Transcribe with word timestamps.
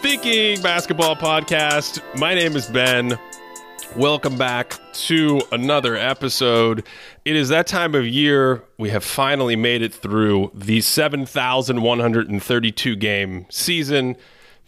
Thinking 0.00 0.62
Basketball 0.62 1.16
Podcast. 1.16 2.00
My 2.16 2.34
name 2.34 2.54
is 2.54 2.68
Ben. 2.68 3.18
Welcome 3.96 4.38
back 4.38 4.78
to 4.92 5.40
another 5.50 5.96
episode. 5.96 6.86
It 7.24 7.34
is 7.34 7.48
that 7.48 7.66
time 7.66 7.96
of 7.96 8.06
year. 8.06 8.62
We 8.78 8.90
have 8.90 9.02
finally 9.02 9.56
made 9.56 9.82
it 9.82 9.92
through 9.92 10.52
the 10.54 10.82
7,132 10.82 12.96
game 12.96 13.46
season 13.50 14.16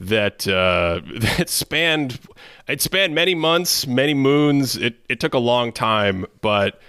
that 0.01 0.49
uh, 0.49 1.01
that 1.37 1.49
spanned 1.49 2.19
it 2.67 2.83
spanned 2.83 3.15
many 3.15 3.37
months, 3.37 3.87
many 3.87 4.15
moons. 4.15 4.77
It 4.77 4.97
it 5.09 5.21
took 5.21 5.35
a 5.35 5.39
long 5.39 5.73
time, 5.73 6.27
but 6.41 6.81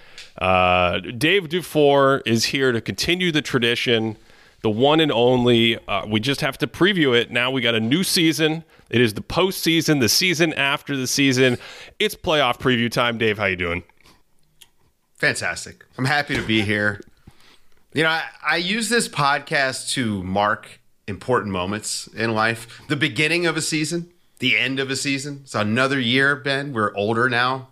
uh, 0.42 1.00
Dave 1.00 1.50
DuFour 1.50 2.22
is 2.26 2.46
here 2.46 2.72
to 2.72 2.82
continue 2.82 3.32
the 3.32 3.42
tradition 3.42 4.18
the 4.62 4.70
one 4.70 5.00
and 5.00 5.12
only. 5.12 5.78
Uh, 5.88 6.06
we 6.08 6.20
just 6.20 6.42
have 6.42 6.58
to 6.60 6.68
preview 6.68 7.20
it. 7.20 7.32
Now 7.32 7.52
we 7.52 7.62
got 7.62 7.76
a 7.76 7.80
new 7.80 8.04
season. 8.04 8.64
It 8.90 9.02
is 9.02 9.14
the 9.14 9.22
postseason, 9.22 10.00
the 10.00 10.10
season 10.10 10.54
after 10.54 10.96
the 10.96 11.08
season. 11.08 11.58
It's 12.00 12.16
playoff 12.16 12.60
preview 12.60 12.92
time. 12.92 13.18
Dave, 13.18 13.38
how 13.38 13.46
you 13.46 13.56
doing? 13.56 13.84
Fantastic. 15.16 15.86
I'm 15.98 16.06
happy 16.06 16.36
to 16.36 16.46
be 16.46 16.62
here. 16.62 17.02
You 17.94 18.04
know, 18.04 18.10
I, 18.10 18.24
I 18.48 18.56
use 18.58 18.90
this 18.90 19.08
podcast 19.08 19.92
to 19.92 20.24
mark 20.24 20.80
important 21.08 21.52
moments 21.52 22.08
in 22.08 22.34
life. 22.34 22.82
The 22.88 22.96
beginning 22.96 23.46
of 23.46 23.58
a 23.58 23.62
season, 23.62 24.12
the 24.40 24.58
end 24.58 24.80
of 24.80 24.90
a 24.90 24.96
season. 24.96 25.42
It's 25.44 25.56
another 25.56 26.00
year, 26.00 26.36
Ben. 26.36 26.74
We're 26.74 26.96
older 26.96 27.30
now. 27.30 27.70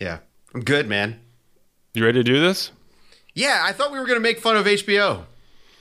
Yeah, 0.00 0.18
I'm 0.54 0.64
good, 0.64 0.88
man. 0.88 1.20
You 1.94 2.04
ready 2.04 2.18
to 2.18 2.24
do 2.24 2.40
this? 2.40 2.72
Yeah, 3.34 3.62
I 3.64 3.72
thought 3.72 3.92
we 3.92 3.98
were 3.98 4.06
going 4.06 4.16
to 4.18 4.22
make 4.22 4.40
fun 4.40 4.56
of 4.56 4.66
HBO 4.66 5.24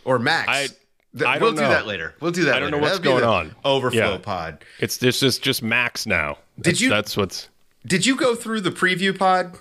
or 0.06 0.20
Max. 0.20 0.48
I- 0.50 0.68
Th- 1.16 1.26
I 1.28 1.38
we'll 1.38 1.52
do 1.54 1.62
know. 1.62 1.70
that 1.70 1.86
later. 1.86 2.16
We'll 2.22 2.32
do 2.32 2.46
that. 2.46 2.56
I 2.56 2.60
don't 2.60 2.72
know 2.72 2.80
what's 2.80 2.98
That'll 2.98 3.20
going 3.20 3.24
on. 3.24 3.56
Overflow 3.64 4.14
Yeah. 4.14 4.18
pod. 4.18 4.66
It's 4.80 4.98
this 4.98 5.22
is 5.22 5.38
just 5.38 5.62
max 5.62 6.08
now. 6.08 6.40
That's, 6.58 6.82
you- 6.82 6.90
That's 6.90 7.16
what's. 7.16 7.50
Did 7.86 8.08
you 8.08 8.16
go 8.16 8.34
through 8.34 8.62
the 8.62 8.72
preview 8.72 9.16
pod 9.16 9.56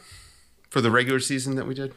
for 0.70 0.80
the 0.80 0.90
regular 0.90 1.20
season 1.20 1.56
that 1.56 1.66
we 1.66 1.74
did? 1.74 1.92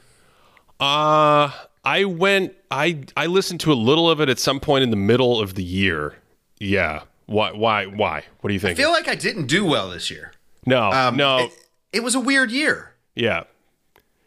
Uh 0.77 1.51
I 1.85 2.03
went. 2.03 2.53
I 2.69 3.03
I 3.15 3.27
listened 3.27 3.61
to 3.61 3.71
a 3.71 3.75
little 3.75 4.09
of 4.09 4.19
it 4.19 4.27
at 4.27 4.39
some 4.39 4.59
point 4.59 4.83
in 4.83 4.89
the 4.89 4.97
middle 4.97 5.39
of 5.39 5.53
the 5.55 5.63
year. 5.63 6.15
Yeah. 6.59 7.03
Why? 7.27 7.51
Why? 7.53 7.85
Why? 7.85 8.23
What 8.41 8.49
do 8.49 8.53
you 8.53 8.59
think? 8.59 8.77
I 8.77 8.81
feel 8.81 8.91
like 8.91 9.07
I 9.07 9.15
didn't 9.15 9.45
do 9.47 9.63
well 9.65 9.89
this 9.89 10.11
year. 10.11 10.33
no. 10.65 10.91
Um, 10.91 11.15
no. 11.15 11.37
It, 11.45 11.51
it 11.93 12.03
was 12.03 12.13
a 12.15 12.19
weird 12.19 12.51
year. 12.51 12.91
Yeah. 13.15 13.43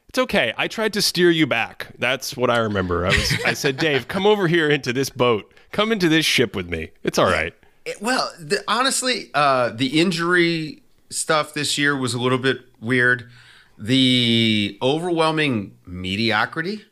It's 0.09 0.19
okay. 0.19 0.55
I 0.57 0.69
tried 0.69 0.95
to 0.95 1.03
steer 1.03 1.31
you 1.31 1.47
back. 1.47 1.89
That's 1.99 2.37
what 2.37 2.51
I 2.51 2.59
remember. 2.59 3.05
I 3.07 3.11
was 3.11 3.33
I 3.45 3.53
said, 3.53 3.77
"Dave, 3.79 4.09
come 4.09 4.27
over 4.27 4.49
here 4.49 4.69
into 4.69 4.93
this 4.93 5.11
boat. 5.11 5.53
Come 5.73 5.93
into 5.93 6.09
this 6.09 6.25
ship 6.25 6.57
with 6.57 6.69
me. 6.69 6.91
It's 7.03 7.19
all 7.19 7.27
right." 7.27 7.55
It- 7.85 8.01
well, 8.03 8.31
the, 8.39 8.63
honestly, 8.69 9.31
uh, 9.35 9.71
the 9.71 10.01
injury 10.01 10.83
stuff 11.11 11.55
this 11.55 11.79
year 11.79 11.97
was 11.97 12.15
a 12.15 12.21
little 12.21 12.39
bit 12.39 12.59
weird. 12.81 13.31
The 13.79 14.77
overwhelming 14.83 15.77
mediocrity 15.87 16.85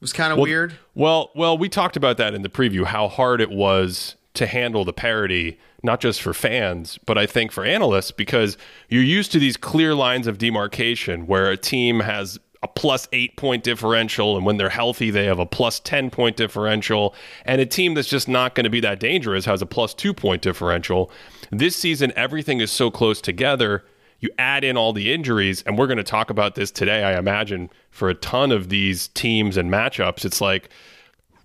was 0.00 0.12
kind 0.12 0.32
of 0.32 0.38
weird. 0.38 0.74
Well, 0.94 1.30
well, 1.34 1.58
we 1.58 1.68
talked 1.68 1.96
about 1.96 2.16
that 2.18 2.32
in 2.34 2.42
the 2.42 2.48
preview 2.48 2.84
how 2.84 3.08
hard 3.08 3.40
it 3.40 3.50
was 3.50 4.14
to 4.34 4.46
handle 4.46 4.84
the 4.84 4.92
parity, 4.92 5.58
not 5.82 6.00
just 6.00 6.22
for 6.22 6.32
fans, 6.32 6.98
but 7.04 7.18
I 7.18 7.26
think 7.26 7.52
for 7.52 7.64
analysts 7.64 8.10
because 8.10 8.56
you're 8.88 9.02
used 9.02 9.32
to 9.32 9.38
these 9.38 9.56
clear 9.56 9.94
lines 9.94 10.26
of 10.26 10.38
demarcation 10.38 11.26
where 11.26 11.50
a 11.50 11.56
team 11.56 12.00
has 12.00 12.38
a 12.62 12.68
plus 12.68 13.08
8 13.12 13.36
point 13.36 13.64
differential 13.64 14.36
and 14.36 14.46
when 14.46 14.56
they're 14.56 14.68
healthy 14.68 15.10
they 15.10 15.24
have 15.24 15.40
a 15.40 15.46
plus 15.46 15.80
10 15.80 16.10
point 16.10 16.36
differential 16.36 17.12
and 17.44 17.60
a 17.60 17.66
team 17.66 17.94
that's 17.94 18.08
just 18.08 18.28
not 18.28 18.54
going 18.54 18.62
to 18.64 18.70
be 18.70 18.78
that 18.78 19.00
dangerous 19.00 19.44
has 19.44 19.60
a 19.60 19.66
plus 19.66 19.92
2 19.94 20.14
point 20.14 20.42
differential. 20.42 21.10
This 21.50 21.74
season 21.74 22.12
everything 22.14 22.60
is 22.60 22.70
so 22.70 22.90
close 22.90 23.20
together 23.20 23.84
you 24.22 24.30
add 24.38 24.62
in 24.62 24.76
all 24.76 24.92
the 24.92 25.12
injuries, 25.12 25.62
and 25.66 25.76
we're 25.76 25.88
going 25.88 25.96
to 25.96 26.04
talk 26.04 26.30
about 26.30 26.54
this 26.54 26.70
today, 26.70 27.02
I 27.02 27.18
imagine, 27.18 27.68
for 27.90 28.08
a 28.08 28.14
ton 28.14 28.52
of 28.52 28.68
these 28.68 29.08
teams 29.08 29.56
and 29.56 29.68
matchups. 29.68 30.24
It's 30.24 30.40
like 30.40 30.70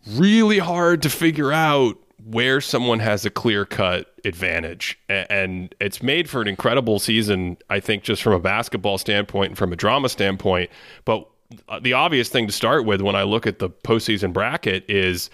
really 0.07 0.59
hard 0.59 1.01
to 1.01 1.09
figure 1.09 1.51
out 1.51 1.97
where 2.29 2.59
someone 2.59 2.99
has 2.99 3.25
a 3.25 3.29
clear 3.29 3.65
cut 3.65 4.13
advantage. 4.25 4.99
And 5.07 5.73
it's 5.79 6.03
made 6.03 6.29
for 6.29 6.41
an 6.41 6.47
incredible 6.47 6.99
season, 6.99 7.57
I 7.69 7.79
think, 7.79 8.03
just 8.03 8.21
from 8.21 8.33
a 8.33 8.39
basketball 8.39 8.97
standpoint 8.97 9.51
and 9.51 9.57
from 9.57 9.71
a 9.71 9.77
drama 9.77 10.09
standpoint. 10.09 10.69
But 11.05 11.25
uh, 11.69 11.79
the 11.79 11.93
obvious 11.93 12.27
thing 12.27 12.45
to 12.47 12.53
start 12.53 12.85
with 12.85 13.01
when 13.01 13.15
I 13.15 13.23
look 13.23 13.47
at 13.47 13.59
the 13.59 13.69
postseason 13.69 14.33
bracket 14.33 14.83
is 14.89 15.29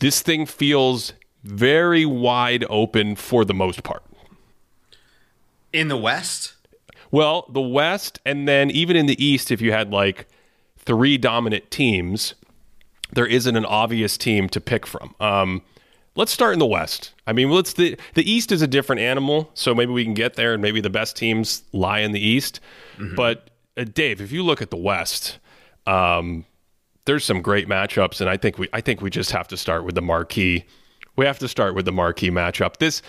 this 0.00 0.20
thing 0.20 0.44
feels 0.44 1.14
very 1.42 2.04
wide 2.04 2.66
open 2.68 3.16
for 3.16 3.46
the 3.46 3.54
most 3.54 3.82
part. 3.82 4.02
In 5.72 5.88
the 5.88 5.96
West, 5.96 6.54
Well, 7.10 7.46
the 7.48 7.62
West, 7.62 8.20
and 8.26 8.46
then 8.46 8.70
even 8.70 8.94
in 8.94 9.06
the 9.06 9.24
East, 9.24 9.50
if 9.50 9.62
you 9.62 9.72
had 9.72 9.90
like 9.90 10.26
three 10.76 11.16
dominant 11.16 11.70
teams, 11.70 12.34
there 13.12 13.26
isn't 13.26 13.56
an 13.56 13.64
obvious 13.64 14.18
team 14.18 14.48
to 14.50 14.60
pick 14.60 14.86
from. 14.86 15.14
Um, 15.18 15.62
let's 16.16 16.32
start 16.32 16.52
in 16.52 16.58
the 16.58 16.66
West. 16.66 17.12
I 17.26 17.32
mean, 17.32 17.50
let's 17.50 17.72
the 17.72 17.98
the 18.14 18.30
East 18.30 18.52
is 18.52 18.62
a 18.62 18.66
different 18.66 19.00
animal, 19.00 19.50
so 19.54 19.74
maybe 19.74 19.92
we 19.92 20.04
can 20.04 20.14
get 20.14 20.34
there, 20.34 20.52
and 20.52 20.62
maybe 20.62 20.80
the 20.80 20.90
best 20.90 21.16
teams 21.16 21.62
lie 21.72 22.00
in 22.00 22.12
the 22.12 22.20
East. 22.20 22.60
But 23.16 23.50
uh, 23.76 23.84
Dave, 23.84 24.20
if 24.20 24.32
you 24.32 24.42
look 24.42 24.62
at 24.62 24.70
the 24.70 24.76
West, 24.76 25.38
um, 25.86 26.44
there's 27.04 27.24
some 27.24 27.42
great 27.42 27.68
matchups, 27.68 28.20
and 28.20 28.30
I 28.30 28.36
think 28.36 28.58
we 28.58 28.68
I 28.72 28.80
think 28.80 29.00
we 29.00 29.10
just 29.10 29.30
have 29.32 29.48
to 29.48 29.56
start 29.56 29.84
with 29.84 29.94
the 29.94 30.02
marquee. 30.02 30.64
We 31.16 31.26
have 31.26 31.38
to 31.40 31.48
start 31.48 31.74
with 31.74 31.84
the 31.84 31.92
marquee 31.92 32.30
matchup. 32.30 32.78
This 32.78 33.02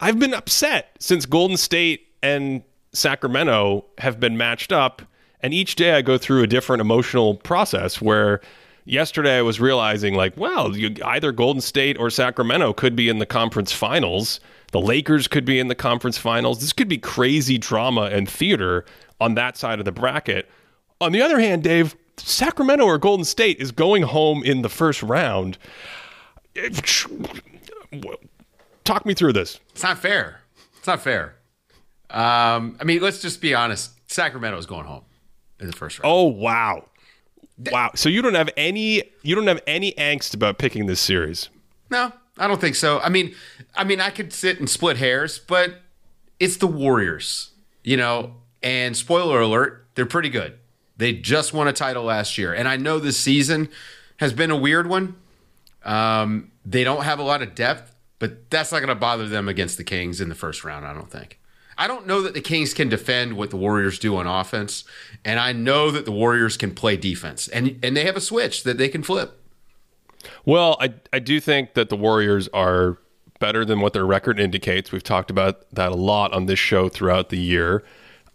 I've 0.00 0.18
been 0.18 0.34
upset 0.34 0.96
since 0.98 1.26
Golden 1.26 1.56
State 1.56 2.08
and 2.22 2.62
Sacramento 2.92 3.84
have 3.98 4.18
been 4.18 4.36
matched 4.36 4.72
up, 4.72 5.02
and 5.40 5.52
each 5.52 5.76
day 5.76 5.92
I 5.92 6.02
go 6.02 6.18
through 6.18 6.42
a 6.42 6.46
different 6.46 6.80
emotional 6.80 7.36
process 7.36 8.00
where 8.00 8.40
yesterday 8.86 9.38
I 9.38 9.42
was 9.42 9.60
realizing 9.60 10.14
like, 10.14 10.36
well, 10.36 10.74
you, 10.76 10.96
either 11.04 11.32
Golden 11.32 11.60
State 11.60 11.98
or 11.98 12.08
Sacramento 12.08 12.72
could 12.72 12.96
be 12.96 13.08
in 13.08 13.18
the 13.18 13.26
conference 13.26 13.72
finals. 13.72 14.40
The 14.72 14.80
Lakers 14.80 15.28
could 15.28 15.44
be 15.44 15.58
in 15.58 15.68
the 15.68 15.74
conference 15.74 16.16
finals. 16.16 16.60
This 16.60 16.72
could 16.72 16.88
be 16.88 16.98
crazy 16.98 17.58
drama 17.58 18.02
and 18.12 18.28
theater 18.28 18.84
on 19.20 19.34
that 19.34 19.56
side 19.56 19.78
of 19.78 19.84
the 19.84 19.92
bracket. 19.92 20.48
On 21.00 21.12
the 21.12 21.22
other 21.22 21.38
hand, 21.38 21.62
Dave, 21.62 21.94
Sacramento 22.16 22.84
or 22.84 22.98
Golden 22.98 23.24
State 23.24 23.58
is 23.58 23.70
going 23.70 24.02
home 24.02 24.42
in 24.42 24.62
the 24.62 24.68
first 24.68 25.02
round. 25.02 25.58
Talk 28.84 29.04
me 29.04 29.14
through 29.14 29.34
this. 29.34 29.60
it's 29.70 29.82
not 29.82 29.98
fair. 29.98 30.40
It's 30.78 30.86
not 30.86 31.02
fair. 31.02 31.36
Um, 32.10 32.76
I 32.80 32.84
mean, 32.84 33.02
let's 33.02 33.20
just 33.20 33.40
be 33.40 33.54
honest. 33.54 33.92
Sacramento 34.10 34.56
is 34.58 34.66
going 34.66 34.86
home 34.86 35.04
in 35.60 35.66
the 35.66 35.72
first 35.72 35.98
round. 35.98 36.12
Oh 36.12 36.24
wow. 36.24 36.84
Wow. 37.58 37.92
So 37.94 38.08
you 38.08 38.22
don't 38.22 38.34
have 38.34 38.50
any 38.56 39.02
you 39.22 39.34
don't 39.34 39.46
have 39.46 39.62
any 39.66 39.92
angst 39.92 40.34
about 40.34 40.58
picking 40.58 40.86
this 40.86 41.00
series. 41.00 41.48
No, 41.90 42.12
I 42.38 42.48
don't 42.48 42.60
think 42.60 42.76
so. 42.76 43.00
I 43.00 43.08
mean, 43.08 43.34
I 43.74 43.84
mean, 43.84 44.00
I 44.00 44.10
could 44.10 44.32
sit 44.32 44.58
and 44.58 44.68
split 44.68 44.98
hairs, 44.98 45.38
but 45.38 45.80
it's 46.38 46.56
the 46.56 46.66
Warriors, 46.66 47.50
you 47.82 47.96
know. 47.96 48.34
And 48.62 48.96
spoiler 48.96 49.40
alert, 49.40 49.86
they're 49.94 50.06
pretty 50.06 50.28
good. 50.28 50.58
They 50.96 51.12
just 51.12 51.52
won 51.52 51.68
a 51.68 51.72
title 51.72 52.04
last 52.04 52.36
year, 52.36 52.52
and 52.52 52.66
I 52.66 52.76
know 52.76 52.98
this 52.98 53.18
season 53.18 53.68
has 54.16 54.32
been 54.32 54.50
a 54.50 54.56
weird 54.56 54.88
one. 54.88 55.14
Um, 55.84 56.50
they 56.64 56.82
don't 56.82 57.04
have 57.04 57.18
a 57.18 57.22
lot 57.22 57.42
of 57.42 57.54
depth, 57.54 57.94
but 58.18 58.50
that's 58.50 58.72
not 58.72 58.78
going 58.78 58.88
to 58.88 58.94
bother 58.94 59.28
them 59.28 59.48
against 59.48 59.76
the 59.76 59.84
Kings 59.84 60.20
in 60.20 60.28
the 60.28 60.34
first 60.34 60.64
round. 60.64 60.86
I 60.86 60.92
don't 60.94 61.10
think. 61.10 61.38
I 61.78 61.86
don't 61.86 62.06
know 62.06 62.22
that 62.22 62.34
the 62.34 62.40
Kings 62.40 62.72
can 62.72 62.88
defend 62.88 63.36
what 63.36 63.50
the 63.50 63.56
Warriors 63.56 63.98
do 63.98 64.16
on 64.16 64.26
offense, 64.26 64.84
and 65.24 65.38
I 65.38 65.52
know 65.52 65.90
that 65.90 66.04
the 66.04 66.12
Warriors 66.12 66.56
can 66.56 66.74
play 66.74 66.96
defense, 66.96 67.48
and 67.48 67.78
and 67.82 67.96
they 67.96 68.04
have 68.04 68.16
a 68.16 68.20
switch 68.20 68.62
that 68.64 68.78
they 68.78 68.88
can 68.88 69.02
flip. 69.02 69.40
Well, 70.44 70.76
I 70.80 70.94
I 71.12 71.18
do 71.18 71.40
think 71.40 71.74
that 71.74 71.88
the 71.88 71.96
Warriors 71.96 72.48
are 72.54 72.98
better 73.38 73.64
than 73.64 73.80
what 73.80 73.92
their 73.92 74.06
record 74.06 74.40
indicates. 74.40 74.92
We've 74.92 75.02
talked 75.02 75.30
about 75.30 75.70
that 75.74 75.92
a 75.92 75.96
lot 75.96 76.32
on 76.32 76.46
this 76.46 76.58
show 76.58 76.88
throughout 76.88 77.28
the 77.28 77.38
year. 77.38 77.84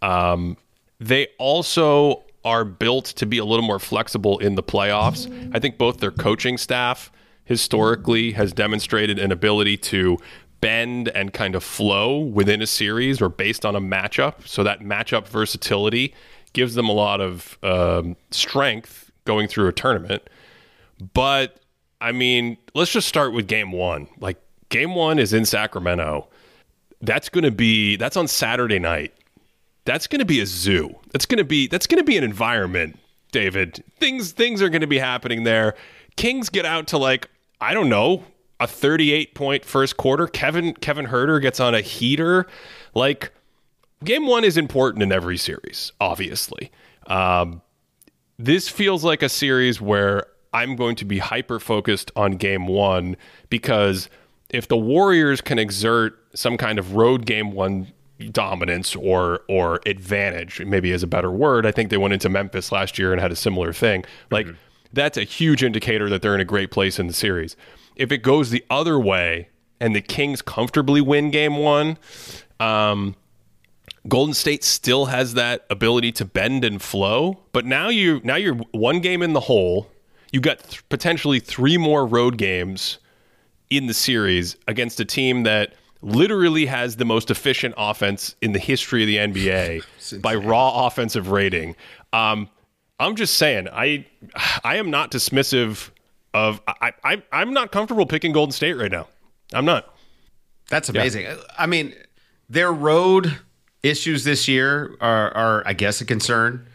Um, 0.00 0.56
they 1.00 1.28
also 1.38 2.24
are 2.44 2.64
built 2.64 3.06
to 3.06 3.26
be 3.26 3.38
a 3.38 3.44
little 3.44 3.64
more 3.64 3.78
flexible 3.78 4.38
in 4.38 4.54
the 4.54 4.62
playoffs. 4.62 5.30
I 5.54 5.58
think 5.58 5.78
both 5.78 5.98
their 5.98 6.10
coaching 6.10 6.58
staff 6.58 7.10
historically 7.44 8.32
has 8.32 8.52
demonstrated 8.52 9.18
an 9.18 9.32
ability 9.32 9.76
to 9.76 10.18
bend 10.62 11.08
and 11.08 11.34
kind 11.34 11.54
of 11.54 11.62
flow 11.62 12.18
within 12.18 12.62
a 12.62 12.66
series 12.66 13.20
or 13.20 13.28
based 13.28 13.66
on 13.66 13.76
a 13.76 13.80
matchup. 13.80 14.46
So 14.46 14.64
that 14.64 14.80
matchup 14.80 15.28
versatility 15.28 16.14
gives 16.54 16.74
them 16.74 16.88
a 16.88 16.92
lot 16.92 17.20
of 17.20 17.58
um, 17.62 18.16
strength 18.30 19.10
going 19.26 19.48
through 19.48 19.68
a 19.68 19.72
tournament. 19.72 20.22
But 21.12 21.58
I 22.00 22.12
mean, 22.12 22.56
let's 22.74 22.90
just 22.90 23.06
start 23.06 23.34
with 23.34 23.46
game 23.46 23.72
one. 23.72 24.08
Like, 24.18 24.40
game 24.70 24.94
one 24.94 25.18
is 25.18 25.34
in 25.34 25.44
Sacramento. 25.44 26.28
That's 27.02 27.28
going 27.28 27.44
to 27.44 27.50
be, 27.50 27.96
that's 27.96 28.16
on 28.16 28.26
Saturday 28.26 28.78
night. 28.78 29.12
That's 29.84 30.06
going 30.06 30.20
to 30.20 30.24
be 30.24 30.40
a 30.40 30.46
zoo. 30.46 30.94
That's 31.10 31.26
going 31.26 31.38
to 31.38 31.44
be, 31.44 31.66
that's 31.66 31.86
going 31.86 31.98
to 31.98 32.04
be 32.04 32.16
an 32.16 32.24
environment 32.24 32.98
David. 33.32 33.82
Things 33.98 34.30
things 34.30 34.62
are 34.62 34.68
going 34.68 34.82
to 34.82 34.86
be 34.86 34.98
happening 34.98 35.42
there. 35.42 35.74
Kings 36.16 36.48
get 36.48 36.64
out 36.64 36.86
to 36.88 36.98
like 36.98 37.28
I 37.60 37.74
don't 37.74 37.88
know 37.88 38.22
a 38.60 38.66
38 38.66 39.34
point 39.34 39.64
first 39.64 39.96
quarter. 39.96 40.26
Kevin 40.26 40.74
Kevin 40.74 41.06
Huerter 41.06 41.40
gets 41.40 41.60
on 41.60 41.74
a 41.74 41.80
heater. 41.80 42.46
Like 42.94 43.32
game 44.04 44.26
one 44.26 44.44
is 44.44 44.56
important 44.56 45.02
in 45.02 45.12
every 45.12 45.36
series, 45.36 45.92
obviously. 46.00 46.70
Um, 47.06 47.62
this 48.38 48.68
feels 48.68 49.04
like 49.04 49.22
a 49.22 49.28
series 49.28 49.80
where 49.80 50.26
I'm 50.52 50.76
going 50.76 50.96
to 50.96 51.04
be 51.04 51.18
hyper 51.18 51.58
focused 51.58 52.10
on 52.16 52.32
game 52.32 52.66
one 52.66 53.16
because 53.48 54.08
if 54.50 54.68
the 54.68 54.76
Warriors 54.76 55.40
can 55.40 55.58
exert 55.58 56.18
some 56.34 56.56
kind 56.56 56.78
of 56.78 56.94
road 56.94 57.26
game 57.26 57.52
one 57.52 57.92
dominance 58.30 58.94
or 58.94 59.40
or 59.48 59.80
advantage, 59.86 60.64
maybe 60.64 60.92
is 60.92 61.02
a 61.02 61.06
better 61.06 61.30
word. 61.30 61.66
I 61.66 61.72
think 61.72 61.90
they 61.90 61.96
went 61.96 62.14
into 62.14 62.28
Memphis 62.28 62.70
last 62.70 62.98
year 62.98 63.12
and 63.12 63.20
had 63.20 63.32
a 63.32 63.36
similar 63.36 63.72
thing. 63.72 64.04
Like 64.30 64.46
mm-hmm. 64.46 64.56
that's 64.92 65.16
a 65.16 65.24
huge 65.24 65.64
indicator 65.64 66.08
that 66.08 66.22
they're 66.22 66.34
in 66.34 66.40
a 66.40 66.44
great 66.44 66.70
place 66.70 66.98
in 66.98 67.06
the 67.06 67.12
series. 67.12 67.56
If 67.96 68.12
it 68.12 68.18
goes 68.18 68.50
the 68.50 68.64
other 68.70 68.98
way 68.98 69.48
and 69.80 69.94
the 69.94 70.00
Kings 70.00 70.42
comfortably 70.42 71.00
win 71.00 71.30
game 71.30 71.56
one, 71.56 71.98
um, 72.60 73.16
Golden 74.08 74.34
State 74.34 74.64
still 74.64 75.06
has 75.06 75.34
that 75.34 75.64
ability 75.70 76.12
to 76.12 76.24
bend 76.24 76.64
and 76.64 76.82
flow, 76.82 77.38
but 77.52 77.64
now 77.64 77.88
you 77.88 78.20
now 78.24 78.36
you're 78.36 78.54
one 78.72 79.00
game 79.00 79.22
in 79.22 79.32
the 79.32 79.40
hole. 79.40 79.88
You 80.32 80.40
got 80.40 80.60
th- 80.60 80.88
potentially 80.88 81.38
three 81.40 81.76
more 81.76 82.06
road 82.06 82.36
games 82.36 82.98
in 83.70 83.86
the 83.86 83.94
series 83.94 84.56
against 84.66 84.98
a 84.98 85.04
team 85.04 85.44
that 85.44 85.74
literally 86.02 86.66
has 86.66 86.96
the 86.96 87.04
most 87.04 87.30
efficient 87.30 87.74
offense 87.78 88.34
in 88.42 88.52
the 88.52 88.58
history 88.58 89.02
of 89.02 89.06
the 89.06 89.16
NBA 89.16 90.20
by 90.22 90.34
raw 90.34 90.86
offensive 90.86 91.30
rating. 91.30 91.76
Um, 92.12 92.48
I'm 92.98 93.14
just 93.14 93.36
saying, 93.36 93.68
I 93.72 94.06
I 94.64 94.76
am 94.76 94.90
not 94.90 95.10
dismissive 95.12 95.90
of 96.34 96.60
I, 96.66 96.92
I 97.04 97.22
I'm 97.32 97.52
not 97.52 97.72
comfortable 97.72 98.06
picking 98.06 98.32
Golden 98.32 98.52
State 98.52 98.74
right 98.74 98.90
now. 98.90 99.08
I'm 99.52 99.64
not. 99.64 99.94
That's 100.68 100.88
amazing. 100.88 101.22
Yeah. 101.22 101.36
I 101.58 101.66
mean, 101.66 101.94
their 102.48 102.72
road 102.72 103.38
issues 103.82 104.24
this 104.24 104.48
year 104.48 104.96
are, 105.00 105.30
are 105.34 105.62
I 105.66 105.72
guess 105.72 106.00
a 106.00 106.04
concern, 106.04 106.66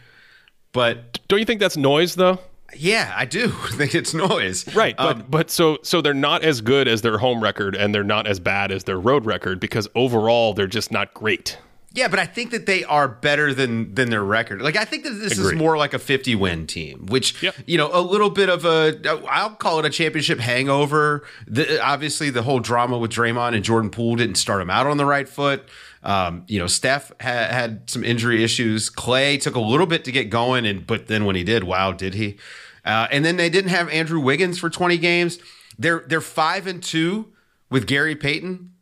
but 0.72 1.18
don't 1.28 1.38
you 1.38 1.44
think 1.44 1.60
that's 1.60 1.76
noise 1.76 2.14
though? 2.14 2.38
Yeah, 2.76 3.12
I 3.16 3.24
do 3.24 3.48
think 3.72 3.94
it's 3.94 4.14
noise. 4.14 4.72
Right, 4.74 4.96
but 4.96 5.16
um, 5.16 5.24
but 5.28 5.50
so 5.50 5.78
so 5.82 6.00
they're 6.00 6.14
not 6.14 6.42
as 6.42 6.60
good 6.60 6.86
as 6.86 7.02
their 7.02 7.18
home 7.18 7.42
record 7.42 7.74
and 7.74 7.94
they're 7.94 8.04
not 8.04 8.26
as 8.26 8.38
bad 8.40 8.70
as 8.70 8.84
their 8.84 9.00
road 9.00 9.26
record 9.26 9.58
because 9.60 9.88
overall 9.94 10.54
they're 10.54 10.66
just 10.66 10.92
not 10.92 11.14
great. 11.14 11.58
Yeah, 11.92 12.08
but 12.08 12.18
I 12.18 12.26
think 12.26 12.50
that 12.50 12.66
they 12.66 12.84
are 12.84 13.08
better 13.08 13.54
than 13.54 13.94
than 13.94 14.10
their 14.10 14.22
record. 14.22 14.60
Like 14.60 14.76
I 14.76 14.84
think 14.84 15.04
that 15.04 15.10
this 15.10 15.32
Agreed. 15.32 15.54
is 15.54 15.58
more 15.58 15.78
like 15.78 15.94
a 15.94 15.98
50 15.98 16.34
win 16.34 16.66
team, 16.66 17.06
which 17.06 17.42
yep. 17.42 17.54
you 17.66 17.78
know, 17.78 17.88
a 17.92 18.02
little 18.02 18.28
bit 18.28 18.50
of 18.50 18.64
a 18.66 19.00
I'll 19.28 19.50
call 19.50 19.78
it 19.78 19.86
a 19.86 19.90
championship 19.90 20.38
hangover. 20.38 21.24
The, 21.46 21.82
obviously 21.82 22.28
the 22.28 22.42
whole 22.42 22.60
drama 22.60 22.98
with 22.98 23.10
Draymond 23.10 23.54
and 23.54 23.64
Jordan 23.64 23.90
Poole 23.90 24.16
didn't 24.16 24.36
start 24.36 24.60
him 24.60 24.68
out 24.68 24.86
on 24.86 24.98
the 24.98 25.06
right 25.06 25.28
foot. 25.28 25.66
Um, 26.02 26.44
you 26.46 26.58
know, 26.58 26.66
Steph 26.66 27.10
had, 27.20 27.50
had 27.50 27.90
some 27.90 28.04
injury 28.04 28.44
issues. 28.44 28.90
Klay 28.90 29.40
took 29.40 29.56
a 29.56 29.60
little 29.60 29.86
bit 29.86 30.04
to 30.04 30.12
get 30.12 30.30
going, 30.30 30.66
and 30.66 30.86
but 30.86 31.06
then 31.06 31.24
when 31.24 31.36
he 31.36 31.44
did, 31.44 31.64
wow, 31.64 31.92
did 31.92 32.14
he? 32.14 32.38
Uh, 32.84 33.08
and 33.10 33.24
then 33.24 33.36
they 33.36 33.50
didn't 33.50 33.70
have 33.70 33.88
Andrew 33.88 34.20
Wiggins 34.20 34.58
for 34.58 34.70
20 34.70 34.98
games. 34.98 35.38
They're 35.78 36.04
they're 36.06 36.20
five 36.20 36.66
and 36.66 36.82
two 36.82 37.32
with 37.70 37.86
Gary 37.86 38.14
Payton 38.14 38.72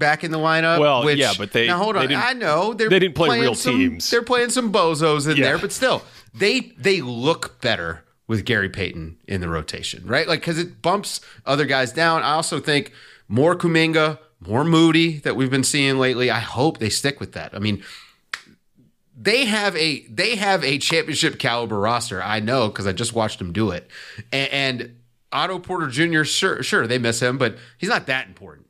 back 0.00 0.24
in 0.24 0.32
the 0.32 0.38
lineup. 0.38 0.80
Well, 0.80 1.04
which, 1.04 1.18
yeah, 1.18 1.34
but 1.38 1.52
they 1.52 1.68
now 1.68 1.78
hold 1.78 1.96
on. 1.96 2.12
I 2.12 2.32
know 2.32 2.74
they 2.74 2.88
didn't 2.88 3.14
play 3.14 3.40
real 3.40 3.54
some, 3.54 3.76
teams. 3.76 4.10
They're 4.10 4.22
playing 4.22 4.50
some 4.50 4.72
bozos 4.72 5.30
in 5.30 5.36
yeah. 5.36 5.44
there, 5.44 5.58
but 5.58 5.70
still, 5.70 6.02
they 6.34 6.72
they 6.76 7.00
look 7.00 7.60
better 7.60 8.02
with 8.26 8.44
Gary 8.44 8.68
Payton 8.68 9.18
in 9.28 9.40
the 9.40 9.48
rotation, 9.48 10.04
right? 10.06 10.26
Like 10.26 10.40
because 10.40 10.58
it 10.58 10.82
bumps 10.82 11.20
other 11.46 11.66
guys 11.66 11.92
down. 11.92 12.22
I 12.22 12.32
also 12.32 12.58
think 12.58 12.92
more 13.28 13.54
Kuminga, 13.54 14.18
more 14.40 14.64
Moody 14.64 15.18
that 15.20 15.36
we've 15.36 15.50
been 15.50 15.64
seeing 15.64 15.98
lately. 15.98 16.30
I 16.30 16.40
hope 16.40 16.78
they 16.78 16.90
stick 16.90 17.20
with 17.20 17.32
that. 17.32 17.54
I 17.54 17.60
mean, 17.60 17.82
they 19.16 19.44
have 19.44 19.76
a 19.76 20.06
they 20.06 20.36
have 20.36 20.64
a 20.64 20.78
championship 20.78 21.38
caliber 21.38 21.78
roster. 21.78 22.22
I 22.22 22.40
know 22.40 22.68
because 22.68 22.86
I 22.86 22.92
just 22.92 23.14
watched 23.14 23.38
them 23.38 23.52
do 23.52 23.70
it. 23.70 23.88
And, 24.32 24.52
and 24.52 24.96
Otto 25.32 25.58
Porter 25.58 25.88
Jr. 25.88 26.24
Sure, 26.24 26.62
sure 26.62 26.86
they 26.86 26.98
miss 26.98 27.20
him, 27.20 27.38
but 27.38 27.56
he's 27.78 27.90
not 27.90 28.06
that 28.06 28.26
important. 28.26 28.66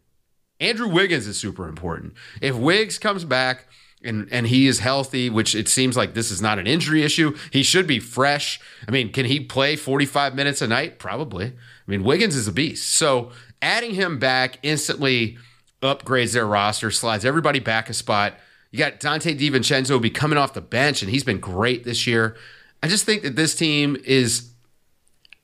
Andrew 0.61 0.89
Wiggins 0.89 1.27
is 1.27 1.39
super 1.39 1.69
important. 1.69 2.12
If 2.41 2.55
Wiggs 2.55 2.99
comes 2.99 3.25
back 3.25 3.67
and 4.03 4.29
and 4.31 4.47
he 4.47 4.67
is 4.67 4.81
healthy, 4.81 5.31
which 5.31 5.55
it 5.55 5.69
seems 5.69 5.97
like 5.97 6.15
this 6.15 6.31
is 6.31 6.43
not 6.43 6.59
an 6.59 6.67
injury 6.67 7.03
issue, 7.03 7.37
he 7.51 7.62
should 7.62 7.87
be 7.87 7.99
fresh. 7.99 8.61
I 8.87 8.91
mean, 8.91 9.12
can 9.12 9.27
he 9.27 9.41
play 9.41 9.77
45 9.77 10.35
minutes 10.35 10.62
a 10.62 10.67
night? 10.67 10.99
Probably. 10.99 11.47
I 11.47 11.53
mean, 11.87 12.05
Wiggins 12.05 12.37
is 12.37 12.47
a 12.47 12.53
beast. 12.53 12.91
So 12.91 13.33
adding 13.62 13.95
him 13.95 14.19
back 14.19 14.59
instantly 14.62 15.39
upgrades 15.83 16.35
their 16.35 16.47
roster, 16.47 16.91
slides 16.91 17.25
everybody 17.25 17.59
back 17.59 17.89
a 17.89 17.95
spot. 17.95 18.35
You 18.71 18.79
got 18.79 19.01
Donte 19.01 19.39
DiVincenzo 19.39 20.01
be 20.01 20.11
coming 20.11 20.39
off 20.39 20.55
the 20.55 20.61
bench, 20.61 21.03
and 21.03 21.11
he's 21.11 21.25
been 21.25 21.41
great 21.41 21.85
this 21.85 22.07
year. 22.07 22.37
I 22.83 22.89
just 22.89 23.05
think 23.05 23.23
that 23.23 23.37
this 23.37 23.55
team 23.55 23.97
is. 24.05 24.51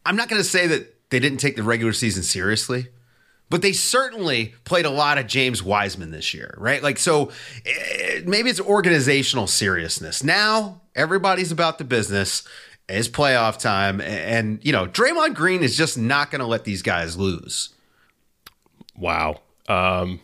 I'm 0.04 0.14
not 0.14 0.28
going 0.28 0.40
to 0.40 0.48
say 0.48 0.68
that 0.68 1.10
they 1.10 1.18
didn't 1.18 1.38
take 1.38 1.56
the 1.56 1.64
regular 1.64 1.92
season 1.92 2.22
seriously, 2.22 2.88
but 3.48 3.62
they 3.62 3.72
certainly 3.72 4.54
played 4.64 4.86
a 4.86 4.90
lot 4.90 5.18
of 5.18 5.26
James 5.26 5.62
Wiseman 5.62 6.10
this 6.10 6.34
year, 6.34 6.54
right? 6.58 6.82
Like, 6.82 6.98
so 6.98 7.30
eh, 7.64 8.22
maybe 8.24 8.50
it's 8.50 8.60
organizational 8.60 9.46
seriousness. 9.46 10.24
Now 10.24 10.80
everybody's 10.94 11.52
about 11.52 11.78
the 11.78 11.84
business. 11.84 12.46
It's 12.88 13.08
playoff 13.08 13.58
time, 13.58 14.00
and 14.00 14.64
you 14.64 14.70
know 14.70 14.86
Draymond 14.86 15.34
Green 15.34 15.62
is 15.62 15.76
just 15.76 15.98
not 15.98 16.30
going 16.30 16.40
to 16.40 16.46
let 16.46 16.64
these 16.64 16.82
guys 16.82 17.16
lose. 17.16 17.70
Wow. 18.96 19.40
Um, 19.68 20.20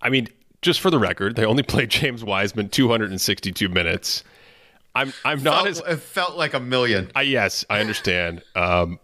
I 0.00 0.10
mean, 0.10 0.28
just 0.60 0.80
for 0.80 0.90
the 0.90 0.98
record, 0.98 1.36
they 1.36 1.44
only 1.44 1.62
played 1.62 1.90
James 1.90 2.24
Wiseman 2.24 2.68
262 2.68 3.68
minutes. 3.68 4.24
I'm 4.94 5.12
I'm 5.24 5.42
not 5.42 5.64
felt, 5.64 5.68
as 5.68 5.78
it 5.80 6.00
felt 6.00 6.36
like 6.36 6.54
a 6.54 6.60
million. 6.60 7.10
I, 7.14 7.22
yes, 7.22 7.64
I 7.70 7.80
understand. 7.80 8.42
Um, 8.54 8.98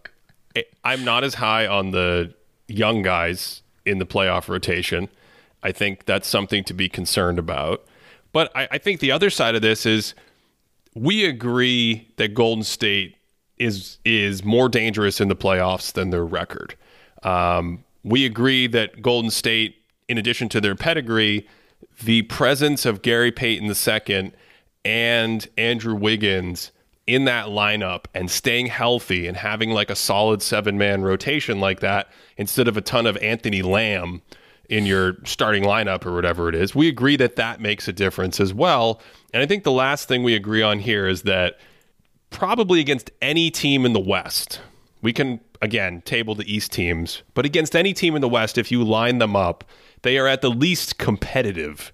it, 0.55 0.75
I'm 0.85 1.05
not 1.05 1.25
as 1.25 1.35
high 1.35 1.67
on 1.67 1.93
the 1.93 2.35
young 2.69 3.03
guys 3.03 3.63
in 3.85 3.99
the 3.99 4.07
playoff 4.07 4.49
rotation. 4.49 5.09
I 5.63 5.73
think 5.73 6.05
that's 6.05 6.29
something 6.29 6.63
to 6.65 6.75
be 6.75 6.89
concerned 6.89 7.39
about. 7.39 7.85
But 8.33 8.53
I, 8.55 8.69
I 8.73 8.79
think 8.79 9.01
the 9.01 9.11
other 9.11 9.31
side 9.31 9.55
of 9.55 9.63
this 9.63 9.87
is 9.87 10.15
we 10.95 11.25
agree 11.25 12.09
that 12.17 12.35
Golden 12.35 12.63
State 12.63 13.17
is 13.57 13.99
is 14.05 14.45
more 14.45 14.69
dangerous 14.69 15.21
in 15.21 15.29
the 15.29 15.35
playoffs 15.37 15.93
than 15.93 16.11
their 16.11 16.25
record. 16.25 16.77
Um, 17.25 17.85
we 18.05 18.25
agree 18.25 18.69
that 18.69 19.03
Golden 19.03 19.31
State 19.31 19.79
in 20.09 20.19
addition 20.19 20.49
to 20.49 20.61
their 20.61 20.75
pedigree, 20.75 21.47
the 22.03 22.23
presence 22.23 22.87
of 22.87 23.03
Gary 23.03 23.31
Payton 23.31 23.71
II 23.71 24.33
and 24.85 25.49
Andrew 25.57 25.95
Wiggins 25.95 26.73
in 27.09 27.25
that 27.25 27.47
lineup 27.47 28.05
and 28.13 28.31
staying 28.31 28.67
healthy 28.67 29.27
and 29.27 29.35
having 29.35 29.71
like 29.71 29.89
a 29.89 29.97
solid 29.97 30.43
seven 30.43 30.77
man 30.77 31.03
rotation 31.03 31.59
like 31.59 31.81
that 31.81 32.09
instead 32.37 32.69
of 32.69 32.77
a 32.77 32.83
ton 32.83 33.07
of 33.07 33.17
Anthony 33.17 33.63
Lamb 33.63 34.21
in 34.69 34.85
your 34.85 35.17
starting 35.25 35.63
lineup 35.65 36.05
or 36.05 36.15
whatever 36.15 36.51
it 36.51 36.55
is. 36.55 36.75
We 36.75 36.87
agree 36.87 37.17
that 37.17 37.37
that 37.37 37.63
makes 37.63 37.89
a 37.89 37.95
difference 37.95 38.39
as 38.39 38.53
well. 38.53 39.01
And 39.33 39.43
I 39.43 39.47
think 39.47 39.65
the 39.65 39.73
last 39.73 40.07
thing 40.07 40.23
we 40.23 40.35
agree 40.35 40.61
on 40.61 40.81
here 40.81 41.09
is 41.09 41.23
that 41.23 41.59
probably 42.29 42.79
against 42.79 43.11
any 43.23 43.51
team 43.51 43.87
in 43.87 43.95
the 43.95 44.01
West, 44.01 44.61
we 45.01 45.15
can 45.15 45.41
again 45.63 46.03
table 46.03 46.35
the 46.35 46.53
East 46.53 46.73
teams, 46.73 47.23
but 47.33 47.47
against 47.47 47.75
any 47.75 47.95
team 47.95 48.17
in 48.17 48.21
the 48.21 48.29
West, 48.29 48.59
if 48.59 48.71
you 48.71 48.85
line 48.85 49.17
them 49.17 49.35
up, 49.35 49.65
they 50.03 50.19
are 50.19 50.27
at 50.27 50.43
the 50.43 50.51
least 50.51 50.99
competitive 50.99 51.91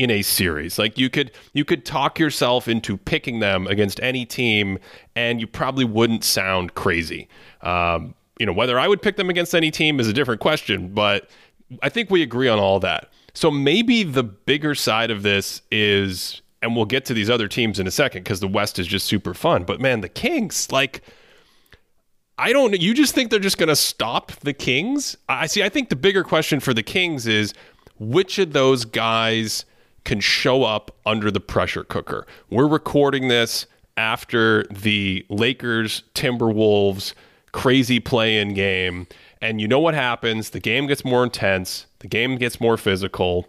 in 0.00 0.10
a 0.10 0.22
series. 0.22 0.78
Like 0.78 0.96
you 0.96 1.10
could 1.10 1.30
you 1.52 1.62
could 1.62 1.84
talk 1.84 2.18
yourself 2.18 2.68
into 2.68 2.96
picking 2.96 3.40
them 3.40 3.66
against 3.66 4.00
any 4.00 4.24
team, 4.24 4.78
and 5.14 5.38
you 5.42 5.46
probably 5.46 5.84
wouldn't 5.84 6.24
sound 6.24 6.74
crazy. 6.74 7.28
Um, 7.60 8.14
you 8.38 8.46
know 8.46 8.54
whether 8.54 8.80
I 8.80 8.88
would 8.88 9.02
pick 9.02 9.16
them 9.16 9.28
against 9.28 9.54
any 9.54 9.70
team 9.70 10.00
is 10.00 10.08
a 10.08 10.14
different 10.14 10.40
question, 10.40 10.88
but 10.94 11.28
I 11.82 11.90
think 11.90 12.08
we 12.08 12.22
agree 12.22 12.48
on 12.48 12.58
all 12.58 12.80
that. 12.80 13.12
So 13.34 13.50
maybe 13.50 14.02
the 14.02 14.22
bigger 14.22 14.74
side 14.74 15.10
of 15.10 15.22
this 15.22 15.60
is, 15.70 16.40
and 16.62 16.74
we'll 16.74 16.86
get 16.86 17.04
to 17.04 17.14
these 17.14 17.28
other 17.28 17.46
teams 17.46 17.78
in 17.78 17.86
a 17.86 17.90
second 17.90 18.24
because 18.24 18.40
the 18.40 18.48
West 18.48 18.78
is 18.78 18.86
just 18.86 19.04
super 19.04 19.34
fun. 19.34 19.64
But 19.64 19.82
man, 19.82 20.00
the 20.00 20.08
Kings 20.08 20.72
like 20.72 21.02
I 22.38 22.54
don't. 22.54 22.80
You 22.80 22.94
just 22.94 23.14
think 23.14 23.30
they're 23.30 23.38
just 23.38 23.58
going 23.58 23.68
to 23.68 23.76
stop 23.76 24.32
the 24.40 24.54
Kings? 24.54 25.18
I 25.28 25.46
see. 25.46 25.62
I 25.62 25.68
think 25.68 25.90
the 25.90 25.96
bigger 25.96 26.24
question 26.24 26.58
for 26.58 26.72
the 26.72 26.82
Kings 26.82 27.26
is 27.26 27.52
which 27.98 28.38
of 28.38 28.54
those 28.54 28.86
guys 28.86 29.66
can 30.04 30.20
show 30.20 30.64
up 30.64 30.96
under 31.04 31.30
the 31.30 31.40
pressure 31.40 31.84
cooker. 31.84 32.26
We're 32.50 32.68
recording 32.68 33.28
this 33.28 33.66
after 33.96 34.64
the 34.64 35.26
Lakers 35.28 36.04
Timberwolves 36.14 37.14
crazy 37.52 38.00
play-in 38.00 38.54
game, 38.54 39.06
and 39.42 39.60
you 39.60 39.66
know 39.68 39.80
what 39.80 39.94
happens? 39.94 40.50
The 40.50 40.60
game 40.60 40.86
gets 40.86 41.04
more 41.04 41.24
intense. 41.24 41.86
The 41.98 42.08
game 42.08 42.36
gets 42.36 42.60
more 42.60 42.76
physical. 42.76 43.48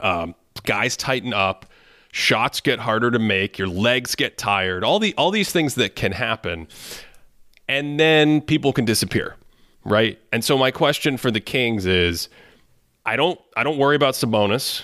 Um, 0.00 0.34
guys 0.64 0.96
tighten 0.96 1.34
up. 1.34 1.66
shots 2.12 2.60
get 2.60 2.80
harder 2.80 3.10
to 3.10 3.18
make, 3.18 3.58
your 3.58 3.68
legs 3.68 4.14
get 4.14 4.38
tired, 4.38 4.84
all 4.84 4.98
the 4.98 5.14
all 5.16 5.30
these 5.30 5.52
things 5.52 5.74
that 5.76 5.96
can 5.96 6.12
happen. 6.12 6.68
And 7.68 8.00
then 8.00 8.40
people 8.40 8.72
can 8.72 8.84
disappear, 8.84 9.36
right? 9.84 10.18
And 10.32 10.44
so 10.44 10.56
my 10.56 10.70
question 10.70 11.16
for 11.16 11.30
the 11.30 11.40
Kings 11.40 11.86
is 11.86 12.28
I 13.04 13.16
don't 13.16 13.40
I 13.56 13.62
don't 13.62 13.78
worry 13.78 13.96
about 13.96 14.14
Sabonis. 14.14 14.82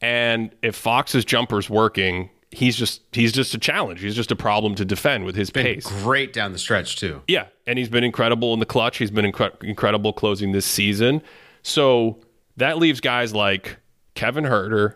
And 0.00 0.50
if 0.62 0.76
Fox's 0.76 1.24
jumper's 1.24 1.70
working, 1.70 2.30
he's 2.50 2.76
just 2.76 3.02
he's 3.12 3.32
just 3.32 3.54
a 3.54 3.58
challenge. 3.58 4.00
He's 4.00 4.14
just 4.14 4.30
a 4.30 4.36
problem 4.36 4.74
to 4.76 4.84
defend 4.84 5.24
with 5.24 5.36
his 5.36 5.50
pace. 5.50 5.86
Great 6.02 6.32
down 6.32 6.52
the 6.52 6.58
stretch 6.58 6.96
too. 6.96 7.22
Yeah, 7.28 7.46
and 7.66 7.78
he's 7.78 7.88
been 7.88 8.04
incredible 8.04 8.52
in 8.54 8.60
the 8.60 8.66
clutch. 8.66 8.98
He's 8.98 9.10
been 9.10 9.30
incre- 9.30 9.62
incredible 9.62 10.12
closing 10.12 10.52
this 10.52 10.66
season. 10.66 11.22
So 11.62 12.20
that 12.56 12.78
leaves 12.78 13.00
guys 13.00 13.34
like 13.34 13.78
Kevin 14.14 14.44
Huerter, 14.44 14.94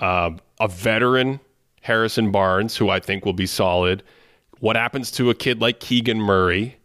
uh, 0.00 0.30
a 0.60 0.68
veteran 0.68 1.40
Harrison 1.82 2.30
Barnes, 2.32 2.76
who 2.76 2.90
I 2.90 3.00
think 3.00 3.24
will 3.24 3.32
be 3.32 3.46
solid. 3.46 4.02
What 4.60 4.76
happens 4.76 5.10
to 5.12 5.30
a 5.30 5.34
kid 5.34 5.60
like 5.60 5.80
Keegan 5.80 6.20
Murray? 6.20 6.76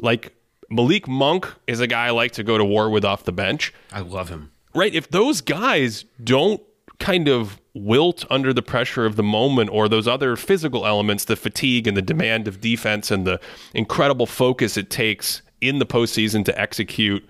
Like 0.00 0.34
Malik 0.70 1.08
Monk 1.08 1.52
is 1.66 1.80
a 1.80 1.86
guy 1.86 2.06
I 2.06 2.10
like 2.10 2.32
to 2.32 2.44
go 2.44 2.58
to 2.58 2.64
war 2.64 2.90
with 2.90 3.04
off 3.04 3.24
the 3.24 3.32
bench. 3.32 3.72
I 3.92 4.00
love 4.00 4.28
him. 4.28 4.52
Right? 4.74 4.94
If 4.94 5.10
those 5.10 5.40
guys 5.40 6.04
don't 6.22 6.62
kind 6.98 7.28
of 7.28 7.60
wilt 7.74 8.24
under 8.28 8.52
the 8.52 8.62
pressure 8.62 9.06
of 9.06 9.16
the 9.16 9.22
moment 9.22 9.70
or 9.70 9.88
those 9.88 10.08
other 10.08 10.36
physical 10.36 10.86
elements, 10.86 11.24
the 11.26 11.36
fatigue 11.36 11.86
and 11.86 11.96
the 11.96 12.02
demand 12.02 12.48
of 12.48 12.60
defense 12.60 13.10
and 13.10 13.26
the 13.26 13.40
incredible 13.74 14.26
focus 14.26 14.76
it 14.76 14.90
takes 14.90 15.42
in 15.60 15.78
the 15.78 15.86
postseason 15.86 16.44
to 16.44 16.60
execute 16.60 17.24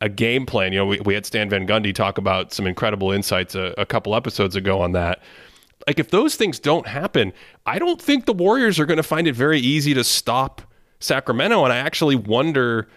a 0.00 0.08
game 0.08 0.44
plan. 0.44 0.72
You 0.72 0.80
know, 0.80 0.86
we, 0.86 1.00
we 1.00 1.14
had 1.14 1.24
Stan 1.24 1.48
Van 1.48 1.66
Gundy 1.66 1.94
talk 1.94 2.18
about 2.18 2.52
some 2.52 2.66
incredible 2.66 3.12
insights 3.12 3.54
a, 3.54 3.72
a 3.78 3.86
couple 3.86 4.14
episodes 4.16 4.56
ago 4.56 4.80
on 4.80 4.92
that. 4.92 5.22
Like, 5.86 5.98
if 5.98 6.10
those 6.10 6.36
things 6.36 6.58
don't 6.58 6.86
happen, 6.86 7.32
I 7.66 7.78
don't 7.78 8.00
think 8.00 8.26
the 8.26 8.32
Warriors 8.32 8.78
are 8.78 8.86
going 8.86 8.98
to 8.98 9.02
find 9.02 9.26
it 9.26 9.34
very 9.34 9.60
easy 9.60 9.94
to 9.94 10.04
stop 10.04 10.62
Sacramento. 11.00 11.64
And 11.64 11.72
I 11.72 11.78
actually 11.78 12.16
wonder 12.16 12.88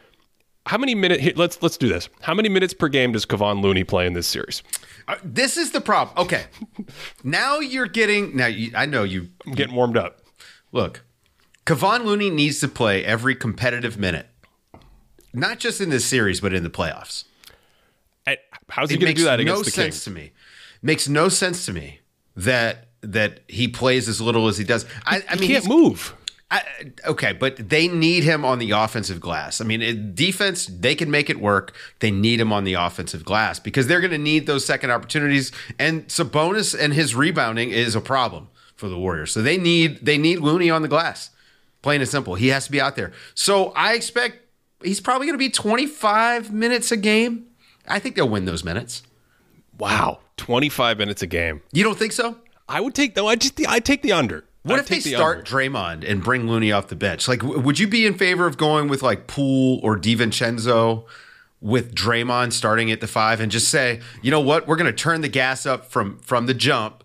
how 0.65 0.77
many 0.77 0.95
minutes. 0.95 1.37
Let's 1.37 1.61
let's 1.61 1.77
do 1.77 1.87
this. 1.87 2.09
How 2.21 2.33
many 2.33 2.49
minutes 2.49 2.73
per 2.73 2.87
game 2.87 3.11
does 3.11 3.25
Kevon 3.25 3.61
Looney 3.61 3.83
play 3.83 4.07
in 4.07 4.13
this 4.13 4.27
series? 4.27 4.63
Uh, 5.07 5.15
this 5.23 5.57
is 5.57 5.71
the 5.71 5.81
problem. 5.81 6.17
Okay, 6.17 6.45
now 7.23 7.59
you're 7.59 7.87
getting. 7.87 8.35
Now 8.35 8.47
you, 8.47 8.71
I 8.75 8.85
know 8.85 9.03
you. 9.03 9.29
I'm 9.45 9.53
getting 9.53 9.75
warmed 9.75 9.97
up. 9.97 10.21
Look, 10.71 11.03
Kevon 11.65 12.03
Looney 12.05 12.29
needs 12.29 12.59
to 12.61 12.67
play 12.67 13.03
every 13.05 13.35
competitive 13.35 13.97
minute, 13.97 14.27
not 15.33 15.59
just 15.59 15.79
in 15.81 15.89
this 15.89 16.05
series, 16.05 16.41
but 16.41 16.53
in 16.53 16.63
the 16.63 16.69
playoffs. 16.69 17.25
And 18.25 18.37
how's 18.69 18.89
he 18.89 18.97
going 18.97 19.13
to 19.13 19.19
do 19.21 19.25
that 19.25 19.39
against 19.39 19.59
no 19.59 19.63
the 19.63 19.71
sense 19.71 19.85
Kings? 19.95 20.03
to 20.05 20.09
me. 20.11 20.31
Makes 20.81 21.07
no 21.07 21.29
sense 21.29 21.65
to 21.67 21.73
me 21.73 21.99
that 22.35 22.87
that 23.01 23.41
he 23.47 23.67
plays 23.67 24.09
as 24.09 24.19
little 24.19 24.47
as 24.47 24.57
he 24.57 24.63
does. 24.63 24.85
I, 25.05 25.23
I 25.29 25.35
He 25.35 25.47
can't 25.47 25.67
move. 25.67 26.15
I, 26.55 26.63
okay, 27.05 27.33
but 27.33 27.69
they 27.69 27.89
need 27.89 28.23
him 28.23 28.45
on 28.45 28.59
the 28.59 28.71
offensive 28.71 29.19
glass. 29.19 29.59
I 29.59 29.65
mean, 29.65 30.13
defense, 30.15 30.67
they 30.67 30.95
can 30.95 31.11
make 31.11 31.29
it 31.29 31.41
work. 31.41 31.75
They 31.99 32.11
need 32.11 32.39
him 32.39 32.53
on 32.53 32.63
the 32.63 32.75
offensive 32.75 33.25
glass 33.25 33.59
because 33.59 33.87
they're 33.87 33.99
going 33.99 34.11
to 34.11 34.17
need 34.17 34.47
those 34.47 34.65
second 34.65 34.91
opportunities. 34.91 35.51
And 35.77 36.07
Sabonis 36.07 36.77
and 36.77 36.93
his 36.93 37.13
rebounding 37.13 37.71
is 37.71 37.93
a 37.93 37.99
problem 37.99 38.47
for 38.75 38.87
the 38.87 38.97
Warriors. 38.97 39.33
So 39.33 39.41
they 39.41 39.57
need 39.57 40.05
they 40.05 40.17
need 40.17 40.39
Looney 40.39 40.69
on 40.69 40.81
the 40.81 40.87
glass. 40.87 41.31
Plain 41.81 41.99
and 41.99 42.09
simple. 42.09 42.35
He 42.35 42.47
has 42.47 42.65
to 42.65 42.71
be 42.71 42.79
out 42.79 42.95
there. 42.95 43.11
So 43.33 43.71
I 43.71 43.93
expect 43.93 44.39
he's 44.81 45.01
probably 45.01 45.27
going 45.27 45.37
to 45.37 45.43
be 45.43 45.49
25 45.49 46.53
minutes 46.53 46.91
a 46.91 46.97
game. 46.97 47.47
I 47.85 47.99
think 47.99 48.15
they'll 48.15 48.29
win 48.29 48.45
those 48.45 48.63
minutes. 48.63 49.03
Wow, 49.77 50.19
25 50.37 50.97
minutes 50.97 51.21
a 51.21 51.27
game. 51.27 51.61
You 51.73 51.83
don't 51.83 51.97
think 51.97 52.13
so? 52.13 52.37
I 52.69 52.79
would 52.79 52.95
take 52.95 53.13
though. 53.13 53.27
I 53.27 53.35
just 53.35 53.59
I 53.67 53.79
take 53.79 54.03
the 54.03 54.13
under. 54.13 54.45
What 54.65 54.79
I'd 54.79 54.81
if 54.81 54.87
they 54.89 54.99
the 54.99 55.15
start 55.15 55.37
under. 55.37 55.49
Draymond 55.49 56.09
and 56.09 56.23
bring 56.23 56.47
Looney 56.47 56.71
off 56.71 56.87
the 56.87 56.95
bench? 56.95 57.27
Like, 57.27 57.39
w- 57.41 57.59
would 57.59 57.79
you 57.79 57.87
be 57.87 58.05
in 58.05 58.15
favor 58.17 58.47
of 58.47 58.57
going 58.57 58.87
with 58.87 59.03
like 59.03 59.27
Poole 59.27 59.79
or 59.83 59.97
DiVincenzo 59.97 61.05
with 61.61 61.93
Draymond 61.95 62.51
starting 62.51 62.91
at 62.91 62.99
the 62.99 63.07
five 63.07 63.39
and 63.39 63.51
just 63.51 63.69
say, 63.69 64.01
you 64.21 64.31
know 64.31 64.41
what, 64.41 64.67
we're 64.67 64.75
going 64.75 64.91
to 64.91 64.93
turn 64.93 65.21
the 65.21 65.29
gas 65.29 65.65
up 65.65 65.85
from 65.85 66.17
from 66.19 66.47
the 66.47 66.53
jump. 66.53 67.03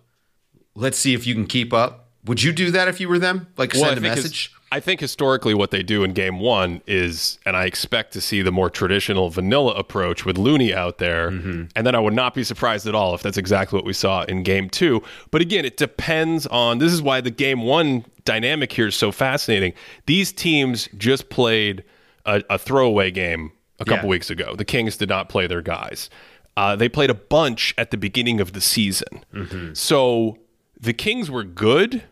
Let's 0.75 0.97
see 0.97 1.13
if 1.13 1.27
you 1.27 1.33
can 1.35 1.45
keep 1.45 1.71
up. 1.71 2.09
Would 2.25 2.43
you 2.43 2.51
do 2.51 2.71
that 2.71 2.87
if 2.87 2.99
you 2.99 3.07
were 3.09 3.19
them? 3.19 3.47
Like 3.57 3.73
Well, 3.73 3.83
send 3.83 3.97
a 3.97 4.01
message? 4.01 4.51
I 4.73 4.79
think 4.79 5.01
historically 5.01 5.53
what 5.53 5.71
they 5.71 5.83
do 5.83 6.03
in 6.03 6.13
game 6.13 6.39
one 6.39 6.81
is, 6.87 7.39
and 7.45 7.57
I 7.57 7.65
expect 7.65 8.13
to 8.13 8.21
see 8.21 8.41
the 8.41 8.51
more 8.51 8.69
traditional 8.69 9.29
vanilla 9.29 9.73
approach 9.73 10.25
with 10.25 10.37
Looney 10.37 10.73
out 10.73 10.97
there. 10.97 11.31
Mm-hmm. 11.31 11.63
And 11.75 11.85
then 11.85 11.93
I 11.93 11.99
would 11.99 12.13
not 12.13 12.33
be 12.33 12.43
surprised 12.45 12.87
at 12.87 12.95
all 12.95 13.13
if 13.13 13.21
that's 13.21 13.37
exactly 13.37 13.75
what 13.77 13.85
we 13.85 13.91
saw 13.93 14.23
in 14.23 14.43
game 14.43 14.69
two. 14.69 15.03
But 15.29 15.41
again, 15.41 15.65
it 15.65 15.75
depends 15.77 16.47
on 16.47 16.77
this 16.77 16.93
is 16.93 17.01
why 17.01 17.19
the 17.19 17.31
game 17.31 17.63
one 17.63 18.05
dynamic 18.23 18.71
here 18.71 18.87
is 18.87 18.95
so 18.95 19.11
fascinating. 19.11 19.73
These 20.05 20.31
teams 20.31 20.87
just 20.97 21.29
played 21.29 21.83
a, 22.25 22.41
a 22.49 22.57
throwaway 22.57 23.11
game 23.11 23.51
a 23.79 23.83
couple 23.85 24.05
Yeah. 24.05 24.09
weeks 24.11 24.29
ago. 24.29 24.55
The 24.55 24.63
Kings 24.65 24.95
did 24.95 25.09
not 25.09 25.27
play 25.27 25.47
their 25.47 25.61
guys. 25.61 26.09
Uh, 26.55 26.75
they 26.75 26.87
played 26.87 27.09
a 27.09 27.13
bunch 27.15 27.73
at 27.77 27.91
the 27.91 27.97
beginning 27.97 28.39
of 28.39 28.53
the 28.53 28.61
season. 28.61 29.23
Mm-hmm. 29.33 29.73
So 29.73 30.37
the 30.79 30.93
Kings 30.93 31.29
were 31.31 31.43
good 31.43 32.03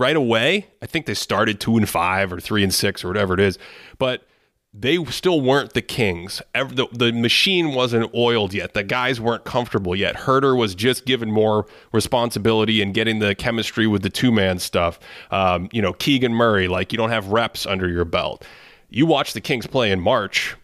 right 0.00 0.16
away. 0.16 0.66
I 0.82 0.86
think 0.86 1.06
they 1.06 1.14
started 1.14 1.60
two 1.60 1.76
and 1.76 1.88
five 1.88 2.32
or 2.32 2.40
three 2.40 2.62
and 2.62 2.72
six 2.72 3.04
or 3.04 3.08
whatever 3.08 3.34
it 3.34 3.40
is, 3.40 3.58
but 3.98 4.26
they 4.72 5.04
still 5.06 5.40
weren't 5.40 5.72
the 5.72 5.82
Kings. 5.82 6.40
The, 6.54 6.86
the 6.92 7.12
machine 7.12 7.74
wasn't 7.74 8.14
oiled 8.14 8.54
yet. 8.54 8.72
The 8.72 8.84
guys 8.84 9.20
weren't 9.20 9.44
comfortable 9.44 9.96
yet. 9.96 10.14
Huerter 10.14 10.56
was 10.56 10.76
just 10.76 11.06
given 11.06 11.30
more 11.30 11.66
responsibility 11.92 12.80
and 12.80 12.94
getting 12.94 13.18
the 13.18 13.34
chemistry 13.34 13.88
with 13.88 14.02
the 14.02 14.10
two 14.10 14.30
man 14.30 14.60
stuff. 14.60 15.00
Um, 15.32 15.68
you 15.72 15.82
know, 15.82 15.92
Keegan 15.92 16.32
Murray, 16.32 16.68
like 16.68 16.92
you 16.92 16.98
don't 16.98 17.10
have 17.10 17.28
reps 17.28 17.66
under 17.66 17.88
your 17.88 18.04
belt. 18.04 18.46
You 18.88 19.06
watch 19.06 19.32
the 19.32 19.40
Kings 19.40 19.66
play 19.66 19.90
in 19.90 20.00
March 20.00 20.56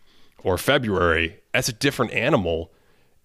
or 0.45 0.57
February, 0.57 1.40
that's 1.52 1.69
a 1.69 1.73
different 1.73 2.12
animal. 2.12 2.73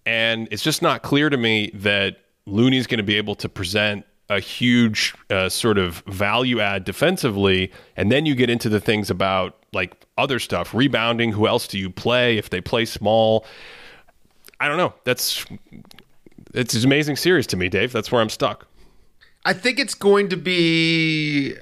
And 0.08 0.48
it's 0.50 0.64
just 0.64 0.82
not 0.82 1.04
clear 1.04 1.30
to 1.30 1.38
me 1.38 1.70
that 1.76 2.18
Looney's 2.48 2.88
going 2.88 2.98
to 2.98 3.04
be 3.04 3.18
able 3.18 3.36
to 3.36 3.48
present 3.50 4.06
a 4.32 4.40
huge 4.40 5.14
uh, 5.30 5.50
sort 5.50 5.78
of 5.78 5.98
value 6.08 6.62
add 6.62 6.86
defensively. 6.86 7.70
And 7.98 8.10
then 8.10 8.26
you 8.26 8.34
get 8.34 8.50
into 8.50 8.70
the 8.70 8.80
things 8.80 9.10
about 9.10 9.58
like 9.74 9.94
other 10.18 10.40
stuff, 10.40 10.74
rebounding. 10.74 11.34
Who 11.34 11.48
else 11.48 11.68
do 11.68 11.78
you 11.78 11.90
play 11.90 12.38
if 12.38 12.50
they 12.50 12.62
play 12.62 12.86
small? 12.86 13.46
I 14.60 14.70
don't 14.70 14.78
know. 14.78 14.94
That's 15.04 15.46
it's 16.54 16.74
an 16.74 16.86
amazing 16.86 17.18
series 17.18 17.46
to 17.48 17.58
me, 17.58 17.68
Dave. 17.68 17.92
That's 17.92 18.10
where 18.12 18.22
I'm 18.22 18.30
stuck. 18.30 18.68
I 19.44 19.54
think 19.54 19.80
it's 19.80 19.96
going 19.96 20.30
to 20.30 20.38
be 20.38 21.56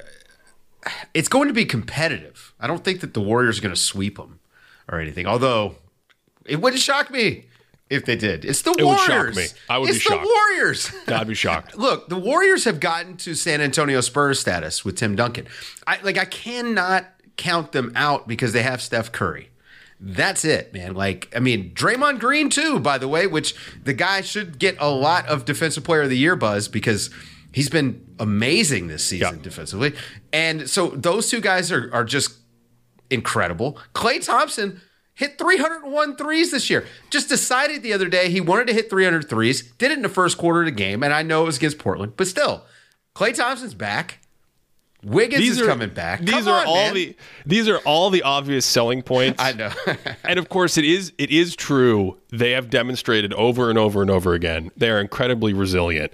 it's 1.16 1.30
going 1.30 1.48
to 1.48 1.54
be 1.54 1.66
competitive. 1.66 2.54
I 2.60 2.68
don't 2.68 2.84
think 2.84 3.02
that 3.02 3.16
the 3.16 3.22
Warriors 3.22 3.58
are 3.58 3.62
going 3.64 3.74
to 3.74 3.82
sweep 3.82 4.18
them 4.18 4.40
or 4.88 5.00
anything. 5.00 5.26
Although 5.26 5.76
it 6.46 6.62
wouldn't 6.62 6.82
shock 6.82 7.10
me 7.10 7.46
if 7.90 8.06
they 8.06 8.16
did. 8.16 8.46
It's 8.46 8.62
the 8.62 8.72
It 8.72 8.78
would 8.78 8.86
Warriors. 8.86 9.06
shock 9.08 9.36
me. 9.36 9.46
I 9.70 9.78
would 9.78 9.90
it's 9.90 9.98
be 10.00 10.04
the 10.16 10.16
shocked. 10.22 10.28
Warriors. 10.36 10.92
I'd 11.08 11.28
be 11.28 11.34
shocked. 11.34 11.76
Look, 11.78 12.10
the 12.10 12.18
Warriors 12.18 12.64
have 12.66 12.80
gotten 12.80 13.18
to 13.18 13.34
San 13.36 13.62
Antonio 13.62 14.02
Spurs 14.02 14.40
status 14.40 14.86
with 14.86 14.96
Tim 14.98 15.16
Duncan. 15.16 15.48
I 15.88 16.00
like 16.02 16.18
I 16.18 16.26
cannot 16.26 17.06
count 17.38 17.72
them 17.72 17.92
out 17.96 18.28
because 18.28 18.54
they 18.54 18.62
have 18.64 18.82
Steph 18.82 19.12
Curry. 19.12 19.50
That's 20.02 20.46
it, 20.46 20.74
man. 20.74 20.94
Like, 20.94 21.28
I 21.36 21.40
mean, 21.40 21.74
Draymond 21.74 22.20
Green 22.20 22.50
too, 22.50 22.80
by 22.80 22.98
the 22.98 23.08
way, 23.10 23.28
which 23.28 23.54
the 23.84 23.94
guy 23.94 24.22
should 24.22 24.58
get 24.58 24.78
a 24.80 24.90
lot 24.90 25.28
of 25.28 25.44
defensive 25.44 25.84
player 25.84 26.04
of 26.04 26.10
the 26.10 26.18
year 26.18 26.38
buzz 26.38 26.70
because 26.70 27.10
he's 27.52 27.70
been 27.70 28.06
amazing 28.18 28.88
this 28.88 29.04
season 29.04 29.36
Yeah. 29.38 29.42
defensively. 29.42 29.94
And 30.32 30.70
so 30.70 30.90
those 30.90 31.30
two 31.30 31.42
guys 31.42 31.70
are 31.72 31.90
are 31.92 32.06
just 32.06 32.36
incredible. 33.10 33.78
Klay 33.94 34.24
Thompson 34.24 34.82
hit 35.20 35.38
301 35.38 36.16
threes 36.16 36.52
this 36.52 36.70
year. 36.70 36.88
Just 37.10 37.28
decided 37.28 37.84
the 37.84 37.92
other 37.94 38.08
day 38.08 38.30
he 38.30 38.40
wanted 38.40 38.68
to 38.68 38.74
hit 38.74 38.90
300 38.90 39.28
threes. 39.30 39.62
Did 39.78 39.92
it 39.92 39.98
in 39.98 40.02
the 40.02 40.08
first 40.10 40.38
quarter 40.38 40.62
of 40.62 40.66
the 40.66 40.72
game, 40.72 41.04
and 41.04 41.14
I 41.14 41.22
know 41.24 41.44
it 41.44 41.46
was 41.48 41.58
against 41.58 41.78
Portland, 41.78 42.14
but 42.16 42.26
still, 42.28 42.64
Klay 43.16 43.36
Thompson's 43.36 43.74
back. 43.74 44.20
Wiggins 45.04 45.44
is 45.48 45.62
coming 45.62 45.90
back. 45.90 46.20
These 46.22 46.32
Come 46.32 46.48
are 46.50 46.62
on, 46.62 46.68
all 46.68 46.76
man. 46.76 46.94
the 46.94 47.16
these 47.46 47.70
are 47.70 47.78
all 47.80 48.10
the 48.10 48.24
obvious 48.24 48.66
selling 48.66 49.02
points. 49.02 49.42
I 49.44 49.54
know. 49.54 49.72
and 50.26 50.38
of 50.40 50.50
course 50.50 50.78
it 50.78 50.84
is 50.86 51.14
it 51.18 51.32
is 51.32 51.56
true 51.56 52.18
they 52.32 52.52
have 52.52 52.70
demonstrated 52.70 53.34
over 53.34 53.70
and 53.70 53.78
over 53.80 54.02
and 54.02 54.12
over 54.12 54.34
again 54.34 54.72
they 54.76 54.90
are 54.90 55.00
incredibly 55.00 55.54
resilient 55.54 56.12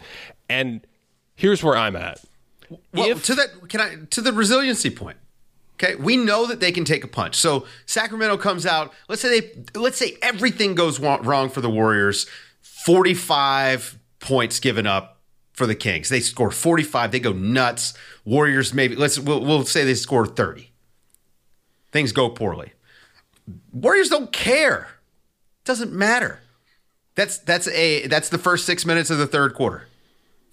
and 0.50 0.86
here's 1.34 1.64
where 1.64 1.76
i'm 1.76 1.96
at 1.96 2.24
Well, 2.94 3.10
If- 3.10 3.24
to 3.26 3.34
that, 3.36 3.48
can 3.70 3.82
I 3.82 3.96
to 4.12 4.22
the 4.22 4.32
resiliency 4.32 4.92
point? 4.92 5.18
Okay, 5.76 5.96
we 5.96 6.18
know 6.18 6.48
that 6.48 6.60
they 6.60 6.72
can 6.72 6.86
take 6.86 7.04
a 7.04 7.08
punch. 7.08 7.36
So 7.36 7.66
Sacramento 7.86 8.38
comes 8.38 8.66
out. 8.66 8.94
Let's 9.10 9.22
say 9.22 9.40
they, 9.40 9.80
let's 9.80 9.98
say 9.98 10.18
everything 10.22 10.74
goes 10.74 11.00
wrong 11.00 11.50
for 11.50 11.62
the 11.62 11.70
Warriors. 11.70 12.28
Forty-five 12.62 14.00
points 14.20 14.60
given 14.60 14.88
up 14.88 15.20
for 15.54 15.68
the 15.68 15.76
Kings. 15.76 16.10
They 16.10 16.22
score 16.22 16.52
forty-five. 16.52 17.12
They 17.12 17.20
go 17.20 17.34
nuts. 17.34 17.94
Warriors 18.24 18.74
maybe 18.74 18.96
let's 18.96 19.20
we'll, 19.20 19.42
we'll 19.44 19.66
say 19.66 19.84
they 19.84 19.96
score 19.96 20.26
thirty. 20.26 20.72
Things 21.92 22.12
go 22.12 22.30
poorly. 22.30 22.74
Warriors 23.74 24.10
don't 24.10 24.32
care. 24.32 24.88
Doesn't 25.66 25.92
matter. 25.92 26.40
That's 27.16 27.38
that's 27.38 27.68
a 27.68 28.08
that's 28.08 28.30
the 28.30 28.38
first 28.38 28.66
six 28.66 28.86
minutes 28.86 29.10
of 29.10 29.18
the 29.18 29.28
third 29.28 29.54
quarter. 29.56 29.88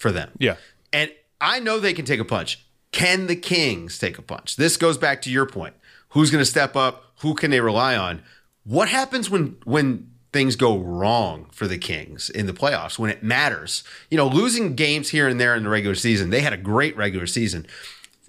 for 0.02 0.12
them. 0.12 0.30
Yeah. 0.38 0.56
And 0.92 1.10
I 1.40 1.60
know 1.60 1.78
they 1.80 1.94
can 1.94 2.04
take 2.04 2.20
a 2.20 2.24
punch. 2.24 2.66
Can 2.92 3.26
the 3.26 3.36
Kings 3.36 3.98
take 3.98 4.18
a 4.18 4.22
punch? 4.22 4.56
This 4.56 4.76
goes 4.76 4.98
back 4.98 5.22
to 5.22 5.30
your 5.30 5.46
point. 5.46 5.74
Who's 6.10 6.30
going 6.30 6.42
to 6.42 6.50
step 6.50 6.76
up? 6.76 7.04
Who 7.20 7.34
can 7.34 7.50
they 7.50 7.60
rely 7.60 7.96
on? 7.96 8.22
What 8.64 8.88
happens 8.88 9.28
when 9.28 9.56
when 9.64 10.10
things 10.32 10.56
go 10.56 10.78
wrong 10.78 11.46
for 11.52 11.66
the 11.66 11.78
Kings 11.78 12.30
in 12.30 12.46
the 12.46 12.52
playoffs 12.52 12.98
when 12.98 13.10
it 13.10 13.22
matters? 13.22 13.82
You 14.10 14.18
know, 14.18 14.28
losing 14.28 14.76
games 14.76 15.08
here 15.08 15.26
and 15.26 15.40
there 15.40 15.56
in 15.56 15.64
the 15.64 15.70
regular 15.70 15.94
season. 15.94 16.30
They 16.30 16.40
had 16.40 16.52
a 16.52 16.58
great 16.58 16.96
regular 16.96 17.26
season. 17.26 17.66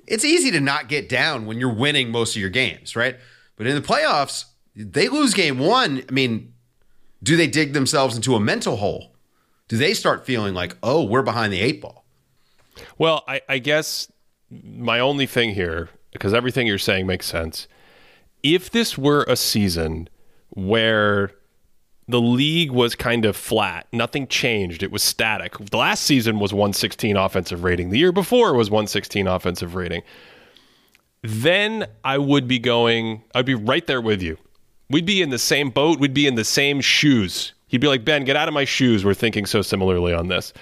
It's 0.08 0.25
easy 0.25 0.50
to 0.51 0.60
not 0.60 0.89
get 0.89 1.08
down 1.08 1.46
when 1.46 1.60
you're 1.60 1.74
winning 1.74 2.10
most 2.10 2.36
of 2.36 2.41
your 2.41 2.50
games, 2.50 2.96
right? 2.96 3.17
But 3.55 3.67
in 3.67 3.75
the 3.75 3.82
playoffs, 3.82 4.46
they 4.75 5.08
lose 5.08 5.34
game 5.34 5.60
1. 5.60 6.03
I 6.10 6.12
mean, 6.12 6.53
do 7.22 7.38
they 7.38 7.48
dig 7.48 7.74
themselves 7.74 8.15
into 8.15 8.36
a 8.36 8.39
mental 8.39 8.77
hole? 8.77 9.13
Do 9.67 9.77
they 9.77 9.93
start 9.93 10.25
feeling 10.25 10.53
like, 10.53 10.77
"Oh, 10.84 11.03
we're 11.03 11.22
behind 11.22 11.51
the 11.51 11.62
eight 11.62 11.82
ball"? 11.82 12.05
Well, 12.98 13.24
I, 13.27 13.41
I 13.48 13.60
guess 13.60 14.12
my 14.63 15.00
only 15.00 15.25
thing 15.25 15.53
here, 15.53 15.89
because 16.12 16.33
everything 16.33 16.67
you're 16.67 16.77
saying 16.77 17.07
makes 17.07 17.25
sense. 17.25 17.67
If 18.41 18.69
this 18.69 18.98
were 18.98 19.24
a 19.27 19.36
season 19.36 20.10
where 20.50 21.31
the 22.07 22.19
league 22.19 22.72
was 22.72 22.95
kind 22.95 23.25
of 23.25 23.36
flat, 23.36 23.88
nothing 23.91 24.27
changed, 24.27 24.83
it 24.83 24.91
was 24.91 25.01
static. 25.01 25.57
The 25.57 25.77
last 25.77 26.03
season 26.03 26.39
was 26.39 26.53
116 26.53 27.15
offensive 27.15 27.63
rating. 27.63 27.89
The 27.89 28.00
year 28.00 28.12
before 28.12 28.53
was 28.53 28.69
116 28.69 29.27
offensive 29.27 29.75
rating. 29.75 30.03
Then 31.22 31.88
I 32.03 32.17
would 32.17 32.48
be 32.48 32.60
going, 32.60 33.24
I'd 33.33 33.45
be 33.45 33.55
right 33.55 33.88
there 33.88 34.01
with 34.01 34.22
you. 34.22 34.38
We'd 34.89 35.05
be 35.05 35.22
in 35.22 35.29
the 35.29 35.39
same 35.39 35.69
boat, 35.69 36.00
we'd 36.00 36.13
be 36.13 36.27
in 36.27 36.36
the 36.36 36.43
same 36.43 36.81
shoes. 36.81 37.53
He'd 37.67 37.81
be 37.81 37.88
like, 37.88 38.05
Ben, 38.05 38.25
get 38.25 38.36
out 38.36 38.48
of 38.48 38.53
my 38.53 38.65
shoes. 38.65 39.03
We're 39.03 39.15
thinking 39.15 39.48
so 39.48 39.63
similarly 39.63 40.13
on 40.13 40.27
this. 40.27 40.53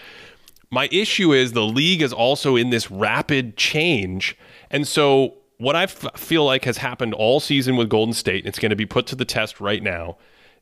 My 0.71 0.87
issue 0.91 1.33
is 1.33 1.51
the 1.51 1.65
league 1.65 2.01
is 2.01 2.13
also 2.13 2.55
in 2.55 2.69
this 2.69 2.89
rapid 2.89 3.57
change. 3.57 4.37
And 4.69 4.87
so, 4.87 5.35
what 5.57 5.75
I 5.75 5.83
f- 5.83 6.07
feel 6.15 6.45
like 6.45 6.65
has 6.65 6.77
happened 6.77 7.13
all 7.13 7.39
season 7.39 7.75
with 7.75 7.89
Golden 7.89 8.13
State, 8.13 8.39
and 8.39 8.47
it's 8.47 8.57
going 8.57 8.71
to 8.71 8.75
be 8.75 8.85
put 8.85 9.05
to 9.07 9.15
the 9.15 9.25
test 9.25 9.59
right 9.59 9.83
now, 9.83 10.17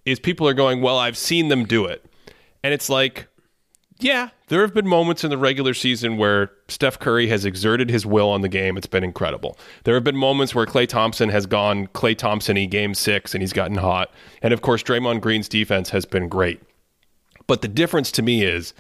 is 0.06 0.20
people 0.20 0.48
are 0.48 0.54
going, 0.54 0.82
Well, 0.82 0.98
I've 0.98 1.18
seen 1.18 1.48
them 1.48 1.64
do 1.64 1.86
it. 1.86 2.04
And 2.64 2.74
it's 2.74 2.90
like, 2.90 3.28
yeah, 4.00 4.30
there 4.48 4.62
have 4.62 4.74
been 4.74 4.88
moments 4.88 5.24
in 5.26 5.30
the 5.30 5.38
regular 5.38 5.74
season 5.74 6.18
where 6.18 6.52
Steph 6.70 7.00
Curry 7.00 7.28
has 7.28 7.44
exerted 7.44 7.90
his 7.90 8.06
will 8.06 8.30
on 8.30 8.42
the 8.42 8.48
game. 8.48 8.78
It's 8.78 8.88
been 8.88 9.04
incredible. 9.04 9.58
There 9.84 9.94
have 9.94 10.06
been 10.06 10.16
moments 10.16 10.56
where 10.56 10.66
Klay 10.66 10.88
Thompson 10.88 11.28
has 11.30 11.46
gone 11.46 11.88
Klay 11.88 12.18
Thompson 12.18 12.56
y 12.56 12.66
game 12.66 12.94
six 12.94 13.34
and 13.34 13.42
he's 13.42 13.52
gotten 13.52 13.76
hot. 13.76 14.12
And 14.42 14.54
of 14.54 14.62
course, 14.62 14.84
Draymond 14.84 15.20
Green's 15.20 15.50
defense 15.50 15.90
has 15.90 16.06
been 16.06 16.30
great. 16.30 16.62
But 17.46 17.62
the 17.62 17.68
difference 17.68 18.12
to 18.14 18.22
me 18.22 18.44
is 18.44 18.74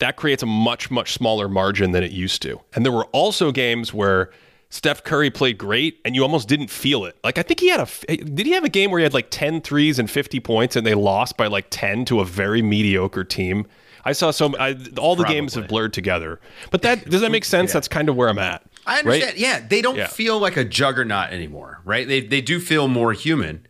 that 0.00 0.16
creates 0.16 0.42
a 0.42 0.46
much, 0.46 0.90
much 0.90 1.12
smaller 1.12 1.48
margin 1.48 1.92
than 1.92 2.02
it 2.02 2.10
used 2.10 2.42
to. 2.42 2.60
And 2.74 2.84
there 2.84 2.92
were 2.92 3.06
also 3.06 3.52
games 3.52 3.94
where 3.94 4.30
Steph 4.68 5.02
Curry 5.04 5.30
played 5.30 5.56
great 5.58 6.00
and 6.04 6.14
you 6.14 6.22
almost 6.22 6.48
didn't 6.48 6.68
feel 6.70 7.04
it. 7.04 7.16
Like, 7.24 7.38
I 7.38 7.42
think 7.42 7.60
he 7.60 7.68
had 7.68 7.80
a, 7.80 8.16
did 8.16 8.46
he 8.46 8.52
have 8.52 8.64
a 8.64 8.68
game 8.68 8.90
where 8.90 8.98
he 8.98 9.04
had 9.04 9.14
like 9.14 9.28
10 9.30 9.60
threes 9.62 9.98
and 9.98 10.10
50 10.10 10.40
points 10.40 10.76
and 10.76 10.86
they 10.86 10.94
lost 10.94 11.36
by 11.36 11.46
like 11.46 11.66
10 11.70 12.04
to 12.06 12.20
a 12.20 12.24
very 12.24 12.62
mediocre 12.62 13.24
team? 13.24 13.66
I 14.04 14.12
saw 14.12 14.30
some, 14.30 14.54
I, 14.58 14.70
all 14.98 15.14
the 15.16 15.22
Probably. 15.24 15.24
games 15.34 15.54
have 15.54 15.68
blurred 15.68 15.92
together. 15.92 16.40
But 16.70 16.82
that, 16.82 17.08
does 17.10 17.20
that 17.20 17.30
make 17.30 17.44
sense? 17.56 17.72
That's 17.72 17.88
kind 17.88 18.08
of 18.08 18.16
where 18.16 18.28
I'm 18.28 18.38
at. 18.38 18.62
I 18.86 19.00
understand. 19.00 19.32
Right? 19.32 19.38
Yeah, 19.38 19.60
they 19.68 19.82
don't 19.82 19.96
Yeah. 19.96 20.06
feel 20.06 20.38
like 20.38 20.56
a 20.56 20.64
juggernaut 20.64 21.30
anymore, 21.30 21.80
right? 21.84 22.08
They 22.08 22.20
they 22.22 22.40
do 22.40 22.58
feel 22.58 22.88
more 22.88 23.12
human, 23.12 23.66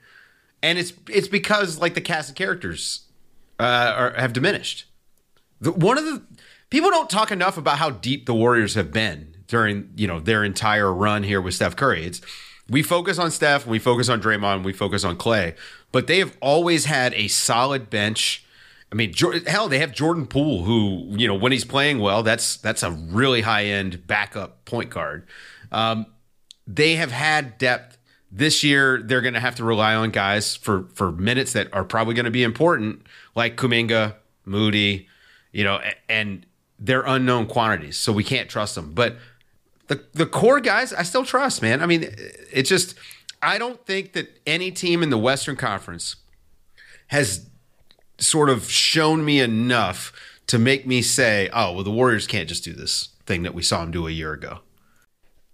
and 0.63 0.79
it's 0.79 0.93
it's 1.09 1.27
because 1.27 1.81
like 1.81 1.95
the 1.95 2.01
cast 2.01 2.31
of 2.31 2.37
characters 2.37 3.07
uh, 3.59 3.93
are, 3.97 4.13
have 4.17 4.33
diminished. 4.33 4.85
The, 5.61 5.73
one 5.73 5.99
of 5.99 6.05
the 6.05 6.23
people 6.71 6.91
don't 6.91 7.11
talk 7.11 7.31
enough 7.31 7.57
about 7.57 7.79
how 7.79 7.91
deep 7.91 8.27
the 8.27 8.35
Warriors 8.35 8.75
have 8.75 8.93
been 8.93 9.35
during 9.47 9.91
you 9.97 10.07
know 10.07 10.21
their 10.21 10.45
entire 10.45 10.93
run 10.93 11.23
here 11.23 11.41
with 11.41 11.55
Steph 11.55 11.77
Curry. 11.77 12.05
It's 12.05 12.21
we 12.69 12.83
focus 12.83 13.19
on 13.19 13.31
Steph, 13.31 13.67
we 13.67 13.79
focus 13.79 14.09
on 14.09 14.23
Draymond, 14.23 14.63
we 14.63 14.73
focus 14.73 15.03
on 15.05 15.17
Klay, 15.17 15.57
but 15.91 16.07
they 16.07 16.21
have 16.21 16.37
always 16.41 16.85
had 16.85 17.13
a 17.15 17.29
solid 17.29 17.91
bench. 17.91 18.45
I 18.93 18.95
mean, 18.95 19.13
hell, 19.47 19.69
they 19.69 19.79
have 19.79 19.93
Jordan 19.93 20.27
Poole, 20.27 20.65
who 20.65 21.17
you 21.17 21.29
know 21.29 21.35
when 21.35 21.53
he's 21.53 21.65
playing 21.65 21.99
well, 21.99 22.23
that's 22.23 22.57
that's 22.57 22.83
a 22.83 22.91
really 22.91 23.43
high 23.43 23.65
end 23.65 24.07
backup 24.07 24.65
point 24.65 24.91
guard. 24.91 25.27
Um, 25.73 26.07
they 26.67 26.95
have 26.95 27.11
had 27.11 27.59
depth 27.59 27.99
this 28.31 28.63
year. 28.63 29.03
They're 29.03 29.21
going 29.21 29.35
to 29.35 29.41
have 29.41 29.57
to 29.57 29.65
rely 29.65 29.95
on 29.95 30.11
guys 30.11 30.57
for 30.57 30.85
for 30.95 31.13
minutes 31.13 31.53
that 31.53 31.73
are 31.75 31.85
probably 31.85 32.15
going 32.15 32.25
to 32.25 32.31
be 32.31 32.45
important, 32.45 33.07
like 33.35 33.57
Kuminga, 33.57 34.15
Moody, 34.45 35.09
you 35.53 35.65
know, 35.65 35.81
and 36.09 36.47
they're 36.79 37.03
unknown 37.03 37.47
quantities, 37.47 37.97
so 37.97 38.13
we 38.13 38.25
can't 38.25 38.49
trust 38.49 38.75
them. 38.75 38.93
But 38.93 39.17
the 39.89 40.05
the 40.13 40.27
core 40.27 40.61
guys, 40.61 40.93
I 40.93 41.03
still 41.03 41.25
trust, 41.25 41.63
man. 41.63 41.83
I 41.83 41.87
mean, 41.87 42.15
it's 42.53 42.69
just 42.69 42.95
I 43.43 43.59
don't 43.59 43.85
think 43.87 44.13
that 44.13 44.41
any 44.47 44.71
team 44.71 45.03
in 45.03 45.11
the 45.11 45.19
Western 45.19 45.57
Conference 45.57 46.17
has 47.09 47.49
sort 48.19 48.51
of 48.51 48.71
shown 48.71 49.25
me 49.25 49.41
enough 49.41 50.13
to 50.47 50.59
make 50.59 50.87
me 50.87 51.03
say, 51.03 51.49
"Oh, 51.53 51.73
well, 51.73 51.85
the 51.85 51.91
Warriors 51.91 52.27
can't 52.27 52.49
just 52.49 52.65
do 52.65 52.73
this 52.73 53.09
thing 53.27 53.43
that 53.43 53.55
we 53.55 53.63
saw 53.63 53.81
them 53.81 53.91
do 53.91 54.07
a 54.07 54.11
year 54.11 54.33
ago." 54.33 54.61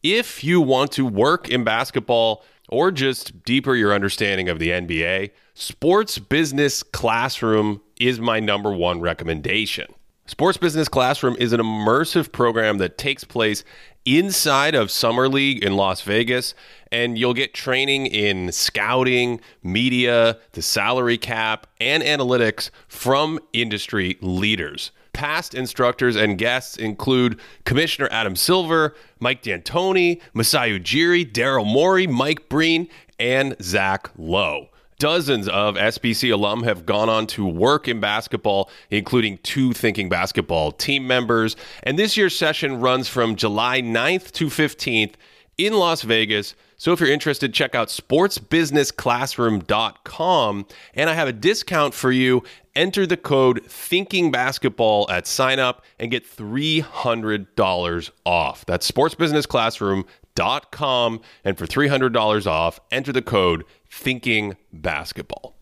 If 0.03 0.45
you 0.45 0.61
want 0.61 0.93
to 0.93 1.07
work 1.07 1.49
in 1.49 1.65
basketball 1.65 2.45
or 2.69 2.91
just 2.93 3.43
deeper 3.45 3.75
your 3.75 3.93
understanding 3.93 4.49
of 4.49 4.59
the 4.59 4.71
NBA, 4.71 5.31
Sports 5.55 6.19
Business 6.19 6.83
Classroom 6.83 7.81
is 7.99 8.21
my 8.21 8.41
number 8.41 8.73
one 8.73 9.01
recommendation. 9.01 9.93
Sports 10.27 10.59
Business 10.59 10.89
Classroom 10.89 11.37
is 11.39 11.53
an 11.53 11.61
immersive 11.61 12.33
program 12.33 12.79
that 12.79 12.99
takes 12.99 13.23
place 13.23 13.63
inside 14.05 14.75
of 14.75 14.91
Summer 14.91 15.29
League 15.29 15.63
in 15.63 15.77
Las 15.77 16.01
Vegas, 16.03 16.55
and 16.91 17.17
you'll 17.17 17.35
get 17.35 17.55
training 17.55 18.07
in 18.07 18.51
scouting, 18.51 19.41
media, 19.63 20.39
the 20.53 20.63
salary 20.63 21.17
cap, 21.17 21.69
and 21.81 22.03
analytics 22.03 22.71
from 22.89 23.39
industry 23.53 24.19
leaders. 24.21 24.91
Past 25.13 25.55
instructors 25.55 26.17
and 26.17 26.37
guests 26.37 26.77
include 26.77 27.41
Commissioner 27.65 28.09
Adam 28.11 28.37
Silver, 28.37 28.95
Mike 29.21 29.43
D'Antoni, 29.43 30.21
Masai 30.35 30.79
Ujiri, 30.79 31.31
Daryl 31.31 31.65
Morey, 31.65 32.07
Mike 32.07 32.49
Breen, 32.49 32.89
and 33.19 33.57
Zach 33.63 34.11
Lowe. 34.19 34.69
Dozens 34.99 35.47
of 35.49 35.75
SBC 35.75 36.33
alum 36.33 36.63
have 36.63 36.87
gone 36.87 37.11
on 37.11 37.27
to 37.29 37.47
work 37.47 37.87
in 37.87 38.01
basketball, 38.01 38.71
including 38.91 39.39
two 39.43 39.75
Thinking 39.75 40.09
Basketball 40.09 40.73
team 40.73 41.07
members. 41.07 41.55
And 41.83 41.99
this 41.99 42.17
year's 42.17 42.35
session 42.35 42.81
runs 42.81 43.07
from 43.07 43.37
July 43.37 43.83
9th 43.83 44.33
to 44.33 44.47
15th 44.47 45.13
in 45.59 45.75
Las 45.75 46.01
Vegas. 46.03 46.55
So 46.79 46.93
if 46.93 47.01
you're 47.01 47.11
interested, 47.11 47.55
check 47.55 47.75
out 47.75 47.89
sportsbusinessclassroom.com. 47.89 50.67
And 50.95 51.11
I 51.11 51.15
have 51.15 51.29
a 51.29 51.33
discount 51.33 51.95
for 51.95 52.13
you. 52.13 52.43
Enter 52.75 53.07
the 53.07 53.17
code 53.17 53.63
Thinking 53.67 54.31
Basketball 54.31 55.11
at 55.11 55.27
sign 55.27 55.59
up 55.59 55.83
and 55.99 56.11
get 56.11 56.27
$300 56.27 58.11
off. 58.27 58.67
That's 58.67 58.91
sportsbusinessclassroom.com. 58.91 61.21
And 61.45 61.57
for 61.57 61.67
$300 61.67 62.47
off, 62.47 62.79
enter 62.91 63.13
the 63.13 63.23
code 63.23 63.65
Thinking 63.97 64.57
Basketball. 64.75 65.57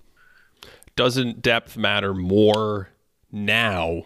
Doesn't 0.97 1.41
depth 1.41 1.77
matter 1.77 2.13
more 2.13 2.91
now 3.31 4.03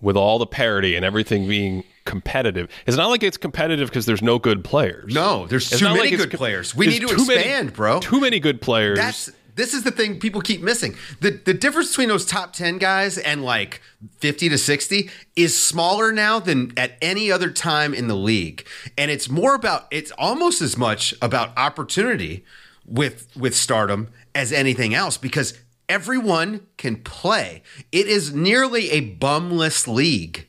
with 0.00 0.16
all 0.16 0.38
the 0.38 0.46
parity 0.46 0.96
and 0.96 1.04
everything 1.04 1.46
being 1.46 1.84
competitive? 2.06 2.68
It's 2.86 2.96
not 2.96 3.08
like 3.08 3.22
it's 3.22 3.36
competitive 3.36 3.90
because 3.90 4.06
there's 4.06 4.22
no 4.22 4.38
good 4.38 4.64
players. 4.64 5.14
No, 5.14 5.46
there's 5.46 5.70
It's 5.70 5.78
too 5.80 5.92
many 5.94 6.08
it's 6.08 6.22
good 6.24 6.30
co- 6.32 6.38
players. 6.38 6.74
We 6.74 6.86
need 6.86 7.02
to 7.02 7.08
too 7.08 7.26
many- 7.26 7.40
expand, 7.40 7.74
bro. 7.74 8.00
Too 8.00 8.18
many 8.18 8.40
good 8.40 8.62
players. 8.62 8.98
That's 8.98 9.30
this 9.56 9.74
is 9.74 9.82
the 9.82 9.90
thing 9.90 10.18
people 10.18 10.40
keep 10.40 10.62
missing. 10.62 10.96
The 11.20 11.32
the 11.32 11.52
difference 11.52 11.88
between 11.90 12.08
those 12.08 12.24
top 12.24 12.54
10 12.54 12.78
guys 12.78 13.18
and 13.18 13.44
like 13.44 13.82
50 14.20 14.48
to 14.48 14.56
60 14.56 15.10
is 15.36 15.56
smaller 15.56 16.12
now 16.12 16.40
than 16.40 16.72
at 16.78 16.96
any 17.02 17.30
other 17.30 17.50
time 17.50 17.92
in 17.92 18.08
the 18.08 18.14
league. 18.16 18.66
And 18.96 19.10
it's 19.10 19.28
more 19.28 19.54
about 19.54 19.86
it's 19.90 20.12
almost 20.12 20.62
as 20.62 20.78
much 20.78 21.12
about 21.20 21.56
opportunity 21.58 22.42
with 22.90 23.34
with 23.36 23.56
stardom 23.56 24.08
as 24.34 24.52
anything 24.52 24.94
else 24.94 25.16
because 25.16 25.58
everyone 25.88 26.66
can 26.76 26.96
play. 26.96 27.62
It 27.92 28.06
is 28.06 28.34
nearly 28.34 28.90
a 28.90 29.16
bumless 29.16 29.86
league. 29.86 30.48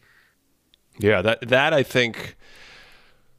Yeah, 0.98 1.22
that 1.22 1.48
that 1.48 1.74
I 1.74 1.84
think. 1.84 2.36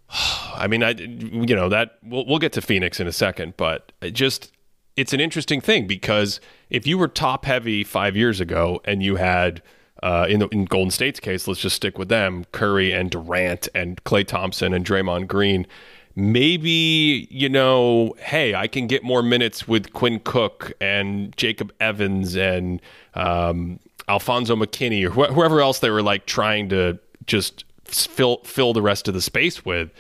I 0.55 0.67
mean, 0.67 0.83
I 0.83 0.91
you 0.91 1.57
know 1.57 1.69
that 1.69 1.99
we'll 2.03 2.27
we'll 2.27 2.39
get 2.39 2.53
to 2.55 2.61
Phoenix 2.61 3.01
in 3.01 3.07
a 3.07 3.13
second, 3.13 3.55
but 3.57 3.93
it 4.01 4.13
just 4.13 4.53
it's 4.97 5.13
an 5.13 5.21
interesting 5.21 5.61
thing 5.61 5.87
because 5.87 6.41
if 6.71 6.87
you 6.87 6.99
were 6.99 7.09
top 7.09 7.45
heavy 7.45 7.83
five 7.83 8.17
years 8.17 8.41
ago 8.41 8.81
and 8.85 9.03
you 9.03 9.17
had 9.17 9.63
uh, 10.03 10.27
in 10.29 10.41
the, 10.41 10.49
in 10.49 10.65
Golden 10.65 10.91
State's 10.91 11.21
case, 11.21 11.47
let's 11.47 11.61
just 11.61 11.77
stick 11.77 11.99
with 11.99 12.09
them: 12.09 12.45
Curry 12.53 12.93
and 12.93 13.11
Durant 13.11 13.69
and 13.75 14.03
Klay 14.05 14.27
Thompson 14.27 14.75
and 14.75 14.85
Draymond 14.85 15.29
Green. 15.29 15.67
Maybe 16.15 17.27
you 17.31 17.49
know, 17.49 18.15
hey, 18.19 18.55
I 18.55 18.67
can 18.67 18.87
get 18.87 19.03
more 19.03 19.23
minutes 19.23 19.67
with 19.67 19.93
Quinn 19.93 20.21
Cook 20.21 20.73
and 20.81 21.37
Jacob 21.37 21.73
Evans 21.81 22.37
and 22.37 22.81
um, 23.15 23.79
Alfonzo 24.09 24.55
McKinnie 24.57 25.07
or 25.07 25.11
wh- 25.11 25.33
whoever 25.33 25.61
else 25.61 25.79
they 25.79 25.91
were 25.91 26.03
like 26.03 26.27
trying 26.27 26.69
to 26.69 26.99
just 27.27 27.65
fill 27.85 28.39
fill 28.45 28.73
the 28.73 28.83
rest 28.83 29.09
of 29.09 29.15
the 29.15 29.23
space 29.23 29.65
with. 29.65 29.91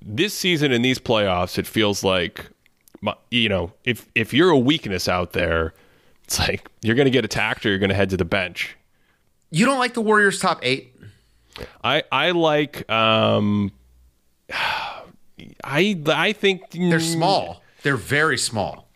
This 0.00 0.34
season 0.34 0.72
in 0.72 0.82
these 0.82 0.98
playoffs, 0.98 1.58
it 1.58 1.66
feels 1.66 2.02
like, 2.04 2.46
you 3.30 3.48
know, 3.48 3.72
if 3.84 4.06
if 4.14 4.32
you're 4.32 4.50
a 4.50 4.58
weakness 4.58 5.08
out 5.08 5.32
there, 5.32 5.74
it's 6.24 6.38
like 6.38 6.68
you're 6.82 6.96
going 6.96 7.06
to 7.06 7.10
get 7.10 7.24
attacked 7.24 7.64
or 7.64 7.68
you're 7.68 7.78
going 7.78 7.90
to 7.90 7.96
head 7.96 8.10
to 8.10 8.16
the 8.16 8.24
bench. 8.24 8.76
You 9.50 9.64
don't 9.64 9.78
like 9.78 9.94
the 9.94 10.00
Warriors 10.00 10.38
top 10.38 10.60
eight? 10.62 10.94
I 11.82 12.02
I 12.12 12.30
like 12.32 12.88
um 12.90 13.72
I 15.64 16.00
I 16.06 16.32
think 16.32 16.70
they're 16.70 16.98
mm, 16.98 17.12
small. 17.12 17.62
They're 17.82 17.96
very 17.96 18.38
small. 18.38 18.88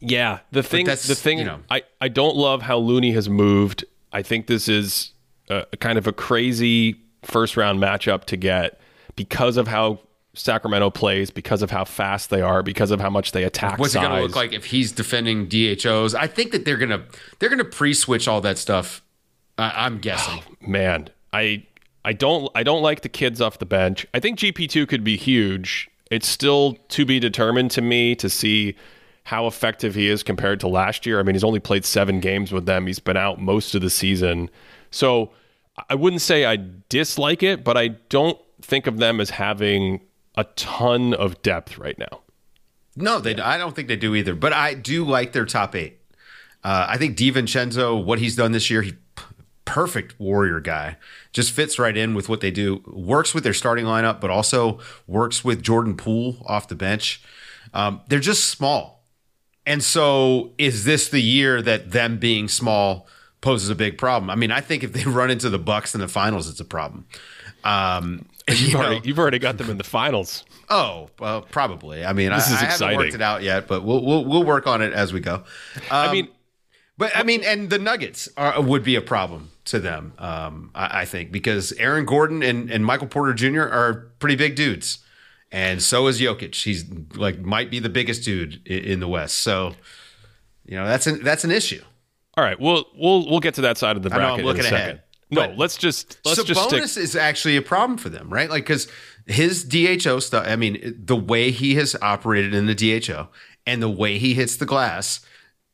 Yeah, 0.00 0.40
the 0.52 0.62
thing 0.62 0.86
the 0.86 0.96
thing 0.96 1.38
you 1.38 1.44
know. 1.44 1.60
I 1.70 1.82
I 2.00 2.08
don't 2.08 2.36
love 2.36 2.62
how 2.62 2.78
Looney 2.78 3.12
has 3.12 3.28
moved. 3.28 3.84
I 4.12 4.22
think 4.22 4.46
this 4.46 4.68
is 4.68 5.12
a, 5.48 5.66
a 5.72 5.76
kind 5.76 5.98
of 5.98 6.06
a 6.06 6.12
crazy 6.12 6.96
first 7.22 7.56
round 7.56 7.80
matchup 7.80 8.24
to 8.26 8.36
get 8.36 8.80
because 9.16 9.56
of 9.56 9.66
how 9.68 10.00
Sacramento 10.34 10.90
plays, 10.90 11.30
because 11.30 11.62
of 11.62 11.70
how 11.70 11.84
fast 11.84 12.30
they 12.30 12.40
are, 12.40 12.62
because 12.62 12.90
of 12.90 13.00
how 13.00 13.10
much 13.10 13.32
they 13.32 13.42
attack. 13.42 13.78
What's 13.78 13.94
size. 13.94 14.04
it 14.04 14.06
going 14.06 14.20
to 14.20 14.26
look 14.26 14.36
like 14.36 14.52
if 14.52 14.66
he's 14.66 14.92
defending 14.92 15.48
DHOs? 15.48 16.14
I 16.14 16.26
think 16.26 16.52
that 16.52 16.64
they're 16.64 16.76
gonna 16.76 17.04
they're 17.38 17.50
gonna 17.50 17.64
pre 17.64 17.92
switch 17.92 18.28
all 18.28 18.40
that 18.42 18.58
stuff. 18.58 19.02
I, 19.56 19.86
I'm 19.86 19.98
guessing. 19.98 20.40
Oh, 20.46 20.54
man, 20.68 21.10
I 21.32 21.66
I 22.08 22.14
don't 22.14 22.50
I 22.54 22.62
don't 22.62 22.80
like 22.80 23.02
the 23.02 23.10
kids 23.10 23.38
off 23.38 23.58
the 23.58 23.66
bench. 23.66 24.06
I 24.14 24.18
think 24.18 24.38
GP2 24.38 24.88
could 24.88 25.04
be 25.04 25.18
huge. 25.18 25.90
It's 26.10 26.26
still 26.26 26.78
to 26.88 27.04
be 27.04 27.20
determined 27.20 27.70
to 27.72 27.82
me 27.82 28.14
to 28.14 28.30
see 28.30 28.76
how 29.24 29.46
effective 29.46 29.94
he 29.94 30.08
is 30.08 30.22
compared 30.22 30.58
to 30.60 30.68
last 30.68 31.04
year. 31.04 31.20
I 31.20 31.22
mean, 31.22 31.34
he's 31.34 31.44
only 31.44 31.60
played 31.60 31.84
7 31.84 32.18
games 32.20 32.50
with 32.50 32.64
them. 32.64 32.86
He's 32.86 32.98
been 32.98 33.18
out 33.18 33.42
most 33.42 33.74
of 33.74 33.82
the 33.82 33.90
season. 33.90 34.48
So, 34.90 35.32
I 35.90 35.96
wouldn't 35.96 36.22
say 36.22 36.46
I 36.46 36.56
dislike 36.88 37.42
it, 37.42 37.62
but 37.62 37.76
I 37.76 37.88
don't 37.88 38.38
think 38.62 38.86
of 38.86 38.96
them 38.96 39.20
as 39.20 39.28
having 39.28 40.00
a 40.34 40.44
ton 40.44 41.12
of 41.12 41.42
depth 41.42 41.76
right 41.76 41.98
now. 41.98 42.22
No, 42.96 43.20
they. 43.20 43.36
I 43.36 43.58
don't 43.58 43.76
think 43.76 43.86
they 43.86 43.96
do 43.96 44.14
either. 44.14 44.34
But 44.34 44.54
I 44.54 44.72
do 44.72 45.04
like 45.04 45.32
their 45.32 45.44
top 45.44 45.74
eight. 45.74 46.00
Uh, 46.64 46.86
I 46.88 46.96
think 46.96 47.18
DiVincenzo, 47.18 48.02
what 48.02 48.18
he's 48.18 48.34
done 48.34 48.52
this 48.52 48.70
year, 48.70 48.80
he 48.80 48.94
perfect 49.68 50.18
warrior 50.18 50.60
guy. 50.60 50.96
Just 51.34 51.52
fits 51.52 51.78
right 51.78 51.94
in 51.94 52.14
with 52.14 52.26
what 52.30 52.40
they 52.40 52.50
do. 52.50 52.82
Works 52.86 53.34
with 53.34 53.44
their 53.44 53.52
starting 53.52 53.84
lineup, 53.84 54.18
but 54.18 54.30
also 54.30 54.80
works 55.06 55.44
with 55.44 55.62
Jordan 55.62 55.94
Poole 55.94 56.42
off 56.46 56.68
the 56.68 56.74
bench. 56.74 57.22
Um, 57.74 58.00
they're 58.08 58.18
just 58.18 58.46
small. 58.46 59.04
And 59.66 59.84
so 59.84 60.54
is 60.56 60.86
this 60.86 61.10
the 61.10 61.20
year 61.20 61.60
that 61.60 61.90
them 61.90 62.16
being 62.16 62.48
small 62.48 63.06
poses 63.42 63.68
a 63.68 63.74
big 63.74 63.98
problem? 63.98 64.30
I 64.30 64.36
mean, 64.36 64.50
I 64.50 64.62
think 64.62 64.82
if 64.82 64.94
they 64.94 65.04
run 65.06 65.30
into 65.30 65.50
the 65.50 65.58
Bucks 65.58 65.94
in 65.94 66.00
the 66.00 66.08
finals, 66.08 66.48
it's 66.48 66.60
a 66.60 66.64
problem. 66.64 67.06
Um, 67.62 68.26
you've, 68.48 68.60
you 68.60 68.78
already, 68.78 69.06
you've 69.06 69.18
already 69.18 69.38
got 69.38 69.58
them 69.58 69.68
in 69.68 69.76
the 69.76 69.84
finals. 69.84 70.46
Oh, 70.70 71.10
well, 71.18 71.42
probably. 71.42 72.06
I 72.06 72.14
mean, 72.14 72.30
this 72.30 72.50
I, 72.50 72.56
is 72.56 72.62
exciting. 72.62 72.86
I 72.86 72.90
haven't 72.92 73.06
worked 73.06 73.14
it 73.16 73.22
out 73.22 73.42
yet, 73.42 73.68
but 73.68 73.84
we'll, 73.84 74.02
we'll, 74.02 74.24
we'll 74.24 74.44
work 74.44 74.66
on 74.66 74.80
it 74.80 74.94
as 74.94 75.12
we 75.12 75.20
go. 75.20 75.34
Um, 75.34 75.82
I 75.90 76.10
mean, 76.10 76.28
but 76.96 77.14
I 77.14 77.22
mean, 77.22 77.44
and 77.44 77.68
the 77.68 77.78
Nuggets 77.78 78.30
are, 78.38 78.60
would 78.62 78.82
be 78.82 78.96
a 78.96 79.02
problem 79.02 79.50
to 79.68 79.78
them, 79.78 80.12
um, 80.18 80.70
I, 80.74 81.00
I, 81.00 81.04
think, 81.04 81.30
because 81.30 81.72
Aaron 81.72 82.04
Gordon 82.04 82.42
and, 82.42 82.70
and 82.70 82.84
Michael 82.84 83.06
Porter 83.06 83.34
Jr. 83.34 83.62
are 83.62 84.10
pretty 84.18 84.36
big 84.36 84.56
dudes, 84.56 84.98
and 85.50 85.82
so 85.82 86.06
is 86.06 86.20
Jokic. 86.20 86.54
He's 86.54 86.84
like 87.16 87.40
might 87.40 87.70
be 87.70 87.78
the 87.78 87.88
biggest 87.88 88.24
dude 88.24 88.60
in, 88.66 88.84
in 88.84 89.00
the 89.00 89.08
West. 89.08 89.36
So, 89.36 89.74
you 90.64 90.76
know, 90.76 90.86
that's 90.86 91.06
an 91.06 91.22
that's 91.22 91.44
an 91.44 91.50
issue. 91.50 91.82
All 92.36 92.44
right, 92.44 92.58
we'll 92.60 92.84
we'll 92.96 93.28
we'll 93.28 93.40
get 93.40 93.54
to 93.54 93.62
that 93.62 93.78
side 93.78 93.96
of 93.96 94.02
the 94.02 94.10
bracket. 94.10 94.26
I 94.26 94.34
I'm 94.34 94.44
looking 94.44 94.64
ahead. 94.64 95.02
No, 95.30 95.52
let's 95.56 95.76
just 95.76 96.18
let's 96.24 96.40
Sabonis 96.40 96.70
just 96.70 96.92
stick. 96.92 97.02
is 97.02 97.16
actually 97.16 97.56
a 97.56 97.62
problem 97.62 97.98
for 97.98 98.08
them, 98.08 98.30
right? 98.30 98.48
Like 98.48 98.64
because 98.64 98.88
his 99.26 99.64
DHO 99.64 100.20
stuff. 100.20 100.46
I 100.46 100.56
mean, 100.56 101.02
the 101.04 101.16
way 101.16 101.50
he 101.50 101.74
has 101.74 101.94
operated 102.00 102.54
in 102.54 102.66
the 102.66 102.74
DHO 102.74 103.28
and 103.66 103.82
the 103.82 103.90
way 103.90 104.18
he 104.18 104.34
hits 104.34 104.56
the 104.56 104.66
glass 104.66 105.20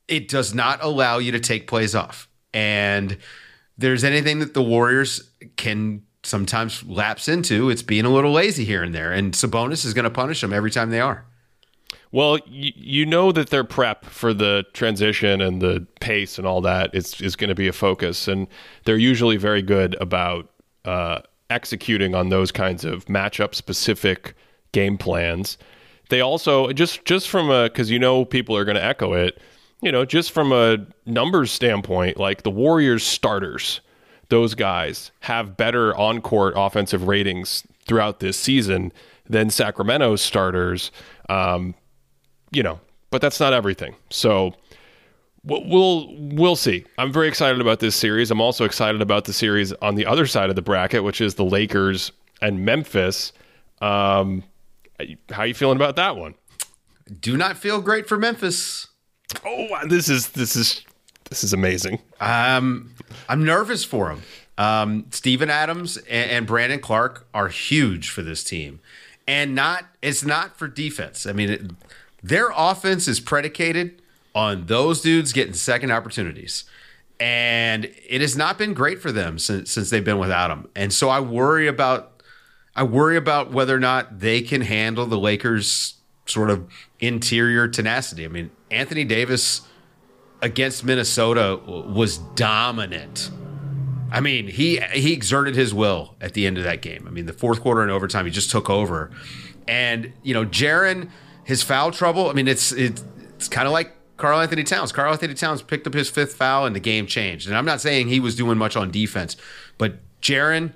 it 0.09 0.29
does 0.29 0.55
not 0.55 0.83
allow 0.83 1.19
you 1.19 1.33
to 1.33 1.41
take 1.41 1.67
plays 1.67 1.95
off. 1.95 2.29
And 2.53 3.19
there's 3.77 4.05
anything 4.05 4.39
that 4.39 4.55
the 4.55 4.63
Warriors 4.63 5.31
can 5.57 6.03
sometimes 6.23 6.83
lapse 6.85 7.29
into, 7.29 7.71
it's 7.71 7.83
being 7.83 8.05
a 8.05 8.11
little 8.11 8.33
lazy 8.33 8.65
here 8.65 8.83
and 8.83 8.95
there. 8.95 9.13
And 9.13 9.35
Sabonis 9.35 9.85
is 9.85 9.95
going 9.95 10.05
to 10.05 10.11
punish 10.11 10.41
them 10.41 10.53
every 10.53 10.71
time 10.71 10.91
they 10.91 11.01
are. 11.01 11.27
Well, 12.13 12.39
you, 12.47 13.05
know 13.05 13.33
that 13.33 13.51
their 13.51 13.65
prep 13.65 14.05
for 14.05 14.33
the 14.33 14.65
transition 14.73 15.41
and 15.41 15.61
the 15.61 15.85
pace 16.01 16.39
and 16.39 16.47
all 16.47 16.61
that 16.61 16.95
is 16.95 17.21
is 17.21 17.35
going 17.35 17.49
to 17.49 17.57
be 17.57 17.67
a 17.67 17.73
focus, 17.73 18.29
and 18.29 18.47
they're 18.85 18.97
usually 18.97 19.37
very 19.37 19.63
good 19.63 19.97
about 20.01 20.49
uh, 20.85 21.23
executing 21.51 22.15
on 22.15 22.29
those 22.29 22.53
kinds 22.53 22.85
of 22.85 23.05
matchup 23.07 23.53
specific 23.53 24.35
game 24.71 24.97
plans. 24.97 25.59
They 26.09 26.21
also 26.21 26.73
just 26.73 27.05
just 27.05 27.29
from 27.29 27.51
a 27.51 27.65
because 27.65 27.91
you 27.91 27.99
know 27.99 28.25
people 28.25 28.57
are 28.57 28.65
going 28.65 28.77
to 28.77 28.85
echo 28.85 29.15
it 29.15 29.41
you 29.85 29.93
know, 29.93 30.05
just 30.05 30.33
from 30.33 30.51
a 30.51 30.79
numbers 31.05 31.53
standpoint, 31.53 32.17
like 32.17 32.43
the 32.43 32.51
Warriors 32.51 33.05
starters, 33.05 33.81
those 34.31 34.55
guys 34.55 35.11
have 35.21 35.57
better 35.57 35.95
on 35.97 36.23
court 36.23 36.55
offensive 36.57 37.07
ratings 37.07 37.67
throughout 37.87 38.21
this 38.21 38.39
season 38.39 38.93
than 39.29 39.51
Sacramento's 39.51 40.23
starters. 40.23 40.91
Um, 41.29 41.75
you 42.51 42.63
know, 42.63 42.81
but 43.11 43.21
that's 43.21 43.39
not 43.39 43.53
everything. 43.53 43.95
So 44.11 44.55
we'll 45.45 46.09
we'll 46.17 46.57
see. 46.57 46.85
I'm 46.97 47.13
very 47.13 47.29
excited 47.29 47.61
about 47.61 47.81
this 47.81 47.95
series. 47.95 48.31
I'm 48.31 48.41
also 48.41 48.65
excited 48.65 49.03
about 49.03 49.27
the 49.27 49.33
series 49.35 49.73
on 49.75 49.97
the 49.97 50.07
other 50.07 50.27
side 50.27 50.49
of 50.49 50.57
the 50.57 50.63
bracket, 50.63 51.05
which 51.05 51.21
is 51.21 51.35
the 51.35 51.45
Lakers 51.45 52.11
and 52.41 52.65
Memphis. 52.65 53.33
Um, 53.83 54.45
how 55.31 55.43
you 55.43 55.55
feeling 55.55 55.77
about 55.77 55.97
that 55.97 56.17
one? 56.17 56.35
Do 57.21 57.37
not 57.37 57.59
feel 57.59 57.83
great 57.83 58.09
for 58.09 58.17
Memphis. 58.17 58.87
Oh, 59.45 59.69
this 59.89 60.09
is 60.09 60.29
this 60.31 60.57
is 60.57 60.85
this 61.29 61.45
is 61.45 61.53
amazing. 61.53 62.01
Um, 62.21 62.95
I'm 63.29 63.45
nervous 63.45 63.85
for 63.85 64.11
him. 64.11 64.23
Um, 64.57 65.07
Steven 65.11 65.51
Adams 65.51 65.97
and, 65.97 66.31
and 66.31 66.47
Brandon 66.47 66.81
Clarke 66.81 67.27
are 67.35 67.49
huge 67.49 68.11
for 68.11 68.23
this 68.23 68.45
team, 68.45 68.81
and 69.27 69.55
not 69.55 69.85
it's 70.03 70.25
not 70.25 70.57
for 70.57 70.69
defense. 70.69 71.27
I 71.27 71.33
mean, 71.33 71.51
it, 71.51 71.71
their 72.23 72.51
offense 72.55 73.09
is 73.09 73.21
predicated 73.21 74.01
on 74.35 74.67
those 74.67 75.01
dudes 75.01 75.33
getting 75.33 75.55
second 75.55 75.91
opportunities, 75.91 76.65
and 77.19 77.91
it 78.09 78.21
has 78.21 78.37
not 78.37 78.59
been 78.59 78.75
great 78.75 79.01
for 79.01 79.11
them 79.11 79.39
since 79.39 79.71
since 79.71 79.91
they've 79.91 80.05
been 80.05 80.19
without 80.19 80.49
them. 80.49 80.69
And 80.77 80.93
so 80.93 81.09
I 81.09 81.21
worry 81.21 81.67
about 81.67 82.23
I 82.77 82.83
worry 82.83 83.17
about 83.17 83.53
whether 83.53 83.75
or 83.75 83.81
not 83.81 84.21
they 84.21 84.43
can 84.43 84.61
handle 84.61 85.07
the 85.07 85.19
Lakers' 85.19 85.95
sort 86.27 86.51
of 86.51 86.69
interior 87.01 87.69
tenacity. 87.69 88.25
I 88.25 88.29
mean, 88.29 88.51
Anthony 88.71 89.05
Davis 89.05 89.63
against 90.43 90.85
Minnesota 90.85 91.61
was 91.67 92.19
dominant. 92.19 93.31
I 94.13 94.21
mean, 94.21 94.47
he 94.47 94.81
he 94.93 95.13
exerted 95.13 95.57
his 95.57 95.75
will 95.75 96.15
at 96.21 96.35
the 96.35 96.47
end 96.47 96.59
of 96.59 96.65
that 96.65 96.83
game. 96.83 97.05
I 97.07 97.11
mean, 97.11 97.27
the 97.27 97.33
fourth 97.33 97.61
quarter 97.61 97.83
and 97.83 97.91
overtime, 97.91 98.27
he 98.27 98.31
just 98.31 98.51
took 98.51 98.71
over. 98.71 99.11
And 99.67 100.13
you 100.23 100.35
know, 100.35 100.45
Jaren, 100.45 101.11
his 101.45 101.63
foul 101.63 101.91
trouble. 101.91 102.29
I 102.29 102.33
mean, 102.33 102.47
it's 102.47 102.73
it's, 102.73 103.05
it's 103.35 103.49
kind 103.49 103.67
of 103.67 103.73
like 103.73 103.93
Karl-Anthony 104.17 104.63
Towns. 104.63 104.93
Karl-Anthony 104.93 105.35
Towns 105.35 105.63
picked 105.63 105.87
up 105.87 105.95
his 105.95 106.09
fifth 106.09 106.35
foul, 106.35 106.67
and 106.67 106.77
the 106.77 106.81
game 106.81 107.07
changed. 107.07 107.49
And 107.49 107.57
I'm 107.57 107.65
not 107.65 107.81
saying 107.81 108.09
he 108.09 108.21
was 108.21 108.37
doing 108.37 108.59
much 108.59 108.77
on 108.77 108.91
defense, 108.91 109.37
but 109.79 109.99
Jaren 110.21 110.75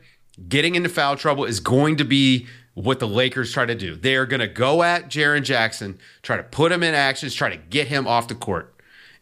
getting 0.48 0.74
into 0.74 0.88
foul 0.88 1.16
trouble 1.16 1.44
is 1.44 1.60
going 1.60 1.96
to 1.96 2.04
be 2.04 2.46
what 2.78 3.00
the 3.00 3.08
Lakers 3.08 3.52
try 3.52 3.66
to 3.66 3.74
do. 3.74 3.96
They 3.96 4.14
are 4.16 4.26
going 4.26 4.40
to 4.40 4.48
go 4.48 4.82
at 4.82 5.08
Jaren 5.08 5.42
Jackson, 5.42 5.98
try 6.22 6.36
to 6.36 6.42
put 6.42 6.70
him 6.70 6.82
in 6.82 6.94
actions, 6.94 7.34
try 7.34 7.50
to 7.50 7.56
get 7.56 7.88
him 7.88 8.06
off 8.06 8.28
the 8.28 8.34
court. 8.34 8.74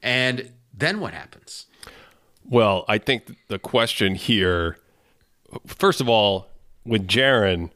And 0.03 0.53
then 0.75 1.01
what 1.01 1.14
happens? 1.14 1.66
Well, 2.45 2.85
I 2.87 2.99
think 2.99 3.37
the 3.49 3.59
question 3.59 4.14
here, 4.14 4.79
first 5.66 6.01
of 6.01 6.09
all, 6.09 6.49
with 6.85 7.09
Jaren, 7.09 7.71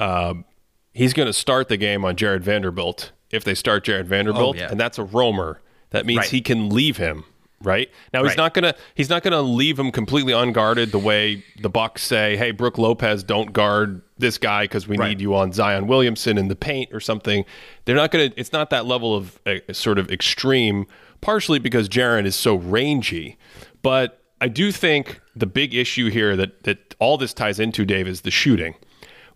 um, 0.00 0.44
he's 0.92 1.12
going 1.12 1.26
to 1.26 1.32
start 1.32 1.68
the 1.68 1.76
game 1.76 2.04
on 2.04 2.16
Jared 2.16 2.42
Vanderbilt 2.42 3.12
if 3.30 3.44
they 3.44 3.54
start 3.54 3.84
Jared 3.84 4.08
Vanderbilt, 4.08 4.56
oh, 4.56 4.58
yeah. 4.58 4.70
and 4.70 4.80
that's 4.80 4.98
a 4.98 5.04
roamer. 5.04 5.60
That 5.90 6.06
means 6.06 6.18
right. 6.20 6.28
he 6.30 6.40
can 6.40 6.70
leave 6.70 6.96
him 6.96 7.24
right? 7.64 7.90
Now 8.12 8.22
he's 8.22 8.30
right. 8.30 8.38
not 8.38 8.54
gonna 8.54 8.74
he's 8.94 9.08
not 9.08 9.22
gonna 9.22 9.42
leave 9.42 9.78
him 9.78 9.90
completely 9.92 10.32
unguarded 10.32 10.90
the 10.92 10.98
way 10.98 11.44
the 11.60 11.70
Bucks 11.70 12.02
say, 12.02 12.36
"Hey, 12.36 12.50
Brook 12.50 12.78
Lopez, 12.78 13.22
don't 13.22 13.52
guard 13.52 14.02
this 14.22 14.38
guy 14.38 14.64
because 14.64 14.88
we 14.88 14.96
right. 14.96 15.10
need 15.10 15.20
you 15.20 15.34
on 15.34 15.52
Zion 15.52 15.86
Williamson 15.86 16.38
in 16.38 16.48
the 16.48 16.56
paint 16.56 16.90
or 16.92 17.00
something." 17.00 17.44
They're 17.84 17.96
not 17.96 18.10
gonna. 18.10 18.30
It's 18.36 18.52
not 18.52 18.70
that 18.70 18.86
level 18.86 19.14
of 19.14 19.38
uh, 19.46 19.56
sort 19.72 19.98
of 19.98 20.10
extreme. 20.10 20.86
Partially 21.20 21.60
because 21.60 21.88
Jaren 21.88 22.24
is 22.24 22.34
so 22.34 22.56
rangy, 22.56 23.38
but 23.82 24.22
I 24.40 24.48
do 24.48 24.72
think 24.72 25.20
the 25.36 25.46
big 25.46 25.72
issue 25.72 26.10
here 26.10 26.34
that 26.36 26.64
that 26.64 26.96
all 26.98 27.16
this 27.16 27.32
ties 27.32 27.60
into, 27.60 27.84
Dave, 27.84 28.08
is 28.08 28.22
the 28.22 28.30
shooting. 28.30 28.74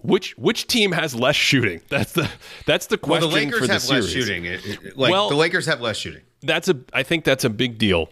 Which 0.00 0.36
which 0.36 0.66
team 0.66 0.92
has 0.92 1.14
less 1.14 1.36
shooting? 1.36 1.80
That's 1.88 2.12
the 2.12 2.30
that's 2.64 2.86
the 2.86 2.98
question. 2.98 3.28
Well, 3.28 3.30
the 3.30 3.44
Lakers 3.44 3.60
for 3.60 3.66
the 3.66 3.72
have 3.74 3.82
series. 3.82 4.04
less 4.04 4.12
shooting. 4.12 4.44
It, 4.44 4.66
it, 4.66 4.96
like 4.96 5.12
well, 5.12 5.28
the 5.28 5.36
Lakers 5.36 5.66
have 5.66 5.80
less 5.80 5.96
shooting. 5.96 6.22
That's 6.42 6.68
a. 6.68 6.76
I 6.92 7.02
think 7.02 7.24
that's 7.24 7.44
a 7.44 7.50
big 7.50 7.78
deal 7.78 8.10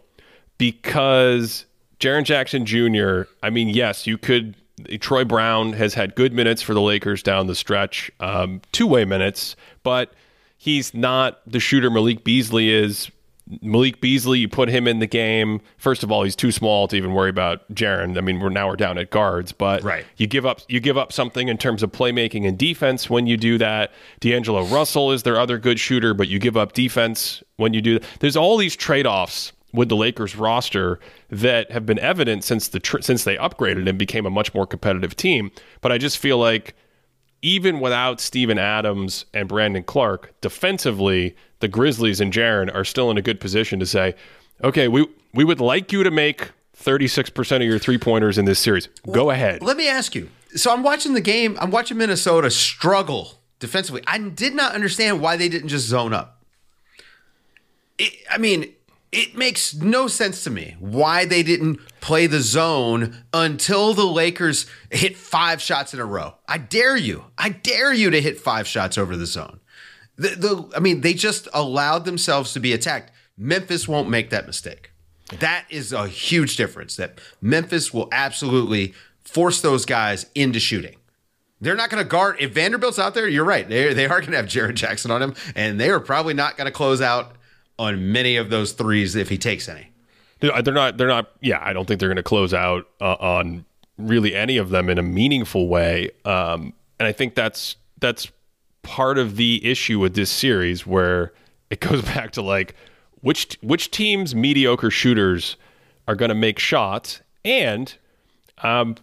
because 0.58 1.66
Jaren 2.00 2.24
Jackson 2.24 2.66
Jr., 2.66 3.22
I 3.42 3.50
mean, 3.50 3.68
yes, 3.68 4.06
you 4.06 4.18
could 4.18 4.56
Troy 5.00 5.24
Brown 5.24 5.72
has 5.74 5.94
had 5.94 6.14
good 6.14 6.32
minutes 6.32 6.62
for 6.62 6.74
the 6.74 6.80
Lakers 6.80 7.22
down 7.22 7.46
the 7.46 7.54
stretch, 7.54 8.10
um, 8.20 8.60
two 8.72 8.86
way 8.86 9.04
minutes, 9.04 9.56
but 9.82 10.12
he's 10.56 10.94
not 10.94 11.40
the 11.46 11.60
shooter 11.60 11.90
Malik 11.90 12.24
Beasley 12.24 12.70
is. 12.70 13.10
Malik 13.60 14.00
Beasley, 14.00 14.38
you 14.38 14.48
put 14.48 14.70
him 14.70 14.88
in 14.88 15.00
the 15.00 15.06
game. 15.06 15.60
First 15.76 16.02
of 16.02 16.10
all, 16.10 16.22
he's 16.22 16.34
too 16.34 16.50
small 16.50 16.88
to 16.88 16.96
even 16.96 17.12
worry 17.12 17.28
about 17.28 17.70
Jaren. 17.74 18.16
I 18.16 18.22
mean, 18.22 18.40
we're 18.40 18.48
now 18.48 18.68
we're 18.68 18.76
down 18.76 18.96
at 18.96 19.10
guards, 19.10 19.52
but 19.52 19.82
right. 19.82 20.06
you 20.16 20.26
give 20.26 20.46
up 20.46 20.60
you 20.66 20.80
give 20.80 20.96
up 20.96 21.12
something 21.12 21.48
in 21.48 21.58
terms 21.58 21.82
of 21.82 21.92
playmaking 21.92 22.48
and 22.48 22.56
defense 22.56 23.10
when 23.10 23.26
you 23.26 23.36
do 23.36 23.58
that. 23.58 23.92
D'Angelo 24.20 24.64
Russell 24.64 25.12
is 25.12 25.24
their 25.24 25.38
other 25.38 25.58
good 25.58 25.78
shooter, 25.78 26.14
but 26.14 26.28
you 26.28 26.38
give 26.38 26.56
up 26.56 26.72
defense 26.72 27.42
when 27.56 27.74
you 27.74 27.82
do 27.82 27.98
that. 27.98 28.08
There's 28.20 28.36
all 28.36 28.56
these 28.56 28.74
trade 28.74 29.06
offs 29.06 29.52
with 29.74 29.88
the 29.88 29.96
Lakers 29.96 30.36
roster 30.36 31.00
that 31.28 31.70
have 31.72 31.84
been 31.84 31.98
evident 31.98 32.44
since 32.44 32.68
the 32.68 32.78
tr- 32.78 33.00
since 33.00 33.24
they 33.24 33.36
upgraded 33.36 33.88
and 33.88 33.98
became 33.98 34.24
a 34.24 34.30
much 34.30 34.54
more 34.54 34.66
competitive 34.66 35.16
team. 35.16 35.50
But 35.80 35.92
I 35.92 35.98
just 35.98 36.16
feel 36.16 36.38
like 36.38 36.74
even 37.42 37.80
without 37.80 38.20
Steven 38.20 38.56
Adams 38.56 39.26
and 39.34 39.48
Brandon 39.48 39.82
Clarke, 39.82 40.32
defensively, 40.40 41.36
the 41.58 41.68
Grizzlies 41.68 42.20
and 42.20 42.32
Jaren 42.32 42.74
are 42.74 42.84
still 42.84 43.10
in 43.10 43.18
a 43.18 43.22
good 43.22 43.40
position 43.40 43.80
to 43.80 43.86
say, 43.86 44.14
okay, 44.62 44.88
we 44.88 45.06
we 45.34 45.44
would 45.44 45.60
like 45.60 45.92
you 45.92 46.04
to 46.04 46.10
make 46.10 46.52
36% 46.76 47.56
of 47.56 47.62
your 47.62 47.78
three 47.78 47.98
pointers 47.98 48.38
in 48.38 48.44
this 48.44 48.58
series. 48.60 48.88
Go 49.10 49.30
ahead. 49.30 49.62
Let 49.62 49.76
me 49.76 49.88
ask 49.88 50.14
you. 50.14 50.28
So 50.54 50.72
I'm 50.72 50.82
watching 50.84 51.14
the 51.14 51.20
game. 51.20 51.56
I'm 51.60 51.70
watching 51.70 51.98
Minnesota 51.98 52.50
struggle 52.50 53.40
defensively. 53.58 54.02
I 54.06 54.18
did 54.18 54.54
not 54.54 54.74
understand 54.74 55.20
why 55.20 55.36
they 55.36 55.48
didn't 55.48 55.68
just 55.68 55.86
zone 55.86 56.12
up. 56.12 56.42
It, 57.98 58.12
I 58.30 58.38
mean, 58.38 58.72
it 59.14 59.36
makes 59.36 59.74
no 59.74 60.08
sense 60.08 60.42
to 60.42 60.50
me 60.50 60.74
why 60.80 61.24
they 61.24 61.44
didn't 61.44 61.78
play 62.00 62.26
the 62.26 62.40
zone 62.40 63.24
until 63.32 63.94
the 63.94 64.04
Lakers 64.04 64.66
hit 64.90 65.16
five 65.16 65.62
shots 65.62 65.94
in 65.94 66.00
a 66.00 66.04
row. 66.04 66.34
I 66.48 66.58
dare 66.58 66.96
you. 66.96 67.26
I 67.38 67.50
dare 67.50 67.92
you 67.94 68.10
to 68.10 68.20
hit 68.20 68.40
five 68.40 68.66
shots 68.66 68.98
over 68.98 69.16
the 69.16 69.26
zone. 69.26 69.60
The, 70.16 70.30
the 70.30 70.72
I 70.76 70.80
mean, 70.80 71.02
they 71.02 71.14
just 71.14 71.46
allowed 71.54 72.04
themselves 72.04 72.52
to 72.54 72.60
be 72.60 72.72
attacked. 72.72 73.12
Memphis 73.38 73.86
won't 73.86 74.10
make 74.10 74.30
that 74.30 74.48
mistake. 74.48 74.90
That 75.38 75.64
is 75.70 75.92
a 75.92 76.08
huge 76.08 76.56
difference. 76.56 76.96
That 76.96 77.20
Memphis 77.40 77.94
will 77.94 78.08
absolutely 78.10 78.94
force 79.22 79.60
those 79.60 79.86
guys 79.86 80.26
into 80.34 80.58
shooting. 80.58 80.96
They're 81.60 81.76
not 81.76 81.88
going 81.88 82.02
to 82.02 82.08
guard. 82.08 82.36
If 82.40 82.52
Vanderbilt's 82.52 82.98
out 82.98 83.14
there, 83.14 83.28
you're 83.28 83.44
right. 83.44 83.66
They, 83.68 83.94
they 83.94 84.06
are 84.06 84.20
going 84.20 84.32
to 84.32 84.36
have 84.36 84.48
Jared 84.48 84.76
Jackson 84.76 85.12
on 85.12 85.22
him, 85.22 85.34
and 85.54 85.80
they 85.80 85.88
are 85.88 86.00
probably 86.00 86.34
not 86.34 86.56
going 86.56 86.66
to 86.66 86.72
close 86.72 87.00
out 87.00 87.36
on 87.78 88.12
many 88.12 88.36
of 88.36 88.50
those 88.50 88.72
threes 88.72 89.16
if 89.16 89.28
he 89.28 89.38
takes 89.38 89.68
any. 89.68 89.90
They're 90.40 90.74
not. 90.74 90.98
They're 90.98 91.08
not. 91.08 91.30
Yeah, 91.40 91.58
I 91.62 91.72
don't 91.72 91.86
think 91.86 92.00
they're 92.00 92.08
going 92.08 92.16
to 92.16 92.22
close 92.22 92.52
out 92.52 92.86
uh, 93.00 93.14
on 93.14 93.64
really 93.96 94.34
any 94.34 94.56
of 94.56 94.70
them 94.70 94.90
in 94.90 94.98
a 94.98 95.02
meaningful 95.02 95.68
way. 95.68 96.10
Um, 96.24 96.74
and 96.98 97.06
I 97.06 97.12
think 97.12 97.34
that's 97.34 97.76
that's 98.00 98.30
part 98.82 99.16
of 99.18 99.36
the 99.36 99.64
issue 99.64 99.98
with 99.98 100.14
this 100.14 100.30
series, 100.30 100.86
where 100.86 101.32
it 101.70 101.80
goes 101.80 102.02
back 102.14 102.32
to 102.32 102.42
like 102.42 102.74
which 103.20 103.58
which 103.62 103.90
teams 103.90 104.34
mediocre 104.34 104.90
shooters 104.90 105.56
are 106.06 106.14
going 106.14 106.28
to 106.28 106.34
make 106.34 106.58
shots, 106.58 107.22
and 107.44 107.94
um, 108.62 108.96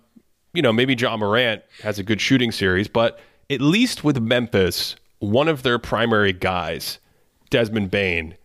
you 0.53 0.61
know 0.61 0.71
maybe 0.71 0.93
Ja 0.93 1.17
Morant 1.17 1.63
has 1.81 1.97
a 1.97 2.03
good 2.03 2.21
shooting 2.21 2.51
series, 2.51 2.87
but 2.87 3.19
at 3.49 3.61
least 3.61 4.03
with 4.03 4.21
Memphis, 4.21 4.95
one 5.19 5.47
of 5.47 5.63
their 5.63 5.79
primary 5.79 6.33
guys, 6.33 6.99
Desmond 7.49 7.89
Bane, 7.91 8.35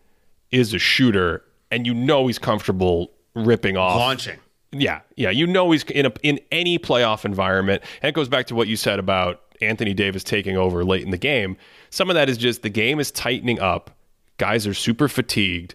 is 0.51 0.75
a 0.75 0.79
shooter, 0.79 1.43
and 1.71 1.87
you 1.87 1.95
know 1.95 2.27
he's 2.27 2.39
comfortable 2.39 3.13
ripping 3.35 3.77
off 3.77 3.97
launching. 3.97 4.39
Yeah, 4.73 5.01
yeah, 5.17 5.31
you 5.31 5.47
know 5.47 5.71
he's 5.71 5.85
in 5.85 6.07
a, 6.07 6.13
in 6.23 6.41
any 6.51 6.79
playoff 6.79 7.25
environment, 7.25 7.83
and 8.03 8.09
it 8.09 8.15
goes 8.15 8.29
back 8.29 8.47
to 8.49 8.55
what 8.55 8.69
you 8.69 8.77
said 8.77 8.99
about 8.99 9.43
Anthony 9.61 9.95
Davis 9.95 10.25
taking 10.25 10.57
over 10.57 10.85
late 10.85 11.03
in 11.03 11.11
the 11.11 11.19
game. 11.19 11.57
Some 11.91 12.11
of 12.11 12.15
that 12.15 12.29
is 12.29 12.37
just 12.37 12.63
the 12.63 12.69
game 12.69 13.01
is 13.01 13.11
tightening 13.11 13.61
up. 13.61 13.91
Guys 14.39 14.67
are 14.67 14.75
super 14.75 15.09
fatigued. 15.09 15.75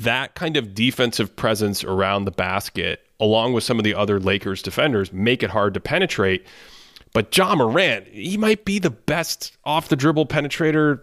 That 0.00 0.34
kind 0.34 0.56
of 0.56 0.74
defensive 0.74 1.34
presence 1.34 1.84
around 1.84 2.24
the 2.24 2.30
basket, 2.30 3.06
along 3.20 3.52
with 3.52 3.64
some 3.64 3.78
of 3.78 3.84
the 3.84 3.94
other 3.94 4.18
Lakers 4.20 4.62
defenders, 4.62 5.12
make 5.12 5.42
it 5.42 5.50
hard 5.50 5.74
to 5.74 5.80
penetrate. 5.80 6.44
But 7.14 7.34
Ja 7.36 7.54
Morant, 7.54 8.06
he 8.08 8.36
might 8.36 8.64
be 8.64 8.78
the 8.78 8.90
best 8.90 9.56
off 9.64 9.88
the 9.88 9.96
dribble 9.96 10.26
penetrator 10.26 11.00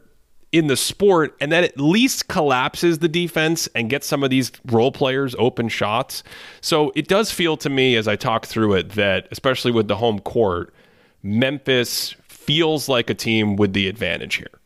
in 0.55 0.67
the 0.67 0.77
sport, 0.77 1.35
and 1.41 1.51
that 1.51 1.65
at 1.65 1.77
least 1.77 2.29
collapses 2.29 2.99
the 2.99 3.09
defense 3.09 3.67
and 3.75 3.89
gets 3.89 4.07
some 4.07 4.23
of 4.23 4.29
these 4.29 4.53
role 4.67 4.89
players 4.89 5.35
open 5.37 5.67
shots. 5.67 6.23
So 6.61 6.93
it 6.95 7.09
does 7.09 7.29
feel 7.29 7.57
to 7.57 7.69
me, 7.69 7.97
as 7.97 8.07
I 8.07 8.15
talk 8.15 8.45
through 8.45 8.75
it, 8.75 8.91
that 8.91 9.27
especially 9.31 9.73
with 9.73 9.89
the 9.89 9.97
home 9.97 10.19
court, 10.19 10.73
Memphis 11.21 12.15
feels 12.29 12.87
like 12.87 13.09
a 13.09 13.13
team 13.13 13.57
with 13.57 13.73
the 13.73 13.89
advantage 13.89 14.35
here. 14.35 14.61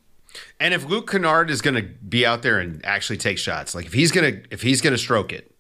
And 0.59 0.75
if 0.75 0.85
Luke 0.85 1.09
Kennard 1.09 1.49
is 1.49 1.59
going 1.59 1.75
to 1.75 1.81
be 1.81 2.23
out 2.23 2.43
there 2.43 2.59
and 2.59 2.85
actually 2.85 3.17
take 3.17 3.39
shots, 3.39 3.73
like 3.73 3.87
if 3.87 3.93
he's 3.93 4.11
going 4.11 4.31
to 4.31 4.43
if 4.51 4.61
he's 4.61 4.81
going 4.81 4.93
to 4.93 4.97
stroke 4.99 5.33
it, 5.33 5.51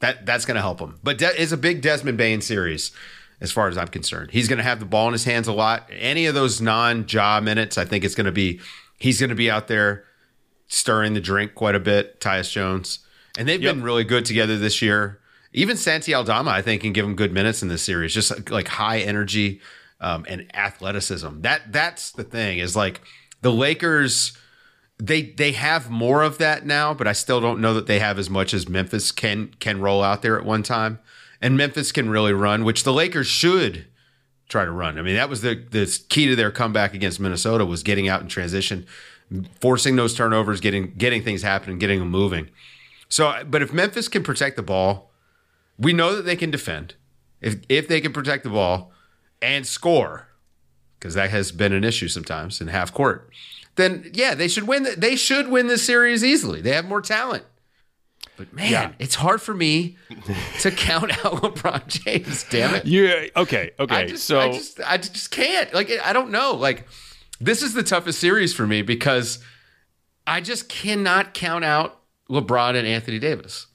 that 0.00 0.26
that's 0.26 0.44
going 0.44 0.56
to 0.56 0.60
help 0.60 0.78
him. 0.78 0.98
But 1.02 1.16
De- 1.16 1.40
it's 1.40 1.52
a 1.52 1.56
big 1.56 1.80
Desmond 1.80 2.18
Bane 2.18 2.42
series, 2.42 2.92
as 3.40 3.50
far 3.50 3.68
as 3.68 3.78
I'm 3.78 3.88
concerned. 3.88 4.32
He's 4.32 4.46
going 4.46 4.58
to 4.58 4.62
have 4.62 4.78
the 4.78 4.84
ball 4.84 5.06
in 5.06 5.14
his 5.14 5.24
hands 5.24 5.48
a 5.48 5.54
lot. 5.54 5.88
Any 5.90 6.26
of 6.26 6.34
those 6.34 6.60
non-jaw 6.60 7.40
minutes, 7.40 7.78
I 7.78 7.86
think 7.86 8.04
it's 8.04 8.14
going 8.14 8.26
to 8.26 8.32
be 8.32 8.60
he's 8.98 9.20
going 9.20 9.30
to 9.30 9.36
be 9.36 9.50
out 9.50 9.68
there 9.68 10.04
stirring 10.66 11.14
the 11.14 11.20
drink 11.20 11.54
quite 11.54 11.74
a 11.74 11.80
bit. 11.80 12.20
Tyus 12.20 12.50
Jones, 12.50 13.00
and 13.38 13.48
they've 13.48 13.62
yep. 13.62 13.74
been 13.74 13.82
really 13.82 14.04
good 14.04 14.24
together 14.24 14.58
this 14.58 14.82
year. 14.82 15.20
Even 15.52 15.76
Santi 15.76 16.14
Aldama, 16.14 16.50
I 16.50 16.60
think, 16.60 16.82
can 16.82 16.92
give 16.92 17.06
him 17.06 17.16
good 17.16 17.32
minutes 17.32 17.62
in 17.62 17.68
this 17.68 17.82
series. 17.82 18.12
Just 18.12 18.50
like 18.50 18.68
high 18.68 18.98
energy 18.98 19.60
um, 20.00 20.26
and 20.28 20.54
athleticism. 20.54 21.40
That 21.40 21.72
that's 21.72 22.12
the 22.12 22.24
thing 22.24 22.58
is 22.58 22.76
like 22.76 23.00
the 23.40 23.52
Lakers 23.52 24.36
they 24.98 25.22
they 25.22 25.52
have 25.52 25.90
more 25.90 26.22
of 26.22 26.38
that 26.38 26.66
now, 26.66 26.92
but 26.92 27.06
I 27.06 27.12
still 27.12 27.40
don't 27.40 27.60
know 27.60 27.74
that 27.74 27.86
they 27.86 28.00
have 28.00 28.18
as 28.18 28.28
much 28.28 28.52
as 28.52 28.68
Memphis 28.68 29.12
can 29.12 29.54
can 29.60 29.80
roll 29.80 30.02
out 30.02 30.22
there 30.22 30.38
at 30.38 30.44
one 30.44 30.62
time. 30.62 30.98
And 31.40 31.56
Memphis 31.56 31.92
can 31.92 32.10
really 32.10 32.32
run, 32.32 32.64
which 32.64 32.82
the 32.82 32.92
Lakers 32.92 33.28
should 33.28 33.86
try 34.48 34.64
to 34.64 34.70
run. 34.70 34.98
I 34.98 35.02
mean, 35.02 35.14
that 35.14 35.28
was 35.28 35.42
the 35.42 35.54
the 35.70 36.00
key 36.08 36.26
to 36.28 36.36
their 36.36 36.50
comeback 36.50 36.94
against 36.94 37.20
Minnesota 37.20 37.64
was 37.64 37.82
getting 37.82 38.08
out 38.08 38.22
in 38.22 38.28
transition, 38.28 38.86
forcing 39.60 39.96
those 39.96 40.14
turnovers, 40.14 40.60
getting 40.60 40.92
getting 40.94 41.22
things 41.22 41.42
happening, 41.42 41.78
getting 41.78 42.00
them 42.00 42.10
moving. 42.10 42.48
So, 43.08 43.42
but 43.46 43.62
if 43.62 43.72
Memphis 43.72 44.08
can 44.08 44.22
protect 44.22 44.56
the 44.56 44.62
ball, 44.62 45.10
we 45.78 45.92
know 45.92 46.14
that 46.16 46.22
they 46.22 46.36
can 46.36 46.50
defend. 46.50 46.94
If 47.40 47.56
if 47.68 47.88
they 47.88 48.00
can 48.00 48.12
protect 48.12 48.44
the 48.44 48.50
ball 48.50 48.92
and 49.40 49.66
score, 49.66 50.28
because 50.98 51.14
that 51.14 51.30
has 51.30 51.52
been 51.52 51.72
an 51.72 51.84
issue 51.84 52.08
sometimes 52.08 52.60
in 52.60 52.68
half 52.68 52.92
court, 52.92 53.30
then 53.76 54.10
yeah, 54.12 54.34
they 54.34 54.48
should 54.48 54.66
win. 54.66 54.82
The, 54.82 54.96
they 54.96 55.16
should 55.16 55.48
win 55.48 55.68
this 55.68 55.84
series 55.84 56.24
easily. 56.24 56.60
They 56.60 56.72
have 56.72 56.86
more 56.86 57.00
talent. 57.00 57.44
But 58.38 58.52
man, 58.52 58.70
yeah. 58.70 58.92
it's 58.98 59.16
hard 59.16 59.42
for 59.42 59.52
me 59.52 59.98
to 60.60 60.70
count 60.70 61.12
out 61.24 61.34
LeBron 61.42 61.86
James. 61.88 62.44
Damn 62.48 62.74
it. 62.74 62.86
Yeah. 62.86 63.26
Okay. 63.36 63.72
Okay. 63.78 63.94
I 63.94 64.06
just, 64.06 64.24
so 64.24 64.40
I 64.40 64.52
just, 64.52 64.80
I 64.80 64.96
just 64.96 65.30
can't. 65.30 65.74
Like, 65.74 65.90
I 66.04 66.12
don't 66.12 66.30
know. 66.30 66.54
Like, 66.54 66.86
this 67.40 67.62
is 67.62 67.74
the 67.74 67.82
toughest 67.82 68.20
series 68.20 68.54
for 68.54 68.66
me 68.66 68.82
because 68.82 69.40
I 70.26 70.40
just 70.40 70.68
cannot 70.68 71.34
count 71.34 71.64
out 71.64 72.00
LeBron 72.30 72.76
and 72.76 72.86
Anthony 72.86 73.18
Davis 73.18 73.66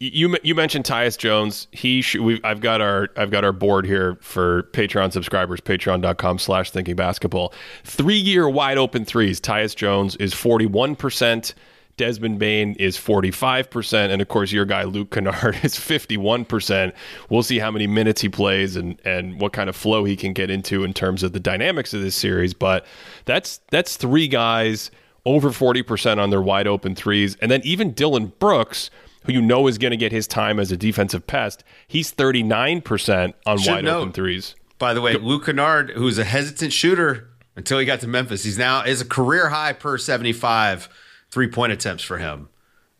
you 0.00 0.34
you 0.42 0.54
mentioned 0.54 0.86
Tyus 0.86 1.16
Jones. 1.16 1.68
He 1.72 2.02
we 2.18 2.40
I've 2.42 2.60
got 2.60 2.80
our 2.80 3.10
I've 3.16 3.30
got 3.30 3.44
our 3.44 3.52
board 3.52 3.84
here 3.84 4.16
for 4.22 4.64
Patreon 4.72 5.12
subscribers. 5.12 5.60
Patreon.com 5.60 6.38
slash 6.38 6.70
Thinking 6.70 6.96
Basketball. 6.96 7.52
Three 7.84 8.16
year 8.16 8.48
wide 8.48 8.78
open 8.78 9.04
threes. 9.04 9.40
Tyus 9.40 9.76
Jones 9.76 10.16
is 10.16 10.32
forty 10.32 10.64
one 10.64 10.96
percent. 10.96 11.54
Desmond 12.00 12.38
Bane 12.38 12.76
is 12.78 12.96
45%. 12.96 14.08
And 14.08 14.22
of 14.22 14.28
course, 14.28 14.52
your 14.52 14.64
guy, 14.64 14.84
Luke 14.84 15.10
Kennard, 15.10 15.58
is 15.62 15.74
51%. 15.74 16.94
We'll 17.28 17.42
see 17.42 17.58
how 17.58 17.70
many 17.70 17.86
minutes 17.86 18.22
he 18.22 18.30
plays 18.30 18.74
and, 18.74 18.98
and 19.04 19.38
what 19.38 19.52
kind 19.52 19.68
of 19.68 19.76
flow 19.76 20.04
he 20.04 20.16
can 20.16 20.32
get 20.32 20.48
into 20.48 20.82
in 20.82 20.94
terms 20.94 21.22
of 21.22 21.34
the 21.34 21.40
dynamics 21.40 21.92
of 21.92 22.00
this 22.00 22.14
series. 22.14 22.54
But 22.54 22.86
that's 23.26 23.60
that's 23.70 23.98
three 23.98 24.28
guys 24.28 24.90
over 25.26 25.50
40% 25.50 26.16
on 26.16 26.30
their 26.30 26.40
wide 26.40 26.66
open 26.66 26.94
threes. 26.94 27.36
And 27.42 27.50
then 27.50 27.60
even 27.64 27.92
Dillon 27.92 28.32
Brooks, 28.38 28.88
who 29.26 29.34
you 29.34 29.42
know 29.42 29.66
is 29.66 29.76
going 29.76 29.90
to 29.90 29.98
get 29.98 30.10
his 30.10 30.26
time 30.26 30.58
as 30.58 30.72
a 30.72 30.78
defensive 30.78 31.26
pest, 31.26 31.64
he's 31.86 32.10
39% 32.14 33.34
on 33.44 33.58
Should 33.58 33.70
wide 33.70 33.84
note, 33.84 34.00
open 34.00 34.12
threes. 34.14 34.54
By 34.78 34.94
the 34.94 35.02
way, 35.02 35.18
Luke 35.18 35.44
Kennard, 35.44 35.90
who's 35.90 36.16
a 36.16 36.24
hesitant 36.24 36.72
shooter 36.72 37.28
until 37.56 37.78
he 37.78 37.84
got 37.84 38.00
to 38.00 38.08
Memphis, 38.08 38.44
he's 38.44 38.56
now 38.56 38.84
is 38.84 39.02
a 39.02 39.06
career 39.06 39.50
high 39.50 39.74
per 39.74 39.98
75 39.98 40.88
three 41.30 41.48
point 41.48 41.72
attempts 41.72 42.02
for 42.02 42.18
him 42.18 42.48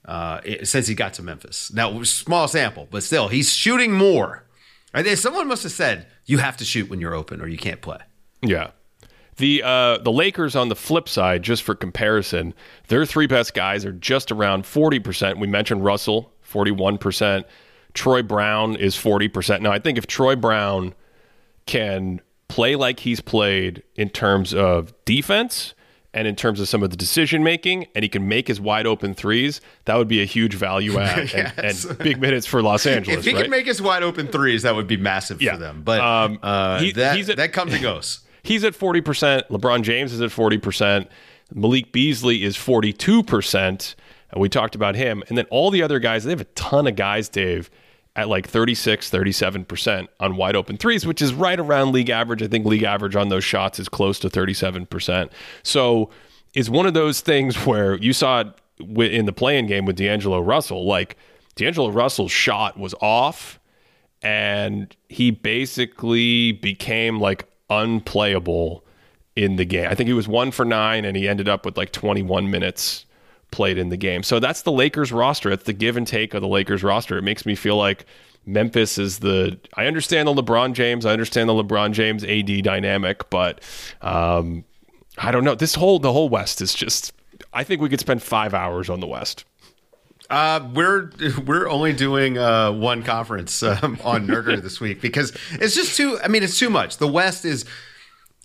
uh, 0.04 0.40
since 0.62 0.86
he 0.86 0.94
got 0.94 1.14
to 1.14 1.22
Memphis. 1.22 1.72
Now, 1.72 2.02
small 2.02 2.48
sample, 2.48 2.88
but 2.90 3.02
still, 3.02 3.28
he's 3.28 3.52
shooting 3.52 3.92
more. 3.92 4.44
Someone 5.14 5.46
must 5.46 5.62
have 5.62 5.72
said, 5.72 6.06
you 6.26 6.38
have 6.38 6.56
to 6.56 6.64
shoot 6.64 6.90
when 6.90 7.00
you're 7.00 7.14
open 7.14 7.40
or 7.40 7.46
you 7.46 7.58
can't 7.58 7.80
play. 7.80 7.98
Yeah. 8.42 8.70
The 9.36 9.62
uh, 9.62 9.98
the 9.98 10.12
Lakers 10.12 10.54
on 10.54 10.68
the 10.68 10.76
flip 10.76 11.08
side, 11.08 11.42
just 11.42 11.62
for 11.62 11.74
comparison, 11.74 12.52
their 12.88 13.06
three 13.06 13.26
best 13.26 13.54
guys 13.54 13.86
are 13.86 13.92
just 13.92 14.30
around 14.30 14.66
forty 14.66 14.98
percent. 14.98 15.38
We 15.38 15.46
mentioned 15.46 15.84
Russell, 15.84 16.32
forty 16.42 16.72
one 16.72 16.98
percent. 16.98 17.46
Troy 17.94 18.22
Brown 18.22 18.76
is 18.76 18.96
forty 18.96 19.28
percent. 19.28 19.62
Now, 19.62 19.72
I 19.72 19.78
think 19.78 19.96
if 19.96 20.06
Troy 20.06 20.36
Brown 20.36 20.94
can 21.64 22.20
play 22.48 22.76
like 22.76 23.00
he's 23.00 23.20
played 23.20 23.82
in 23.94 24.10
terms 24.10 24.52
of 24.52 24.92
defense 25.04 25.72
and 26.12 26.26
in 26.26 26.34
terms 26.36 26.58
of 26.60 26.68
some 26.68 26.82
of 26.82 26.90
the 26.90 26.96
decision 26.96 27.42
making, 27.44 27.86
and 27.94 28.02
he 28.02 28.08
can 28.08 28.26
make 28.28 28.48
his 28.48 28.60
wide 28.60 28.86
open 28.86 29.14
threes, 29.14 29.60
that 29.84 29.96
would 29.96 30.08
be 30.08 30.20
a 30.20 30.24
huge 30.24 30.54
value 30.54 30.98
add 30.98 31.18
and, 31.18 31.32
Yes. 31.56 31.84
and 31.84 31.98
big 31.98 32.20
minutes 32.20 32.46
for 32.46 32.62
Los 32.62 32.84
Angeles. 32.86 33.18
If 33.20 33.24
he 33.26 33.32
right? 33.32 33.42
could 33.42 33.50
make 33.50 33.66
his 33.66 33.80
wide 33.80 34.02
open 34.02 34.26
threes, 34.26 34.62
that 34.62 34.74
would 34.74 34.86
be 34.88 34.96
massive 34.96 35.40
Yeah. 35.40 35.52
for 35.52 35.58
them. 35.58 35.82
But 35.84 36.00
Um, 36.00 36.38
uh, 36.42 36.80
he- 36.80 36.92
that 36.92 37.16
at- 37.28 37.36
that 37.36 37.52
comes 37.52 37.72
and 37.74 37.82
goes. 37.82 38.20
He's 38.42 38.64
at 38.64 38.72
40%. 38.74 39.48
LeBron 39.50 39.82
James 39.82 40.12
is 40.12 40.20
at 40.20 40.30
40%. 40.30 41.06
Malik 41.54 41.92
Beasley 41.92 42.42
is 42.42 42.56
42%. 42.56 43.94
And 44.32 44.40
we 44.40 44.48
talked 44.48 44.74
about 44.74 44.94
him. 44.94 45.22
And 45.28 45.36
then 45.36 45.46
all 45.50 45.70
the 45.70 45.82
other 45.82 45.98
guys, 45.98 46.24
they 46.24 46.30
have 46.30 46.40
a 46.40 46.44
ton 46.44 46.86
of 46.86 46.96
guys, 46.96 47.28
Dave, 47.28 47.70
at 48.16 48.28
like 48.28 48.48
36, 48.48 49.10
37% 49.10 50.08
on 50.18 50.36
wide 50.36 50.56
open 50.56 50.76
threes, 50.76 51.06
which 51.06 51.22
is 51.22 51.32
right 51.32 51.58
around 51.58 51.92
league 51.92 52.10
average. 52.10 52.42
I 52.42 52.48
think 52.48 52.66
league 52.66 52.82
average 52.82 53.16
on 53.16 53.28
those 53.28 53.44
shots 53.44 53.78
is 53.78 53.88
close 53.88 54.18
to 54.20 54.28
37%. 54.28 55.30
So 55.62 56.10
it's 56.54 56.68
one 56.68 56.86
of 56.86 56.94
those 56.94 57.20
things 57.20 57.56
where 57.66 57.96
you 57.96 58.12
saw 58.12 58.40
it 58.40 58.48
in 59.12 59.26
the 59.26 59.32
play-in 59.32 59.66
game 59.66 59.84
with 59.84 59.96
D'Angelo 59.96 60.40
Russell. 60.40 60.86
Like 60.86 61.16
D'Angelo 61.54 61.90
Russell's 61.90 62.32
shot 62.32 62.78
was 62.78 62.94
off 63.00 63.60
and 64.22 64.94
he 65.08 65.30
basically 65.30 66.52
became 66.52 67.20
like 67.20 67.46
unplayable 67.70 68.84
in 69.36 69.56
the 69.56 69.64
game. 69.64 69.88
I 69.88 69.94
think 69.94 70.08
he 70.08 70.12
was 70.12 70.28
one 70.28 70.50
for 70.50 70.64
nine, 70.64 71.04
and 71.04 71.16
he 71.16 71.28
ended 71.28 71.48
up 71.48 71.64
with 71.64 71.76
like 71.76 71.92
21 71.92 72.50
minutes 72.50 73.06
played 73.50 73.78
in 73.78 73.88
the 73.88 73.96
game. 73.96 74.22
So 74.22 74.38
that's 74.38 74.62
the 74.62 74.72
Lakers 74.72 75.12
roster. 75.12 75.50
It's 75.50 75.64
the 75.64 75.72
give 75.72 75.96
and 75.96 76.06
take 76.06 76.34
of 76.34 76.42
the 76.42 76.48
Lakers 76.48 76.82
roster. 76.82 77.18
It 77.18 77.22
makes 77.22 77.44
me 77.44 77.54
feel 77.54 77.76
like 77.76 78.06
Memphis 78.46 78.98
is 78.98 79.18
the. 79.18 79.58
I 79.74 79.86
understand 79.86 80.28
the 80.28 80.34
LeBron 80.34 80.72
James. 80.72 81.04
I 81.06 81.12
understand 81.12 81.48
the 81.48 81.54
LeBron 81.54 81.92
James 81.92 82.24
AD 82.24 82.62
dynamic, 82.62 83.28
but 83.30 83.60
um, 84.00 84.64
I 85.18 85.30
don't 85.30 85.44
know. 85.44 85.54
This 85.54 85.74
whole 85.74 85.98
the 85.98 86.12
whole 86.12 86.28
West 86.28 86.60
is 86.60 86.74
just. 86.74 87.12
I 87.52 87.64
think 87.64 87.80
we 87.80 87.88
could 87.88 88.00
spend 88.00 88.22
five 88.22 88.54
hours 88.54 88.90
on 88.90 89.00
the 89.00 89.06
West. 89.06 89.44
Uh, 90.30 90.68
we're 90.74 91.10
we're 91.44 91.68
only 91.68 91.92
doing 91.92 92.38
uh, 92.38 92.72
one 92.72 93.02
conference 93.02 93.62
um, 93.62 93.98
on 94.04 94.26
Nerder 94.26 94.62
this 94.62 94.80
week 94.80 95.00
because 95.00 95.36
it's 95.52 95.74
just 95.74 95.96
too. 95.96 96.18
I 96.22 96.28
mean, 96.28 96.42
it's 96.42 96.58
too 96.58 96.70
much. 96.70 96.98
The 96.98 97.08
West 97.08 97.44
is 97.44 97.64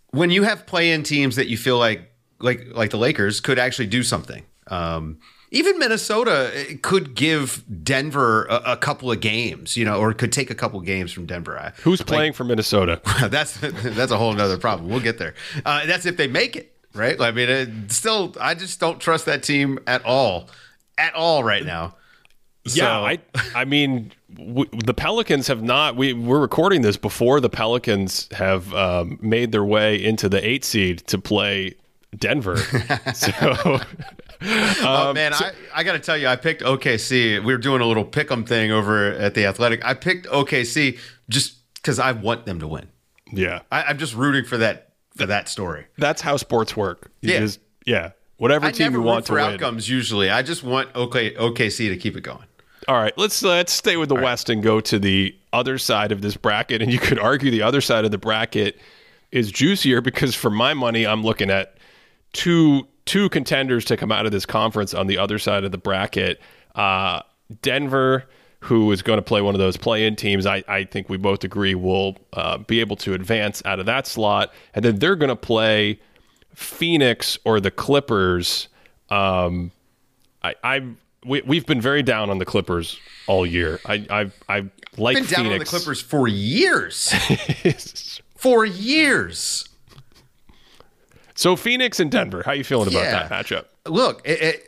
when 0.09 0.31
you 0.31 0.43
have 0.43 0.65
play-in 0.65 1.03
teams 1.03 1.35
that 1.35 1.47
you 1.47 1.57
feel 1.57 1.77
like 1.77 2.11
like 2.39 2.65
like 2.73 2.89
the 2.89 2.97
Lakers 2.97 3.39
could 3.39 3.59
actually 3.59 3.87
do 3.87 4.03
something. 4.03 4.43
Um, 4.67 5.19
even 5.51 5.77
Minnesota 5.79 6.51
eh, 6.53 6.75
could 6.81 7.15
give 7.15 7.63
Denver 7.83 8.45
a, 8.45 8.71
a 8.73 8.77
couple 8.77 9.11
of 9.11 9.21
games, 9.21 9.77
you 9.77 9.85
know, 9.85 9.99
or 9.99 10.13
could 10.13 10.31
take 10.33 10.49
a 10.49 10.55
couple 10.55 10.79
of 10.79 10.85
games 10.85 11.11
from 11.11 11.25
Denver. 11.25 11.57
I- 11.57 11.71
Who's 11.81 12.01
playing 12.01 12.33
for 12.33 12.43
Minnesota? 12.43 12.99
that's 13.29 13.57
that's 13.61 14.11
a 14.11 14.17
whole 14.17 14.39
other 14.39 14.57
problem. 14.57 14.89
We'll 14.89 14.99
get 14.99 15.17
there. 15.17 15.35
Uh, 15.65 15.85
that's 15.85 16.05
if 16.05 16.17
they 16.17 16.27
make 16.27 16.55
it, 16.55 16.75
right? 16.93 17.19
I 17.21 17.31
mean, 17.31 17.49
it, 17.49 17.91
still, 17.91 18.35
I 18.41 18.55
just 18.55 18.79
don't 18.79 18.99
trust 18.99 19.25
that 19.27 19.43
team 19.43 19.79
at 19.87 20.03
all, 20.03 20.49
at 20.97 21.13
all 21.13 21.43
right 21.43 21.63
now. 21.65 21.95
Yeah, 22.67 22.99
I 22.99 23.19
I 23.53 23.63
mean 23.63 24.11
w- 24.35 24.67
the 24.83 24.95
Pelicans 24.95 25.45
have 25.47 25.61
not. 25.61 25.95
We 25.95 26.13
we're 26.13 26.39
recording 26.39 26.81
this 26.81 26.97
before 26.97 27.39
the 27.39 27.49
Pelicans 27.49 28.27
have 28.31 28.73
um, 28.73 29.19
made 29.21 29.51
their 29.51 29.63
way 29.63 30.03
into 30.03 30.27
the 30.27 30.43
eight 30.43 30.65
seed 30.65 31.05
to 31.05 31.19
play 31.19 31.75
Denver. 32.17 32.57
so 33.13 33.79
oh 34.81 35.09
um, 35.09 35.15
man, 35.15 35.33
I, 35.33 35.51
I 35.73 35.83
got 35.83 35.93
to 35.93 35.99
tell 35.99 36.17
you, 36.17 36.27
I 36.27 36.35
picked 36.35 36.61
OKC. 36.61 37.43
We 37.43 37.53
were 37.53 37.57
doing 37.57 37.81
a 37.81 37.85
little 37.85 38.05
pick'em 38.05 38.47
thing 38.47 38.71
over 38.71 39.11
at 39.11 39.33
the 39.33 39.45
Athletic. 39.45 39.83
I 39.85 39.93
picked 39.93 40.27
OKC 40.27 40.97
just 41.29 41.55
because 41.75 41.99
I 41.99 42.11
want 42.13 42.45
them 42.45 42.59
to 42.59 42.67
win. 42.67 42.87
yeah, 43.31 43.61
I, 43.71 43.83
I'm 43.83 43.97
just 43.97 44.15
rooting 44.15 44.45
for 44.45 44.57
that 44.57 44.93
for 45.15 45.25
that 45.27 45.47
story. 45.47 45.85
that's 45.97 46.21
how 46.21 46.35
sports 46.37 46.75
work. 46.75 47.09
You 47.21 47.33
Yeah. 47.33 47.39
just- 47.39 47.59
yeah. 47.85 48.11
Whatever 48.37 48.65
I 48.65 48.71
team 48.71 48.91
you 48.91 49.01
want 49.01 49.25
to 49.27 49.31
for 49.31 49.35
win. 49.35 49.53
outcomes 49.53 49.87
usually. 49.89 50.29
I 50.29 50.41
just 50.41 50.61
want 50.61 50.89
OK, 50.93 51.33
OKC 51.35 51.87
to 51.89 51.95
keep 51.95 52.17
it 52.17 52.21
going. 52.21 52.43
All 52.87 52.97
right, 52.97 53.17
let's 53.17 53.41
uh, 53.43 53.47
let's 53.49 53.71
stay 53.71 53.95
with 53.95 54.09
the 54.09 54.15
West 54.15 54.49
and 54.49 54.61
go 54.61 54.81
to 54.81 54.99
the 54.99 55.33
other 55.53 55.77
side 55.77 56.11
of 56.11 56.21
this 56.21 56.35
bracket. 56.35 56.81
And 56.81 56.91
you 56.91 56.99
could 56.99 57.17
argue 57.17 57.49
the 57.49 57.61
other 57.61 57.79
side 57.79 58.03
of 58.03 58.11
the 58.11 58.17
bracket 58.17 58.77
is 59.31 59.51
juicier 59.51 60.01
because, 60.01 60.35
for 60.35 60.49
my 60.49 60.73
money, 60.73 61.07
I'm 61.07 61.23
looking 61.23 61.49
at 61.49 61.77
two 62.33 62.87
two 63.05 63.29
contenders 63.29 63.85
to 63.85 63.97
come 63.97 64.11
out 64.11 64.25
of 64.25 64.31
this 64.31 64.45
conference 64.45 64.93
on 64.93 65.07
the 65.07 65.17
other 65.17 65.39
side 65.39 65.63
of 65.63 65.71
the 65.71 65.77
bracket. 65.77 66.41
Uh, 66.73 67.21
Denver, 67.61 68.25
who 68.61 68.91
is 68.91 69.01
going 69.01 69.17
to 69.17 69.23
play 69.23 69.41
one 69.41 69.53
of 69.55 69.59
those 69.59 69.77
play-in 69.77 70.15
teams, 70.15 70.45
I, 70.45 70.63
I 70.67 70.85
think 70.85 71.07
we 71.09 71.17
both 71.17 71.43
agree 71.43 71.75
will 71.75 72.17
uh, 72.33 72.57
be 72.57 72.79
able 72.79 72.95
to 72.97 73.13
advance 73.13 73.61
out 73.65 73.79
of 73.79 73.85
that 73.85 74.07
slot, 74.07 74.53
and 74.73 74.83
then 74.83 74.97
they're 74.97 75.15
going 75.15 75.29
to 75.29 75.35
play 75.35 75.99
Phoenix 76.53 77.37
or 77.45 77.59
the 77.59 77.71
Clippers. 77.71 78.67
Um, 79.09 79.71
I, 80.43 80.55
I 80.63 80.87
we, 81.25 81.41
we've 81.41 81.65
been 81.65 81.81
very 81.81 82.03
down 82.03 82.29
on 82.29 82.39
the 82.39 82.45
Clippers 82.45 82.99
all 83.27 83.45
year. 83.45 83.79
I 83.85 84.05
I, 84.09 84.31
I 84.49 84.69
like 84.97 85.15
Been 85.17 85.25
down 85.25 85.47
on 85.47 85.59
the 85.59 85.65
Clippers 85.65 86.01
for 86.01 86.27
years. 86.27 87.13
for 88.35 88.65
years. 88.65 89.69
So 91.35 91.55
Phoenix 91.55 91.99
and 91.99 92.09
Denver, 92.11 92.41
how 92.45 92.51
you 92.53 92.63
feeling 92.63 92.87
about 92.87 93.03
Yeah. 93.03 93.27
that 93.27 93.31
matchup? 93.45 93.65
Look, 93.85 94.21
it, 94.25 94.41
it, 94.41 94.63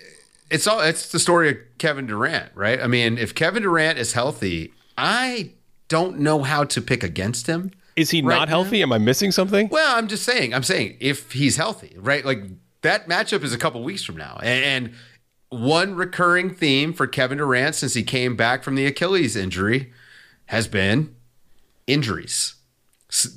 it's 0.52 0.68
all 0.68 0.80
it's 0.82 1.12
the 1.12 1.20
story 1.20 1.50
of 1.50 1.58
Kevin 1.78 2.06
Durant, 2.08 2.52
right? 2.56 2.80
I 2.82 2.88
mean, 2.88 3.18
if 3.18 3.34
Kevin 3.34 3.64
Durant 3.64 3.98
is 3.98 4.14
healthy, 4.14 4.74
I 4.98 5.52
don't 5.88 6.20
know 6.20 6.44
how 6.44 6.64
to 6.66 6.82
pick 6.82 7.04
against 7.04 7.48
him. 7.48 7.72
Is 7.96 8.12
he 8.12 8.22
Right 8.22 8.36
not 8.38 8.50
healthy? 8.50 8.82
Am 8.84 8.92
I 8.94 9.00
missing 9.00 9.32
something? 9.32 9.70
Well, 9.70 9.96
I'm 9.98 10.08
just 10.08 10.24
saying. 10.24 10.54
I'm 10.54 10.64
saying 10.64 10.98
if 11.00 11.32
he's 11.32 11.58
healthy, 11.58 11.96
right? 11.98 12.24
Like 12.24 12.44
that 12.84 13.08
matchup 13.10 13.44
is 13.44 13.54
a 13.54 13.58
couple 13.58 13.84
weeks 13.84 14.04
from 14.04 14.18
now, 14.18 14.38
and, 14.44 14.64
and 14.86 14.94
one 15.50 15.96
recurring 15.96 16.54
theme 16.54 16.94
for 16.94 17.08
Kevin 17.08 17.38
Durant 17.40 17.74
since 17.76 17.94
he 17.96 18.04
came 18.04 18.36
back 18.36 18.64
from 18.64 18.76
the 18.76 18.86
Achilles 18.86 19.36
injury 19.36 19.92
has 20.48 20.68
been 20.68 21.16
injuries. 21.88 22.56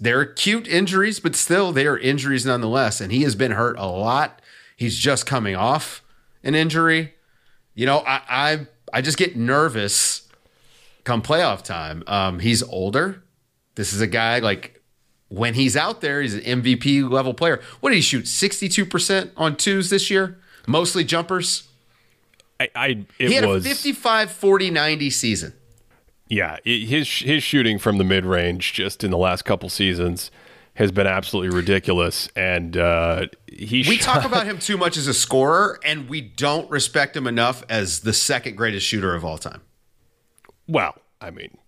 They're 0.00 0.20
acute 0.22 0.66
injuries, 0.66 1.20
but 1.20 1.37
still 1.37 1.72
they 1.72 1.87
are 1.87 1.96
injuries 1.98 2.44
nonetheless. 2.44 3.00
And 3.00 3.12
he 3.12 3.22
has 3.22 3.35
been 3.35 3.52
hurt 3.52 3.78
a 3.78 3.87
lot. 3.87 4.42
He's 4.76 4.98
just 4.98 5.26
coming 5.26 5.54
off 5.54 6.02
an 6.42 6.54
injury. 6.54 7.14
You 7.74 7.87
know, 7.87 7.98
I 7.98 8.22
I, 8.28 8.66
I 8.92 9.00
just 9.02 9.16
get 9.18 9.37
nervous 9.37 10.28
come 11.04 11.22
playoff 11.22 11.62
time. 11.62 12.02
Um, 12.06 12.40
he's 12.40 12.62
older. 12.62 13.22
This 13.74 13.92
is 13.92 14.00
a 14.00 14.06
guy 14.06 14.38
like 14.40 14.83
when 15.28 15.54
he's 15.54 15.76
out 15.76 16.00
there, 16.00 16.20
he's 16.20 16.35
an 16.35 16.62
MVP 16.62 17.09
level 17.09 17.35
player. 17.35 17.61
What 17.80 17.90
did 17.90 17.96
he 17.96 18.02
shoot? 18.02 18.24
62% 18.24 19.30
on 19.37 19.56
twos 19.56 19.88
this 19.90 20.11
year? 20.11 20.38
Mostly 20.66 21.04
jumpers. 21.04 21.68
I, 22.59 22.68
I 22.74 22.87
it 23.18 23.28
He 23.28 23.35
had 23.35 23.46
was 23.46 23.64
a 23.64 23.68
55 23.68 24.30
40 24.33 24.70
90 24.70 25.11
season. 25.11 25.52
Yeah. 26.30 26.56
His 26.64 27.06
his 27.18 27.42
shooting 27.42 27.78
from 27.78 27.98
the 27.98 28.04
mid 28.04 28.24
range 28.24 28.72
just 28.72 29.04
in 29.04 29.10
the 29.10 29.18
last 29.18 29.42
couple 29.44 29.68
seasons 29.68 30.30
has 30.74 30.90
been 30.92 31.06
absolutely 31.06 31.54
ridiculous, 31.54 32.30
and 32.34 32.76
uh, 32.76 33.26
he 33.52 33.84
We 33.86 33.96
shot- 33.96 34.14
talk 34.14 34.24
about 34.24 34.46
him 34.50 34.58
too 34.58 34.78
much 34.78 34.96
as 34.96 35.06
a 35.08 35.12
scorer, 35.12 35.78
and 35.84 36.08
we 36.08 36.20
don't 36.22 36.70
respect 36.70 37.14
him 37.16 37.26
enough 37.26 37.62
as 37.68 38.00
the 38.00 38.14
second 38.14 38.56
greatest 38.56 38.86
shooter 38.86 39.14
of 39.14 39.22
all 39.24 39.36
time. 39.36 39.60
Well, 40.66 40.94
I 41.20 41.30
mean, 41.32 41.58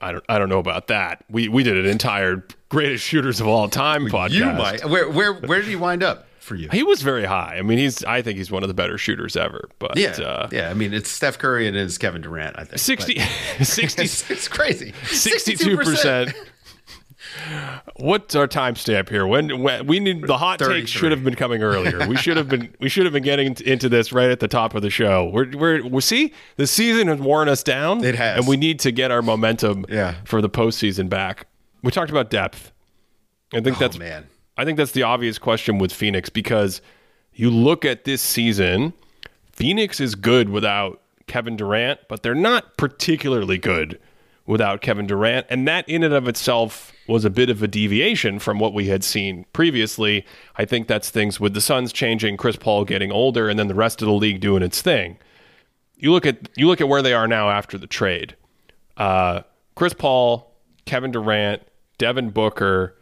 I 0.00 0.10
don't 0.12 0.24
I 0.28 0.38
don't 0.38 0.48
know 0.48 0.58
about 0.58 0.88
that. 0.88 1.24
We 1.30 1.48
we 1.48 1.62
did 1.62 1.76
an 1.76 1.86
entire 1.86 2.44
greatest 2.70 3.04
shooters 3.04 3.40
of 3.40 3.46
all 3.46 3.68
time 3.68 4.06
podcast. 4.08 4.30
You 4.30 4.46
might. 4.46 4.84
Where 4.88 5.08
where 5.08 5.34
where 5.34 5.60
did 5.60 5.68
he 5.68 5.76
wind 5.76 6.02
up 6.02 6.26
for 6.52 6.56
you? 6.62 6.68
He 6.70 6.82
was 6.82 7.02
very 7.02 7.24
high. 7.24 7.56
I 7.58 7.62
mean, 7.62 7.78
he's. 7.78 8.04
I 8.04 8.20
think 8.22 8.36
he's 8.38 8.50
one 8.50 8.62
of 8.62 8.68
the 8.68 8.74
better 8.74 8.98
shooters 8.98 9.36
ever. 9.36 9.68
But 9.78 9.96
Yeah, 9.96 10.10
uh, 10.10 10.48
yeah. 10.52 10.70
I 10.70 10.74
mean, 10.74 10.92
it's 10.92 11.10
Steph 11.10 11.38
Curry 11.38 11.66
and 11.66 11.76
it's 11.76 11.96
Kevin 11.98 12.20
Durant. 12.22 12.58
I 12.58 12.64
think 12.64 12.78
60, 12.78 13.18
60 13.62 14.02
It's, 14.02 14.30
it's 14.30 14.48
crazy. 14.48 14.92
62 15.06 15.76
percent. 15.78 16.34
What's 17.96 18.34
our 18.34 18.46
timestamp 18.46 19.08
here? 19.08 19.26
When, 19.26 19.62
when 19.62 19.86
we 19.86 20.00
need 20.00 20.26
the 20.26 20.36
hot 20.36 20.58
takes 20.58 20.90
should 20.90 21.12
have 21.12 21.24
been 21.24 21.34
coming 21.34 21.62
earlier. 21.62 22.06
We 22.06 22.16
should 22.16 22.36
have 22.36 22.48
been 22.48 22.74
we 22.78 22.88
should 22.88 23.04
have 23.04 23.12
been 23.12 23.22
getting 23.22 23.56
into 23.64 23.88
this 23.88 24.12
right 24.12 24.30
at 24.30 24.40
the 24.40 24.48
top 24.48 24.74
of 24.74 24.82
the 24.82 24.90
show. 24.90 25.30
We're 25.32 25.50
we're 25.56 25.86
we 25.86 26.00
see 26.02 26.32
the 26.56 26.66
season 26.66 27.08
has 27.08 27.20
worn 27.20 27.48
us 27.48 27.62
down. 27.62 28.04
It 28.04 28.16
has. 28.16 28.38
and 28.38 28.46
we 28.48 28.56
need 28.56 28.80
to 28.80 28.92
get 28.92 29.10
our 29.10 29.22
momentum 29.22 29.86
Yeah. 29.88 30.16
for 30.24 30.42
the 30.42 30.50
postseason 30.50 31.08
back. 31.08 31.46
We 31.82 31.90
talked 31.90 32.10
about 32.10 32.28
depth. 32.28 32.70
I 33.54 33.60
think 33.60 33.78
that's 33.78 33.96
Oh, 33.96 34.00
man. 34.00 34.26
I 34.62 34.64
think 34.64 34.78
that's 34.78 34.92
the 34.92 35.02
obvious 35.02 35.38
question 35.38 35.78
with 35.78 35.92
Phoenix 35.92 36.30
because 36.30 36.80
you 37.34 37.50
look 37.50 37.84
at 37.84 38.04
this 38.04 38.22
season, 38.22 38.92
Phoenix 39.50 39.98
is 39.98 40.14
good 40.14 40.50
without 40.50 41.00
Kevin 41.26 41.56
Durant, 41.56 41.98
but 42.08 42.22
they're 42.22 42.32
not 42.32 42.76
particularly 42.76 43.58
good 43.58 43.98
without 44.46 44.80
Kevin 44.80 45.08
Durant. 45.08 45.48
And 45.50 45.66
that 45.66 45.88
in 45.88 46.04
and 46.04 46.14
of 46.14 46.28
itself 46.28 46.92
was 47.08 47.24
a 47.24 47.30
bit 47.30 47.50
of 47.50 47.60
a 47.60 47.66
deviation 47.66 48.38
from 48.38 48.60
what 48.60 48.72
we 48.72 48.86
had 48.86 49.02
seen 49.02 49.46
previously. 49.52 50.24
I 50.54 50.64
think 50.64 50.86
that's 50.86 51.10
things 51.10 51.40
with 51.40 51.54
the 51.54 51.60
Suns 51.60 51.92
changing, 51.92 52.36
Chris 52.36 52.54
Paul 52.54 52.84
getting 52.84 53.10
older, 53.10 53.48
and 53.48 53.58
then 53.58 53.66
the 53.66 53.74
rest 53.74 54.00
of 54.00 54.06
the 54.06 54.14
league 54.14 54.38
doing 54.38 54.62
its 54.62 54.80
thing. 54.80 55.18
You 55.96 56.12
look 56.12 56.24
at 56.24 56.48
you 56.56 56.68
look 56.68 56.80
at 56.80 56.86
where 56.88 57.02
they 57.02 57.14
are 57.14 57.26
now 57.26 57.50
after 57.50 57.78
the 57.78 57.88
trade. 57.88 58.36
Uh, 58.96 59.42
Chris 59.74 59.92
Paul, 59.92 60.54
Kevin 60.84 61.10
Durant, 61.10 61.62
Devin 61.98 62.30
Booker. 62.30 62.94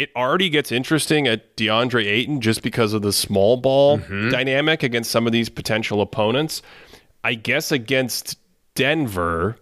It 0.00 0.10
already 0.16 0.48
gets 0.48 0.72
interesting 0.72 1.26
at 1.26 1.58
DeAndre 1.58 2.06
Ayton 2.06 2.40
just 2.40 2.62
because 2.62 2.94
of 2.94 3.02
the 3.02 3.12
small 3.12 3.58
ball 3.58 3.98
mm-hmm. 3.98 4.30
dynamic 4.30 4.82
against 4.82 5.10
some 5.10 5.26
of 5.26 5.32
these 5.32 5.50
potential 5.50 6.00
opponents. 6.00 6.62
I 7.22 7.34
guess 7.34 7.70
against 7.70 8.38
Denver, 8.74 9.58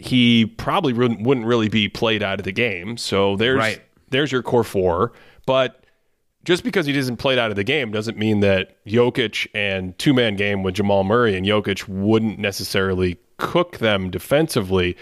he 0.00 0.46
probably 0.46 0.92
wouldn't, 0.92 1.22
wouldn't 1.22 1.46
really 1.46 1.68
be 1.68 1.88
played 1.88 2.24
out 2.24 2.40
of 2.40 2.44
the 2.44 2.50
game. 2.50 2.96
So 2.96 3.36
there's 3.36 3.58
Right. 3.58 3.80
there's 4.10 4.32
your 4.32 4.42
core 4.42 4.64
four. 4.64 5.12
But 5.46 5.84
just 6.44 6.64
because 6.64 6.86
he 6.86 6.98
isn't 6.98 7.18
played 7.18 7.38
out 7.38 7.50
of 7.50 7.56
the 7.56 7.62
game 7.62 7.92
doesn't 7.92 8.18
mean 8.18 8.40
that 8.40 8.84
Jokic 8.84 9.46
and 9.54 9.96
two 9.96 10.12
man 10.12 10.34
game 10.34 10.64
with 10.64 10.74
Jamal 10.74 11.04
Murray 11.04 11.36
and 11.36 11.46
Jokic 11.46 11.86
wouldn't 11.86 12.40
necessarily 12.40 13.16
cook 13.36 13.78
them 13.78 14.10
defensively. 14.10 14.96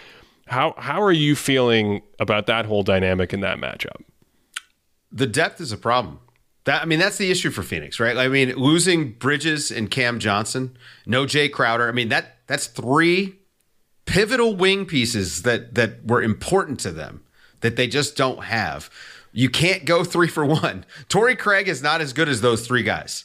How 0.48 0.74
how 0.76 1.00
are 1.00 1.12
you 1.12 1.34
feeling 1.34 2.02
about 2.18 2.46
that 2.46 2.66
whole 2.66 2.82
dynamic 2.82 3.32
in 3.32 3.40
that 3.40 3.56
matchup? 3.56 4.02
The 5.12 5.26
depth 5.26 5.60
is 5.60 5.72
a 5.72 5.76
problem. 5.76 6.20
That 6.64 6.82
I 6.82 6.84
mean, 6.84 6.98
that's 6.98 7.18
the 7.18 7.30
issue 7.30 7.50
for 7.50 7.62
Phoenix, 7.62 7.98
right? 7.98 8.16
I 8.16 8.28
mean, 8.28 8.54
losing 8.56 9.12
Bridges 9.12 9.70
and 9.70 9.90
Cam 9.90 10.18
Johnson, 10.18 10.76
no 11.06 11.26
Jay 11.26 11.48
Crowder. 11.48 11.88
I 11.88 11.92
mean, 11.92 12.10
that 12.10 12.36
that's 12.46 12.66
three 12.66 13.36
pivotal 14.04 14.54
wing 14.54 14.84
pieces 14.86 15.42
that 15.42 15.74
that 15.74 16.04
were 16.06 16.22
important 16.22 16.78
to 16.80 16.90
them 16.92 17.22
that 17.60 17.76
they 17.76 17.86
just 17.86 18.16
don't 18.16 18.44
have. 18.44 18.90
You 19.32 19.48
can't 19.48 19.84
go 19.84 20.04
three 20.04 20.28
for 20.28 20.44
one. 20.44 20.84
Torrey 21.08 21.36
Craig 21.36 21.68
is 21.68 21.82
not 21.82 22.00
as 22.00 22.12
good 22.12 22.28
as 22.28 22.40
those 22.40 22.66
three 22.66 22.82
guys. 22.82 23.24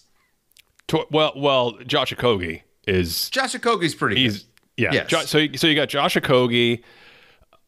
To- 0.88 1.08
well, 1.10 1.34
well, 1.36 1.72
Josh 1.86 2.14
Okogie 2.14 2.62
is 2.88 3.30
Josh 3.32 3.54
Okogie's 3.56 3.96
pretty 3.96 4.18
he's 4.18 4.44
good. 4.44 4.50
yeah. 4.78 4.94
Yes. 4.94 5.08
Jo- 5.08 5.22
so 5.22 5.46
so 5.56 5.68
you 5.68 5.76
got 5.76 5.90
Josh 5.90 6.16
Okogie, 6.16 6.84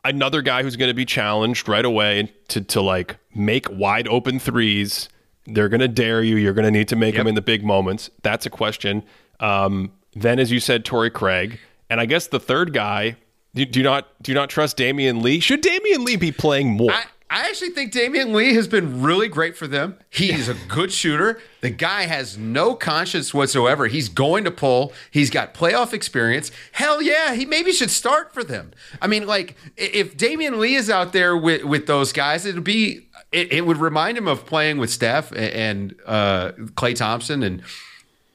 another 0.07 0.41
guy 0.41 0.63
who's 0.63 0.75
going 0.75 0.89
to 0.89 0.95
be 0.95 1.05
challenged 1.05 1.67
right 1.67 1.85
away 1.85 2.31
to 2.49 2.61
to 2.61 2.81
like 2.81 3.17
make 3.35 3.67
wide 3.69 4.07
open 4.07 4.39
threes. 4.39 5.09
They're 5.45 5.69
going 5.69 5.81
to 5.81 5.87
dare 5.87 6.23
you. 6.23 6.35
You're 6.35 6.53
going 6.53 6.65
to 6.65 6.71
need 6.71 6.87
to 6.89 6.95
make 6.95 7.15
them 7.15 7.27
in 7.27 7.35
the 7.35 7.41
big 7.41 7.63
moments. 7.63 8.09
That's 8.21 8.45
a 8.45 8.49
question. 8.49 9.03
Um, 9.39 9.91
then, 10.13 10.39
as 10.39 10.51
you 10.51 10.59
said, 10.59 10.83
Torrey 10.83 11.09
Craig, 11.09 11.59
and 11.89 12.01
I 12.01 12.05
guess 12.05 12.27
the 12.27 12.39
third 12.39 12.73
guy. 12.73 13.17
Do, 13.55 13.65
do 13.65 13.81
not 13.81 14.07
do 14.21 14.33
not 14.33 14.49
trust 14.49 14.77
Damian 14.77 15.21
Lee? 15.21 15.39
Should 15.39 15.61
Damian 15.61 16.03
Lee 16.03 16.15
be 16.15 16.31
playing 16.31 16.69
more? 16.69 16.91
I, 16.91 17.05
I 17.29 17.49
actually 17.49 17.71
think 17.71 17.91
Damian 17.91 18.33
Lee 18.33 18.53
has 18.53 18.69
been 18.69 19.01
really 19.01 19.27
great 19.27 19.57
for 19.57 19.67
them. 19.67 19.97
He's 20.09 20.47
a 20.47 20.53
good 20.69 20.93
shooter. 20.93 21.41
The 21.59 21.69
guy 21.69 22.03
has 22.03 22.37
no 22.37 22.73
conscience 22.73 23.33
whatsoever. 23.33 23.87
He's 23.87 24.07
going 24.07 24.45
to 24.45 24.51
pull. 24.51 24.93
He's 25.11 25.29
got 25.29 25.53
playoff 25.53 25.91
experience. 25.91 26.51
Hell 26.71 27.01
yeah, 27.01 27.33
he 27.33 27.45
maybe 27.45 27.73
should 27.73 27.91
start 27.91 28.33
for 28.33 28.45
them. 28.45 28.71
I 29.01 29.07
mean, 29.07 29.27
like 29.27 29.57
if 29.75 30.15
Damian 30.15 30.59
Lee 30.59 30.75
is 30.75 30.89
out 30.89 31.11
there 31.11 31.35
with 31.35 31.63
with 31.63 31.85
those 31.85 32.13
guys, 32.13 32.45
it'd 32.45 32.63
be 32.63 33.09
it, 33.33 33.51
it 33.51 33.65
would 33.65 33.77
remind 33.77 34.17
him 34.17 34.27
of 34.27 34.45
playing 34.45 34.77
with 34.77 34.89
Steph 34.89 35.31
and, 35.31 35.39
and 35.39 35.95
uh, 36.05 36.51
Klay 36.75 36.95
Thompson 36.95 37.43
and 37.43 37.61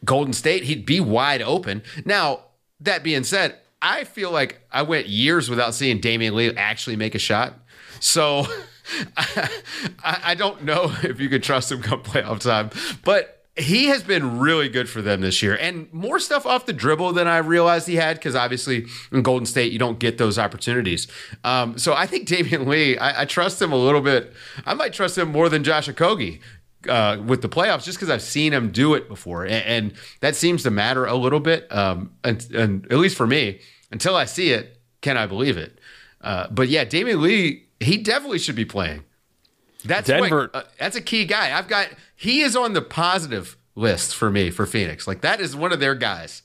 Golden 0.04 0.34
State. 0.34 0.64
He'd 0.64 0.84
be 0.84 1.00
wide 1.00 1.40
open. 1.40 1.82
Now 2.04 2.40
that 2.80 3.02
being 3.02 3.24
said, 3.24 3.56
I 3.80 4.04
feel 4.04 4.30
like 4.30 4.60
I 4.70 4.82
went 4.82 5.08
years 5.08 5.48
without 5.48 5.74
seeing 5.74 5.98
Damian 5.98 6.36
Lee 6.36 6.54
actually 6.56 6.96
make 6.96 7.14
a 7.14 7.18
shot. 7.18 7.54
So 7.98 8.46
I, 9.16 9.50
I 10.02 10.34
don't 10.34 10.64
know 10.64 10.94
if 11.02 11.20
you 11.20 11.28
could 11.28 11.42
trust 11.42 11.70
him 11.72 11.82
come 11.82 12.02
playoff 12.02 12.40
time, 12.40 12.70
but 13.04 13.42
he 13.54 13.86
has 13.86 14.02
been 14.02 14.38
really 14.38 14.68
good 14.70 14.88
for 14.88 15.02
them 15.02 15.20
this 15.20 15.42
year 15.42 15.54
and 15.60 15.92
more 15.92 16.18
stuff 16.18 16.46
off 16.46 16.64
the 16.64 16.72
dribble 16.72 17.12
than 17.12 17.28
I 17.28 17.36
realized 17.38 17.86
he 17.86 17.96
had 17.96 18.16
because 18.16 18.34
obviously 18.34 18.86
in 19.10 19.20
Golden 19.20 19.44
State 19.44 19.72
you 19.72 19.78
don't 19.78 19.98
get 19.98 20.16
those 20.16 20.38
opportunities. 20.38 21.06
Um, 21.44 21.76
so 21.76 21.92
I 21.92 22.06
think 22.06 22.26
Damian 22.28 22.66
Lee, 22.66 22.96
I, 22.96 23.22
I 23.22 23.24
trust 23.26 23.60
him 23.60 23.72
a 23.72 23.76
little 23.76 24.00
bit. 24.00 24.32
I 24.64 24.74
might 24.74 24.94
trust 24.94 25.18
him 25.18 25.30
more 25.30 25.50
than 25.50 25.64
Josh 25.64 25.88
Okogie 25.88 26.40
uh, 26.88 27.22
with 27.24 27.42
the 27.42 27.48
playoffs 27.48 27.84
just 27.84 27.98
because 27.98 28.08
I've 28.10 28.22
seen 28.22 28.52
him 28.52 28.70
do 28.70 28.94
it 28.94 29.08
before, 29.08 29.44
and, 29.44 29.64
and 29.64 29.94
that 30.20 30.34
seems 30.34 30.62
to 30.64 30.70
matter 30.70 31.04
a 31.04 31.14
little 31.14 31.40
bit. 31.40 31.70
Um, 31.70 32.12
and, 32.24 32.44
and 32.52 32.90
at 32.90 32.98
least 32.98 33.16
for 33.16 33.26
me, 33.26 33.60
until 33.90 34.16
I 34.16 34.24
see 34.24 34.50
it, 34.50 34.80
can 35.00 35.16
I 35.16 35.26
believe 35.26 35.56
it? 35.56 35.78
Uh, 36.22 36.46
but 36.50 36.68
yeah, 36.68 36.84
Damian 36.84 37.20
Lee, 37.20 37.66
he 37.84 37.98
definitely 37.98 38.38
should 38.38 38.56
be 38.56 38.64
playing. 38.64 39.04
That's 39.84 40.06
Denver- 40.06 40.50
what, 40.52 40.54
uh, 40.54 40.68
that's 40.78 40.96
a 40.96 41.00
key 41.00 41.24
guy. 41.24 41.56
I've 41.56 41.68
got 41.68 41.88
he 42.14 42.42
is 42.42 42.54
on 42.56 42.72
the 42.72 42.82
positive 42.82 43.56
list 43.74 44.14
for 44.14 44.30
me 44.30 44.50
for 44.50 44.66
Phoenix. 44.66 45.06
Like 45.06 45.22
that 45.22 45.40
is 45.40 45.56
one 45.56 45.72
of 45.72 45.80
their 45.80 45.94
guys. 45.94 46.42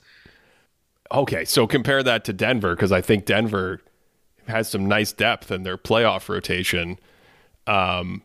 Okay, 1.12 1.44
so 1.44 1.66
compare 1.66 2.02
that 2.02 2.24
to 2.24 2.32
Denver 2.32 2.74
because 2.74 2.92
I 2.92 3.00
think 3.00 3.24
Denver 3.24 3.80
has 4.46 4.68
some 4.68 4.86
nice 4.86 5.12
depth 5.12 5.50
in 5.50 5.62
their 5.62 5.78
playoff 5.78 6.28
rotation. 6.28 6.98
Um, 7.66 8.22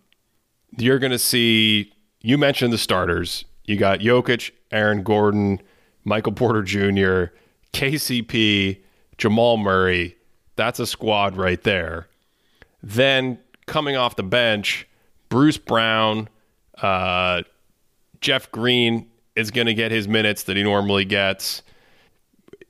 you're 0.77 0.99
going 0.99 1.11
to 1.11 1.19
see. 1.19 1.93
You 2.21 2.37
mentioned 2.37 2.73
the 2.73 2.77
starters. 2.77 3.45
You 3.65 3.77
got 3.77 3.99
Jokic, 3.99 4.51
Aaron 4.71 5.03
Gordon, 5.03 5.61
Michael 6.03 6.33
Porter 6.33 6.63
Jr., 6.63 7.33
KCP, 7.73 8.79
Jamal 9.17 9.57
Murray. 9.57 10.17
That's 10.55 10.79
a 10.79 10.87
squad 10.87 11.37
right 11.37 11.61
there. 11.63 12.07
Then 12.83 13.39
coming 13.65 13.95
off 13.95 14.15
the 14.17 14.23
bench, 14.23 14.87
Bruce 15.29 15.57
Brown, 15.57 16.27
uh, 16.81 17.43
Jeff 18.19 18.51
Green 18.51 19.09
is 19.35 19.49
going 19.49 19.67
to 19.67 19.73
get 19.73 19.91
his 19.91 20.07
minutes 20.07 20.43
that 20.43 20.57
he 20.57 20.63
normally 20.63 21.05
gets. 21.05 21.63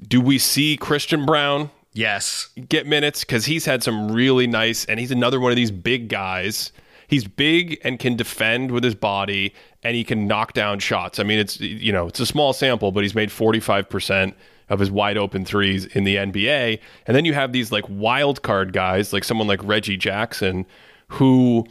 Do 0.08 0.22
we 0.22 0.38
see 0.38 0.78
Christian 0.78 1.26
Braun 1.26 1.70
Yes. 1.94 2.50
get 2.70 2.88
minutes? 2.88 3.22
Because 3.24 3.46
he's 3.46 3.66
had 3.66 3.84
some 3.84 4.12
really 4.12 4.48
nice, 4.48 4.86
and 4.86 5.00
he's 5.00 5.12
another 5.12 5.40
one 5.40 5.52
of 5.52 5.56
these 5.56 5.72
big 5.72 6.10
guys. 6.10 6.72
He's 7.08 7.26
big 7.26 7.80
and 7.84 8.00
can 8.00 8.16
defend 8.16 8.72
with 8.72 8.84
his 8.84 8.96
body, 8.96 9.54
and 9.84 9.96
he 9.96 10.04
can 10.04 10.26
knock 10.26 10.54
down 10.54 10.80
shots. 10.80 11.20
I 11.20 11.24
mean, 11.24 11.38
it's 11.38 11.60
you 11.60 11.92
know 11.92 12.08
it's 12.08 12.20
a 12.20 12.26
small 12.26 12.54
sample, 12.54 12.92
but 12.92 13.04
he's 13.04 13.14
made 13.14 13.32
forty 13.32 13.60
five 13.60 13.90
percent 13.90 14.36
of 14.70 14.80
his 14.80 14.92
wide 14.92 15.18
open 15.18 15.46
threes 15.46 15.86
in 15.86 16.04
the 16.04 16.16
NBA. 16.16 16.80
And 17.06 17.16
then 17.16 17.26
you 17.26 17.34
have 17.34 17.52
these 17.52 17.72
like 17.72 17.86
wild 17.90 18.42
card 18.42 18.74
guys, 18.74 19.14
like 19.14 19.24
someone 19.24 19.48
like 19.48 19.64
Reggie 19.64 19.98
Jackson, 19.98 20.66
who 21.08 21.66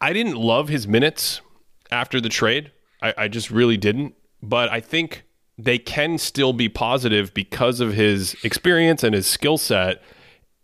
I 0.00 0.12
didn't 0.12 0.36
love 0.36 0.68
his 0.68 0.86
minutes 0.88 1.40
after 1.90 2.20
the 2.20 2.28
trade. 2.28 2.72
I, 3.02 3.14
I 3.16 3.28
just 3.28 3.50
really 3.50 3.76
didn't. 3.76 4.14
But 4.42 4.70
I 4.70 4.80
think 4.80 5.24
they 5.56 5.78
can 5.78 6.18
still 6.18 6.52
be 6.52 6.68
positive 6.68 7.32
because 7.32 7.80
of 7.80 7.94
his 7.94 8.36
experience 8.42 9.02
and 9.02 9.14
his 9.14 9.26
skill 9.26 9.56
set 9.56 10.02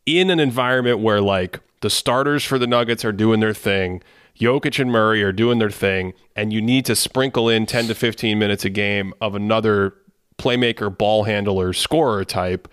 in 0.07 0.31
an 0.31 0.41
environment 0.41 0.99
where 0.99 1.21
like 1.21 1.61
the 1.81 1.91
starters 1.91 2.45
for 2.45 2.59
the 2.59 2.67
Nuggets 2.67 3.05
are 3.05 3.13
doing 3.13 3.41
their 3.41 3.55
thing, 3.55 4.03
Jokic 4.39 4.81
and 4.81 4.91
Murray 4.91 5.23
are 5.23 5.33
doing 5.33 5.59
their 5.59 5.71
thing, 5.71 6.15
and 6.35 6.53
you 6.53 6.61
need 6.61 6.85
to 6.87 6.97
sprinkle 6.97 7.49
in 7.49 7.67
10 7.67 7.87
to 7.87 7.95
15 7.95 8.39
minutes 8.39 8.65
a 8.65 8.71
game 8.71 9.13
of 9.21 9.35
another 9.35 9.95
playmaker, 10.41 10.97
ball 10.97 11.25
handler, 11.25 11.73
scorer 11.73 12.25
type. 12.25 12.67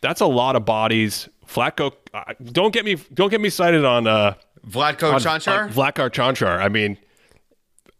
That's 0.00 0.20
a 0.20 0.26
lot 0.26 0.56
of 0.56 0.64
bodies. 0.64 1.28
Flacco, 1.46 1.92
uh, 2.14 2.24
don't 2.44 2.72
get 2.72 2.84
me 2.84 2.96
don't 3.12 3.28
get 3.30 3.40
me 3.40 3.50
cited 3.50 3.84
on 3.84 4.06
uh 4.06 4.34
Vlatko 4.66 5.12
on- 5.14 5.20
Cancar. 5.20 5.64
on 5.64 5.72
Vlakar 5.72 6.10
Cancar. 6.10 6.58
I 6.58 6.68
mean, 6.68 6.96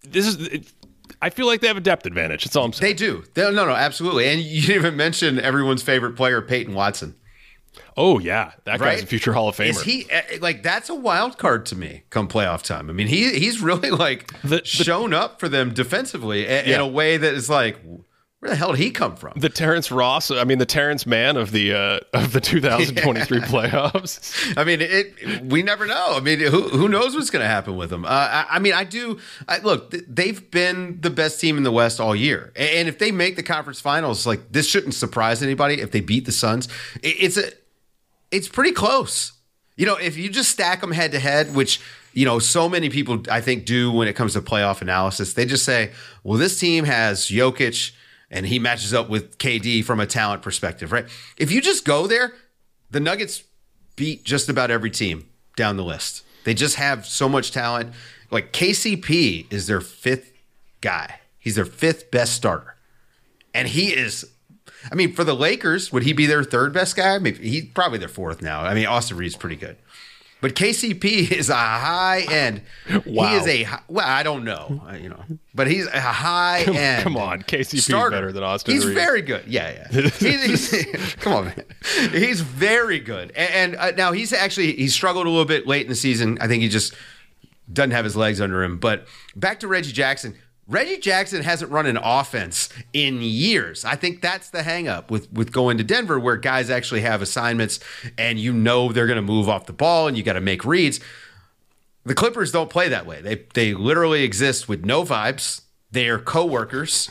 this 0.03 0.27
is. 0.27 0.37
It, 0.49 0.73
I 1.21 1.31
feel 1.31 1.47
like 1.47 1.61
they 1.61 1.69
have 1.69 1.77
a 1.77 1.81
depth 1.81 2.07
advantage. 2.07 2.45
That's 2.45 2.57
all 2.57 2.65
I'm 2.65 2.73
saying. 2.73 2.91
they 2.91 2.95
do. 2.97 3.23
They, 3.35 3.43
no, 3.43 3.65
no, 3.67 3.71
absolutely. 3.73 4.27
And 4.29 4.41
you 4.41 4.61
didn't 4.67 4.77
even 4.77 4.97
mention 4.97 5.39
everyone's 5.39 5.83
favorite 5.83 6.17
player, 6.17 6.41
Peyton 6.43 6.75
Watson. 6.75 7.15
oh 7.97 8.19
yeah, 8.19 8.53
that 8.65 8.81
Right? 8.81 8.95
guy's 8.97 9.03
a 9.03 9.07
future 9.07 9.33
Hall 9.33 9.49
of 9.49 9.57
Famer. 9.57 9.69
Is 9.71 9.83
he 9.83 10.07
eh, 10.11 10.39
like 10.41 10.63
that's 10.63 10.89
a 10.89 10.95
wild 10.95 11.39
card 11.39 11.67
to 11.67 11.77
me 11.77 12.03
come 12.11 12.27
playoff 12.29 12.63
time? 12.63 12.89
I 12.91 12.93
mean, 12.93 13.07
he 13.07 13.39
he's 13.39 13.61
really 13.61 13.91
like 13.91 14.33
The- 14.43 14.49
the- 14.59 14.65
shown 14.65 15.13
up 15.15 15.39
for 15.39 15.49
them 15.49 15.73
defensively 15.75 16.47
in, 16.47 16.65
in 16.65 16.81
a 16.81 16.87
way 16.87 17.17
that 17.19 17.35
is 17.35 17.49
like, 17.51 17.79
where 18.43 18.51
the 18.51 18.57
hell 18.57 18.73
did 18.73 18.81
he 18.81 18.91
come 18.91 19.15
from? 19.15 19.35
the 19.37 19.49
Terrence 19.49 19.93
Ross, 19.93 20.29
I 20.33 20.43
mean 20.43 20.59
the 20.59 20.67
Terrence 20.67 21.07
Mann 21.07 21.37
of 21.37 21.53
the 21.53 21.73
uh, 21.75 22.01
of 22.13 22.33
the 22.33 22.41
2023 22.41 23.39
playoffs. 23.39 24.53
I 24.57 24.65
mean, 24.65 24.81
it. 24.81 25.45
We 25.45 25.63
never 25.63 25.87
know. 25.87 26.17
I 26.17 26.19
mean, 26.21 26.41
who 26.41 26.63
who 26.63 26.89
knows 26.89 27.15
what's 27.15 27.31
going 27.31 27.45
to 27.45 27.49
happen 27.49 27.77
with 27.77 27.91
them? 27.91 28.05
Uh, 28.05 28.09
I, 28.09 28.47
I 28.51 28.59
mean, 28.59 28.73
I 28.73 28.83
do. 28.83 29.21
I, 29.47 29.59
look, 29.59 29.93
th- 29.93 30.03
they've 30.09 30.51
been 30.51 30.99
the 31.01 31.11
best 31.11 31.41
team 31.41 31.57
in 31.57 31.63
the 31.63 31.71
West 31.71 32.01
all 32.01 32.17
year, 32.17 32.53
and 32.57 32.89
if 32.89 32.99
they 32.99 33.13
make 33.13 33.37
the 33.37 33.45
conference 33.45 33.81
finals, 33.81 34.27
like 34.27 34.51
this 34.51 34.67
shouldn't 34.67 34.95
surprise 34.95 35.41
anybody. 35.41 35.81
If 35.81 35.93
they 35.93 36.01
beat 36.01 36.25
the 36.25 36.33
Suns, 36.33 36.67
it, 37.01 37.15
it's 37.21 37.37
a, 37.37 37.53
it's 38.33 38.49
pretty 38.49 38.73
close. 38.73 39.35
You 39.77 39.87
know, 39.87 39.95
if 39.95 40.17
you 40.17 40.29
just 40.29 40.51
stack 40.51 40.81
them 40.81 40.91
head 40.91 41.13
to 41.13 41.21
head, 41.21 41.55
which 41.55 41.81
you 42.13 42.25
know 42.25 42.41
so 42.41 42.69
many 42.69 42.91
people 42.91 43.23
I 43.31 43.41
think 43.41 43.67
do 43.67 43.93
when 43.93 44.09
it 44.09 44.15
comes 44.17 44.33
to 44.33 44.41
playoff 44.41 44.83
analysis, 44.83 45.35
they 45.35 45.47
just 45.47 45.65
say, 45.65 45.93
"Well, 46.25 46.39
this 46.39 46.59
team 46.59 46.87
has 46.87 47.27
Jokic." 47.27 47.93
And 48.33 48.47
he 48.47 48.59
matches 48.59 48.93
up 48.95 49.09
with 49.09 49.39
KD 49.39 49.85
from 49.85 50.01
a 50.01 50.07
talent 50.07 50.43
perspective, 50.43 50.91
right? 50.91 51.07
If 51.37 51.53
you 51.53 51.61
just 51.61 51.85
go 51.85 52.07
there, 52.07 52.33
the 52.91 52.99
Nuggets 52.99 53.45
beat 53.95 54.25
just 54.25 54.49
about 54.49 54.71
every 54.71 54.91
team 54.91 55.29
down 55.55 55.77
the 55.77 55.85
list. 55.85 56.25
They 56.45 56.55
just 56.55 56.77
have 56.77 57.07
so 57.07 57.29
much 57.29 57.53
talent. 57.53 57.93
Like 58.31 58.53
KCP 58.53 59.53
is 59.53 59.67
their 59.67 59.83
fifth 59.83 60.33
guy. 60.81 61.21
He's 61.39 61.57
their 61.57 61.67
fifth 61.67 62.11
best 62.11 62.33
starter. 62.33 62.77
And 63.55 63.69
he 63.69 63.95
is 63.95 64.33
I 64.91 64.95
mean, 64.95 65.13
for 65.13 65.25
the 65.25 65.35
Lakers, 65.35 65.93
would 65.93 66.03
he 66.03 66.13
be 66.13 66.27
their 66.27 66.43
third 66.43 66.73
best 66.73 66.97
guy? 66.97 67.19
Maybe 67.19 67.49
he's 67.49 67.67
probably 67.67 67.99
their 67.99 68.09
fourth 68.09 68.43
now. 68.43 68.63
I 68.63 68.75
mean, 68.75 68.87
Austin 68.87 69.17
Reed's 69.17 69.37
pretty 69.37 69.57
good. 69.57 69.77
But 70.43 70.55
KCP 70.57 71.31
is 71.39 71.49
a 71.49 71.55
high 71.55 72.27
end. 72.29 72.63
Wow. 73.07 73.29
He 73.29 73.37
is 73.37 73.47
a 73.47 73.67
well, 73.89 74.07
I 74.07 74.23
don't 74.25 74.45
know, 74.45 74.83
you 75.01 75.09
know, 75.09 75.23
but 75.55 75.69
he's 75.69 75.87
a 75.87 76.01
high 76.01 76.63
end. 76.63 77.05
come 77.05 77.17
on, 77.17 77.43
KCP 77.43 77.75
is 77.75 77.89
better 78.11 78.33
than 78.33 78.43
Austin 78.43 78.75
He's 78.75 78.85
Reaves. 78.85 79.01
very 79.01 79.23
good. 79.23 79.45
Yeah, 79.47 79.87
yeah. 79.93 80.09
He's, 80.19 80.71
he's, 80.71 81.15
come 81.21 81.33
on, 81.33 81.45
man. 81.45 81.65
He's 82.11 82.41
very 82.41 82.99
good. 82.99 83.31
And, 83.37 83.75
and 83.75 83.77
uh, 83.77 83.91
now 83.93 84.11
he's 84.13 84.33
actually 84.33 84.73
he 84.75 84.89
struggled 84.89 85.27
a 85.27 85.31
little 85.31 85.45
bit 85.45 85.67
late 85.67 85.83
in 85.83 85.89
the 85.89 85.95
season. 85.95 86.37
I 86.41 86.49
think 86.49 86.63
he 86.63 86.69
just 86.69 86.93
doesn't 87.73 87.93
have 87.93 88.05
his 88.05 88.17
legs 88.17 88.41
under 88.41 88.65
him. 88.65 88.79
But 88.79 89.07
back 89.37 89.61
to 89.61 89.69
Reggie 89.69 89.93
Jackson. 89.93 90.35
Reggie 90.69 90.99
Jackson 90.99 91.43
hasn't 91.43 91.71
run 91.73 91.87
an 91.87 91.97
offense 91.97 92.69
in 92.93 93.21
years. 93.21 93.85
I 93.85 93.97
think 93.97 94.21
that's 94.21 94.51
the 94.51 94.61
hangup 94.61 95.11
with 95.11 95.33
with 95.33 95.53
going 95.53 95.77
to 95.79 95.85
Denver, 95.85 96.19
where 96.19 96.37
guys 96.37 96.71
actually 96.71 97.01
have 97.01 97.21
assignments 97.21 97.81
and 98.17 98.39
you 98.39 98.53
know 98.53 98.93
they're 98.93 99.09
going 99.09 99.17
to 99.17 99.23
move 99.23 99.49
off 99.49 99.67
the 99.67 99.73
ball 99.73 100.07
and 100.07 100.17
you 100.17 100.23
got 100.23 100.35
to 100.35 100.41
make 100.41 100.65
reads. 100.65 101.01
The 102.05 102.15
Clippers 102.15 102.53
don't 102.53 102.71
play 102.71 102.89
that 102.89 103.07
way. 103.07 103.21
They 103.21 103.45
they 103.55 103.75
literally 103.75 104.23
exist 104.23 104.69
with 104.69 104.85
no 104.85 105.05
vibes. 105.05 105.63
They 105.91 106.09
are 106.09 106.19
coworkers. 106.19 107.11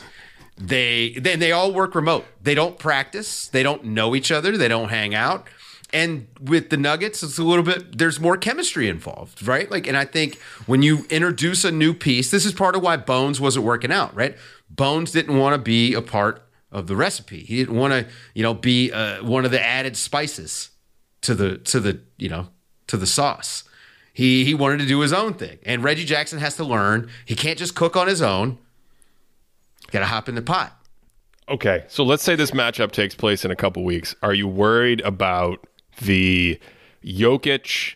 They 0.56 1.14
then 1.18 1.38
they 1.38 1.52
all 1.52 1.72
work 1.72 1.94
remote. 1.94 2.24
They 2.42 2.54
don't 2.54 2.78
practice. 2.78 3.48
They 3.48 3.62
don't 3.62 3.84
know 3.84 4.14
each 4.14 4.32
other. 4.32 4.56
They 4.56 4.68
don't 4.68 4.88
hang 4.88 5.14
out. 5.14 5.46
And 5.92 6.26
with 6.40 6.70
the 6.70 6.76
Nuggets, 6.76 7.22
it's 7.22 7.38
a 7.38 7.42
little 7.42 7.64
bit 7.64 7.98
there's 7.98 8.18
more 8.18 8.36
chemistry 8.36 8.88
involved, 8.88 9.46
right? 9.46 9.70
Like, 9.70 9.86
and 9.86 9.96
I 9.96 10.04
think 10.04 10.38
when 10.66 10.82
you 10.82 11.04
introduce 11.10 11.64
a 11.64 11.70
new 11.70 11.92
piece, 11.92 12.30
this 12.30 12.46
is 12.46 12.52
part 12.52 12.74
of 12.74 12.82
why 12.82 12.96
Bones 12.96 13.40
wasn't 13.40 13.66
working 13.66 13.92
out, 13.92 14.14
right? 14.14 14.36
Bones 14.70 15.12
didn't 15.12 15.36
want 15.38 15.54
to 15.54 15.58
be 15.58 15.92
a 15.92 16.00
part 16.00 16.42
of 16.70 16.86
the 16.86 16.96
recipe. 16.96 17.40
He 17.40 17.58
didn't 17.58 17.76
want 17.76 17.92
to, 17.92 18.06
you 18.34 18.42
know, 18.42 18.54
be 18.54 18.90
uh, 18.90 19.22
one 19.22 19.44
of 19.44 19.50
the 19.50 19.62
added 19.62 19.96
spices 19.96 20.70
to 21.20 21.34
the 21.34 21.58
to 21.58 21.80
the 21.80 22.00
you 22.18 22.28
know 22.28 22.48
to 22.88 22.96
the 22.96 23.06
sauce. 23.06 23.64
He 24.12 24.44
he 24.44 24.54
wanted 24.54 24.78
to 24.80 24.86
do 24.86 25.00
his 25.00 25.12
own 25.12 25.34
thing, 25.34 25.58
and 25.64 25.82
Reggie 25.82 26.04
Jackson 26.04 26.38
has 26.38 26.56
to 26.56 26.64
learn 26.64 27.08
he 27.24 27.34
can't 27.34 27.58
just 27.58 27.74
cook 27.74 27.96
on 27.96 28.08
his 28.08 28.20
own. 28.20 28.58
Got 29.90 30.00
to 30.00 30.06
hop 30.06 30.28
in 30.28 30.34
the 30.34 30.42
pot. 30.42 30.76
Okay, 31.48 31.84
so 31.88 32.04
let's 32.04 32.22
say 32.22 32.34
this 32.34 32.52
matchup 32.52 32.92
takes 32.92 33.14
place 33.14 33.44
in 33.44 33.50
a 33.50 33.56
couple 33.56 33.84
weeks. 33.84 34.14
Are 34.22 34.32
you 34.32 34.48
worried 34.48 35.00
about 35.02 35.66
the 36.00 36.58
Jokic 37.04 37.94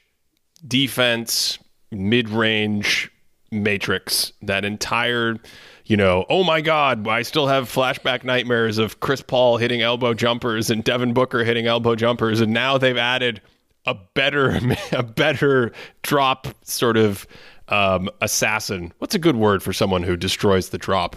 defense 0.67 1.59
mid-range 1.91 3.11
matrix? 3.51 4.33
That 4.43 4.65
entire, 4.65 5.37
you 5.85 5.97
know, 5.97 6.27
oh 6.29 6.45
my 6.45 6.61
God, 6.61 7.07
I 7.09 7.23
still 7.23 7.47
have 7.47 7.71
flashback 7.71 8.25
nightmares 8.25 8.79
of 8.79 9.01
Chris 9.01 9.23
Paul 9.23 9.57
hitting 9.57 9.83
elbow 9.83 10.15
jumpers 10.15 10.71
and 10.71 10.83
Devin 10.83 11.13
Booker 11.13 11.45
hitting 11.45 11.67
elbow 11.67 11.95
jumpers, 11.95 12.41
and 12.41 12.53
now 12.53 12.79
they've 12.79 12.97
added 12.97 13.41
a 13.85 13.95
better, 13.95 14.59
a 14.93 15.03
better 15.03 15.73
drop 16.03 16.49
sort 16.65 16.97
of 16.97 17.27
um, 17.69 18.09
assassin. 18.21 18.93
What's 18.99 19.15
a 19.15 19.19
good 19.19 19.37
word 19.37 19.63
for 19.63 19.73
someone 19.73 20.03
who 20.03 20.17
destroys 20.17 20.71
the 20.71 20.79
drop? 20.79 21.17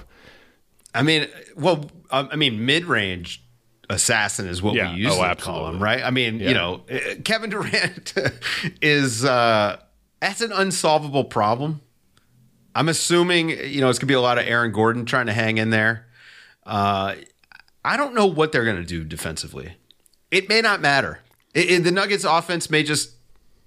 I 0.94 1.04
mean, 1.04 1.28
well, 1.56 1.86
um, 2.12 2.30
I 2.32 2.36
mean, 2.36 2.66
mid 2.66 2.86
range 2.86 3.44
assassin 3.90 4.48
is 4.48 4.62
what 4.62 4.76
Yeah. 4.76 4.92
we 4.94 4.98
usually 5.02 5.16
Oh, 5.16 5.20
call 5.20 5.26
absolutely. 5.32 5.76
him, 5.78 5.84
right? 5.84 6.04
I 6.04 6.12
mean, 6.12 6.40
Yeah. 6.40 6.48
you 6.50 6.54
know, 6.54 6.84
uh, 6.92 7.16
Kevin 7.24 7.50
Durant 7.50 8.14
is 8.82 9.26
uh, 9.26 9.78
that's 10.20 10.42
an 10.42 10.52
unsolvable 10.52 11.24
problem. 11.26 11.82
I'm 12.76 12.88
assuming 12.90 13.50
you 13.50 13.82
know 13.82 13.90
it's 13.90 14.00
gonna 14.00 14.08
be 14.08 14.14
a 14.14 14.22
lot 14.22 14.38
of 14.38 14.46
Aaron 14.48 14.72
Gordon 14.72 15.06
trying 15.06 15.26
to 15.26 15.34
hang 15.34 15.58
in 15.58 15.70
there. 15.72 16.06
Uh, 16.66 17.16
I 17.84 17.98
don't 17.98 18.14
know 18.14 18.28
what 18.28 18.52
they're 18.52 18.66
gonna 18.66 18.84
do 18.86 19.04
defensively. 19.04 19.74
It 20.32 20.48
may 20.50 20.62
not 20.62 20.80
matter. 20.82 21.20
It, 21.56 21.72
it- 21.72 21.84
the 21.84 21.92
Nuggets' 21.92 22.24
offense 22.24 22.70
may 22.70 22.84
just 22.84 23.12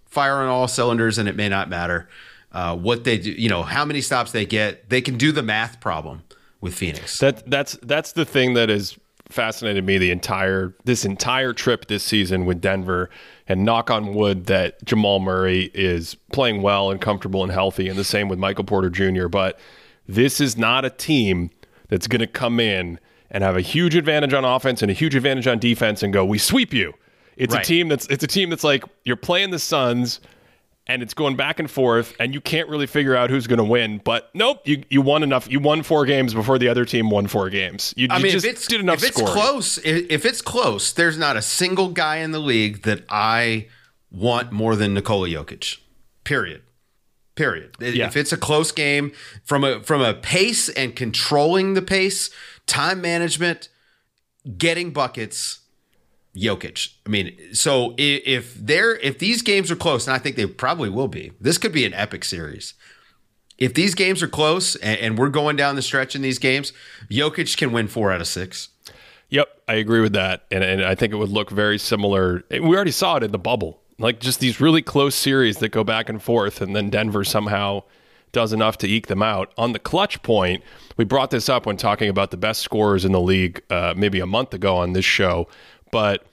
fire 0.07 0.37
on 0.37 0.49
all 0.49 0.69
cylinders, 0.69 1.19
and 1.19 1.29
it 1.29 1.35
may 1.35 1.49
not 1.49 1.69
matter 1.69 2.09
uh, 2.53 2.77
what 2.77 3.03
they 3.05 3.19
do. 3.19 3.33
You 3.33 3.49
know 3.49 3.63
how 3.65 3.85
many 3.85 4.01
stops 4.01 4.31
they 4.31 4.47
get. 4.47 4.89
They 4.89 5.01
can 5.01 5.17
do 5.19 5.33
the 5.33 5.43
math 5.43 5.81
problem 5.81 6.23
with 6.61 6.75
Phoenix. 6.75 7.19
That 7.19 7.51
that's 7.51 7.77
that's 7.83 8.13
the 8.13 8.25
thing 8.25 8.55
that 8.55 8.69
has 8.69 8.97
fascinated 9.33 9.85
me 9.85 9.99
the 9.99 10.11
entire 10.11 10.75
this 10.85 11.05
entire 11.05 11.53
trip 11.53 11.87
this 11.87 12.03
season 12.03 12.45
with 12.45 12.61
Denver 12.61 13.11
and 13.49 13.65
knock 13.65 13.91
on 13.91 14.15
wood 14.15 14.47
that 14.47 14.85
Jamal 14.85 15.19
Murray 15.21 15.71
is 15.75 16.17
playing 16.33 16.63
well 16.63 16.91
and 16.91 17.01
comfortable 17.01 17.43
and 17.43 17.51
healthy 17.53 17.89
and 17.89 17.99
the 17.99 18.05
same 18.05 18.29
with 18.29 18.39
Michael 18.39 18.65
Porter 18.65 18.91
Jr. 18.91 19.29
But 19.29 19.59
this 20.07 20.41
is 20.41 20.57
not 20.57 20.85
a 20.85 20.91
team 20.91 21.51
that's 21.89 22.07
going 22.07 22.21
to 22.21 22.27
come 22.27 22.61
in 22.61 22.99
and 23.31 23.43
have 23.43 23.57
a 23.57 23.61
huge 23.63 23.95
advantage 23.95 24.33
on 24.35 24.45
offense 24.45 24.83
and 24.83 24.91
a 24.91 24.95
huge 24.95 25.15
advantage 25.15 25.47
on 25.47 25.59
defense 25.59 26.03
and 26.03 26.13
go 26.13 26.25
we 26.25 26.39
sweep 26.39 26.73
you. 26.73 26.93
It's 27.37 27.55
Right. 27.55 27.65
a 27.65 27.67
team 27.67 27.89
that's 27.89 28.07
it's 28.09 28.23
a 28.23 28.27
team 28.27 28.51
that's 28.51 28.65
like 28.65 28.85
you're 29.05 29.17
playing 29.17 29.51
the 29.51 29.59
Suns 29.59 30.21
and 30.87 31.03
it's 31.03 31.15
going 31.15 31.37
back 31.37 31.59
and 31.59 31.71
forth, 31.71 32.15
and 32.19 32.35
you 32.35 32.41
can't 32.41 32.69
really 32.69 32.87
figure 32.87 33.15
out 33.15 33.31
who's 33.31 33.47
going 33.47 33.59
to 33.59 33.65
win. 33.65 34.01
But 34.05 34.31
nope, 34.35 34.61
you 34.65 34.83
you 34.91 35.01
won 35.03 35.23
enough. 35.23 35.51
You 35.51 35.61
won 35.61 35.83
four 35.83 36.05
games 36.05 36.35
before 36.35 36.59
the 36.59 36.69
other 36.69 36.85
team 36.85 37.11
won 37.11 37.27
four 37.27 37.51
games. 37.51 37.95
You, 37.97 38.09
I 38.11 38.19
you 38.19 38.23
mean, 38.25 38.33
just 38.33 38.45
if 38.45 38.53
it's 38.53 38.67
did 38.67 38.81
enough 38.81 38.99
if 38.99 39.09
it's 39.09 39.17
scoring. 39.17 39.33
close, 39.33 39.79
if 39.79 40.25
it's 40.25 40.43
close, 40.43 40.93
there's 40.93 41.19
not 41.19 41.37
a 41.37 41.43
single 41.43 41.89
guy 41.89 42.17
in 42.17 42.33
the 42.33 42.41
league 42.41 42.83
that 42.83 43.05
I 43.09 43.69
want 44.11 44.53
more 44.53 44.77
than 44.77 44.95
Nikola 44.95 45.29
Jokic. 45.29 45.79
Period. 46.25 46.63
Period. 47.35 47.75
Yeah. 47.81 48.07
If 48.07 48.17
it's 48.17 48.33
a 48.33 48.37
close 48.37 48.73
game 48.73 49.13
from 49.43 49.65
a 49.65 49.83
from 49.83 50.03
a 50.03 50.13
pace 50.13 50.69
and 50.69 50.95
controlling 50.95 51.75
the 51.75 51.83
pace, 51.83 52.29
time 52.67 53.01
management, 53.01 53.71
getting 54.59 54.91
buckets, 54.91 55.61
Jokic. 56.37 56.95
I 57.07 57.11
mean, 57.11 57.37
so 57.53 57.95
if 57.99 58.55
they're 58.55 58.97
if 58.97 59.19
these 59.19 59.43
games 59.43 59.71
are 59.71 59.77
close, 59.77 60.07
and 60.07 60.15
I 60.15 60.19
think 60.19 60.37
they 60.37 60.47
probably 60.47 60.89
will 60.89 61.09
be, 61.09 61.33
this 61.41 61.59
could 61.59 61.73
be 61.73 61.85
an 61.85 61.95
epic 61.95 62.25
series. 62.25 62.75
If 63.59 63.75
these 63.75 63.95
games 63.95 64.23
are 64.23 64.29
close 64.29 64.75
and, 64.77 64.99
and 64.99 65.19
we're 65.19 65.29
going 65.29 65.57
down 65.57 65.77
the 65.77 65.83
stretch 65.83 66.17
in 66.17 66.23
these 66.23 66.39
games, 66.39 66.73
Jokic 67.11 67.57
can 67.57 67.71
win 67.71 67.87
four 67.87 68.11
out 68.11 68.21
of 68.21 68.27
six. 68.27 68.71
Yep, 69.29 69.63
I 69.69 69.75
agree 69.75 70.01
with 70.01 70.15
that, 70.15 70.45
and 70.51 70.65
and 70.65 70.85
I 70.85 70.95
think 70.95 71.13
it 71.13 71.17
would 71.17 71.31
look 71.31 71.51
very 71.51 71.79
similar. 71.79 72.45
We 72.51 72.75
already 72.75 72.91
saw 72.91 73.17
it 73.17 73.23
in 73.23 73.33
the 73.33 73.39
bubble, 73.39 73.81
like 73.99 74.19
just 74.19 74.41
these 74.41 74.61
really 74.61 74.83
close 74.83 75.15
series 75.15 75.59
that 75.59 75.69
go 75.69 75.85
back 75.85 76.09
and 76.09 76.23
forth, 76.23 76.61
and 76.61 76.75
then 76.75 76.91
Denver 76.91 77.25
somehow 77.25 77.83
does 78.33 78.55
enough 78.55 78.79
to 78.79 78.89
eke 78.89 79.07
them 79.09 79.23
out. 79.23 79.53
On 79.59 79.73
the 79.73 79.79
clutch 79.79 80.23
point, 80.23 80.63
we 80.97 81.05
brought 81.05 81.31
this 81.31 81.51
up 81.51 81.67
when 81.67 81.77
talking 81.77 82.09
about 82.09 82.31
the 82.31 82.37
best 82.39 82.63
scorers 82.63 83.05
in 83.05 83.13
the 83.13 83.21
league, 83.21 83.63
uh, 83.69 83.93
maybe 83.95 84.21
a 84.21 84.27
month 84.27 84.55
ago 84.55 84.77
on 84.77 84.95
this 84.95 85.05
show, 85.05 85.49
but 85.93 86.27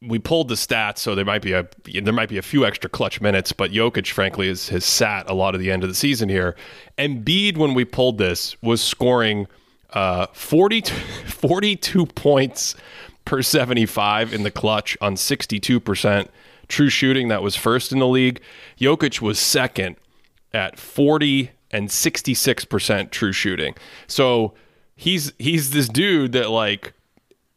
we 0.00 0.20
pulled 0.20 0.46
the 0.46 0.54
stats, 0.54 0.98
so 0.98 1.16
there 1.16 1.24
might 1.24 1.42
be 1.42 1.52
a 1.52 1.66
there 2.02 2.12
might 2.12 2.28
be 2.28 2.38
a 2.38 2.42
few 2.42 2.64
extra 2.64 2.88
clutch 2.88 3.20
minutes, 3.20 3.52
but 3.52 3.72
Jokic, 3.72 4.08
frankly, 4.12 4.48
is, 4.48 4.68
has 4.68 4.84
sat 4.84 5.28
a 5.28 5.34
lot 5.34 5.56
of 5.56 5.60
the 5.60 5.72
end 5.72 5.82
of 5.82 5.88
the 5.88 5.94
season 5.94 6.28
here. 6.28 6.54
Embiid, 6.98 7.56
when 7.56 7.74
we 7.74 7.84
pulled 7.84 8.18
this, 8.18 8.56
was 8.62 8.80
scoring 8.80 9.48
uh, 9.90 10.26
42, 10.32 10.94
42 11.26 12.06
points 12.06 12.76
per 13.24 13.42
75 13.42 14.32
in 14.32 14.44
the 14.44 14.50
clutch 14.50 14.96
on 15.00 15.16
62% 15.16 16.28
true 16.68 16.88
shooting. 16.88 17.28
That 17.28 17.42
was 17.42 17.56
first 17.56 17.92
in 17.92 17.98
the 17.98 18.06
league. 18.06 18.40
Jokic 18.78 19.20
was 19.20 19.38
second 19.38 19.96
at 20.52 20.78
40 20.78 21.50
and 21.70 21.88
66% 21.88 23.10
true 23.10 23.32
shooting. 23.32 23.74
So 24.06 24.54
he's 24.96 25.32
he's 25.38 25.70
this 25.70 25.88
dude 25.88 26.32
that 26.32 26.50
like 26.50 26.94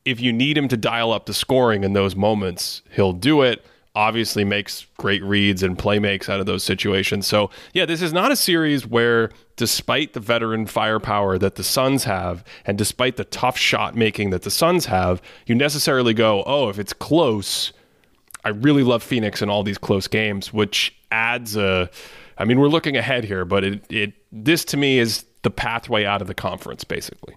if 0.05 0.19
you 0.19 0.33
need 0.33 0.57
him 0.57 0.67
to 0.67 0.77
dial 0.77 1.11
up 1.11 1.25
the 1.25 1.33
scoring 1.33 1.83
in 1.83 1.93
those 1.93 2.15
moments, 2.15 2.81
he'll 2.91 3.13
do 3.13 3.41
it. 3.41 3.65
Obviously, 3.93 4.45
makes 4.45 4.87
great 4.97 5.21
reads 5.21 5.63
and 5.63 5.77
play 5.77 5.99
makes 5.99 6.29
out 6.29 6.39
of 6.39 6.45
those 6.45 6.63
situations. 6.63 7.27
So, 7.27 7.49
yeah, 7.73 7.85
this 7.85 8.01
is 8.01 8.13
not 8.13 8.31
a 8.31 8.37
series 8.37 8.87
where, 8.87 9.31
despite 9.57 10.13
the 10.13 10.21
veteran 10.21 10.65
firepower 10.65 11.37
that 11.37 11.55
the 11.55 11.63
Suns 11.63 12.05
have, 12.05 12.43
and 12.65 12.77
despite 12.77 13.17
the 13.17 13.25
tough 13.25 13.57
shot 13.57 13.95
making 13.95 14.29
that 14.29 14.43
the 14.43 14.49
Suns 14.49 14.85
have, 14.85 15.21
you 15.45 15.55
necessarily 15.55 16.13
go, 16.13 16.41
oh, 16.45 16.69
if 16.69 16.79
it's 16.79 16.93
close, 16.93 17.73
I 18.45 18.49
really 18.49 18.83
love 18.83 19.03
Phoenix 19.03 19.41
in 19.41 19.49
all 19.49 19.61
these 19.61 19.77
close 19.77 20.07
games, 20.07 20.53
which 20.53 20.95
adds 21.11 21.57
a. 21.57 21.89
I 22.37 22.45
mean, 22.45 22.61
we're 22.61 22.69
looking 22.69 22.95
ahead 22.95 23.25
here, 23.25 23.43
but 23.43 23.65
it, 23.65 23.91
it 23.91 24.13
this 24.31 24.63
to 24.65 24.77
me 24.77 24.99
is 24.99 25.25
the 25.41 25.51
pathway 25.51 26.05
out 26.05 26.21
of 26.21 26.27
the 26.27 26.33
conference, 26.33 26.85
basically. 26.85 27.35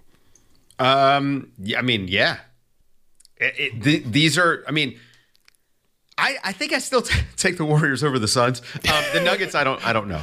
Um, 0.79 1.51
I 1.77 1.81
mean, 1.81 2.07
yeah. 2.07 2.37
It, 3.37 3.53
it, 3.59 3.83
th- 3.83 4.03
these 4.05 4.37
are, 4.37 4.63
I 4.67 4.71
mean, 4.71 4.97
I, 6.17 6.37
I 6.43 6.51
think 6.53 6.71
I 6.73 6.79
still 6.79 7.01
t- 7.01 7.19
take 7.35 7.57
the 7.57 7.65
Warriors 7.65 8.03
over 8.03 8.17
the 8.19 8.27
Suns. 8.27 8.61
Um, 8.89 9.03
the 9.13 9.21
Nuggets, 9.21 9.55
I 9.55 9.63
don't, 9.63 9.85
I 9.85 9.91
don't 9.93 10.07
know. 10.07 10.21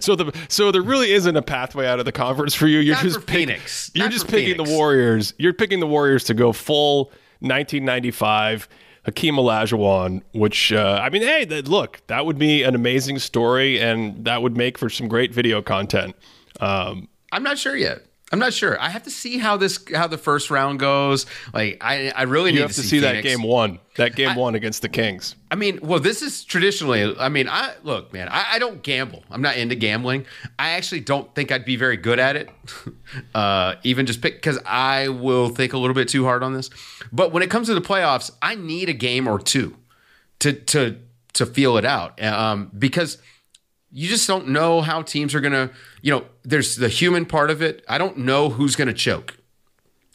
So 0.00 0.16
the 0.16 0.32
so 0.48 0.72
there 0.72 0.80
really 0.80 1.12
isn't 1.12 1.36
a 1.36 1.42
pathway 1.42 1.86
out 1.86 1.98
of 1.98 2.06
the 2.06 2.12
conference 2.12 2.54
for 2.54 2.66
you. 2.66 2.78
You're 2.78 2.94
Not 2.94 3.02
just 3.04 3.26
pick- 3.26 3.36
Phoenix. 3.36 3.90
You're 3.94 4.06
Not 4.06 4.12
just 4.12 4.26
picking 4.28 4.54
Phoenix. 4.54 4.70
the 4.70 4.76
Warriors. 4.78 5.34
You're 5.36 5.52
picking 5.52 5.80
the 5.80 5.86
Warriors 5.86 6.24
to 6.24 6.32
go 6.34 6.54
full 6.54 7.10
1995 7.40 8.66
Hakeem 9.04 9.34
Olajuwon. 9.34 10.22
Which 10.32 10.72
uh, 10.72 11.00
I 11.02 11.10
mean, 11.10 11.20
hey, 11.20 11.44
that, 11.44 11.68
look, 11.68 12.00
that 12.06 12.24
would 12.24 12.38
be 12.38 12.62
an 12.62 12.74
amazing 12.74 13.18
story, 13.18 13.78
and 13.78 14.24
that 14.24 14.40
would 14.42 14.56
make 14.56 14.78
for 14.78 14.88
some 14.88 15.06
great 15.06 15.34
video 15.34 15.60
content. 15.60 16.16
Um, 16.60 17.08
I'm 17.30 17.42
not 17.42 17.58
sure 17.58 17.76
yet. 17.76 17.98
I'm 18.34 18.40
not 18.40 18.52
sure. 18.52 18.76
I 18.80 18.88
have 18.88 19.04
to 19.04 19.12
see 19.12 19.38
how 19.38 19.56
this 19.56 19.78
how 19.94 20.08
the 20.08 20.18
first 20.18 20.50
round 20.50 20.80
goes. 20.80 21.24
Like 21.52 21.78
I 21.80 22.10
I 22.10 22.22
really 22.24 22.50
You 22.50 22.56
need 22.56 22.62
have 22.62 22.72
to 22.72 22.82
see, 22.82 22.88
see 22.88 22.98
that 22.98 23.22
game 23.22 23.44
one. 23.44 23.78
That 23.94 24.16
game 24.16 24.34
one 24.34 24.56
against 24.56 24.82
the 24.82 24.88
Kings. 24.88 25.36
I 25.52 25.54
mean, 25.54 25.78
well, 25.80 26.00
this 26.00 26.20
is 26.20 26.42
traditionally. 26.42 27.16
I 27.16 27.28
mean, 27.28 27.48
I 27.48 27.74
look, 27.84 28.12
man. 28.12 28.28
I, 28.28 28.54
I 28.54 28.58
don't 28.58 28.82
gamble. 28.82 29.22
I'm 29.30 29.40
not 29.40 29.56
into 29.56 29.76
gambling. 29.76 30.26
I 30.58 30.70
actually 30.70 31.02
don't 31.02 31.32
think 31.36 31.52
I'd 31.52 31.64
be 31.64 31.76
very 31.76 31.96
good 31.96 32.18
at 32.18 32.34
it. 32.34 32.50
uh, 33.36 33.76
even 33.84 34.04
just 34.04 34.20
pick 34.20 34.34
because 34.34 34.58
I 34.66 35.10
will 35.10 35.50
think 35.50 35.72
a 35.72 35.78
little 35.78 35.94
bit 35.94 36.08
too 36.08 36.24
hard 36.24 36.42
on 36.42 36.54
this. 36.54 36.70
But 37.12 37.30
when 37.30 37.44
it 37.44 37.50
comes 37.50 37.68
to 37.68 37.74
the 37.74 37.80
playoffs, 37.80 38.32
I 38.42 38.56
need 38.56 38.88
a 38.88 38.94
game 38.94 39.28
or 39.28 39.38
two 39.38 39.76
to 40.40 40.54
to 40.54 40.98
to 41.34 41.46
feel 41.46 41.76
it 41.76 41.84
out. 41.84 42.20
Um, 42.20 42.72
because 42.76 43.18
you 43.94 44.08
just 44.08 44.26
don't 44.26 44.48
know 44.48 44.80
how 44.80 45.02
teams 45.02 45.34
are 45.34 45.40
gonna. 45.40 45.70
You 46.02 46.12
know, 46.12 46.24
there's 46.42 46.76
the 46.76 46.88
human 46.88 47.24
part 47.24 47.50
of 47.50 47.62
it. 47.62 47.84
I 47.88 47.96
don't 47.96 48.18
know 48.18 48.50
who's 48.50 48.76
gonna 48.76 48.92
choke. 48.92 49.38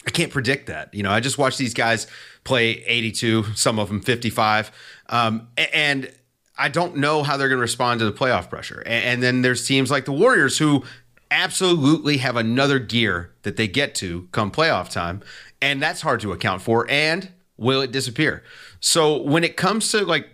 I 0.05 0.11
can't 0.11 0.31
predict 0.31 0.67
that. 0.67 0.93
You 0.93 1.03
know, 1.03 1.11
I 1.11 1.21
just 1.21 1.37
watch 1.37 1.57
these 1.57 1.73
guys 1.73 2.07
play 2.43 2.83
82, 2.85 3.55
some 3.55 3.79
of 3.79 3.89
them 3.89 4.01
55, 4.01 4.71
um, 5.09 5.47
and 5.73 6.11
I 6.57 6.67
don't 6.67 6.97
know 6.97 7.23
how 7.23 7.37
they're 7.37 7.47
going 7.47 7.57
to 7.57 7.61
respond 7.61 7.99
to 7.99 8.05
the 8.05 8.11
playoff 8.11 8.49
pressure. 8.49 8.83
And, 8.85 9.23
then 9.23 9.41
there's 9.43 9.65
teams 9.65 9.89
like 9.89 10.05
the 10.05 10.11
Warriors 10.11 10.57
who 10.57 10.83
absolutely 11.31 12.17
have 12.17 12.35
another 12.35 12.79
gear 12.79 13.31
that 13.43 13.55
they 13.55 13.67
get 13.67 13.95
to 13.95 14.27
come 14.31 14.51
playoff 14.51 14.89
time, 14.89 15.21
and 15.61 15.81
that's 15.81 16.01
hard 16.01 16.19
to 16.21 16.33
account 16.33 16.61
for. 16.61 16.89
And 16.89 17.31
will 17.55 17.81
it 17.81 17.91
disappear? 17.91 18.43
So 18.79 19.21
when 19.21 19.43
it 19.43 19.55
comes 19.57 19.89
to 19.91 20.05
like 20.05 20.27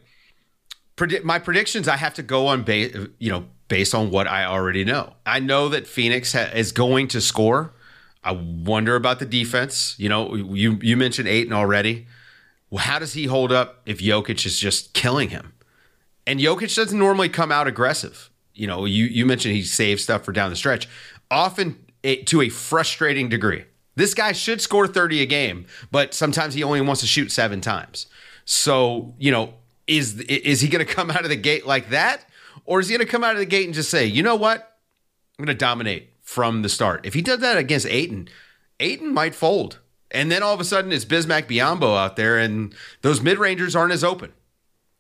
predict 0.95 1.25
my 1.25 1.39
predictions, 1.39 1.87
I 1.87 1.97
have 1.97 2.13
to 2.15 2.23
go 2.23 2.47
on 2.47 2.65
you 2.67 3.31
know, 3.31 3.45
based 3.67 3.93
on 3.93 4.11
what 4.11 4.27
I 4.27 4.45
already 4.45 4.83
know. 4.83 5.13
I 5.25 5.39
know 5.39 5.69
that 5.69 5.87
Phoenix 5.87 6.33
ha- 6.33 6.51
is 6.53 6.71
going 6.71 7.07
to 7.09 7.21
score. 7.21 7.73
I 8.23 8.31
wonder 8.31 8.95
about 8.95 9.19
the 9.19 9.25
defense. 9.25 9.95
You 9.97 10.09
know, 10.09 10.35
you 10.35 10.79
you 10.81 10.97
mentioned 10.97 11.27
Ayton 11.27 11.53
already. 11.53 12.07
Well, 12.69 12.83
how 12.83 12.99
does 12.99 13.13
he 13.13 13.25
hold 13.25 13.51
up 13.51 13.81
if 13.85 13.99
Jokic 13.99 14.45
is 14.45 14.59
just 14.59 14.93
killing 14.93 15.29
him? 15.29 15.53
And 16.25 16.39
Jokic 16.39 16.75
doesn't 16.75 16.97
normally 16.97 17.29
come 17.29 17.51
out 17.51 17.67
aggressive. 17.67 18.31
You 18.53 18.67
know, 18.67 18.85
you 18.85 19.05
you 19.05 19.25
mentioned 19.25 19.55
he 19.55 19.63
saves 19.63 20.03
stuff 20.03 20.23
for 20.23 20.31
down 20.31 20.49
the 20.49 20.55
stretch, 20.55 20.87
often 21.29 21.77
to 22.03 22.41
a 22.41 22.49
frustrating 22.49 23.29
degree. 23.29 23.65
This 23.95 24.13
guy 24.13 24.33
should 24.33 24.59
score 24.59 24.87
30 24.87 25.21
a 25.21 25.25
game, 25.25 25.65
but 25.91 26.13
sometimes 26.13 26.53
he 26.53 26.63
only 26.63 26.81
wants 26.81 27.01
to 27.01 27.07
shoot 27.07 27.31
seven 27.31 27.61
times. 27.61 28.07
So, 28.43 29.13
you 29.17 29.31
know, 29.31 29.53
is 29.87 30.19
is 30.21 30.61
he 30.61 30.67
going 30.67 30.85
to 30.85 30.91
come 30.93 31.11
out 31.11 31.23
of 31.23 31.29
the 31.29 31.35
gate 31.35 31.65
like 31.65 31.89
that, 31.89 32.25
or 32.65 32.79
is 32.79 32.87
he 32.87 32.95
going 32.97 33.05
to 33.05 33.11
come 33.11 33.23
out 33.23 33.33
of 33.33 33.39
the 33.39 33.45
gate 33.45 33.65
and 33.65 33.73
just 33.73 33.89
say, 33.89 34.05
you 34.05 34.23
know 34.23 34.35
what, 34.35 34.77
I'm 35.37 35.45
going 35.45 35.55
to 35.55 35.59
dominate 35.59 36.09
from 36.21 36.61
the 36.61 36.69
start? 36.69 37.05
If 37.05 37.13
he 37.13 37.21
does 37.21 37.39
that 37.39 37.57
against 37.57 37.85
Ayton, 37.87 38.29
Ayton 38.79 39.13
might 39.13 39.35
fold, 39.35 39.79
and 40.11 40.31
then 40.31 40.43
all 40.43 40.53
of 40.53 40.59
a 40.59 40.65
sudden 40.65 40.91
it's 40.91 41.05
Bismack 41.05 41.47
Biyombo 41.47 41.97
out 41.97 42.15
there, 42.15 42.37
and 42.37 42.73
those 43.01 43.21
mid 43.21 43.37
rangers 43.37 43.75
aren't 43.75 43.93
as 43.93 44.03
open. 44.03 44.33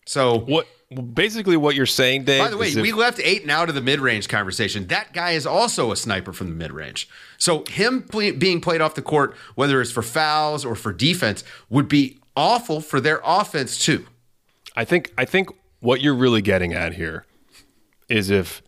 So 0.05 0.37
What 0.39 0.67
basically 1.13 1.57
what 1.57 1.73
you're 1.75 1.87
saying, 1.87 2.25
Dave? 2.25 2.41
by 2.43 2.49
the 2.49 2.57
way, 2.57 2.67
is 2.67 2.77
if- 2.77 2.83
we 2.83 2.91
left 2.91 3.19
Ayton 3.19 3.49
out 3.49 3.69
of 3.69 3.75
the 3.75 3.81
mid 3.81 3.99
range 3.99 4.27
conversation. 4.27 4.85
That 4.87 5.13
guy 5.13 5.31
is 5.31 5.47
also 5.47 5.91
a 5.91 5.95
sniper 5.95 6.31
from 6.31 6.49
the 6.49 6.55
mid 6.55 6.71
range. 6.71 7.09
So 7.39 7.63
him 7.67 8.03
ple- 8.03 8.33
being 8.33 8.61
played 8.61 8.81
off 8.81 8.93
the 8.93 9.01
court, 9.01 9.35
whether 9.55 9.81
it's 9.81 9.91
for 9.91 10.03
fouls 10.03 10.63
or 10.63 10.75
for 10.75 10.93
defense, 10.93 11.43
would 11.69 11.87
be 11.87 12.19
awful 12.37 12.81
for 12.81 13.01
their 13.01 13.19
offense 13.25 13.79
too. 13.79 14.05
I 14.75 14.85
think 14.85 15.13
I 15.17 15.25
think 15.25 15.49
what 15.79 16.01
you're 16.01 16.15
really 16.15 16.41
getting 16.41 16.73
at 16.73 16.93
here 16.93 17.25
is 18.09 18.29
if 18.29 18.61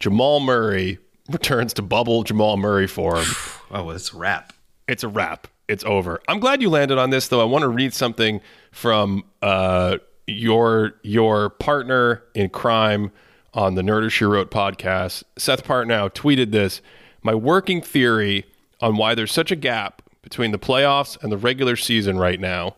Jamal 0.00 0.40
Murray 0.40 0.98
returns 1.30 1.72
to 1.74 1.82
bubble 1.82 2.22
Jamal 2.24 2.56
Murray 2.56 2.86
form, 2.86 3.24
Oh, 3.70 3.90
it's 3.90 4.12
a 4.12 4.16
wrap. 4.16 4.52
it's 4.88 5.02
a 5.04 5.08
wrap. 5.08 5.46
It's 5.68 5.84
over. 5.84 6.20
I'm 6.28 6.40
glad 6.40 6.60
you 6.60 6.68
landed 6.68 6.98
on 6.98 7.10
this, 7.10 7.28
though. 7.28 7.40
I 7.40 7.44
want 7.44 7.62
to 7.62 7.68
read 7.68 7.94
something 7.94 8.40
from 8.72 9.24
uh, 9.40 9.98
your 10.26 10.94
your 11.02 11.50
partner 11.50 12.22
in 12.34 12.50
crime 12.50 13.12
on 13.54 13.74
the 13.74 13.82
Nerder 13.82 14.10
She 14.10 14.24
Wrote 14.24 14.50
podcast. 14.50 15.22
Seth 15.38 15.64
Partnow 15.64 16.10
tweeted 16.10 16.50
this. 16.50 16.80
My 17.22 17.34
working 17.34 17.80
theory 17.80 18.44
on 18.80 18.96
why 18.96 19.14
there's 19.14 19.30
such 19.32 19.50
a 19.52 19.56
gap 19.56 20.02
between 20.22 20.50
the 20.50 20.58
playoffs 20.58 21.22
and 21.22 21.30
the 21.30 21.36
regular 21.38 21.76
season 21.76 22.18
right 22.18 22.40
now 22.40 22.74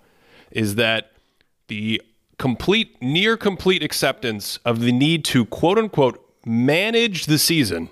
is 0.50 0.74
that 0.74 1.12
the 1.68 2.00
complete, 2.44 3.00
near 3.00 3.38
complete 3.38 3.82
acceptance 3.82 4.58
of 4.66 4.80
the 4.80 4.92
need 4.92 5.24
to 5.24 5.46
quote 5.46 5.78
unquote 5.78 6.22
manage 6.44 7.24
the 7.24 7.38
season 7.38 7.88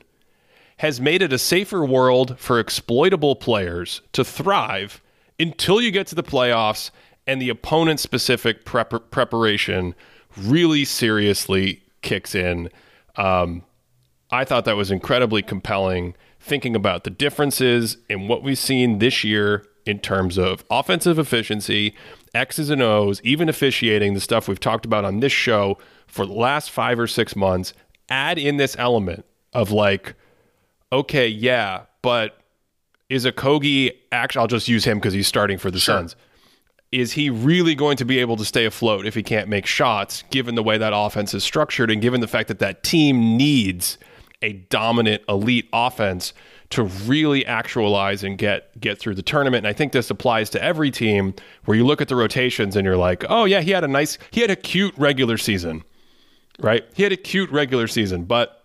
has 0.76 1.00
made 1.00 1.22
it 1.22 1.32
a 1.32 1.38
safer 1.38 1.82
world 1.86 2.38
for 2.38 2.61
exploitable 2.61 3.34
players 3.34 4.03
to 4.12 4.22
thrive 4.22 5.00
until 5.40 5.80
you 5.80 5.90
get 5.90 6.07
to 6.07 6.14
the 6.14 6.22
playoffs 6.22 6.90
and 7.26 7.40
the 7.40 7.48
opponent 7.48 7.98
specific 7.98 8.66
prep- 8.66 9.11
preparation 9.11 9.94
really 10.36 10.84
seriously 10.84 11.82
kicks 12.03 12.34
in. 12.34 12.68
Um, 13.16 13.62
I 14.30 14.44
thought 14.44 14.66
that 14.66 14.76
was 14.76 14.90
incredibly 14.90 15.40
compelling, 15.40 16.14
thinking 16.38 16.76
about 16.76 17.05
the 17.05 17.11
differences 17.11 17.96
in 18.11 18.28
what 18.28 18.42
we've 18.42 18.59
seen 18.59 18.98
this 18.98 19.24
year 19.24 19.64
in 19.86 19.98
terms 19.98 20.36
of 20.36 20.62
offensive 20.70 21.18
efficiency, 21.18 21.94
X's 22.34 22.70
and 22.70 22.82
O's, 22.82 23.20
even 23.22 23.48
officiating, 23.48 24.14
the 24.14 24.20
stuff 24.20 24.48
we've 24.48 24.60
talked 24.60 24.86
about 24.86 25.04
on 25.04 25.20
this 25.20 25.32
show 25.32 25.78
for 26.06 26.26
the 26.26 26.32
last 26.32 26.70
five 26.70 26.98
or 26.98 27.06
six 27.06 27.36
months. 27.36 27.74
Add 28.08 28.38
in 28.38 28.56
this 28.56 28.76
element 28.78 29.24
of 29.52 29.70
like, 29.70 30.14
okay, 30.90 31.28
yeah, 31.28 31.82
but 32.00 32.38
is 33.08 33.26
Okogie 33.26 33.92
actually? 34.10 34.40
I'll 34.40 34.46
just 34.46 34.68
use 34.68 34.84
him 34.84 34.98
because 34.98 35.12
he's 35.12 35.28
starting 35.28 35.58
for 35.58 35.70
the 35.70 35.80
Suns. 35.80 36.16
Is 36.90 37.12
he 37.12 37.30
really 37.30 37.74
going 37.74 37.96
to 37.98 38.04
be 38.04 38.18
able 38.18 38.36
to 38.36 38.44
stay 38.44 38.66
afloat 38.66 39.06
if 39.06 39.14
he 39.14 39.22
can't 39.22 39.48
make 39.48 39.64
shots, 39.64 40.24
given 40.30 40.54
the 40.54 40.62
way 40.62 40.76
that 40.76 40.92
offense 40.94 41.32
is 41.32 41.42
structured 41.42 41.90
and 41.90 42.02
given 42.02 42.20
the 42.20 42.28
fact 42.28 42.48
that 42.48 42.58
that 42.58 42.82
team 42.82 43.36
needs 43.36 43.96
a 44.42 44.52
dominant 44.52 45.22
elite 45.28 45.68
offense 45.72 46.34
to 46.72 46.84
really 46.84 47.46
actualize 47.46 48.22
and 48.24 48.36
get 48.36 48.78
get 48.80 48.98
through 48.98 49.14
the 49.14 49.22
tournament? 49.22 49.64
And 49.64 49.68
I 49.68 49.72
think 49.72 49.92
this 49.92 50.10
applies 50.10 50.50
to 50.50 50.62
every 50.62 50.90
team 50.90 51.34
where 51.64 51.76
you 51.76 51.84
look 51.86 52.00
at 52.00 52.08
the 52.08 52.16
rotations 52.16 52.76
and 52.76 52.84
you're 52.84 52.96
like, 52.96 53.24
oh 53.28 53.44
yeah, 53.44 53.60
he 53.60 53.70
had 53.70 53.84
a 53.84 53.88
nice, 53.88 54.18
he 54.30 54.40
had 54.40 54.50
a 54.50 54.56
cute 54.56 54.94
regular 54.96 55.38
season, 55.38 55.84
right? 56.58 56.84
He 56.94 57.02
had 57.02 57.12
a 57.12 57.16
cute 57.16 57.50
regular 57.50 57.86
season, 57.86 58.24
but 58.24 58.64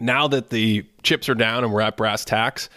now 0.00 0.26
that 0.28 0.50
the 0.50 0.84
chips 1.02 1.28
are 1.28 1.34
down 1.34 1.64
and 1.64 1.72
we're 1.72 1.80
at 1.80 1.96
brass 1.96 2.24
tacks, 2.24 2.68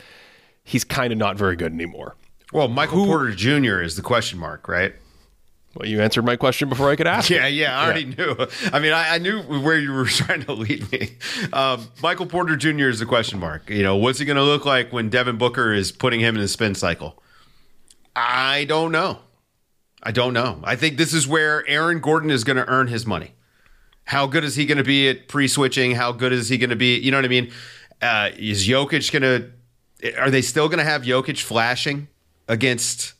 he's 0.63 0.83
kind 0.83 1.11
of 1.11 1.17
not 1.17 1.37
very 1.37 1.55
good 1.55 1.71
anymore. 1.71 2.15
Well, 2.53 2.67
Michael 2.67 3.05
Porter 3.05 3.31
Jr. 3.31 3.81
is 3.81 3.95
the 3.95 4.01
question 4.01 4.39
mark, 4.39 4.67
right? 4.67 4.93
Well, 5.77 5.87
you 5.87 6.01
answered 6.01 6.25
my 6.25 6.35
question 6.35 6.69
before 6.69 6.89
I 6.89 6.95
could 6.95 7.05
ask. 7.05 7.29
it. 7.29 7.35
Yeah, 7.35 7.45
yeah, 7.47 7.79
I 7.79 7.85
already 7.85 8.05
knew. 8.05 8.35
I 8.73 8.79
mean, 8.79 8.93
I, 8.93 9.15
I 9.15 9.17
knew 9.19 9.41
where 9.41 9.77
you 9.77 9.91
were 9.91 10.05
trying 10.05 10.41
to 10.43 10.53
lead 10.53 10.91
me. 10.91 11.11
Um, 11.53 11.89
Michael 12.01 12.25
Porter 12.25 12.55
Jr. 12.55 12.87
is 12.87 12.97
the 12.99 13.05
question 13.05 13.39
mark. 13.39 13.69
You 13.69 13.83
know, 13.83 13.95
what's 13.95 14.17
he 14.17 14.25
going 14.25 14.37
to 14.37 14.43
look 14.43 14.65
like 14.65 14.91
when 14.91 15.09
Devin 15.09 15.37
Booker 15.37 15.71
is 15.73 15.91
putting 15.91 16.19
him 16.19 16.35
in 16.35 16.41
the 16.41 16.47
spin 16.47 16.73
cycle? 16.73 17.21
I 18.15 18.65
don't 18.65 18.91
know. 18.91 19.19
I 20.01 20.11
don't 20.11 20.33
know. 20.33 20.61
I 20.63 20.75
think 20.75 20.97
this 20.97 21.13
is 21.13 21.27
where 21.27 21.67
Aaron 21.67 21.99
Gordon 21.99 22.31
is 22.31 22.43
going 22.43 22.57
to 22.57 22.67
earn 22.67 22.87
his 22.87 23.05
money. 23.05 23.33
How 24.05 24.25
good 24.25 24.43
is 24.43 24.55
he 24.55 24.65
going 24.65 24.79
to 24.79 24.83
be 24.83 25.09
at 25.09 25.27
pre-switching? 25.27 25.91
How 25.91 26.11
good 26.11 26.33
is 26.33 26.49
he 26.49 26.57
going 26.57 26.71
to 26.71 26.75
be? 26.75 26.97
You 26.97 27.11
know 27.11 27.17
what 27.17 27.25
I 27.25 27.29
mean? 27.29 27.51
Uh, 28.01 28.29
is 28.35 28.67
Jokic 28.67 29.11
going 29.11 29.21
to? 30.01 30.17
Are 30.19 30.31
they 30.31 30.41
still 30.41 30.69
going 30.69 30.79
to 30.79 30.85
have 30.85 31.03
Jokic 31.03 31.39
flashing 31.41 32.07
against 32.47 33.13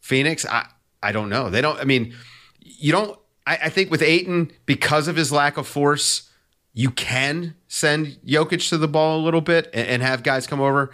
Phoenix? 0.00 0.44
I 0.46 0.68
I 1.02 1.12
don't 1.12 1.28
know. 1.28 1.50
They 1.50 1.60
don't. 1.60 1.78
I 1.78 1.84
mean, 1.84 2.14
you 2.60 2.92
don't. 2.92 3.18
I, 3.46 3.58
I 3.64 3.68
think 3.68 3.90
with 3.90 4.02
Ayton, 4.02 4.50
because 4.66 5.08
of 5.08 5.16
his 5.16 5.32
lack 5.32 5.56
of 5.56 5.66
force, 5.66 6.30
you 6.72 6.90
can 6.90 7.54
send 7.66 8.18
Jokic 8.26 8.68
to 8.70 8.78
the 8.78 8.88
ball 8.88 9.20
a 9.20 9.22
little 9.22 9.40
bit 9.40 9.68
and, 9.72 9.88
and 9.88 10.02
have 10.02 10.22
guys 10.22 10.46
come 10.46 10.60
over 10.60 10.90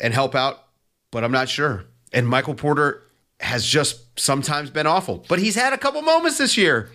and 0.00 0.14
help 0.14 0.34
out. 0.34 0.64
But 1.10 1.24
I'm 1.24 1.32
not 1.32 1.48
sure. 1.48 1.84
And 2.12 2.28
Michael 2.28 2.54
Porter 2.54 3.02
has 3.40 3.64
just 3.66 4.18
sometimes 4.18 4.70
been 4.70 4.86
awful, 4.86 5.24
but 5.28 5.38
he's 5.38 5.54
had 5.54 5.72
a 5.72 5.78
couple 5.78 6.00
moments 6.02 6.38
this 6.38 6.56
year. 6.56 6.90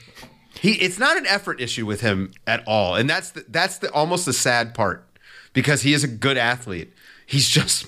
He 0.59 0.73
it's 0.73 0.99
not 0.99 1.17
an 1.17 1.25
effort 1.27 1.61
issue 1.61 1.85
with 1.85 2.01
him 2.01 2.31
at 2.45 2.63
all, 2.67 2.95
and 2.95 3.09
that's 3.09 3.31
the, 3.31 3.45
that's 3.47 3.77
the 3.77 3.91
almost 3.91 4.25
the 4.25 4.33
sad 4.33 4.73
part 4.73 5.07
because 5.53 5.81
he 5.83 5.93
is 5.93 6.03
a 6.03 6.07
good 6.07 6.37
athlete. 6.37 6.93
He's 7.25 7.47
just 7.47 7.87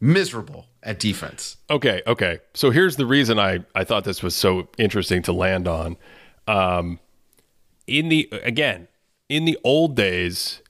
miserable 0.00 0.66
at 0.86 0.98
defense. 0.98 1.56
Okay, 1.68 2.00
okay. 2.06 2.38
So 2.54 2.70
here's 2.70 2.96
the 2.96 3.04
reason 3.06 3.38
I, 3.38 3.64
I 3.74 3.84
thought 3.84 4.04
this 4.04 4.22
was 4.22 4.34
so 4.34 4.68
interesting 4.78 5.20
to 5.22 5.32
land 5.32 5.68
on. 5.68 5.96
Um, 6.46 7.00
in 7.86 8.08
the 8.08 8.28
again, 8.42 8.88
in 9.28 9.44
the 9.44 9.58
old 9.64 9.96
days, 9.96 10.62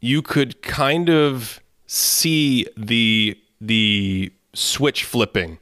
you 0.00 0.22
could 0.22 0.62
kind 0.62 1.08
of 1.10 1.60
see 1.86 2.66
the 2.76 3.38
the 3.60 4.32
switch 4.54 5.04
flipping 5.04 5.58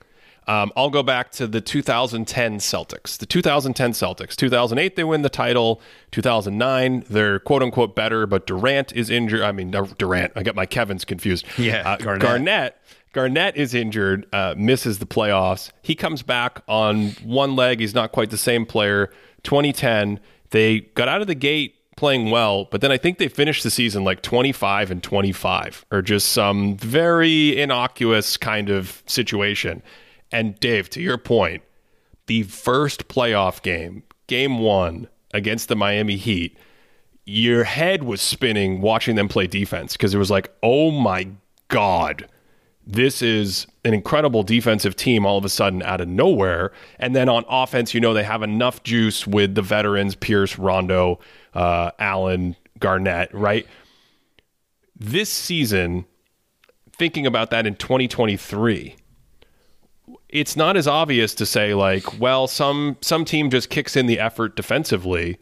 Um, 0.48 0.72
I'll 0.76 0.90
go 0.90 1.02
back 1.02 1.32
to 1.32 1.48
the 1.48 1.60
2010 1.60 2.58
Celtics. 2.58 3.18
The 3.18 3.26
2010 3.26 3.90
Celtics. 3.92 4.36
2008, 4.36 4.94
they 4.94 5.02
win 5.02 5.22
the 5.22 5.28
title. 5.28 5.80
2009, 6.12 7.04
they're 7.10 7.40
quote 7.40 7.62
unquote 7.64 7.96
better, 7.96 8.26
but 8.28 8.46
Durant 8.46 8.92
is 8.92 9.10
injured. 9.10 9.42
I 9.42 9.50
mean, 9.50 9.72
Durant. 9.98 10.32
I 10.36 10.44
got 10.44 10.54
my 10.54 10.66
Kevin's 10.66 11.04
confused. 11.04 11.44
Yeah, 11.58 11.82
uh, 11.84 11.96
Garnett. 11.96 12.22
Garnett. 12.22 12.76
Garnett 13.16 13.56
is 13.56 13.72
injured, 13.72 14.26
uh, 14.34 14.54
misses 14.58 14.98
the 14.98 15.06
playoffs. 15.06 15.70
He 15.80 15.94
comes 15.94 16.20
back 16.20 16.62
on 16.68 17.12
one 17.24 17.56
leg. 17.56 17.80
He's 17.80 17.94
not 17.94 18.12
quite 18.12 18.28
the 18.28 18.36
same 18.36 18.66
player. 18.66 19.10
2010, 19.42 20.20
they 20.50 20.80
got 20.80 21.08
out 21.08 21.22
of 21.22 21.26
the 21.26 21.34
gate 21.34 21.76
playing 21.96 22.30
well, 22.30 22.66
but 22.66 22.82
then 22.82 22.92
I 22.92 22.98
think 22.98 23.16
they 23.16 23.28
finished 23.28 23.62
the 23.62 23.70
season 23.70 24.04
like 24.04 24.20
25 24.20 24.90
and 24.90 25.02
25 25.02 25.86
or 25.90 26.02
just 26.02 26.28
some 26.28 26.76
very 26.76 27.58
innocuous 27.58 28.36
kind 28.36 28.68
of 28.68 29.02
situation. 29.06 29.82
And 30.30 30.60
Dave, 30.60 30.90
to 30.90 31.00
your 31.00 31.16
point, 31.16 31.62
the 32.26 32.42
first 32.42 33.08
playoff 33.08 33.62
game, 33.62 34.02
game 34.26 34.58
one 34.58 35.08
against 35.32 35.68
the 35.68 35.76
Miami 35.76 36.16
Heat, 36.16 36.58
your 37.24 37.64
head 37.64 38.02
was 38.02 38.20
spinning 38.20 38.82
watching 38.82 39.16
them 39.16 39.28
play 39.28 39.46
defense 39.46 39.94
because 39.94 40.12
it 40.14 40.18
was 40.18 40.30
like, 40.30 40.52
oh 40.62 40.90
my 40.90 41.28
God, 41.68 42.28
this 42.86 43.20
is 43.20 43.66
an 43.84 43.94
incredible 43.94 44.44
defensive 44.44 44.94
team 44.94 45.26
all 45.26 45.36
of 45.36 45.44
a 45.44 45.48
sudden 45.48 45.82
out 45.82 46.00
of 46.00 46.06
nowhere. 46.06 46.70
And 46.98 47.16
then 47.16 47.28
on 47.28 47.44
offense, 47.48 47.92
you 47.92 48.00
know, 48.00 48.14
they 48.14 48.22
have 48.22 48.42
enough 48.42 48.82
juice 48.84 49.26
with 49.26 49.56
the 49.56 49.62
veterans, 49.62 50.14
Pierce, 50.14 50.56
Rondo, 50.56 51.18
uh, 51.52 51.90
Allen, 51.98 52.54
Garnett, 52.78 53.34
right? 53.34 53.66
This 54.94 55.28
season, 55.28 56.06
thinking 56.92 57.26
about 57.26 57.50
that 57.50 57.66
in 57.66 57.74
2023, 57.74 58.94
it's 60.28 60.56
not 60.56 60.76
as 60.76 60.86
obvious 60.86 61.34
to 61.34 61.46
say 61.46 61.74
like, 61.74 62.20
well, 62.20 62.46
some 62.46 62.96
some 63.00 63.24
team 63.24 63.50
just 63.50 63.68
kicks 63.68 63.96
in 63.96 64.06
the 64.06 64.20
effort 64.20 64.54
defensively 64.54 65.38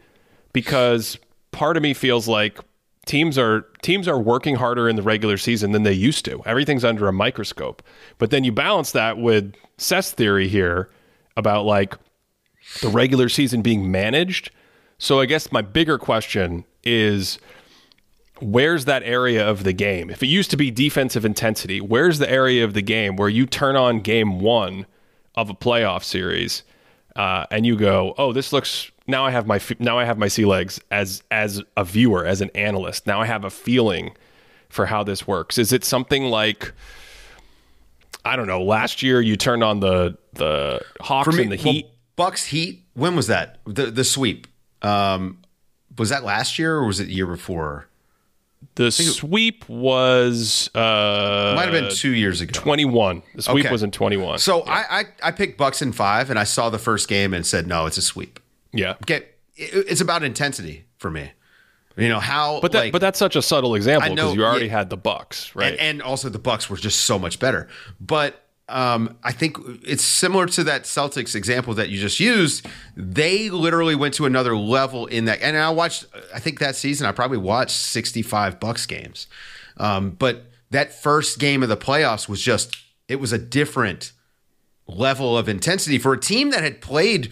because 0.52 1.18
part 1.52 1.76
of 1.76 1.82
me 1.82 1.92
feels 1.92 2.26
like 2.26 2.58
teams 3.04 3.38
are 3.38 3.62
teams 3.82 4.08
are 4.08 4.18
working 4.18 4.56
harder 4.56 4.88
in 4.88 4.96
the 4.96 5.02
regular 5.02 5.36
season 5.36 5.72
than 5.72 5.82
they 5.82 5.92
used 5.92 6.24
to. 6.26 6.42
Everything's 6.46 6.84
under 6.84 7.08
a 7.08 7.12
microscope. 7.12 7.82
But 8.18 8.30
then 8.30 8.44
you 8.44 8.52
balance 8.52 8.92
that 8.92 9.18
with 9.18 9.54
Seth's 9.78 10.12
theory 10.12 10.48
here 10.48 10.90
about 11.36 11.64
like 11.64 11.96
the 12.80 12.88
regular 12.88 13.28
season 13.28 13.62
being 13.62 13.90
managed. 13.90 14.50
So 14.98 15.20
I 15.20 15.26
guess 15.26 15.52
my 15.52 15.62
bigger 15.62 15.98
question 15.98 16.64
is 16.82 17.38
where's 18.40 18.84
that 18.86 19.02
area 19.02 19.48
of 19.48 19.64
the 19.64 19.72
game? 19.72 20.10
If 20.10 20.22
it 20.22 20.26
used 20.26 20.50
to 20.50 20.56
be 20.56 20.70
defensive 20.70 21.24
intensity, 21.24 21.80
where's 21.80 22.18
the 22.18 22.30
area 22.30 22.64
of 22.64 22.74
the 22.74 22.82
game 22.82 23.16
where 23.16 23.28
you 23.28 23.46
turn 23.46 23.76
on 23.76 24.00
game 24.00 24.40
one 24.40 24.86
of 25.34 25.50
a 25.50 25.54
playoff 25.54 26.04
series 26.04 26.62
uh, 27.16 27.46
and 27.50 27.66
you 27.66 27.76
go, 27.76 28.14
"Oh, 28.18 28.32
this 28.32 28.52
looks 28.52 28.90
now 29.06 29.24
I 29.24 29.30
have 29.30 29.46
my 29.46 29.60
now 29.78 29.98
I 29.98 30.04
have 30.04 30.18
my 30.18 30.28
sea 30.28 30.44
legs 30.44 30.80
as 30.90 31.22
as 31.30 31.62
a 31.76 31.84
viewer, 31.84 32.24
as 32.24 32.40
an 32.40 32.50
analyst. 32.54 33.06
Now 33.06 33.20
I 33.20 33.26
have 33.26 33.44
a 33.44 33.50
feeling 33.50 34.14
for 34.68 34.86
how 34.86 35.04
this 35.04 35.26
works. 35.26 35.58
Is 35.58 35.72
it 35.72 35.84
something 35.84 36.24
like 36.24 36.72
I 38.24 38.36
don't 38.36 38.46
know, 38.46 38.62
last 38.62 39.02
year 39.02 39.20
you 39.20 39.36
turned 39.36 39.62
on 39.62 39.80
the 39.80 40.16
the 40.32 40.80
Hawks 41.00 41.34
me, 41.36 41.42
and 41.42 41.52
the 41.52 41.56
Heat. 41.56 41.84
Well, 41.84 41.94
Bucks 42.16 42.46
Heat, 42.46 42.84
when 42.94 43.16
was 43.16 43.26
that? 43.26 43.58
The 43.66 43.86
the 43.90 44.04
sweep. 44.04 44.46
Um, 44.82 45.38
was 45.98 46.08
that 46.10 46.24
last 46.24 46.58
year 46.58 46.76
or 46.76 46.86
was 46.86 47.00
it 47.00 47.04
the 47.06 47.12
year 47.14 47.26
before? 47.26 47.86
The 48.76 48.90
sweep 48.90 49.68
was 49.68 50.70
uh 50.74 51.52
Might 51.54 51.64
have 51.64 51.72
been 51.72 51.90
two 51.94 52.10
years 52.10 52.40
ago. 52.40 52.50
21. 52.58 53.22
The 53.34 53.42
sweep 53.42 53.66
Okay. 53.66 53.72
was 53.72 53.82
in 53.82 53.90
21. 53.90 54.38
So 54.38 54.62
I, 54.62 55.00
I 55.00 55.04
I 55.24 55.30
picked 55.30 55.58
Bucks 55.58 55.82
in 55.82 55.92
five, 55.92 56.30
and 56.30 56.38
I 56.38 56.44
saw 56.44 56.70
the 56.70 56.78
first 56.78 57.06
game 57.06 57.34
and 57.34 57.46
said 57.46 57.66
no, 57.66 57.86
it's 57.86 57.98
a 57.98 58.02
sweep. 58.02 58.40
Yeah. 58.74 58.96
Okay, 59.02 59.26
it's 59.56 60.00
about 60.00 60.22
intensity 60.22 60.84
for 60.98 61.10
me. 61.10 61.32
You 61.96 62.08
know 62.08 62.18
how, 62.18 62.60
But 62.60 62.72
that 62.72 62.78
like, 62.78 62.92
but 62.92 63.00
that's 63.00 63.20
such 63.20 63.36
a 63.36 63.42
subtle 63.42 63.76
example 63.76 64.14
because 64.14 64.34
you 64.34 64.44
already 64.44 64.66
yeah. 64.66 64.78
had 64.78 64.90
the 64.90 64.96
Bucks, 64.96 65.54
right? 65.54 65.72
and, 65.72 65.80
and 65.80 66.02
also 66.02 66.28
the 66.28 66.40
Bucks 66.40 66.68
were 66.68 66.76
just 66.76 67.02
so 67.02 67.20
much 67.20 67.38
better. 67.38 67.68
But 68.00 68.42
um, 68.68 69.16
I 69.22 69.30
think 69.30 69.58
it's 69.84 70.02
similar 70.02 70.46
to 70.46 70.64
that 70.64 70.84
Celtics 70.84 71.36
example 71.36 71.74
that 71.74 71.90
you 71.90 72.00
just 72.00 72.18
used. 72.18 72.66
They 72.96 73.48
literally 73.48 73.94
went 73.94 74.14
to 74.14 74.26
another 74.26 74.56
level 74.56 75.06
in 75.06 75.26
that. 75.26 75.40
And 75.40 75.56
I 75.56 75.70
watched. 75.70 76.06
I 76.34 76.40
think 76.40 76.58
that 76.58 76.74
season 76.74 77.06
I 77.06 77.12
probably 77.12 77.38
watched 77.38 77.76
sixty-five 77.76 78.58
Bucks 78.58 78.86
games. 78.86 79.28
Um, 79.76 80.10
but 80.10 80.46
that 80.70 81.00
first 81.00 81.38
game 81.38 81.62
of 81.62 81.68
the 81.68 81.76
playoffs 81.76 82.28
was 82.28 82.40
just. 82.40 82.76
It 83.06 83.20
was 83.20 83.32
a 83.32 83.38
different 83.38 84.12
level 84.88 85.38
of 85.38 85.48
intensity 85.48 85.98
for 85.98 86.14
a 86.14 86.18
team 86.18 86.50
that 86.50 86.62
had 86.62 86.80
played 86.80 87.30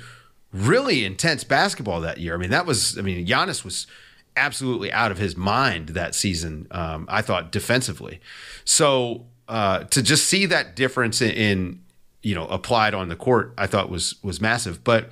really 0.52 1.04
intense 1.04 1.44
basketball 1.44 2.00
that 2.02 2.18
year. 2.18 2.34
I 2.34 2.36
mean, 2.38 2.50
that 2.50 2.66
was, 2.66 2.98
I 2.98 3.02
mean, 3.02 3.26
Giannis 3.26 3.64
was 3.64 3.86
absolutely 4.36 4.92
out 4.92 5.10
of 5.10 5.18
his 5.18 5.36
mind 5.36 5.90
that 5.90 6.14
season, 6.14 6.66
um, 6.70 7.06
I 7.08 7.22
thought, 7.22 7.52
defensively. 7.52 8.20
So 8.64 9.26
uh, 9.48 9.84
to 9.84 10.02
just 10.02 10.26
see 10.26 10.46
that 10.46 10.76
difference 10.76 11.20
in, 11.20 11.30
in, 11.30 11.82
you 12.22 12.34
know, 12.34 12.46
applied 12.46 12.94
on 12.94 13.08
the 13.08 13.16
court, 13.16 13.52
I 13.58 13.66
thought 13.66 13.90
was 13.90 14.14
was 14.22 14.40
massive. 14.40 14.84
But 14.84 15.10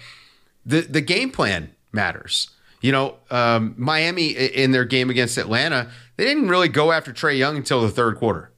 the 0.64 0.82
the 0.82 1.00
game 1.00 1.30
plan 1.30 1.72
matters. 1.92 2.50
You 2.82 2.92
know, 2.92 3.16
um, 3.30 3.74
Miami 3.76 4.28
in 4.28 4.70
their 4.70 4.84
game 4.86 5.10
against 5.10 5.36
Atlanta, 5.36 5.90
they 6.16 6.24
didn't 6.24 6.48
really 6.48 6.68
go 6.68 6.92
after 6.92 7.12
Trae 7.12 7.36
Young 7.36 7.56
until 7.56 7.82
the 7.82 7.90
third 7.90 8.16
quarter. 8.16 8.52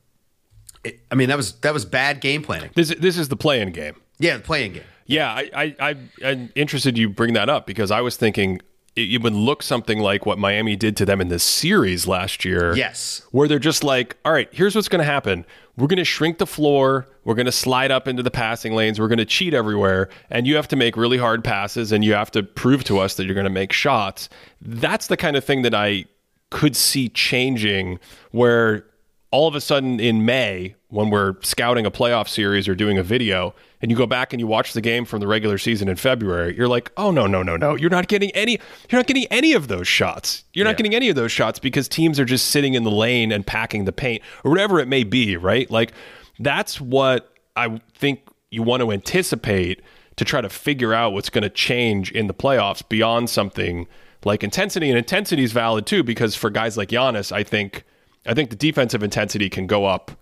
It- 0.84 1.00
I 1.10 1.14
mean, 1.16 1.28
that 1.28 1.36
was 1.36 1.52
that 1.60 1.72
was 1.72 1.84
bad 1.84 2.20
game 2.20 2.42
planning. 2.42 2.70
this 2.74 2.94
this 3.00 3.16
is 3.18 3.28
the 3.28 3.36
play-in 3.36 3.72
game. 3.72 3.96
Yeah, 4.18 4.36
the 4.36 4.42
play-in 4.42 4.74
game. 4.74 4.84
Yeah, 5.12 5.32
I, 5.32 5.50
I, 5.54 5.76
I, 5.80 5.96
I'm 6.24 6.52
interested 6.54 6.98
you 6.98 7.08
bring 7.08 7.34
that 7.34 7.48
up 7.48 7.66
because 7.66 7.90
I 7.90 8.00
was 8.00 8.16
thinking 8.16 8.60
it, 8.96 9.14
it 9.14 9.22
would 9.22 9.34
look 9.34 9.62
something 9.62 9.98
like 9.98 10.26
what 10.26 10.38
Miami 10.38 10.76
did 10.76 10.96
to 10.98 11.04
them 11.04 11.20
in 11.20 11.28
this 11.28 11.42
series 11.42 12.06
last 12.06 12.44
year. 12.44 12.74
Yes. 12.74 13.22
Where 13.30 13.48
they're 13.48 13.58
just 13.58 13.84
like, 13.84 14.16
all 14.24 14.32
right, 14.32 14.48
here's 14.52 14.74
what's 14.74 14.88
going 14.88 15.00
to 15.00 15.10
happen. 15.10 15.44
We're 15.76 15.86
going 15.86 15.98
to 15.98 16.04
shrink 16.04 16.38
the 16.38 16.46
floor. 16.46 17.06
We're 17.24 17.34
going 17.34 17.46
to 17.46 17.52
slide 17.52 17.90
up 17.90 18.06
into 18.06 18.22
the 18.22 18.30
passing 18.30 18.74
lanes. 18.74 19.00
We're 19.00 19.08
going 19.08 19.18
to 19.18 19.24
cheat 19.24 19.54
everywhere. 19.54 20.10
And 20.30 20.46
you 20.46 20.56
have 20.56 20.68
to 20.68 20.76
make 20.76 20.96
really 20.96 21.18
hard 21.18 21.42
passes 21.42 21.92
and 21.92 22.04
you 22.04 22.12
have 22.12 22.30
to 22.32 22.42
prove 22.42 22.84
to 22.84 22.98
us 22.98 23.14
that 23.14 23.24
you're 23.24 23.34
going 23.34 23.44
to 23.44 23.50
make 23.50 23.72
shots. 23.72 24.28
That's 24.60 25.06
the 25.06 25.16
kind 25.16 25.36
of 25.36 25.44
thing 25.44 25.62
that 25.62 25.74
I 25.74 26.04
could 26.50 26.76
see 26.76 27.08
changing 27.08 27.98
where 28.32 28.84
all 29.30 29.48
of 29.48 29.54
a 29.54 29.60
sudden 29.62 29.98
in 29.98 30.26
May, 30.26 30.74
when 30.88 31.08
we're 31.08 31.36
scouting 31.40 31.86
a 31.86 31.90
playoff 31.90 32.28
series 32.28 32.68
or 32.68 32.74
doing 32.74 32.98
a 32.98 33.02
video, 33.02 33.54
and 33.82 33.90
you 33.90 33.96
go 33.96 34.06
back 34.06 34.32
and 34.32 34.40
you 34.40 34.46
watch 34.46 34.72
the 34.72 34.80
game 34.80 35.04
from 35.04 35.20
the 35.20 35.26
regular 35.26 35.58
season 35.58 35.88
in 35.88 35.96
February, 35.96 36.56
you're 36.56 36.68
like, 36.68 36.90
oh 36.96 37.10
no, 37.10 37.26
no, 37.26 37.42
no, 37.42 37.56
no. 37.56 37.74
You're 37.74 37.90
not 37.90 38.08
getting 38.08 38.30
any 38.30 38.52
you're 38.90 38.98
not 38.98 39.06
getting 39.06 39.26
any 39.26 39.52
of 39.52 39.68
those 39.68 39.88
shots. 39.88 40.44
You're 40.54 40.64
not 40.64 40.70
Yeah. 40.70 40.76
getting 40.76 40.94
any 40.94 41.08
of 41.08 41.16
those 41.16 41.32
shots 41.32 41.58
because 41.58 41.88
teams 41.88 42.18
are 42.20 42.24
just 42.24 42.46
sitting 42.46 42.74
in 42.74 42.84
the 42.84 42.90
lane 42.90 43.32
and 43.32 43.46
packing 43.46 43.84
the 43.84 43.92
paint 43.92 44.22
or 44.44 44.50
whatever 44.50 44.78
it 44.80 44.88
may 44.88 45.04
be, 45.04 45.36
right? 45.36 45.70
Like 45.70 45.92
that's 46.38 46.80
what 46.80 47.32
I 47.56 47.80
think 47.94 48.20
you 48.50 48.62
want 48.62 48.82
to 48.82 48.92
anticipate 48.92 49.82
to 50.16 50.24
try 50.24 50.40
to 50.40 50.48
figure 50.48 50.92
out 50.94 51.12
what's 51.12 51.30
going 51.30 51.42
to 51.42 51.50
change 51.50 52.12
in 52.12 52.26
the 52.26 52.34
playoffs 52.34 52.86
beyond 52.88 53.30
something 53.30 53.86
like 54.24 54.44
intensity. 54.44 54.88
And 54.90 54.96
intensity 54.98 55.42
is 55.42 55.52
valid 55.52 55.86
too, 55.86 56.02
because 56.02 56.34
for 56.36 56.50
guys 56.50 56.76
like 56.76 56.90
Giannis, 56.90 57.32
I 57.32 57.42
think 57.42 57.84
I 58.26 58.34
think 58.34 58.50
the 58.50 58.56
defensive 58.56 59.02
intensity 59.02 59.50
can 59.50 59.66
go 59.66 59.86
up 59.86 60.12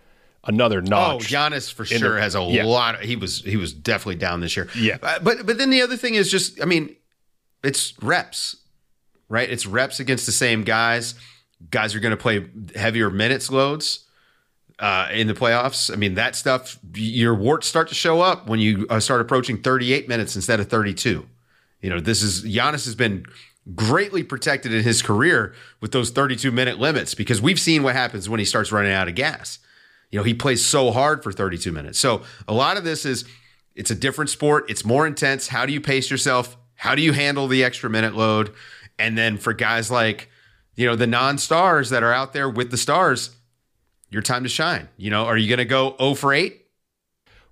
another 0.45 0.81
notch. 0.81 1.09
Oh, 1.09 1.17
notch. 1.17 1.31
Giannis 1.31 1.71
for 1.71 1.85
sure 1.85 2.15
the- 2.15 2.21
has 2.21 2.35
a 2.35 2.41
yeah. 2.41 2.65
lot. 2.65 3.01
He 3.01 3.15
was 3.15 3.41
he 3.41 3.57
was 3.57 3.73
definitely 3.73 4.15
down 4.15 4.39
this 4.39 4.55
year. 4.55 4.67
Yeah. 4.75 4.97
Uh, 5.01 5.19
but 5.19 5.45
but 5.45 5.57
then 5.57 5.69
the 5.69 5.81
other 5.81 5.97
thing 5.97 6.15
is 6.15 6.29
just 6.31 6.61
I 6.61 6.65
mean, 6.65 6.95
it's 7.63 7.93
reps, 8.01 8.57
right? 9.29 9.49
It's 9.49 9.65
reps 9.65 9.99
against 9.99 10.25
the 10.25 10.31
same 10.31 10.63
guys. 10.63 11.15
Guys 11.69 11.93
are 11.93 11.99
going 11.99 12.11
to 12.11 12.17
play 12.17 12.47
heavier 12.75 13.11
minutes 13.11 13.51
loads 13.51 14.05
uh, 14.79 15.07
in 15.11 15.27
the 15.27 15.33
playoffs. 15.35 15.93
I 15.93 15.95
mean, 15.95 16.15
that 16.15 16.35
stuff. 16.35 16.79
Your 16.95 17.35
warts 17.35 17.67
start 17.67 17.87
to 17.89 17.95
show 17.95 18.21
up 18.21 18.47
when 18.47 18.59
you 18.59 18.87
uh, 18.89 18.99
start 18.99 19.21
approaching 19.21 19.61
38 19.61 20.07
minutes 20.07 20.35
instead 20.35 20.59
of 20.59 20.69
32. 20.69 21.27
You 21.81 21.89
know, 21.89 21.99
this 21.99 22.23
is 22.23 22.43
Giannis 22.43 22.85
has 22.85 22.95
been 22.95 23.25
greatly 23.75 24.23
protected 24.23 24.73
in 24.73 24.83
his 24.83 25.03
career 25.03 25.53
with 25.81 25.91
those 25.91 26.09
32 26.09 26.51
minute 26.51 26.79
limits 26.79 27.13
because 27.13 27.41
we've 27.41 27.59
seen 27.59 27.83
what 27.83 27.95
happens 27.95 28.27
when 28.27 28.39
he 28.39 28.45
starts 28.45 28.71
running 28.71 28.91
out 28.91 29.07
of 29.07 29.13
gas. 29.15 29.59
You 30.11 30.19
know, 30.19 30.23
he 30.23 30.33
plays 30.33 30.63
so 30.63 30.91
hard 30.91 31.23
for 31.23 31.31
32 31.31 31.71
minutes. 31.71 31.97
So 31.97 32.23
a 32.47 32.53
lot 32.53 32.77
of 32.77 32.83
this 32.83 33.05
is 33.05 33.25
it's 33.75 33.91
a 33.91 33.95
different 33.95 34.29
sport. 34.29 34.69
It's 34.69 34.83
more 34.83 35.07
intense. 35.07 35.47
How 35.47 35.65
do 35.65 35.71
you 35.73 35.81
pace 35.81 36.11
yourself? 36.11 36.57
How 36.75 36.95
do 36.95 37.01
you 37.01 37.13
handle 37.13 37.47
the 37.47 37.63
extra 37.63 37.89
minute 37.89 38.15
load? 38.15 38.53
And 38.99 39.17
then 39.17 39.37
for 39.37 39.53
guys 39.53 39.89
like, 39.89 40.29
you 40.75 40.85
know, 40.85 40.95
the 40.95 41.07
non-stars 41.07 41.89
that 41.89 42.03
are 42.03 42.13
out 42.13 42.33
there 42.33 42.49
with 42.49 42.71
the 42.71 42.77
stars, 42.77 43.31
your 44.09 44.21
time 44.21 44.43
to 44.43 44.49
shine. 44.49 44.89
You 44.97 45.09
know, 45.09 45.25
are 45.25 45.37
you 45.37 45.47
going 45.47 45.59
to 45.59 45.65
go 45.65 45.95
0 45.97 46.15
for 46.15 46.33
8? 46.33 46.57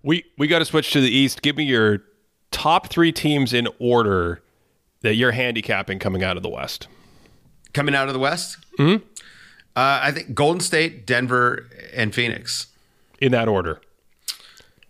We 0.04 0.26
we 0.38 0.48
got 0.48 0.60
to 0.60 0.66
switch 0.66 0.92
to 0.92 1.02
the 1.02 1.10
East. 1.10 1.42
Give 1.42 1.56
me 1.58 1.64
your 1.64 2.04
top 2.52 2.88
three 2.90 3.12
teams 3.12 3.54
in 3.54 3.68
order 3.80 4.42
that 5.02 5.16
you're 5.16 5.32
handicapping 5.32 6.00
coming 6.00 6.24
out 6.24 6.36
of 6.38 6.44
the 6.44 6.50
West. 6.50 6.88
coming 7.74 7.96
out 7.96 8.08
of 8.08 8.14
the 8.14 8.20
West? 8.20 8.58
Mm-hmm. 8.78 9.06
Uh, 9.80 10.00
I 10.04 10.12
think 10.12 10.34
Golden 10.34 10.60
State, 10.60 11.06
Denver, 11.06 11.70
and 11.94 12.14
Phoenix. 12.14 12.68
In 13.22 13.32
that 13.32 13.48
order. 13.48 13.80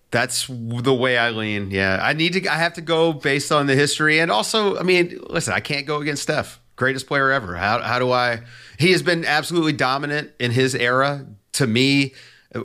That's 0.09 0.47
the 0.47 0.93
way 0.95 1.15
I 1.15 1.29
lean. 1.29 1.69
Yeah, 1.69 1.99
I 2.01 2.13
need 2.13 2.33
to. 2.33 2.47
I 2.47 2.55
have 2.55 2.73
to 2.73 2.81
go 2.81 3.13
based 3.13 3.51
on 3.51 3.67
the 3.67 3.75
history, 3.75 4.19
and 4.19 4.31
also, 4.31 4.79
I 4.79 4.81
mean, 4.81 5.19
listen, 5.29 5.53
I 5.53 5.59
can't 5.59 5.85
go 5.85 6.01
against 6.01 6.23
Steph, 6.23 6.59
greatest 6.75 7.05
player 7.05 7.29
ever. 7.29 7.55
How 7.55 7.83
how 7.83 7.99
do 7.99 8.11
I? 8.11 8.41
He 8.79 8.91
has 8.91 9.03
been 9.03 9.25
absolutely 9.25 9.73
dominant 9.73 10.31
in 10.39 10.49
his 10.49 10.73
era. 10.73 11.27
To 11.53 11.67
me, 11.67 12.15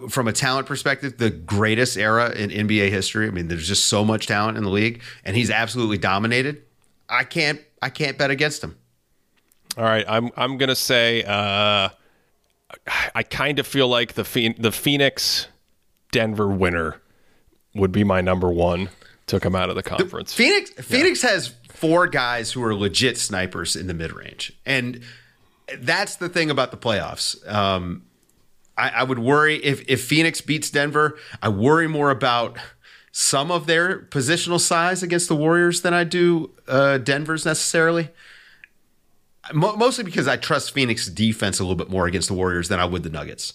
from 0.08 0.26
a 0.26 0.32
talent 0.32 0.66
perspective, 0.66 1.18
the 1.18 1.28
greatest 1.28 1.98
era 1.98 2.30
in 2.30 2.48
NBA 2.48 2.88
history. 2.88 3.26
I 3.26 3.32
mean, 3.32 3.48
there's 3.48 3.68
just 3.68 3.88
so 3.88 4.02
much 4.02 4.26
talent 4.26 4.56
in 4.56 4.64
the 4.64 4.70
league, 4.70 5.02
and 5.26 5.36
he's 5.36 5.50
absolutely 5.50 5.98
dominated. 5.98 6.62
I 7.06 7.24
can't. 7.24 7.60
I 7.82 7.90
can't 7.90 8.16
bet 8.16 8.30
against 8.30 8.64
him. 8.64 8.78
All 9.76 9.84
right, 9.84 10.06
I'm 10.08 10.30
I'm 10.38 10.56
gonna 10.56 10.74
say 10.74 11.22
uh, 11.24 11.90
I 13.14 13.22
kind 13.22 13.58
of 13.58 13.66
feel 13.66 13.88
like 13.88 14.14
the 14.14 14.54
the 14.58 14.72
Phoenix 14.72 15.48
Denver 16.12 16.48
winner 16.48 17.00
would 17.74 17.92
be 17.92 18.04
my 18.04 18.20
number 18.20 18.50
one. 18.50 18.90
Took 19.26 19.44
him 19.44 19.54
out 19.54 19.70
of 19.70 19.76
the 19.76 19.82
conference. 19.82 20.32
The 20.32 20.36
Phoenix 20.36 20.70
Phoenix 20.70 21.22
yeah. 21.22 21.30
has 21.30 21.54
four 21.70 22.06
guys 22.06 22.52
who 22.52 22.62
are 22.62 22.74
legit 22.74 23.16
snipers 23.18 23.74
in 23.74 23.86
the 23.86 23.94
mid 23.94 24.12
range, 24.12 24.52
and 24.66 25.00
that's 25.78 26.16
the 26.16 26.28
thing 26.28 26.50
about 26.50 26.70
the 26.70 26.76
playoffs. 26.76 27.46
Um, 27.50 28.04
I, 28.76 28.90
I 28.90 29.02
would 29.02 29.18
worry 29.18 29.56
if 29.56 29.82
if 29.88 30.04
Phoenix 30.04 30.40
beats 30.40 30.70
Denver. 30.70 31.18
I 31.40 31.48
worry 31.48 31.88
more 31.88 32.10
about 32.10 32.58
some 33.12 33.50
of 33.50 33.66
their 33.66 34.00
positional 34.00 34.60
size 34.60 35.02
against 35.02 35.28
the 35.28 35.36
Warriors 35.36 35.82
than 35.82 35.94
I 35.94 36.04
do 36.04 36.50
uh, 36.66 36.98
Denver's 36.98 37.44
necessarily. 37.46 38.10
Mostly 39.52 40.04
because 40.04 40.28
I 40.28 40.36
trust 40.36 40.72
Phoenix 40.72 41.08
defense 41.08 41.60
a 41.60 41.62
little 41.62 41.76
bit 41.76 41.90
more 41.90 42.06
against 42.06 42.28
the 42.28 42.34
Warriors 42.34 42.68
than 42.68 42.80
I 42.80 42.84
would 42.84 43.02
the 43.02 43.10
Nuggets. 43.10 43.54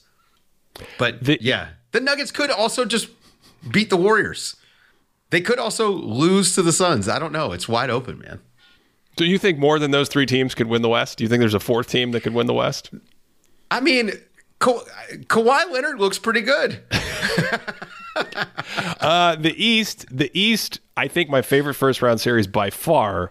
But 0.97 1.23
the, 1.23 1.37
yeah, 1.41 1.69
the 1.91 1.99
Nuggets 1.99 2.31
could 2.31 2.51
also 2.51 2.85
just 2.85 3.09
beat 3.71 3.89
the 3.89 3.97
Warriors. 3.97 4.55
They 5.31 5.41
could 5.41 5.59
also 5.59 5.89
lose 5.91 6.55
to 6.55 6.61
the 6.61 6.71
Suns. 6.71 7.07
I 7.07 7.19
don't 7.19 7.31
know. 7.31 7.51
It's 7.51 7.67
wide 7.67 7.89
open, 7.89 8.19
man. 8.19 8.39
Do 9.15 9.25
you 9.25 9.37
think 9.37 9.59
more 9.59 9.79
than 9.79 9.91
those 9.91 10.07
three 10.09 10.25
teams 10.25 10.55
could 10.55 10.67
win 10.67 10.81
the 10.81 10.89
West? 10.89 11.17
Do 11.17 11.23
you 11.23 11.27
think 11.27 11.39
there's 11.41 11.53
a 11.53 11.59
fourth 11.59 11.89
team 11.89 12.11
that 12.11 12.21
could 12.21 12.33
win 12.33 12.47
the 12.47 12.53
West? 12.53 12.91
I 13.69 13.81
mean, 13.81 14.11
Ka- 14.59 14.83
Kawhi 15.27 15.71
Leonard 15.71 15.99
looks 15.99 16.17
pretty 16.17 16.41
good. 16.41 16.81
uh, 19.01 19.35
the 19.35 19.53
East, 19.57 20.05
the 20.09 20.31
East. 20.33 20.79
I 20.95 21.07
think 21.07 21.29
my 21.29 21.41
favorite 21.41 21.75
first 21.75 22.01
round 22.01 22.21
series 22.21 22.47
by 22.47 22.69
far 22.69 23.29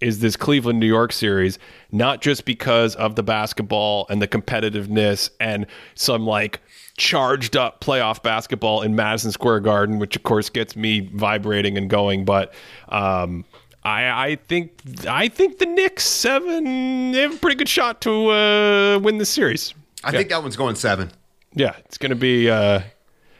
is 0.00 0.20
this 0.20 0.36
Cleveland 0.36 0.80
New 0.80 0.86
York 0.86 1.12
series, 1.12 1.58
not 1.90 2.20
just 2.20 2.44
because 2.44 2.94
of 2.96 3.16
the 3.16 3.22
basketball 3.22 4.06
and 4.10 4.20
the 4.20 4.28
competitiveness 4.28 5.30
and 5.40 5.66
some 5.94 6.26
like 6.26 6.60
charged 6.96 7.56
up 7.56 7.80
playoff 7.80 8.22
basketball 8.22 8.82
in 8.82 8.94
Madison 8.94 9.32
Square 9.32 9.60
Garden, 9.60 9.98
which 9.98 10.16
of 10.16 10.22
course 10.22 10.48
gets 10.48 10.76
me 10.76 11.00
vibrating 11.14 11.76
and 11.78 11.88
going. 11.88 12.24
But 12.24 12.54
um, 12.88 13.44
I, 13.82 14.30
I, 14.30 14.36
think 14.36 14.80
I 15.08 15.28
think 15.28 15.58
the 15.58 15.66
Knicks 15.66 16.04
seven 16.04 17.12
they 17.12 17.20
have 17.20 17.34
a 17.34 17.38
pretty 17.38 17.56
good 17.56 17.68
shot 17.68 18.00
to 18.02 18.30
uh, 18.30 18.98
win 18.98 19.18
the 19.18 19.26
series. 19.26 19.74
I 20.04 20.10
yeah. 20.10 20.18
think 20.18 20.30
that 20.30 20.42
one's 20.42 20.56
going 20.56 20.74
seven. 20.76 21.10
Yeah, 21.54 21.74
it's 21.86 21.96
going 21.96 22.10
to 22.10 22.16
be 22.16 22.50
uh, 22.50 22.80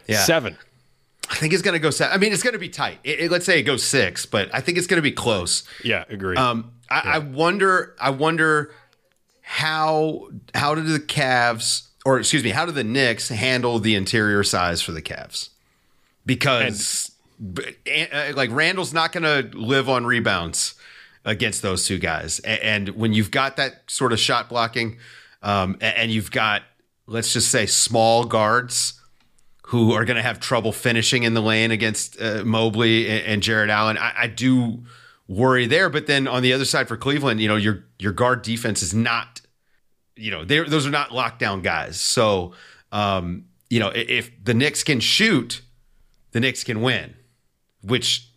yeah. 0.06 0.20
seven. 0.20 0.56
I 1.30 1.34
think 1.34 1.52
it's 1.52 1.62
going 1.62 1.74
to 1.74 1.80
go 1.80 1.90
seven. 1.90 2.14
I 2.14 2.18
mean, 2.18 2.32
it's 2.32 2.42
going 2.42 2.52
to 2.52 2.58
be 2.58 2.68
tight. 2.68 2.98
It, 3.02 3.20
it, 3.20 3.30
let's 3.30 3.44
say 3.44 3.58
it 3.58 3.64
goes 3.64 3.82
six, 3.82 4.26
but 4.26 4.48
I 4.54 4.60
think 4.60 4.78
it's 4.78 4.86
going 4.86 4.98
to 4.98 5.02
be 5.02 5.12
close. 5.12 5.64
Yeah, 5.82 6.04
agree. 6.08 6.36
Um, 6.36 6.72
I, 6.90 6.96
yeah. 6.96 7.14
I 7.14 7.18
wonder. 7.18 7.94
I 8.00 8.10
wonder 8.10 8.72
how 9.42 10.28
how 10.54 10.74
did 10.74 10.86
the 10.86 11.00
Cavs 11.00 11.86
or 12.06 12.20
excuse 12.20 12.44
me, 12.44 12.50
how 12.50 12.64
do 12.64 12.70
the 12.70 12.84
Knicks 12.84 13.30
handle 13.30 13.80
the 13.80 13.96
interior 13.96 14.44
size 14.44 14.80
for 14.80 14.92
the 14.92 15.02
Cavs? 15.02 15.48
Because 16.24 17.10
and, 17.84 18.36
like 18.36 18.50
Randle's 18.52 18.94
not 18.94 19.10
going 19.10 19.24
to 19.24 19.58
live 19.58 19.88
on 19.88 20.06
rebounds 20.06 20.76
against 21.24 21.62
those 21.62 21.84
two 21.84 21.98
guys, 21.98 22.38
and, 22.38 22.60
and, 22.60 22.88
when 22.90 23.12
you've 23.12 23.32
got 23.32 23.56
that 23.56 23.82
sort 23.88 24.12
of 24.12 24.20
shot 24.20 24.48
blocking, 24.48 24.98
um, 25.42 25.76
and 25.80 26.12
you've 26.12 26.30
got 26.30 26.62
let's 27.08 27.32
just 27.32 27.50
say 27.50 27.66
small 27.66 28.24
guards 28.24 28.95
who 29.70 29.92
are 29.92 30.04
going 30.04 30.16
to 30.16 30.22
have 30.22 30.40
trouble 30.40 30.72
finishing 30.72 31.22
in 31.22 31.34
the 31.34 31.42
lane 31.42 31.70
against 31.70 32.20
uh, 32.20 32.42
Mobley 32.44 33.08
and, 33.08 33.26
and, 33.26 33.42
Jarrett 33.42 33.70
Allen, 33.70 33.98
I, 33.98 34.12
I 34.16 34.26
do 34.28 34.84
worry 35.26 35.66
there. 35.66 35.90
But 35.90 36.06
then 36.06 36.28
on 36.28 36.42
the 36.42 36.52
other 36.52 36.64
side 36.64 36.86
for 36.86 36.96
Cleveland, 36.96 37.40
you 37.40 37.48
know, 37.48 37.56
your 37.56 37.84
your 37.98 38.12
guard 38.12 38.42
defense 38.42 38.82
is 38.82 38.94
not 38.94 39.40
you 40.16 40.30
know, 40.30 40.44
those 40.44 40.86
are 40.86 40.90
not 40.90 41.10
lockdown 41.10 41.62
guys. 41.62 42.00
So, 42.00 42.52
um, 42.90 43.44
you 43.68 43.78
know, 43.78 43.92
if 43.94 44.30
the 44.42 44.54
Knicks 44.54 44.82
can 44.82 44.98
shoot, 44.98 45.60
the 46.32 46.40
Knicks 46.40 46.64
can 46.64 46.80
win, 46.80 47.14
which 47.82 48.28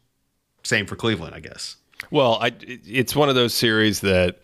same 0.64 0.86
for 0.86 0.96
Cleveland, 0.96 1.34
I 1.34 1.40
guess. 1.40 1.78
Well, 2.12 2.38
I, 2.42 2.52
it's 2.60 3.16
one 3.16 3.30
of 3.30 3.36
those 3.36 3.54
series 3.54 4.02
that 4.02 4.42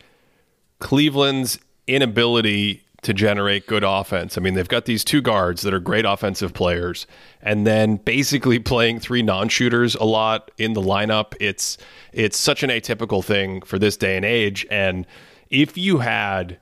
Cleveland's 0.80 1.60
inability 1.88 2.85
to 3.06 3.14
generate 3.14 3.68
good 3.68 3.84
offense. 3.84 4.38
I 4.38 4.42
mean, 4.42 4.56
they've 4.56 4.68
got 4.68 4.86
these 4.86 5.04
two 5.04 5.22
guards 5.22 5.62
that 5.62 5.74
are 5.74 5.80
great 5.80 6.06
offensive 6.06 6.54
players, 6.54 7.06
and 7.42 7.66
then 7.66 7.98
basically 7.98 8.60
playing 8.60 9.00
three 9.00 9.22
non-shooters 9.22 9.96
a 9.96 10.04
lot 10.04 10.52
in 10.58 10.74
the 10.74 10.82
lineup. 10.82 11.34
It's 11.40 11.78
it's 12.12 12.38
such 12.38 12.64
an 12.64 12.70
atypical 12.70 13.24
thing 13.24 13.62
for 13.62 13.78
this 13.78 13.96
day 13.96 14.16
and 14.16 14.26
age. 14.26 14.66
And 14.72 15.06
if 15.50 15.78
you 15.78 16.00
had 16.00 16.60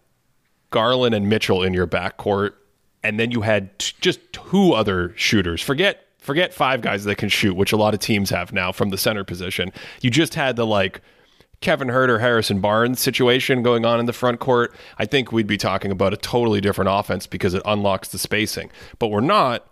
Garland 0.69 1.15
and 1.15 1.29
Mitchell 1.29 1.63
in 1.63 1.73
your 1.73 1.87
backcourt, 1.87 2.53
and 3.03 3.19
then 3.19 3.31
you 3.31 3.41
had 3.41 3.77
t- 3.79 3.93
just 4.01 4.19
two 4.33 4.73
other 4.73 5.13
shooters. 5.15 5.61
Forget 5.61 6.05
forget 6.17 6.53
five 6.53 6.81
guys 6.81 7.05
that 7.05 7.15
can 7.15 7.29
shoot, 7.29 7.55
which 7.55 7.71
a 7.71 7.77
lot 7.77 7.93
of 7.93 7.99
teams 7.99 8.29
have 8.29 8.51
now 8.51 8.71
from 8.71 8.89
the 8.89 8.97
center 8.97 9.23
position. 9.23 9.71
You 10.01 10.09
just 10.09 10.35
had 10.35 10.55
the 10.55 10.65
like 10.65 11.01
Kevin 11.63 11.87
Huerter, 11.87 12.19
Harrison 12.19 12.59
Barnes 12.59 12.99
situation 12.99 13.63
going 13.63 13.85
on 13.85 13.97
in 13.97 14.05
the 14.05 14.11
front 14.11 14.41
court. 14.41 14.75
I 14.99 15.05
think 15.05 15.31
we'd 15.31 15.47
be 15.47 15.57
talking 15.57 15.91
about 15.91 16.13
a 16.13 16.17
totally 16.17 16.59
different 16.59 16.89
offense 16.91 17.25
because 17.25 17.53
it 17.53 17.61
unlocks 17.65 18.09
the 18.09 18.19
spacing. 18.19 18.69
But 18.99 19.07
we're 19.07 19.21
not. 19.21 19.65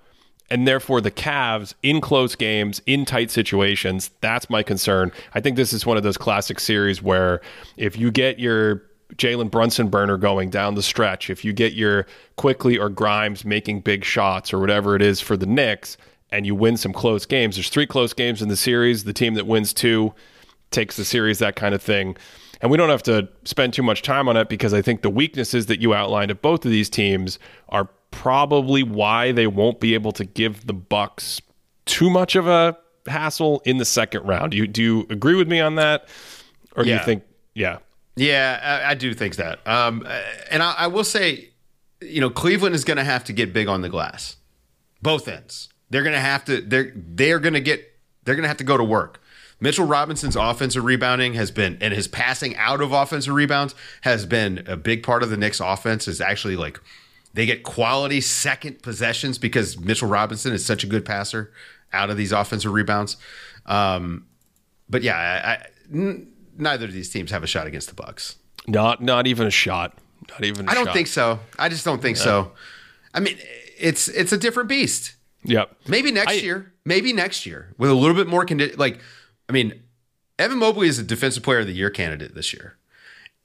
And 0.50 0.66
therefore, 0.66 1.02
the 1.02 1.12
Cavs 1.12 1.74
in 1.84 2.00
close 2.00 2.36
games, 2.36 2.82
in 2.86 3.04
tight 3.04 3.30
situations, 3.30 4.10
that's 4.22 4.50
my 4.50 4.64
concern. 4.64 5.12
I 5.34 5.42
think 5.42 5.58
this 5.58 5.74
is 5.74 5.86
one 5.86 5.98
of 5.98 6.04
those 6.04 6.18
classic 6.18 6.62
series 6.62 7.04
where 7.04 7.42
if 7.76 7.98
you 7.98 8.10
get 8.10 8.40
your 8.40 8.84
Jalen 9.16 9.52
Brunson 9.52 9.90
burner 9.90 10.18
going 10.18 10.50
down 10.50 10.76
the 10.76 10.82
stretch, 10.82 11.30
if 11.30 11.44
you 11.44 11.52
get 11.52 11.74
your 11.74 12.08
Quickley 12.38 12.78
or 12.78 12.88
Grimes 12.88 13.44
making 13.44 13.82
big 13.82 14.06
shots 14.06 14.54
or 14.54 14.60
whatever 14.60 14.96
it 14.96 15.02
is 15.02 15.20
for 15.20 15.36
the 15.36 15.46
Knicks, 15.46 15.98
and 16.32 16.46
you 16.46 16.56
win 16.56 16.78
some 16.78 16.94
close 16.94 17.26
games, 17.26 17.58
there's 17.58 17.68
three 17.68 17.86
close 17.86 18.14
games 18.14 18.42
in 18.42 18.48
the 18.48 18.56
series. 18.56 19.04
The 19.04 19.12
team 19.12 19.34
that 19.34 19.46
wins 19.46 19.74
two 19.74 20.14
takes 20.72 20.98
the 20.98 21.06
series, 21.06 21.40
that 21.40 21.56
kind 21.56 21.76
of 21.76 21.82
thing. 21.82 22.18
And 22.62 22.70
we 22.70 22.78
don't 22.78 22.90
have 22.90 23.04
to 23.04 23.28
spend 23.44 23.74
too 23.74 23.84
much 23.84 24.02
time 24.02 24.28
on 24.28 24.38
it 24.38 24.48
because 24.48 24.74
I 24.74 24.82
think 24.82 25.02
the 25.02 25.10
weaknesses 25.10 25.66
that 25.66 25.82
you 25.82 25.94
outlined 25.94 26.32
of 26.32 26.42
both 26.42 26.64
of 26.64 26.72
these 26.72 26.90
teams 26.90 27.40
are 27.70 27.90
probably 28.12 28.84
why 28.84 29.32
they 29.32 29.48
won't 29.48 29.80
be 29.80 29.94
able 29.94 30.12
to 30.14 30.26
give 30.26 30.68
the 30.68 30.74
Bucks 30.74 31.42
too 31.86 32.10
much 32.10 32.36
of 32.36 32.48
a 32.48 32.78
hassle 33.08 33.62
in 33.66 33.78
the 33.78 33.86
second 33.86 34.26
round. 34.26 34.52
Do 34.52 34.58
you 34.58 34.68
do 34.68 34.84
you 34.84 35.08
agree 35.10 35.36
with 35.36 35.48
me 35.48 35.60
on 35.60 35.76
that, 35.76 36.08
or 36.76 36.84
do 36.84 36.90
yeah. 36.90 37.00
you 37.00 37.06
think, 37.06 37.24
yeah? 37.56 37.80
Yeah, 38.16 38.82
I, 38.86 38.92
I 38.92 38.94
do 38.94 39.14
think 39.14 39.38
that. 39.38 39.66
Um, 39.66 40.06
and 40.50 40.62
I, 40.62 40.74
I 40.74 40.88
will 40.88 41.04
say, 41.04 41.50
you 42.02 42.22
know, 42.22 42.30
Cleveland 42.30 42.76
is 42.76 42.84
going 42.84 42.98
to 42.98 43.04
have 43.04 43.24
to 43.26 43.34
get 43.34 43.54
big 43.54 43.68
on 43.68 43.82
the 43.82 43.90
glass, 43.90 44.36
both 45.02 45.28
ends. 45.28 45.70
They're 45.90 46.04
going 46.04 46.14
to 46.14 46.20
have 46.20 46.46
to. 46.46 46.62
They're 46.62 46.94
they 46.96 47.32
are 47.32 47.40
going 47.40 47.54
to 47.54 47.62
get. 47.62 47.88
They're 48.24 48.36
going 48.36 48.44
to 48.44 48.50
have 48.50 48.58
to 48.58 48.64
go 48.64 48.78
to 48.78 48.84
work. 48.84 49.21
Mitchell 49.62 49.86
Robinson's 49.86 50.36
offensive 50.36 50.84
rebounding 50.84 51.36
has 51.36 51.52
been, 51.52 51.78
and 51.80 51.94
his 51.94 52.08
passing 52.08 52.56
out 52.58 52.82
of 52.82 52.92
offensive 52.92 53.34
rebounds 53.34 53.76
has 54.02 54.26
been 54.26 54.64
a 54.68 54.76
big 54.76 55.04
part 55.04 55.22
of 55.22 55.30
the 55.30 55.38
Knicks' 55.38 55.60
offense. 55.60 56.08
Is 56.08 56.20
actually 56.20 56.58
like 56.58 56.82
they 57.34 57.46
get 57.46 57.64
quality 57.64 58.20
second 58.20 58.82
possessions 58.82 59.38
because 59.38 59.80
Mitchell 59.80 60.10
Robinson 60.10 60.52
is 60.52 60.66
such 60.66 60.84
a 60.84 60.88
good 60.88 61.06
passer 61.06 61.54
out 61.94 62.10
of 62.10 62.18
these 62.18 62.32
offensive 62.32 62.74
rebounds. 62.74 63.18
Um, 63.68 64.26
but 64.90 65.04
yeah, 65.04 65.16
I, 65.16 65.52
I, 65.52 65.68
neither 66.58 66.86
of 66.86 66.94
these 66.94 67.10
teams 67.10 67.30
have 67.30 67.44
a 67.44 67.48
shot 67.48 67.68
against 67.68 67.88
the 67.88 67.96
Bucks. 67.96 68.38
Not 68.68 69.02
not 69.02 69.28
even 69.28 69.46
a 69.46 69.52
shot. 69.52 69.96
Not 70.30 70.44
even. 70.44 70.68
I 70.70 70.74
don't 70.74 70.86
shot. 70.86 70.96
think 70.96 71.08
so. 71.08 71.40
I 71.60 71.70
just 71.70 71.86
don't 71.86 72.02
think 72.02 72.18
yeah. 72.18 72.24
so. 72.24 72.52
I 73.14 73.20
mean, 73.20 73.38
it's 73.80 74.08
it's 74.08 74.32
a 74.32 74.38
different 74.38 74.70
beast. 74.70 75.16
Yep. 75.44 75.76
Maybe 75.88 76.12
next 76.12 76.32
I, 76.32 76.36
year. 76.36 76.74
Maybe 76.84 77.14
next 77.14 77.46
year 77.46 77.74
with 77.78 77.92
a 77.92 77.94
little 77.94 78.16
bit 78.16 78.28
more 78.28 78.44
condition. 78.46 78.78
Like, 78.80 79.00
I 79.52 79.54
mean, 79.54 79.84
Evan 80.40 80.60
Mobley 80.60 80.88
is 80.88 80.98
a 80.98 81.04
defensive 81.04 81.44
player 81.44 81.60
of 81.60 81.68
the 81.68 81.74
year 81.74 81.90
candidate 81.90 82.36
this 82.36 82.54
year. 82.54 82.78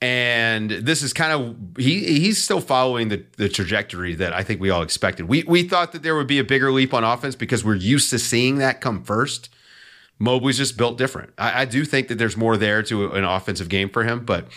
And 0.01 0.71
this 0.71 1.01
is 1.01 1.11
kind 1.11 1.33
of 1.33 1.57
he 1.77 2.19
he's 2.19 2.41
still 2.41 2.61
following 2.61 3.09
the, 3.09 3.25
the 3.35 3.49
trajectory 3.49 4.15
that 4.15 4.31
I 4.31 4.41
think 4.41 4.61
we 4.61 4.69
all 4.69 4.83
expected. 4.83 5.27
We 5.27 5.43
we 5.43 5.63
thought 5.63 5.91
that 5.91 6.03
there 6.03 6.15
would 6.15 6.27
be 6.27 6.39
a 6.39 6.45
bigger 6.45 6.71
leap 6.71 6.93
on 6.93 7.03
offense 7.03 7.35
because 7.35 7.65
we're 7.65 7.75
used 7.75 8.09
to 8.11 8.19
seeing 8.19 8.59
that 8.59 8.79
come 8.79 9.03
first. 9.03 9.49
Mobley's 10.17 10.57
just 10.57 10.77
built 10.77 10.97
different. 10.97 11.33
I, 11.37 11.63
I, 11.63 11.65
do 11.65 11.83
think 11.83 12.07
that 12.07 12.17
there's 12.17 12.37
more 12.37 12.57
there 12.57 12.81
to 12.83 13.11
an 13.11 13.23
offensive 13.23 13.69
game 13.69 13.89
for 13.89 14.03
him, 14.03 14.23
but 14.25 14.47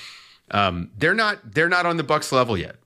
um, 0.52 0.90
they're 0.96 1.14
not 1.14 1.52
they're 1.52 1.68
not 1.68 1.84
on 1.84 1.96
the 1.96 2.04
Bucks 2.04 2.30
level 2.30 2.56
yet. 2.56 2.76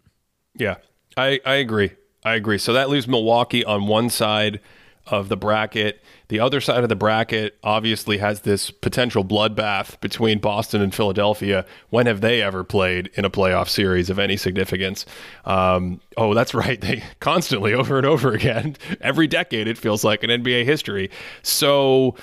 Yeah, 0.54 0.76
I 1.16 1.40
I 1.44 1.56
agree. 1.56 1.90
I 2.24 2.34
agree. 2.34 2.58
So 2.58 2.72
that 2.72 2.88
leaves 2.88 3.06
Milwaukee 3.06 3.64
on 3.64 3.88
one 3.88 4.08
side. 4.08 4.60
Of 5.06 5.28
the 5.28 5.36
bracket. 5.36 6.02
The 6.28 6.40
other 6.40 6.60
side 6.60 6.82
of 6.82 6.88
the 6.88 6.96
bracket 6.96 7.58
obviously 7.62 8.18
has 8.18 8.40
this 8.40 8.70
potential 8.70 9.24
bloodbath 9.24 10.00
between 10.00 10.38
Boston 10.38 10.80
and 10.80 10.94
Philadelphia. 10.94 11.66
When 11.90 12.06
have 12.06 12.20
they 12.20 12.40
ever 12.40 12.64
played 12.64 13.10
in 13.14 13.24
a 13.24 13.30
playoff 13.30 13.68
series 13.68 14.08
of 14.08 14.18
any 14.18 14.36
significance? 14.36 15.04
Um, 15.44 16.00
oh, 16.16 16.34
that's 16.34 16.54
right. 16.54 16.80
They 16.84 17.02
constantly, 17.18 17.72
over 17.72 17.96
and 17.96 18.06
over 18.06 18.32
again, 18.32 18.76
every 19.00 19.26
decade, 19.26 19.68
it 19.68 19.78
feels 19.78 20.04
like 20.04 20.22
in 20.22 20.28
NBA 20.28 20.64
history. 20.64 21.10
So 21.42 22.16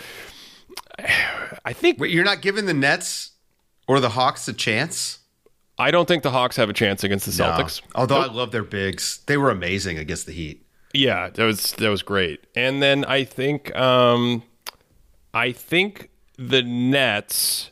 I 1.65 1.73
think 1.73 1.99
Wait, 1.99 2.11
you're 2.11 2.25
not 2.25 2.41
giving 2.41 2.65
the 2.65 2.73
Nets 2.73 3.31
or 3.87 3.99
the 3.99 4.09
Hawks 4.09 4.47
a 4.47 4.53
chance? 4.53 5.19
I 5.77 5.89
don't 5.89 6.07
think 6.07 6.21
the 6.21 6.31
Hawks 6.31 6.57
have 6.57 6.69
a 6.69 6.73
chance 6.73 7.03
against 7.03 7.25
the 7.25 7.31
Celtics. 7.31 7.81
No. 7.81 8.01
Although 8.01 8.21
I 8.21 8.27
love 8.27 8.51
their 8.51 8.63
bigs, 8.63 9.21
they 9.25 9.37
were 9.37 9.49
amazing 9.49 9.97
against 9.97 10.27
the 10.27 10.31
Heat. 10.31 10.65
Yeah, 10.93 11.29
that 11.29 11.43
was 11.45 11.73
that 11.73 11.89
was 11.89 12.01
great. 12.01 12.45
And 12.55 12.81
then 12.81 13.05
I 13.05 13.23
think 13.23 13.75
um, 13.75 14.43
I 15.33 15.51
think 15.51 16.09
the 16.37 16.61
Nets 16.63 17.71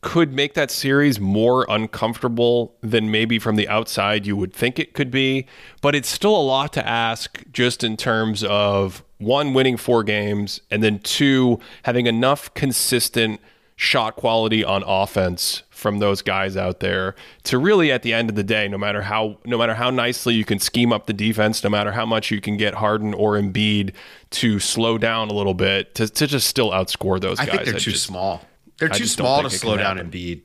could 0.00 0.32
make 0.32 0.54
that 0.54 0.70
series 0.70 1.18
more 1.18 1.66
uncomfortable 1.68 2.76
than 2.82 3.10
maybe 3.10 3.38
from 3.38 3.56
the 3.56 3.68
outside 3.68 4.26
you 4.26 4.36
would 4.36 4.52
think 4.52 4.78
it 4.78 4.94
could 4.94 5.10
be. 5.10 5.46
But 5.80 5.94
it's 5.94 6.08
still 6.08 6.36
a 6.36 6.42
lot 6.42 6.72
to 6.74 6.86
ask 6.86 7.42
just 7.52 7.82
in 7.82 7.96
terms 7.96 8.44
of 8.44 9.02
one 9.18 9.54
winning 9.54 9.76
four 9.76 10.04
games 10.04 10.60
and 10.70 10.82
then 10.82 11.00
two 11.00 11.58
having 11.82 12.06
enough 12.06 12.52
consistent 12.54 13.40
shot 13.74 14.16
quality 14.16 14.62
on 14.62 14.84
offense 14.86 15.62
from 15.78 16.00
those 16.00 16.22
guys 16.22 16.56
out 16.56 16.80
there 16.80 17.14
to 17.44 17.56
really 17.56 17.92
at 17.92 18.02
the 18.02 18.12
end 18.12 18.28
of 18.28 18.34
the 18.36 18.42
day 18.42 18.66
no 18.66 18.76
matter 18.76 19.00
how 19.02 19.38
no 19.44 19.56
matter 19.56 19.74
how 19.74 19.90
nicely 19.90 20.34
you 20.34 20.44
can 20.44 20.58
scheme 20.58 20.92
up 20.92 21.06
the 21.06 21.12
defense 21.12 21.62
no 21.62 21.70
matter 21.70 21.92
how 21.92 22.04
much 22.04 22.30
you 22.32 22.40
can 22.40 22.56
get 22.56 22.74
Harden 22.74 23.14
or 23.14 23.34
Embiid 23.34 23.94
to 24.30 24.58
slow 24.58 24.98
down 24.98 25.28
a 25.28 25.32
little 25.32 25.54
bit 25.54 25.94
to, 25.94 26.08
to 26.08 26.26
just 26.26 26.48
still 26.48 26.70
outscore 26.70 27.20
those 27.20 27.38
I 27.38 27.46
guys 27.46 27.54
think 27.54 27.64
they're 27.66 27.74
I 27.76 27.78
too 27.78 27.90
just- 27.92 28.04
small. 28.04 28.42
They're 28.78 28.88
too 28.88 29.06
small 29.06 29.42
to 29.42 29.50
slow 29.50 29.76
down 29.76 29.96
happen. 29.96 30.10
Embiid. 30.12 30.42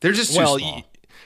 They're 0.00 0.12
just 0.12 0.32
too 0.32 0.38
Well, 0.38 0.58
small. 0.58 0.72
y- 0.72 0.84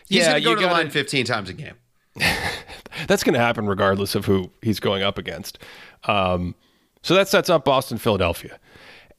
He's 0.08 0.18
yeah, 0.18 0.26
gonna 0.32 0.40
go 0.40 0.50
you 0.50 0.56
to 0.56 0.60
the 0.62 0.66
gotta- 0.68 0.82
line 0.82 0.90
15 0.90 1.24
times 1.26 1.48
a 1.50 1.52
game. 1.54 1.74
that's 3.06 3.22
going 3.22 3.34
to 3.34 3.38
happen 3.40 3.66
regardless 3.66 4.14
of 4.14 4.24
who 4.24 4.50
he's 4.62 4.80
going 4.80 5.02
up 5.02 5.18
against. 5.18 5.58
Um, 6.04 6.54
so 7.02 7.14
that 7.14 7.28
sets 7.28 7.48
up 7.48 7.64
Boston, 7.64 7.96
Philadelphia. 7.98 8.58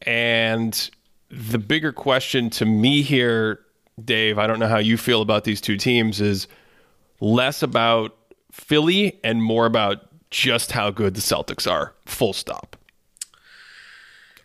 And 0.03 0.89
the 1.29 1.57
bigger 1.57 1.91
question 1.91 2.49
to 2.51 2.65
me 2.65 3.01
here, 3.01 3.59
Dave, 4.05 4.37
I 4.37 4.47
don't 4.47 4.59
know 4.59 4.67
how 4.67 4.77
you 4.77 4.97
feel 4.97 5.21
about 5.21 5.43
these 5.43 5.61
two 5.61 5.77
teams, 5.77 6.21
is 6.21 6.47
less 7.19 7.63
about 7.63 8.15
Philly 8.51 9.19
and 9.23 9.41
more 9.43 9.65
about 9.65 10.05
just 10.31 10.71
how 10.71 10.91
good 10.91 11.15
the 11.15 11.21
Celtics 11.21 11.69
are, 11.69 11.93
full 12.05 12.33
stop. 12.33 12.75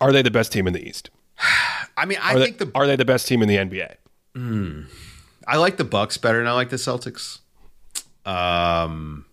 Are 0.01 0.13
they 0.13 0.23
the 0.23 0.31
best 0.31 0.53
team 0.53 0.67
in 0.67 0.73
the 0.73 0.87
East? 0.87 1.11
I 1.97 2.07
mean, 2.07 2.19
I 2.21 2.35
Are, 2.35 2.39
think 2.41 2.59
they, 2.59 2.65
the 2.65 2.73
are 2.75 2.87
they 2.87 2.97
the 2.97 3.05
best 3.05 3.29
team 3.29 3.43
in 3.43 3.49
the 3.49 3.57
NBA? 3.57 3.95
I 5.47 5.57
like 5.59 5.77
the 5.77 5.85
Bucks 5.85 6.17
better 6.17 6.39
than 6.39 6.47
I 6.47 6.53
like 6.53 6.71
the 6.71 6.77
Celtics. 6.77 7.39
Um, 8.27 9.27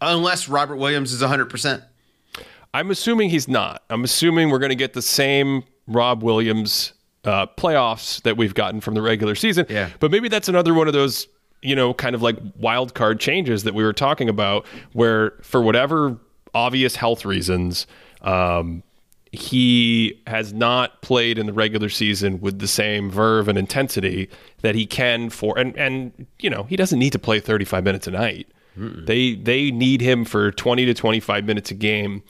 unless 0.00 0.48
Robert 0.48 0.76
Williams 0.76 1.12
is 1.12 1.22
100%. 1.22 1.82
I'm 2.74 2.90
assuming 2.90 3.30
he's 3.30 3.46
not. 3.48 3.82
I'm 3.88 4.02
assuming 4.04 4.50
we're 4.50 4.58
going 4.58 4.70
to 4.70 4.76
get 4.76 4.92
the 4.94 5.02
same 5.02 5.62
Rob 5.86 6.22
Williams 6.22 6.92
uh, 7.24 7.46
playoffs 7.56 8.22
that 8.22 8.36
we've 8.36 8.54
gotten 8.54 8.80
from 8.80 8.94
the 8.94 9.02
regular 9.02 9.34
season. 9.34 9.66
Yeah. 9.68 9.90
But 10.00 10.10
maybe 10.10 10.28
that's 10.28 10.48
another 10.48 10.74
one 10.74 10.86
of 10.86 10.92
those, 10.92 11.26
you 11.62 11.74
know, 11.74 11.94
kind 11.94 12.14
of 12.14 12.22
like 12.22 12.36
wild 12.56 12.94
card 12.94 13.20
changes 13.20 13.64
that 13.64 13.74
we 13.74 13.82
were 13.84 13.92
talking 13.92 14.28
about, 14.28 14.66
where 14.92 15.32
for 15.42 15.62
whatever 15.62 16.18
obvious 16.54 16.96
health 16.96 17.24
reasons, 17.24 17.86
um, 18.22 18.82
he 19.32 20.22
has 20.26 20.52
not 20.52 21.02
played 21.02 21.38
in 21.38 21.46
the 21.46 21.52
regular 21.52 21.88
season 21.88 22.40
with 22.40 22.60
the 22.60 22.68
same 22.68 23.10
verve 23.10 23.48
and 23.48 23.58
intensity 23.58 24.28
that 24.62 24.74
he 24.74 24.86
can 24.86 25.28
for 25.28 25.58
and 25.58 25.76
and 25.76 26.26
you 26.38 26.48
know 26.48 26.62
he 26.64 26.76
doesn't 26.76 27.00
need 27.00 27.10
to 27.10 27.18
play 27.18 27.40
35 27.40 27.82
minutes 27.82 28.06
a 28.06 28.10
night 28.12 28.46
they 28.76 29.34
they 29.34 29.70
need 29.70 30.00
him 30.00 30.24
for 30.24 30.50
20 30.52 30.84
to 30.86 30.94
25 30.94 31.44
minutes 31.44 31.70
a 31.70 31.74
game 31.74 32.22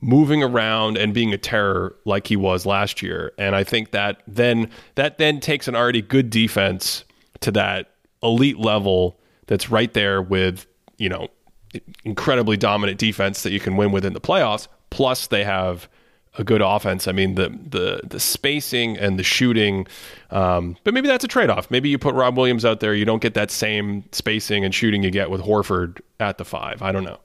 moving 0.00 0.42
around 0.42 0.96
and 0.96 1.12
being 1.12 1.32
a 1.32 1.38
terror 1.38 1.96
like 2.04 2.26
he 2.26 2.36
was 2.36 2.64
last 2.64 3.02
year 3.02 3.32
and 3.38 3.54
i 3.54 3.62
think 3.62 3.90
that 3.90 4.22
then 4.26 4.68
that 4.94 5.18
then 5.18 5.40
takes 5.40 5.68
an 5.68 5.76
already 5.76 6.00
good 6.00 6.30
defense 6.30 7.04
to 7.40 7.50
that 7.50 7.94
elite 8.22 8.58
level 8.58 9.18
that's 9.46 9.70
right 9.70 9.92
there 9.92 10.22
with 10.22 10.66
you 10.98 11.08
know 11.08 11.28
incredibly 12.04 12.56
dominant 12.56 12.98
defense 12.98 13.42
that 13.42 13.52
you 13.52 13.60
can 13.60 13.76
win 13.76 13.92
with 13.92 14.04
in 14.04 14.12
the 14.12 14.20
playoffs 14.20 14.68
plus 14.90 15.26
they 15.26 15.44
have 15.44 15.88
a 16.38 16.44
good 16.44 16.62
offense. 16.62 17.08
I 17.08 17.12
mean, 17.12 17.34
the 17.34 17.48
the 17.48 18.00
the 18.04 18.20
spacing 18.20 18.96
and 18.96 19.18
the 19.18 19.22
shooting, 19.22 19.86
um, 20.30 20.76
but 20.84 20.94
maybe 20.94 21.08
that's 21.08 21.24
a 21.24 21.28
trade 21.28 21.50
off. 21.50 21.70
Maybe 21.70 21.88
you 21.88 21.98
put 21.98 22.14
Rob 22.14 22.36
Williams 22.36 22.64
out 22.64 22.80
there, 22.80 22.94
you 22.94 23.04
don't 23.04 23.22
get 23.22 23.34
that 23.34 23.50
same 23.50 24.04
spacing 24.12 24.64
and 24.64 24.74
shooting 24.74 25.02
you 25.02 25.10
get 25.10 25.30
with 25.30 25.40
Horford 25.40 26.00
at 26.20 26.38
the 26.38 26.44
five. 26.44 26.82
I 26.82 26.92
don't 26.92 27.04
know. 27.04 27.18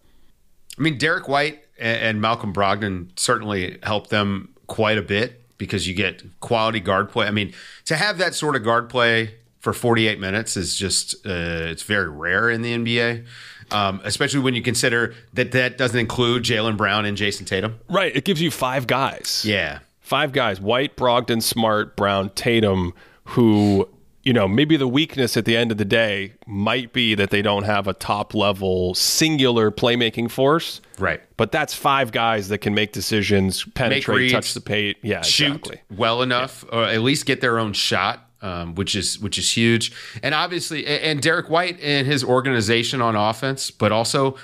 I 0.78 0.82
mean, 0.82 0.97
Derrick 0.97 1.28
White 1.28 1.64
and, 1.78 1.97
and 2.01 2.21
Malcolm 2.21 2.53
Brogdon 2.53 3.09
certainly 3.17 3.78
helped 3.84 4.09
them 4.09 4.53
quite 4.67 4.97
a 4.97 5.01
bit 5.01 5.41
because 5.57 5.88
you 5.88 5.93
get 5.93 6.23
quality 6.39 6.80
guard 6.80 7.09
play. 7.09 7.28
I 7.28 7.32
mean, 7.32 7.53
to 7.86 7.95
have 7.95 8.17
that 8.17 8.36
sort 8.36 8.55
of 8.55 8.63
guard 8.63 8.89
play 8.89 9.36
for 9.59 9.73
48 9.73 10.19
minutes 10.19 10.57
is 10.57 10.76
just 10.76 11.15
uh, 11.26 11.69
it's 11.71 11.84
very 11.84 12.09
rare 12.09 12.49
in 12.49 12.61
the 12.61 12.76
NBA, 12.76 13.26
um, 13.71 13.99
especially 14.03 14.41
when 14.41 14.53
you 14.53 14.61
consider 14.61 15.15
that 15.34 15.51
that 15.53 15.78
doesn't 15.78 15.99
include 15.99 16.43
Jaylen 16.43 16.78
Brown 16.78 17.05
and 17.05 17.17
Jayson 17.17 17.45
Tatum. 17.45 17.80
Right, 17.89 18.15
it 18.15 18.26
gives 18.26 18.41
you 18.41 18.51
five 18.51 18.86
guys. 18.86 19.43
Yeah, 19.45 19.80
five 20.01 20.34
guys: 20.34 20.61
White, 20.61 20.95
Brogdon, 20.95 21.41
Smart, 21.41 21.95
Brown, 21.95 22.30
Tatum. 22.32 22.93
Who 23.30 23.89
you 24.26 24.34
know 24.34 24.47
maybe 24.47 24.76
the 24.76 24.88
weakness 24.88 25.38
at 25.38 25.45
the 25.45 25.55
end 25.55 25.71
of 25.71 25.78
the 25.78 25.86
day 25.86 26.34
might 26.47 26.91
be 26.91 27.15
that 27.15 27.30
they 27.30 27.41
don't 27.41 27.63
have 27.63 27.88
a 27.88 27.93
top 27.93 28.34
level 28.34 28.93
singular 28.95 29.71
playmaking 29.71 30.30
force. 30.30 30.82
right. 30.99 31.21
But 31.38 31.51
that's 31.51 31.73
five 31.73 32.11
guys 32.11 32.49
that 32.49 32.57
can 32.57 32.73
make 32.73 32.91
decisions, 32.91 33.63
penetrate, 33.76 34.17
reads, 34.17 34.34
touch 34.34 34.53
the 34.53 34.61
paint. 34.61 34.97
Yeah, 35.01 35.21
shoot 35.21 35.47
exactly. 35.47 35.82
well 35.95 36.21
enough, 36.21 36.65
or 36.71 36.84
at 36.84 37.01
least 37.01 37.26
get 37.26 37.39
their 37.39 37.59
own 37.59 37.73
shot, 37.73 38.28
um, 38.41 38.76
which 38.76 38.95
is 38.95 39.19
which 39.19 39.38
is 39.38 39.55
huge. 39.55 39.93
And 40.23 40.34
obviously, 40.34 40.86
and 40.88 41.21
Derrick 41.21 41.49
White 41.49 41.80
and 41.82 42.07
his 42.07 42.23
organization 42.23 43.01
on 43.01 43.15
offense, 43.15 43.69
but 43.69 43.91
also 43.91 44.38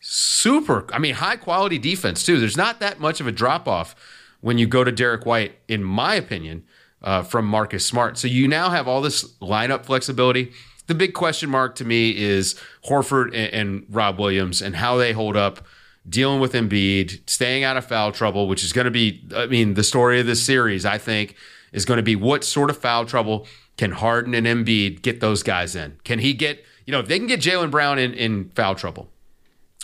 super. 0.00 0.86
I 0.92 0.98
mean, 0.98 1.14
high 1.14 1.36
quality 1.36 1.78
defense 1.78 2.24
too. 2.24 2.40
There's 2.40 2.56
not 2.56 2.80
that 2.80 2.98
much 2.98 3.20
of 3.20 3.26
a 3.26 3.32
drop 3.32 3.68
off 3.68 3.94
when 4.40 4.58
you 4.58 4.66
go 4.66 4.84
to 4.84 4.92
Derrick 4.92 5.26
White, 5.26 5.58
in 5.68 5.82
my 5.82 6.14
opinion, 6.14 6.64
uh, 7.02 7.22
from 7.22 7.46
Marcus 7.46 7.84
Smart. 7.84 8.18
So 8.18 8.28
you 8.28 8.48
now 8.48 8.70
have 8.70 8.88
all 8.88 9.00
this 9.00 9.24
lineup 9.40 9.84
flexibility. 9.84 10.52
The 10.86 10.94
big 10.94 11.14
question 11.14 11.50
mark 11.50 11.74
to 11.76 11.84
me 11.84 12.16
is 12.16 12.58
Horford 12.86 13.26
and, 13.26 13.52
and 13.52 13.86
Rob 13.90 14.18
Williams 14.18 14.62
and 14.62 14.76
how 14.76 14.96
they 14.96 15.12
hold 15.12 15.36
up 15.36 15.66
dealing 16.08 16.40
with 16.40 16.54
Embiid, 16.54 17.28
staying 17.28 17.64
out 17.64 17.76
of 17.76 17.84
foul 17.84 18.12
trouble, 18.12 18.48
which 18.48 18.64
is 18.64 18.72
going 18.72 18.86
to 18.86 18.90
be, 18.90 19.22
I 19.34 19.46
mean, 19.46 19.74
the 19.74 19.84
story 19.84 20.20
of 20.20 20.26
this 20.26 20.42
series, 20.42 20.86
I 20.86 20.96
think, 20.96 21.34
is 21.72 21.84
going 21.84 21.98
to 21.98 22.02
be 22.02 22.16
what 22.16 22.44
sort 22.44 22.70
of 22.70 22.78
foul 22.78 23.04
trouble 23.04 23.46
can 23.76 23.92
Harden 23.92 24.34
and 24.34 24.46
Embiid 24.46 25.02
get 25.02 25.20
those 25.20 25.42
guys 25.42 25.76
in? 25.76 25.98
Can 26.04 26.18
he 26.20 26.32
get, 26.32 26.64
you 26.86 26.92
know, 26.92 27.00
if 27.00 27.08
they 27.08 27.18
can 27.18 27.26
get 27.26 27.40
Jaylen 27.40 27.70
Brown 27.70 27.98
in, 27.98 28.14
in 28.14 28.48
foul 28.54 28.74
trouble, 28.74 29.10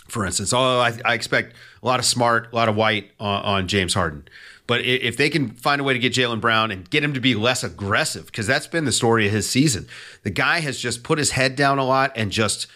for 0.07 0.25
instance, 0.25 0.53
although 0.53 0.81
I, 0.81 0.97
I 1.05 1.13
expect 1.13 1.55
a 1.81 1.85
lot 1.85 1.99
of 1.99 2.05
smart, 2.05 2.51
a 2.51 2.55
lot 2.55 2.69
of 2.69 2.75
white 2.75 3.11
on, 3.19 3.43
on 3.43 3.67
James 3.67 3.93
Harden. 3.93 4.27
But 4.67 4.81
if 4.81 5.15
they 5.15 5.29
can 5.29 5.51
find 5.51 5.79
a 5.79 5.83
way 5.83 5.93
to 5.93 5.99
get 5.99 6.13
Jaylen 6.13 6.41
Brown 6.41 6.71
and 6.71 6.89
get 6.89 7.03
him 7.03 7.13
to 7.13 7.19
be 7.19 7.35
less 7.35 7.63
aggressive, 7.63 8.25
because 8.25 8.47
that's 8.47 8.65
been 8.65 8.85
the 8.85 8.91
story 8.91 9.27
of 9.27 9.31
his 9.31 9.47
season, 9.47 9.87
the 10.23 10.31
guy 10.31 10.59
has 10.59 10.79
just 10.79 11.03
put 11.03 11.19
his 11.19 11.31
head 11.31 11.55
down 11.55 11.77
a 11.77 11.85
lot 11.85 12.11
and 12.15 12.31
just 12.31 12.67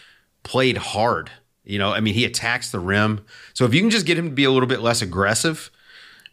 played 0.44 0.78
hard. 0.78 1.32
You 1.64 1.80
know, 1.80 1.92
I 1.92 2.00
mean, 2.00 2.14
he 2.14 2.26
attacks 2.26 2.72
the 2.72 2.80
rim. 2.80 3.26
So 3.54 3.66
if 3.66 3.74
you 3.74 3.82
can 3.82 3.90
just 3.90 4.06
get 4.06 4.18
him 4.18 4.30
to 4.30 4.36
be 4.36 4.44
a 4.44 4.52
little 4.52 4.68
bit 4.68 4.82
less 4.82 5.02
aggressive, 5.02 5.72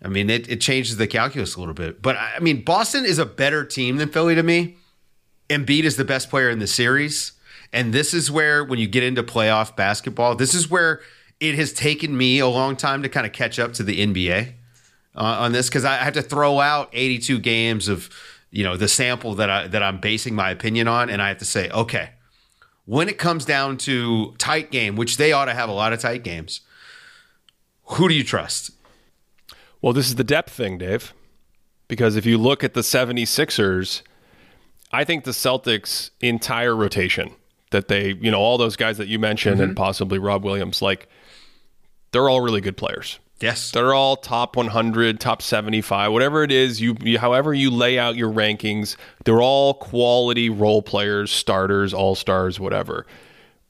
I 0.02 0.08
mean, 0.08 0.28
it, 0.28 0.48
it 0.48 0.60
changes 0.60 0.98
the 0.98 1.06
calculus 1.06 1.56
a 1.56 1.58
little 1.58 1.74
bit. 1.74 2.02
But 2.02 2.16
I 2.16 2.38
mean, 2.40 2.62
Boston 2.62 3.06
is 3.06 3.18
a 3.18 3.26
better 3.26 3.64
team 3.64 3.96
than 3.96 4.10
Philly 4.10 4.34
to 4.34 4.42
me. 4.42 4.76
Embiid 5.48 5.84
is 5.84 5.96
the 5.96 6.04
best 6.04 6.28
player 6.28 6.50
in 6.50 6.58
the 6.58 6.66
series. 6.66 7.32
And 7.72 7.92
this 7.92 8.12
is 8.12 8.30
where, 8.30 8.64
when 8.64 8.78
you 8.78 8.86
get 8.86 9.02
into 9.02 9.22
playoff 9.22 9.74
basketball, 9.74 10.34
this 10.34 10.54
is 10.54 10.70
where 10.70 11.00
it 11.40 11.54
has 11.56 11.72
taken 11.72 12.16
me 12.16 12.38
a 12.38 12.46
long 12.46 12.76
time 12.76 13.02
to 13.02 13.08
kind 13.08 13.26
of 13.26 13.32
catch 13.32 13.58
up 13.58 13.72
to 13.74 13.82
the 13.82 14.06
NBA 14.06 14.54
uh, 15.16 15.22
on 15.40 15.52
this 15.52 15.68
because 15.68 15.84
I 15.84 15.96
have 15.96 16.14
to 16.14 16.22
throw 16.22 16.60
out 16.60 16.90
82 16.92 17.38
games 17.38 17.88
of, 17.88 18.10
you 18.50 18.64
know, 18.64 18.76
the 18.76 18.88
sample 18.88 19.34
that 19.36 19.50
I 19.50 19.66
that 19.68 19.82
I'm 19.82 20.00
basing 20.00 20.34
my 20.34 20.50
opinion 20.50 20.88
on, 20.88 21.10
and 21.10 21.22
I 21.22 21.28
have 21.28 21.38
to 21.38 21.44
say, 21.44 21.70
okay, 21.70 22.10
when 22.84 23.08
it 23.08 23.18
comes 23.18 23.44
down 23.44 23.76
to 23.78 24.34
tight 24.38 24.70
game, 24.70 24.96
which 24.96 25.16
they 25.16 25.32
ought 25.32 25.46
to 25.46 25.54
have 25.54 25.68
a 25.68 25.72
lot 25.72 25.92
of 25.92 26.00
tight 26.00 26.22
games, 26.22 26.60
who 27.84 28.08
do 28.08 28.14
you 28.14 28.24
trust? 28.24 28.70
Well, 29.80 29.92
this 29.92 30.08
is 30.08 30.14
the 30.16 30.24
depth 30.24 30.52
thing, 30.52 30.78
Dave. 30.78 31.12
Because 31.88 32.16
if 32.16 32.26
you 32.26 32.38
look 32.38 32.64
at 32.64 32.74
the 32.74 32.80
76ers, 32.80 34.02
I 34.90 35.04
think 35.04 35.24
the 35.24 35.30
Celtics' 35.30 36.10
entire 36.20 36.74
rotation 36.74 37.30
that 37.70 37.88
they, 37.88 38.14
you 38.14 38.30
know, 38.30 38.40
all 38.40 38.58
those 38.58 38.76
guys 38.76 38.98
that 38.98 39.06
you 39.08 39.18
mentioned 39.18 39.60
and 39.60 39.76
possibly 39.76 40.18
Rob 40.18 40.44
Williams, 40.44 40.82
like, 40.82 41.08
they're 42.10 42.28
all 42.28 42.40
really 42.40 42.60
good 42.60 42.76
players. 42.76 43.18
Yes. 43.40 43.70
They're 43.70 43.92
all 43.92 44.16
top 44.16 44.56
100, 44.56 45.20
top 45.20 45.42
75, 45.42 46.10
whatever 46.12 46.42
it 46.42 46.50
is. 46.50 46.80
You, 46.80 46.96
you, 47.02 47.18
however 47.18 47.52
you 47.52 47.70
lay 47.70 47.98
out 47.98 48.16
your 48.16 48.32
rankings, 48.32 48.96
they're 49.24 49.42
all 49.42 49.74
quality 49.74 50.48
role 50.48 50.80
players, 50.80 51.30
starters, 51.30 51.92
all 51.92 52.14
stars, 52.14 52.58
whatever. 52.58 53.06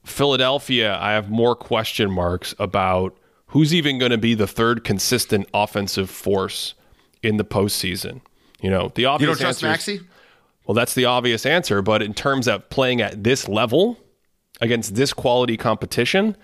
Philadelphia, 0.05 0.97
I 1.01 1.11
have 1.11 1.29
more 1.29 1.55
question 1.55 2.09
marks 2.09 2.55
about 2.59 3.17
who's 3.47 3.73
even 3.73 3.97
going 3.99 4.11
to 4.11 4.17
be 4.17 4.33
the 4.35 4.47
third 4.47 4.83
consistent 4.83 5.47
offensive 5.53 6.09
force 6.09 6.73
in 7.21 7.35
the 7.37 7.43
postseason. 7.45 8.21
You 8.61 8.69
know, 8.69 8.91
the 8.95 9.05
obvious 9.05 9.27
You 9.27 9.33
don't 9.35 9.37
trust 9.41 9.63
answer 9.63 9.67
is- 9.67 9.99
Maxey? 9.99 10.07
well, 10.65 10.75
that's 10.75 10.93
the 10.93 11.05
obvious 11.05 11.45
answer. 11.45 11.81
But 11.81 12.01
in 12.01 12.13
terms 12.13 12.47
of 12.47 12.69
playing 12.69 13.01
at 13.01 13.23
this 13.23 13.47
level 13.49 13.97
against 14.61 14.95
this 14.95 15.11
quality 15.13 15.57
competition, 15.57 16.37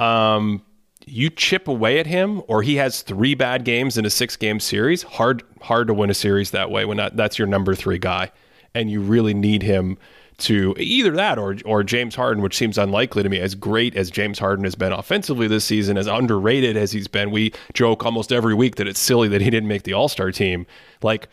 um, 0.00 0.62
you 1.10 1.30
chip 1.30 1.68
away 1.68 1.98
at 1.98 2.06
him, 2.06 2.42
or 2.46 2.62
he 2.62 2.76
has 2.76 3.02
three 3.02 3.34
bad 3.34 3.64
games 3.64 3.96
in 3.96 4.04
a 4.04 4.10
six-game 4.10 4.60
series. 4.60 5.02
Hard, 5.02 5.42
hard 5.62 5.88
to 5.88 5.94
win 5.94 6.10
a 6.10 6.14
series 6.14 6.50
that 6.52 6.70
way 6.70 6.84
when 6.84 6.96
that, 6.98 7.16
that's 7.16 7.38
your 7.38 7.48
number 7.48 7.74
three 7.74 7.98
guy, 7.98 8.30
and 8.74 8.90
you 8.90 9.00
really 9.00 9.34
need 9.34 9.62
him 9.62 9.98
to 10.38 10.72
either 10.78 11.10
that 11.10 11.36
or 11.36 11.56
or 11.64 11.82
James 11.82 12.14
Harden, 12.14 12.44
which 12.44 12.56
seems 12.56 12.78
unlikely 12.78 13.24
to 13.24 13.28
me. 13.28 13.40
As 13.40 13.56
great 13.56 13.96
as 13.96 14.08
James 14.08 14.38
Harden 14.38 14.64
has 14.64 14.76
been 14.76 14.92
offensively 14.92 15.48
this 15.48 15.64
season, 15.64 15.98
as 15.98 16.06
underrated 16.06 16.76
as 16.76 16.92
he's 16.92 17.08
been, 17.08 17.32
we 17.32 17.52
joke 17.74 18.06
almost 18.06 18.30
every 18.30 18.54
week 18.54 18.76
that 18.76 18.86
it's 18.86 19.00
silly 19.00 19.26
that 19.28 19.40
he 19.40 19.50
didn't 19.50 19.68
make 19.68 19.82
the 19.82 19.94
All 19.94 20.08
Star 20.08 20.30
team. 20.30 20.64
Like, 21.02 21.28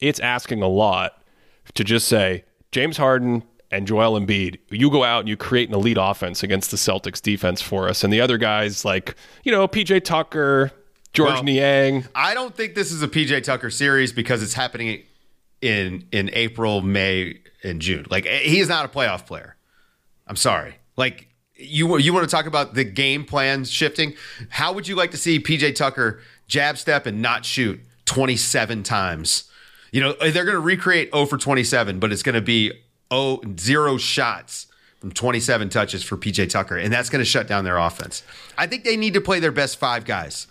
it's 0.00 0.18
asking 0.20 0.62
a 0.62 0.68
lot 0.68 1.22
to 1.74 1.84
just 1.84 2.08
say 2.08 2.44
James 2.72 2.96
Harden 2.96 3.42
and 3.70 3.86
Joel 3.86 4.18
Embiid, 4.18 4.58
you 4.70 4.90
go 4.90 5.04
out 5.04 5.20
and 5.20 5.28
you 5.28 5.36
create 5.36 5.68
an 5.68 5.74
elite 5.74 5.98
offense 6.00 6.42
against 6.42 6.70
the 6.70 6.76
Celtics 6.76 7.20
defense 7.20 7.60
for 7.60 7.88
us, 7.88 8.02
and 8.02 8.12
the 8.12 8.20
other 8.20 8.38
guys 8.38 8.84
like 8.84 9.14
you 9.44 9.52
know 9.52 9.68
PJ 9.68 10.04
Tucker, 10.04 10.72
George 11.12 11.34
Well, 11.34 11.42
Niang. 11.44 12.06
I 12.14 12.34
don't 12.34 12.54
think 12.54 12.74
this 12.74 12.92
is 12.92 13.02
a 13.02 13.08
PJ 13.08 13.42
Tucker 13.44 13.70
series 13.70 14.12
because 14.12 14.42
it's 14.42 14.54
happening 14.54 15.02
in 15.60 16.06
in 16.12 16.30
April, 16.32 16.80
May, 16.80 17.40
and 17.62 17.80
June. 17.80 18.06
Like 18.10 18.26
eh, 18.26 18.40
he 18.40 18.60
is 18.60 18.68
not 18.68 18.84
a 18.84 18.88
playoff 18.88 19.26
player. 19.26 19.56
I'm 20.26 20.36
sorry. 20.36 20.76
Like 20.96 21.28
you 21.56 21.98
you 21.98 22.12
want 22.12 22.28
to 22.28 22.30
talk 22.30 22.46
about 22.46 22.74
the 22.74 22.84
game 22.84 23.24
plan 23.24 23.64
shifting? 23.64 24.14
How 24.48 24.72
would 24.72 24.88
you 24.88 24.96
like 24.96 25.10
to 25.10 25.16
see 25.16 25.40
PJ 25.40 25.74
Tucker 25.74 26.20
jab 26.46 26.78
step 26.78 27.06
and 27.06 27.20
not 27.20 27.44
shoot 27.44 27.80
27 28.06 28.82
times? 28.82 29.44
You 29.90 30.00
know, 30.02 30.12
eh, 30.12 30.30
they're 30.30 30.44
going 30.44 30.54
to 30.54 30.60
recreate 30.60 31.10
0 31.12 31.26
for 31.26 31.38
27, 31.38 31.98
but 31.98 32.12
it's 32.12 32.22
going 32.22 32.34
to 32.34 32.40
be 32.40 32.72
oh 33.10 33.40
zero 33.58 33.96
shots 33.96 34.66
from 35.00 35.12
27 35.12 35.68
touches 35.68 36.02
for 36.02 36.16
PJ 36.16 36.50
Tucker, 36.50 36.76
and 36.76 36.92
that's 36.92 37.08
going 37.08 37.20
to 37.20 37.24
shut 37.24 37.46
down 37.46 37.64
their 37.64 37.78
offense. 37.78 38.22
I 38.56 38.66
think 38.66 38.84
they 38.84 38.96
need 38.96 39.14
to 39.14 39.20
play 39.20 39.38
their 39.38 39.52
best 39.52 39.78
five 39.78 40.04
guys 40.04 40.48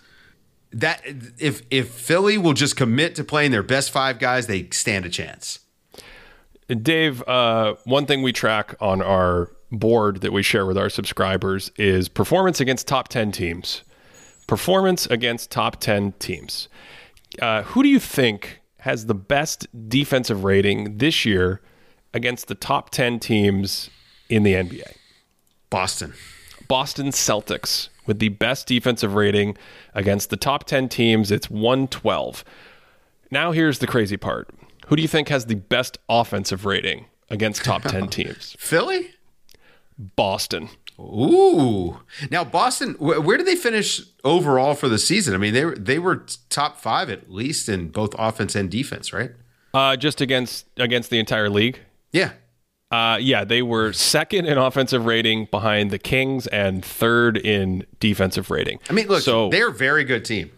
that 0.72 1.02
if 1.38 1.62
if 1.70 1.90
Philly 1.90 2.38
will 2.38 2.52
just 2.52 2.76
commit 2.76 3.14
to 3.16 3.24
playing 3.24 3.50
their 3.50 3.62
best 3.62 3.90
five 3.90 4.18
guys, 4.18 4.46
they 4.46 4.68
stand 4.70 5.06
a 5.06 5.08
chance. 5.08 5.60
Dave, 6.68 7.26
uh, 7.26 7.74
one 7.84 8.04
thing 8.04 8.22
we 8.22 8.32
track 8.32 8.74
on 8.80 9.00
our 9.00 9.50
board 9.72 10.20
that 10.20 10.32
we 10.32 10.42
share 10.42 10.66
with 10.66 10.76
our 10.76 10.90
subscribers 10.90 11.70
is 11.76 12.08
performance 12.08 12.60
against 12.60 12.86
top 12.86 13.08
10 13.08 13.32
teams. 13.32 13.82
Performance 14.46 15.06
against 15.06 15.50
top 15.50 15.80
10 15.80 16.12
teams. 16.18 16.68
Uh, 17.40 17.62
who 17.62 17.82
do 17.82 17.88
you 17.88 17.98
think 17.98 18.60
has 18.80 19.06
the 19.06 19.14
best 19.14 19.66
defensive 19.88 20.44
rating 20.44 20.98
this 20.98 21.24
year 21.24 21.60
against 22.14 22.48
the 22.48 22.54
top 22.54 22.90
10 22.90 23.18
teams 23.20 23.90
in 24.28 24.42
the 24.42 24.54
NBA? 24.54 24.96
Boston. 25.70 26.14
Boston 26.66 27.08
Celtics 27.08 27.88
with 28.06 28.18
the 28.18 28.28
best 28.30 28.66
defensive 28.66 29.14
rating 29.14 29.56
against 29.94 30.30
the 30.30 30.36
top 30.36 30.64
10 30.64 30.88
teams. 30.88 31.30
It's 31.30 31.48
112. 31.50 32.44
Now, 33.30 33.52
here's 33.52 33.78
the 33.78 33.86
crazy 33.86 34.16
part. 34.16 34.48
Who 34.86 34.96
do 34.96 35.02
you 35.02 35.08
think 35.08 35.28
has 35.28 35.46
the 35.46 35.54
best 35.54 35.98
offensive 36.08 36.64
rating 36.64 37.06
against 37.30 37.64
top 37.64 37.82
10 37.82 38.08
teams? 38.08 38.56
Philly? 38.58 39.10
Boston. 40.16 40.70
Ooh. 41.00 42.00
Now 42.30 42.42
Boston, 42.44 42.94
wh- 42.94 43.24
where 43.24 43.36
did 43.36 43.46
they 43.46 43.54
finish 43.54 44.00
overall 44.24 44.74
for 44.74 44.88
the 44.88 44.98
season? 44.98 45.34
I 45.34 45.36
mean, 45.38 45.54
they 45.54 45.64
were 45.64 45.76
they 45.76 45.98
were 45.98 46.24
top 46.50 46.80
5 46.80 47.08
at 47.10 47.30
least 47.30 47.68
in 47.68 47.88
both 47.90 48.14
offense 48.18 48.54
and 48.56 48.68
defense, 48.70 49.12
right? 49.12 49.30
Uh, 49.72 49.96
just 49.96 50.20
against 50.20 50.66
against 50.76 51.10
the 51.10 51.18
entire 51.20 51.48
league. 51.48 51.78
Yeah. 52.12 52.32
Uh, 52.90 53.18
yeah, 53.20 53.44
they 53.44 53.60
were 53.60 53.92
second 53.92 54.46
in 54.46 54.56
offensive 54.56 55.04
rating 55.04 55.46
behind 55.50 55.90
the 55.90 55.98
Kings 55.98 56.46
and 56.46 56.82
third 56.82 57.36
in 57.36 57.84
defensive 58.00 58.50
rating. 58.50 58.78
I 58.88 58.94
mean, 58.94 59.08
look, 59.08 59.22
so 59.22 59.50
they're 59.50 59.68
a 59.68 59.74
very 59.74 60.04
good 60.04 60.24
team. 60.24 60.50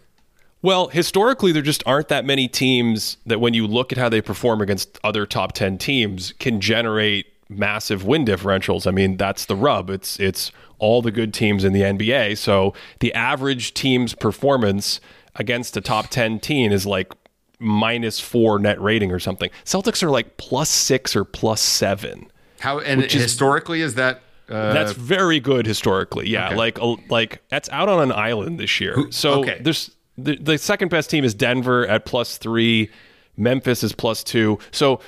Well, 0.63 0.89
historically, 0.89 1.53
there 1.53 1.63
just 1.63 1.83
aren't 1.87 2.09
that 2.09 2.25
many 2.25 2.47
teams 2.47 3.17
that, 3.27 3.41
when 3.41 3.55
you 3.55 3.67
look 3.67 3.93
at 3.93 3.99
how 3.99 4.09
they 4.09 4.21
perform 4.21 4.61
against 4.61 4.99
other 5.03 5.27
top 5.27 5.53
ten 5.53 5.77
teams, 5.77 6.33
can 6.39 6.61
generate 6.61 7.27
massive 7.49 8.05
win 8.05 8.25
differentials. 8.25 8.87
I 8.87 8.93
mean, 8.93 9.17
that's 9.17 9.47
the 9.47 9.57
rub. 9.57 9.91
It's 9.91 10.21
it's 10.21 10.53
all 10.79 11.03
the 11.03 11.11
good 11.11 11.35
teams 11.35 11.65
in 11.65 11.73
the 11.73 11.83
NBA. 11.83 12.39
So 12.39 12.75
the 13.01 13.13
average 13.13 13.75
team's 13.75 14.15
performance 14.15 15.01
against 15.35 15.77
a 15.77 15.81
top 15.81 16.09
ten 16.09 16.39
team 16.39 16.71
is 16.71 16.87
like 16.87 17.13
minus 17.61 18.19
four 18.19 18.59
net 18.59 18.81
rating 18.81 19.13
or 19.13 19.21
something. 19.21 19.51
Celtics 19.65 20.03
are 20.03 20.11
like 20.11 20.37
plus 20.37 20.69
six 20.69 21.15
or 21.15 21.25
plus 21.25 21.61
seven. 21.61 22.31
How 22.59 22.81
and 22.81 23.03
historically 23.03 23.81
is 23.81 23.95
that 23.95 24.23
uh, 24.51 24.73
That's 24.73 24.93
very 24.93 25.39
good 25.39 25.65
historically. 25.65 26.29
Yeah, 26.29 26.49
okay. 26.49 26.57
like 26.57 26.79
uh, 26.81 26.97
like 27.09 27.41
that's 27.49 27.69
out 27.69 27.89
on 27.89 28.03
an 28.03 28.11
island 28.11 28.59
this 28.59 28.81
year. 28.81 28.97
so 29.11 29.41
okay. 29.41 29.61
there's 29.63 29.93
the, 30.19 30.37
the 30.37 30.59
second 30.59 30.89
best 30.89 31.09
team 31.09 31.25
is 31.25 31.35
Denver 31.35 31.87
at 31.87 32.05
plus 32.05 32.37
three. 32.37 32.91
Memphis 33.37 33.85
is 33.85 33.93
plus 33.93 34.25
two. 34.25 34.59
So 34.73 35.01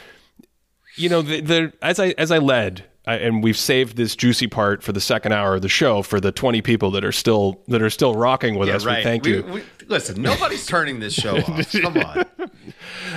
you 0.96 1.09
know 1.09 1.22
the, 1.22 1.40
the 1.40 1.72
as 1.82 1.98
I 1.98 2.14
as 2.18 2.30
I 2.30 2.38
led. 2.38 2.84
I, 3.05 3.14
and 3.16 3.42
we've 3.42 3.57
saved 3.59 3.96
this 3.96 4.14
juicy 4.14 4.46
part 4.46 4.82
for 4.82 4.92
the 4.92 5.00
second 5.00 5.32
hour 5.32 5.57
of 5.57 5.62
the 5.62 5.68
show 5.68 6.03
for 6.03 6.20
the 6.20 6.30
20 6.30 6.62
people 6.62 6.92
that 6.92 7.05
are 7.05 7.11
still 7.12 7.61
that 7.68 7.82
are 7.82 7.90
still 7.90 8.14
rocking 8.14 8.57
with 8.57 8.68
yeah, 8.68 8.76
us. 8.76 8.86
We 8.86 9.03
thank 9.03 9.24
We- 9.24 9.34
you. 9.36 9.42
we- 9.42 9.62
listen, 9.88 10.22
nobody's 10.22 10.66
turning 10.66 11.00
this 11.00 11.14
show 11.14 11.36
off. 11.38 11.72
Come 11.82 11.96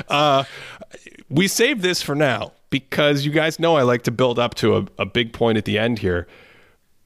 on. 0.09 0.45
we 1.29 1.47
saved 1.47 1.81
this 1.81 2.01
for 2.01 2.15
now 2.15 2.51
because 2.69 3.25
you 3.25 3.31
guys 3.31 3.59
know 3.59 3.75
I 3.75 3.83
like 3.83 4.01
to 4.03 4.11
build 4.11 4.39
up 4.39 4.55
to 4.55 4.77
a, 4.77 4.85
a 4.99 5.05
big 5.05 5.33
point 5.33 5.57
at 5.57 5.65
the 5.65 5.77
end 5.77 5.99
here. 5.99 6.27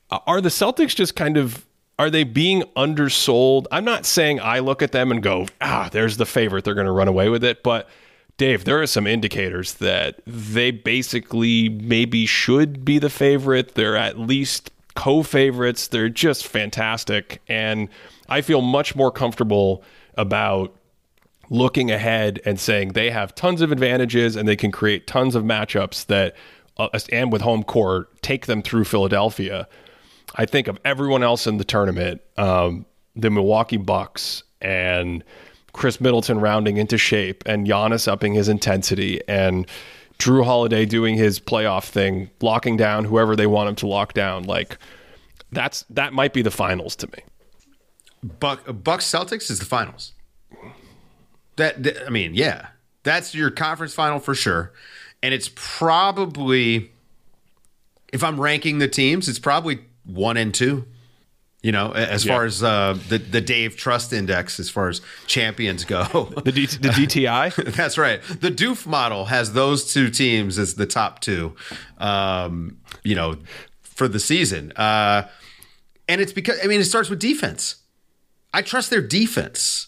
Uh, 0.10 0.20
Are 0.26 0.42
the 0.42 0.50
Celtics 0.50 0.96
just 0.96 1.16
kind 1.16 1.38
of 1.38 1.66
are 2.00 2.10
they 2.10 2.24
being 2.24 2.64
undersold? 2.78 3.68
I'm 3.74 3.84
not 3.84 4.06
saying 4.06 4.40
I 4.40 4.60
look 4.60 4.82
at 4.82 4.94
them 4.94 5.12
and 5.12 5.22
go, 5.22 5.48
ah, 5.60 5.90
there's 5.92 6.16
the 6.16 6.26
favorite. 6.26 6.64
They're 6.64 6.74
going 6.74 6.86
to 6.86 6.94
run 6.94 7.10
away 7.10 7.28
with 7.28 7.44
it. 7.44 7.62
But 7.62 7.90
Dave, 8.40 8.64
there 8.64 8.82
are 8.82 8.88
some 8.88 9.06
indicators 9.06 9.74
that 9.76 10.22
they 10.26 10.72
basically 10.72 11.68
maybe 11.68 12.26
should 12.26 12.86
be 12.86 12.98
the 12.98 13.10
favorite. 13.10 13.76
They're 13.76 13.98
at 13.98 14.18
least 14.18 14.72
co-favorites. 14.96 15.90
They're 15.90 16.08
just 16.08 16.48
fantastic, 16.48 17.42
and 17.50 17.90
I 18.30 18.40
feel 18.40 18.62
much 18.62 18.96
more 18.96 19.12
comfortable 19.12 19.84
about 20.16 20.74
looking 21.50 21.92
ahead 21.92 22.40
and 22.46 22.58
saying 22.58 22.94
they 22.94 23.10
have 23.10 23.36
tons 23.36 23.60
of 23.60 23.74
advantages 23.74 24.38
and 24.38 24.48
they 24.48 24.56
can 24.56 24.72
create 24.72 25.06
tons 25.06 25.36
of 25.36 25.44
matchups 25.44 26.06
that 26.06 26.34
uh, 26.78 26.88
and 27.12 27.34
with 27.34 27.42
home 27.42 27.64
court 27.64 28.22
take 28.22 28.46
them 28.46 28.62
through 28.62 28.86
Philadelphia. 28.86 29.68
I 30.36 30.46
think 30.46 30.70
of 30.70 30.80
everyone 30.86 31.24
else 31.24 31.46
in 31.46 31.58
the 31.58 31.66
tournament, 31.66 32.22
um, 32.38 32.86
the 33.18 33.30
Milwaukee 33.30 33.76
Bucks 33.76 34.44
and 34.62 35.26
Khris 35.74 36.00
Middleton 36.02 36.40
rounding 36.40 36.78
into 36.78 36.98
shape 36.98 37.44
and 37.46 37.68
Giannis 37.68 38.08
upping 38.08 38.34
his 38.34 38.50
intensity 38.50 39.22
and 39.28 39.68
Jrue 40.18 40.44
Holiday 40.44 40.86
doing 40.86 41.16
his 41.16 41.40
playoff 41.40 41.86
thing, 41.86 42.30
locking 42.42 42.76
down 42.78 43.06
whoever 43.06 43.36
they 43.36 43.48
want 43.48 43.70
him 43.70 43.76
to 43.76 43.88
lock 43.88 44.14
down. 44.14 44.44
Like 44.44 44.78
that's 45.52 45.84
that 45.90 46.14
might 46.14 46.34
be 46.34 46.42
the 46.42 46.52
finals 46.52 46.96
to 46.98 47.08
me. 47.08 47.24
Buck 48.40 48.64
Bucks 48.84 49.06
Celtics 49.10 49.50
is 49.50 49.60
the 49.60 49.66
finals. 49.66 50.14
That, 51.56 51.84
that- 51.84 52.06
I 52.06 52.10
mean, 52.10 52.34
yeah, 52.36 52.68
that's 53.04 53.34
your 53.34 53.50
conference 53.52 53.94
final 53.94 54.20
for 54.20 54.36
sure, 54.36 54.74
and 55.24 55.34
it's 55.34 55.50
probably 55.56 56.92
if 58.12 58.24
I'm 58.24 58.40
ranking 58.42 58.80
the 58.80 58.88
teams, 58.88 59.30
it's 59.30 59.40
probably 59.40 59.80
one 60.04 60.36
and 60.38 60.54
two. 60.54 60.86
You 61.62 61.74
know, 61.74 61.92
as 61.92 62.24
Yeah. 62.26 62.34
far 62.36 62.46
as 62.46 62.64
uh, 62.64 62.98
the 63.10 63.18
the 63.18 63.42
Dave 63.42 63.76
Trust 63.76 64.14
Index, 64.14 64.60
as 64.62 64.70
far 64.70 64.88
as 64.88 65.02
champions 65.28 65.84
go. 65.84 66.04
The, 66.46 66.52
D- 66.54 66.66
the 66.68 66.90
DTI. 66.90 67.74
That's 67.76 67.98
right. 67.98 68.22
The 68.24 68.50
Doof 68.50 68.86
model 68.88 69.26
has 69.26 69.52
those 69.54 69.92
two 69.94 70.10
teams 70.10 70.58
as 70.58 70.76
the 70.76 70.86
top 70.86 71.20
two, 71.20 71.56
um, 71.98 72.78
you 73.04 73.14
know, 73.16 73.36
for 73.82 74.08
the 74.08 74.20
season. 74.20 74.72
Uh, 74.78 75.28
and 76.08 76.22
it's 76.22 76.32
because, 76.32 76.58
I 76.64 76.68
mean, 76.68 76.80
it 76.80 76.86
starts 76.86 77.10
with 77.10 77.20
defense. 77.20 77.76
I 78.54 78.62
trust 78.62 78.90
their 78.90 79.02
defense. 79.02 79.88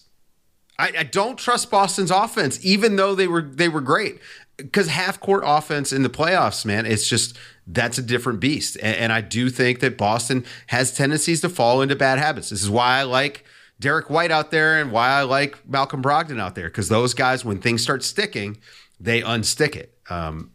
I, 0.78 0.92
I 1.00 1.04
don't 1.04 1.38
trust 1.38 1.72
Boston's 1.72 2.12
offense, 2.12 2.60
even 2.66 2.96
though 2.98 3.16
they 3.16 3.28
were 3.28 3.42
they 3.44 3.70
were 3.70 3.82
great. 3.82 4.20
Because 4.58 4.88
half 4.90 5.20
court 5.22 5.44
offense 5.46 5.92
in 5.94 6.04
the 6.04 6.10
playoffs, 6.10 6.66
man, 6.66 6.86
it's 6.86 7.08
just 7.08 7.38
that's 7.74 7.98
a 7.98 8.02
different 8.02 8.40
beast. 8.40 8.78
And, 8.82 8.96
and 8.96 9.14
I 9.14 9.22
do 9.22 9.50
think 9.50 9.80
that 9.80 9.98
Boston 9.98 10.46
has 10.68 10.94
tendencies 10.94 11.42
to 11.42 11.50
fall 11.50 11.82
into 11.82 11.96
bad 11.96 12.20
habits. 12.20 12.50
This 12.50 12.62
is 12.62 12.70
why 12.70 13.00
I 13.00 13.04
like 13.04 13.46
Derrick 13.80 14.10
White 14.10 14.32
out 14.32 14.52
there 14.52 14.80
and 14.80 14.92
why 14.92 15.10
I 15.10 15.24
like 15.24 15.68
Malcolm 15.68 16.02
Brogdon 16.02 16.40
out 16.40 16.56
there 16.56 16.68
because 16.68 16.90
those 16.90 17.14
guys, 17.14 17.44
when 17.44 17.60
things 17.60 17.82
start 17.82 18.04
sticking, 18.04 18.58
they 19.00 19.22
unstick 19.22 19.76
it. 19.76 19.98
Um, 20.10 20.52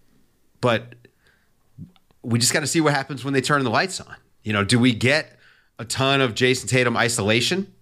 but 0.61 0.95
we 2.23 2.39
just 2.39 2.53
got 2.53 2.61
to 2.61 2.67
see 2.67 2.81
what 2.81 2.95
happens 2.95 3.25
when 3.25 3.35
they 3.35 3.41
turn 3.41 3.65
the 3.65 3.71
lights 3.71 4.01
on. 4.01 4.17
You 4.43 4.53
know, 4.53 4.65
do 4.65 4.79
we 4.79 4.93
get 4.93 5.39
a 5.79 5.85
ton 5.85 6.21
of 6.21 6.35
Jayson 6.35 6.69
Tatum 6.69 6.97
isolation? 6.97 7.73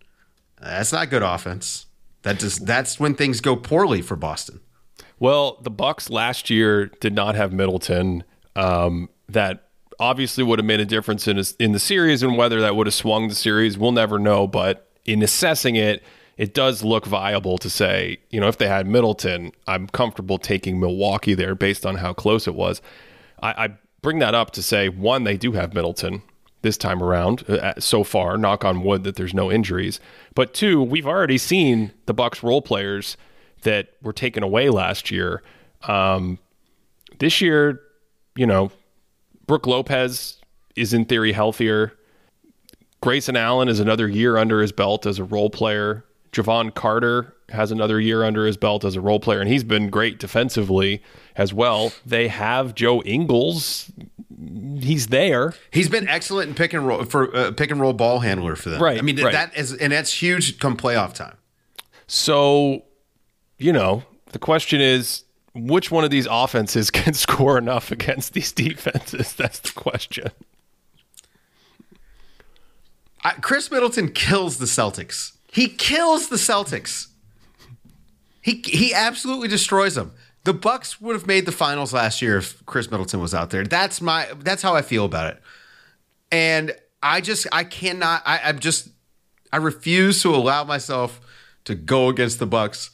That's 0.61 0.93
not 0.93 1.11
good 1.11 1.23
offense. 1.23 1.86
That 2.23 2.39
just 2.39 2.65
that's 2.65 2.98
when 2.98 3.15
things 3.15 3.40
go 3.40 3.55
poorly 3.55 4.01
for 4.01 4.16
Boston. 4.16 4.61
Well, 5.19 5.59
the 5.62 5.70
Bucks 5.70 6.09
last 6.09 6.48
year 6.48 6.86
did 6.86 7.15
not 7.15 7.35
have 7.35 7.52
Middleton. 7.52 8.24
Um, 8.56 9.11
that 9.28 9.68
obviously 9.98 10.44
would 10.44 10.59
have 10.59 10.66
made 10.66 10.80
a 10.80 10.84
difference 10.84 11.28
in 11.28 11.40
in 11.59 11.72
the 11.72 11.78
series, 11.78 12.22
and 12.22 12.36
whether 12.36 12.60
that 12.60 12.76
would 12.76 12.86
have 12.86 12.94
swung 12.94 13.28
the 13.28 13.34
series, 13.34 13.78
we'll 13.78 13.92
never 13.92 14.18
know. 14.18 14.46
But 14.46 14.88
in 15.05 15.22
assessing 15.22 15.76
it, 15.76 16.02
it 16.36 16.55
does 16.55 16.82
look 16.82 17.06
viable 17.06 17.59
to 17.59 17.70
say, 17.70 18.18
you 18.30 18.40
know, 18.40 18.48
if 18.48 18.59
they 18.59 18.68
had 18.68 18.86
Middleton, 18.86 19.52
I'm 19.66 19.86
comfortable 19.88 20.38
taking 20.38 20.80
Milwaukee 20.80 21.34
there 21.34 21.55
based 21.55 21.86
on 21.86 21.96
how 21.96 22.12
close 22.12 22.48
it 22.48 22.55
was. 22.55 22.82
I, 23.40 23.64
I 23.64 23.68
bring 24.02 24.18
that 24.18 24.34
up 24.34 24.51
to 24.52 24.62
say, 24.62 24.88
one, 24.88 25.24
they 25.24 25.36
do 25.36 25.52
have 25.52 25.74
Middleton 25.74 26.22
this 26.64 26.76
time 26.78 27.02
around 27.02 27.48
uh, 27.48 27.74
so 27.78 28.02
far 28.02 28.38
knock 28.38 28.64
on 28.64 28.82
wood 28.82 29.05
that 29.05 29.16
there's 29.16 29.34
no 29.34 29.52
injuries 29.52 30.01
but 30.34 30.55
two 30.55 30.82
we've 30.82 31.06
already 31.06 31.36
seen 31.36 31.92
the 32.06 32.14
bucks 32.14 32.42
role 32.42 32.62
players 32.62 33.18
that 33.64 33.90
were 34.01 34.14
taken 34.14 34.42
away 34.42 34.70
last 34.70 35.10
year 35.10 35.42
um, 35.82 36.38
this 37.18 37.42
year 37.42 37.82
you 38.34 38.46
know 38.46 38.72
brook 39.47 39.66
lopez 39.66 40.41
is 40.77 40.93
in 40.93 41.05
theory 41.05 41.33
healthier 41.33 41.93
grayson 43.01 43.37
allen 43.37 43.69
is 43.69 43.81
another 43.81 44.09
year 44.09 44.37
under 44.37 44.61
his 44.61 44.73
belt 44.73 45.07
as 45.07 45.19
a 45.19 45.25
role 45.25 45.51
player 45.51 46.05
jevon 46.33 46.75
carter 46.75 47.35
has 47.51 47.71
another 47.71 48.01
year 48.01 48.25
under 48.25 48.47
his 48.47 48.57
belt 48.57 48.85
as 48.85 48.97
a 48.97 49.01
role 49.01 49.21
player 49.21 49.41
and 49.41 49.51
he's 49.51 49.65
been 49.65 49.91
great 49.91 50.19
defensively 50.19 51.03
as 51.37 51.53
well 51.53 51.93
they 52.05 52.29
have 52.29 52.75
joe 52.75 53.03
ingles 53.03 53.91
he's 54.81 55.09
there. 55.09 55.55
He's 55.71 55.89
been 55.89 56.09
excellent 56.09 56.51
in 56.51 56.55
pick 56.55 56.73
and 56.73 56.87
roll 56.87 57.05
for 57.05 57.35
uh, 57.35 57.53
pick 57.53 57.71
and 57.71 57.81
roll 57.81 57.93
ball 57.93 58.21
handler 58.21 58.57
for 58.57 58.71
them. 58.71 58.83
Right. 58.83 58.99
I 58.99 59.03
mean 59.03 59.21
right. 59.21 59.33
that 59.33 59.57
is 59.57 59.73
and 59.75 59.93
that's 59.93 60.12
huge 60.12 60.59
come 60.59 60.77
playoff 60.77 61.15
time. 61.15 61.37
So, 62.07 62.83
you 63.59 63.73
know, 63.73 64.05
the 64.33 64.39
question 64.39 64.81
is 64.81 65.23
which 65.55 65.90
one 65.90 66.05
of 66.05 66.10
these 66.10 66.26
offenses 66.31 66.90
can 66.90 67.14
score 67.14 67.56
enough 67.56 67.90
against 67.90 68.32
these 68.35 68.52
defenses? 68.52 69.32
That's 69.36 69.60
the 69.60 69.72
question. 69.72 70.31
I, 73.22 73.32
Khris 73.32 73.70
Middleton 73.70 74.12
kills 74.12 74.59
the 74.59 74.66
Celtics. 74.66 75.32
He 75.51 75.68
kills 75.68 76.28
the 76.28 76.36
Celtics. 76.36 77.09
He 78.43 78.62
he 78.66 78.93
absolutely 78.93 79.48
destroys 79.48 79.94
them. 79.94 80.12
The 80.43 80.52
Bucks 80.52 81.01
would 81.01 81.14
have 81.14 81.26
made 81.26 81.47
the 81.47 81.52
finals 81.52 81.94
last 81.94 82.20
year 82.20 82.36
if 82.36 82.64
Khris 82.66 82.90
Middleton 82.90 83.20
was 83.20 83.32
out 83.32 83.48
there. 83.48 83.64
That's 83.64 84.02
my 84.02 84.28
that's 84.40 84.60
how 84.60 84.74
I 84.74 84.82
feel 84.82 85.06
about 85.06 85.32
it. 85.32 85.43
And 86.31 86.76
I 87.02 87.22
just 87.22 87.47
I 87.52 87.64
cannot 87.64 88.22
I, 88.26 88.40
I'm 88.44 88.59
just 88.59 88.89
I 89.51 89.56
refuse 89.56 90.20
to 90.22 90.35
allow 90.35 90.64
myself 90.64 91.20
to 91.64 91.74
go 91.74 92.09
against 92.09 92.39
the 92.39 92.47
Bucks 92.47 92.90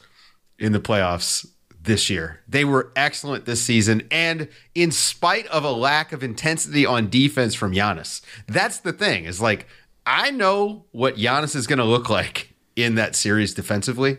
in 0.57 0.71
the 0.71 0.79
playoffs 0.79 1.45
this 1.83 2.09
year. 2.09 2.41
They 2.47 2.63
were 2.63 2.91
excellent 2.95 3.45
this 3.45 3.61
season, 3.61 4.07
and 4.11 4.47
in 4.75 4.91
spite 4.91 5.47
of 5.47 5.63
a 5.63 5.71
lack 5.71 6.11
of 6.11 6.23
intensity 6.23 6.85
on 6.85 7.09
defense 7.09 7.55
from 7.55 7.73
Giannis, 7.73 8.21
that's 8.47 8.79
the 8.79 8.93
thing. 8.93 9.25
Is 9.25 9.41
like 9.41 9.67
I 10.05 10.31
know 10.31 10.85
what 10.91 11.15
Giannis 11.15 11.55
is 11.55 11.67
going 11.67 11.79
to 11.79 11.85
look 11.85 12.09
like 12.09 12.53
in 12.75 12.95
that 12.95 13.15
series 13.15 13.53
defensively. 13.53 14.17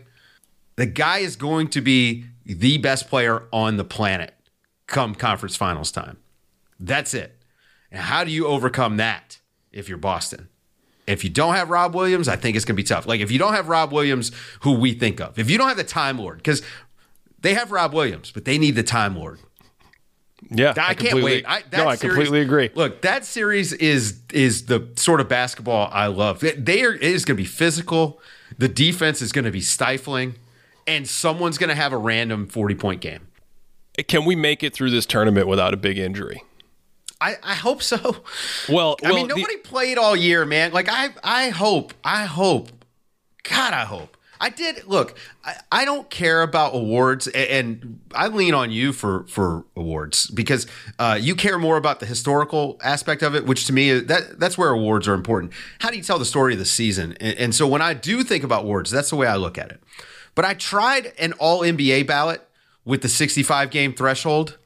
The 0.75 0.85
guy 0.85 1.19
is 1.19 1.35
going 1.35 1.67
to 1.69 1.81
be 1.81 2.25
the 2.45 2.77
best 2.77 3.07
player 3.07 3.43
on 3.51 3.77
the 3.77 3.83
planet 3.83 4.33
come 4.87 5.15
conference 5.15 5.55
finals 5.55 5.91
time. 5.91 6.17
That's 6.79 7.13
it. 7.13 7.37
And 7.91 8.01
how 8.01 8.23
do 8.23 8.31
you 8.31 8.47
overcome 8.47 8.97
that 8.97 9.39
if 9.71 9.87
you're 9.87 9.97
Boston? 9.97 10.49
If 11.05 11.23
you 11.23 11.29
don't 11.29 11.55
have 11.55 11.69
Rob 11.69 11.93
Williams, 11.93 12.27
I 12.27 12.37
think 12.37 12.55
it's 12.55 12.65
going 12.65 12.75
to 12.75 12.81
be 12.81 12.87
tough. 12.87 13.05
Like 13.05 13.21
if 13.21 13.29
you 13.29 13.37
don't 13.37 13.53
have 13.53 13.67
Rob 13.67 13.91
Williams, 13.91 14.31
who 14.61 14.73
we 14.73 14.93
think 14.93 15.19
of, 15.19 15.37
if 15.37 15.49
you 15.49 15.57
don't 15.57 15.67
have 15.67 15.77
the 15.77 15.83
Time 15.83 16.17
Lord, 16.17 16.37
because 16.37 16.61
they 17.43 17.53
have 17.53 17.71
Rob 17.71 17.93
Williams, 17.93 18.31
but 18.31 18.45
they 18.45 18.57
need 18.57 18.71
the 18.71 18.83
Time 18.83 19.15
Lord. 19.15 19.39
Yeah, 20.49 20.73
I, 20.75 20.89
I 20.89 20.93
can't 20.93 21.23
wait. 21.23 21.45
I, 21.47 21.63
no, 21.71 21.87
I 21.87 21.95
series, 21.95 22.15
completely 22.15 22.41
agree. 22.41 22.69
Look, 22.73 23.01
that 23.03 23.23
series 23.23 23.71
is 23.73 24.19
is 24.33 24.65
the 24.65 24.89
sort 24.95 25.21
of 25.21 25.29
basketball 25.29 25.89
I 25.91 26.07
love. 26.07 26.39
They 26.39 26.83
are 26.83 26.93
it 26.93 27.03
is 27.03 27.23
going 27.23 27.37
to 27.37 27.41
be 27.41 27.47
physical. 27.47 28.19
The 28.57 28.67
defense 28.67 29.21
is 29.21 29.31
going 29.31 29.45
to 29.45 29.51
be 29.51 29.61
stifling 29.61 30.35
and 30.85 31.07
someone's 31.07 31.57
going 31.57 31.69
to 31.69 31.75
have 31.75 31.93
a 31.93 31.97
random 31.97 32.47
40 32.47 32.75
point 32.75 33.01
game. 33.01 33.27
Can 34.07 34.25
we 34.25 34.35
make 34.35 34.63
it 34.63 34.73
through 34.73 34.89
this 34.89 35.05
tournament 35.05 35.47
without 35.47 35.73
a 35.73 35.77
big 35.77 35.97
injury? 35.97 36.43
I, 37.21 37.37
I 37.41 37.53
hope 37.55 37.81
so. 37.81 38.17
Well, 38.67 38.97
I 39.03 39.07
well, 39.07 39.15
mean, 39.15 39.27
nobody 39.27 39.55
the, 39.55 39.61
played 39.61 39.97
all 39.97 40.15
year, 40.15 40.45
man. 40.45 40.73
Like, 40.73 40.89
I, 40.89 41.09
I 41.23 41.49
hope, 41.49 41.93
I 42.03 42.25
hope, 42.25 42.69
God, 43.43 43.73
I 43.73 43.85
hope. 43.85 44.17
I 44.39 44.49
did 44.49 44.85
look. 44.85 45.17
I, 45.45 45.55
I 45.71 45.85
don't 45.85 46.09
care 46.09 46.41
about 46.41 46.75
awards, 46.75 47.27
and, 47.27 47.99
I 48.13 48.27
lean 48.27 48.53
on 48.53 48.71
you 48.71 48.93
for 48.93 49.25
for 49.27 49.65
awards 49.75 50.27
because 50.27 50.67
uh, 50.99 51.17
you 51.19 51.35
care 51.35 51.57
more 51.57 51.77
about 51.77 51.99
the 51.99 52.05
historical 52.05 52.79
aspect 52.83 53.23
of 53.23 53.35
it, 53.35 53.45
which 53.45 53.65
to 53.65 53.73
me 53.73 53.99
that 53.99 54.39
that's 54.39 54.57
where 54.57 54.69
awards 54.69 55.07
are 55.07 55.13
important. 55.13 55.51
How 55.79 55.89
do 55.89 55.97
you 55.97 56.03
tell 56.03 56.19
the 56.19 56.25
story 56.25 56.53
of 56.53 56.59
the 56.59 56.65
season? 56.65 57.17
And, 57.19 57.37
and 57.37 57.55
so 57.55 57.67
when 57.67 57.81
I 57.81 57.93
do 57.93 58.23
think 58.23 58.43
about 58.43 58.63
awards, 58.63 58.91
that's 58.91 59.09
the 59.09 59.15
way 59.15 59.27
I 59.27 59.35
look 59.35 59.57
at 59.57 59.71
it. 59.71 59.81
But 60.35 60.45
I 60.45 60.53
tried 60.53 61.13
an 61.17 61.33
all 61.33 61.61
NBA 61.61 62.07
ballot 62.07 62.47
with 62.85 63.01
the 63.01 63.09
65 63.09 63.69
game 63.69 63.93
threshold. 63.93 64.57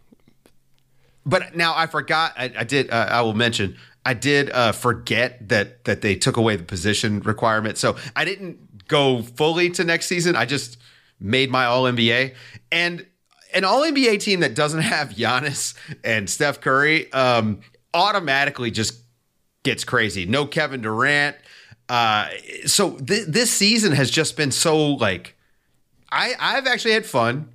But 1.26 1.56
now 1.56 1.74
I 1.76 1.88
forgot. 1.88 2.34
I, 2.38 2.52
I 2.58 2.64
did. 2.64 2.90
Uh, 2.90 3.08
I 3.10 3.22
will 3.22 3.34
mention. 3.34 3.78
I 4.06 4.14
did 4.14 4.50
uh, 4.52 4.72
forget 4.72 5.50
that 5.50 5.84
that 5.84 6.02
they 6.02 6.16
took 6.16 6.38
away 6.38 6.56
the 6.56 6.64
position 6.64 7.20
requirement. 7.20 7.78
So 7.78 7.98
I 8.16 8.24
didn't 8.24 8.67
go 8.88 9.22
fully 9.22 9.70
to 9.72 9.84
next 9.84 10.08
season. 10.08 10.36
I 10.36 10.46
just 10.46 10.78
made 11.20 11.50
my 11.50 11.66
All 11.66 11.84
NBA 11.84 12.36
and 12.72 13.06
an 13.54 13.64
All 13.64 13.82
NBA 13.82 14.20
team 14.20 14.42
that 14.42 14.56
doesn't 14.56 14.82
have 14.82 15.10
Giannis 15.10 15.76
and 16.04 16.30
Steph 16.30 16.62
Curry 16.62 17.12
um, 17.14 17.62
automatically 17.94 18.72
just 18.72 19.02
gets 19.64 19.84
crazy. 19.84 20.26
No 20.26 20.46
Kevin 20.46 20.82
Durant. 20.82 21.36
Uh, 21.90 22.30
so 22.66 22.98
th- 22.98 23.28
this 23.28 23.52
season 23.52 23.94
has 23.94 24.12
just 24.12 24.36
been 24.36 24.52
so 24.52 24.94
like 24.94 25.36
I 26.12 26.34
I've 26.40 26.68
actually 26.68 26.94
had 26.94 27.06
fun 27.06 27.50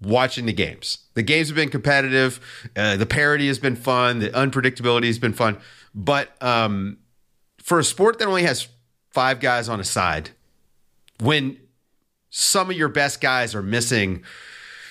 watching 0.00 0.46
the 0.46 0.52
games. 0.52 0.98
The 1.14 1.22
games 1.22 1.48
have 1.48 1.56
been 1.56 1.70
competitive. 1.70 2.40
Uh, 2.76 2.96
the 2.96 3.06
parity 3.06 3.48
has 3.48 3.58
been 3.58 3.76
fun. 3.76 4.18
The 4.18 4.30
unpredictability 4.30 5.06
has 5.06 5.18
been 5.18 5.32
fun. 5.32 5.58
But 5.94 6.40
um, 6.42 6.98
for 7.58 7.78
a 7.78 7.84
sport 7.84 8.18
that 8.18 8.28
only 8.28 8.42
has 8.42 8.68
five 9.10 9.40
guys 9.40 9.68
on 9.68 9.80
a 9.80 9.84
side, 9.84 10.30
when 11.20 11.58
some 12.30 12.70
of 12.70 12.76
your 12.76 12.88
best 12.88 13.20
guys 13.20 13.54
are 13.54 13.62
missing 13.62 14.22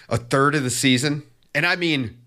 a 0.10 0.18
third 0.18 0.56
of 0.56 0.64
the 0.64 0.70
season, 0.70 1.24
and 1.54 1.66
I 1.66 1.76
mean 1.76 2.18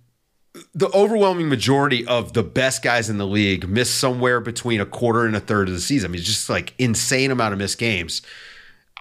the 0.75 0.89
overwhelming 0.95 1.49
majority 1.49 2.07
of 2.07 2.33
the 2.33 2.43
best 2.43 2.83
guys 2.83 3.11
in 3.11 3.19
the 3.19 3.27
league 3.27 3.69
miss 3.69 3.91
somewhere 3.91 4.41
between 4.41 4.81
a 4.81 4.87
quarter 4.87 5.27
and 5.27 5.37
a 5.37 5.41
third 5.41 5.69
of 5.69 5.75
the 5.75 5.81
season. 5.81 6.11
I 6.11 6.13
mean, 6.13 6.21
it's 6.21 6.29
just 6.29 6.49
like 6.49 6.75
insane 6.79 7.31
amount 7.31 7.53
of 7.53 7.59
missed 7.59 7.79
games. 7.79 8.23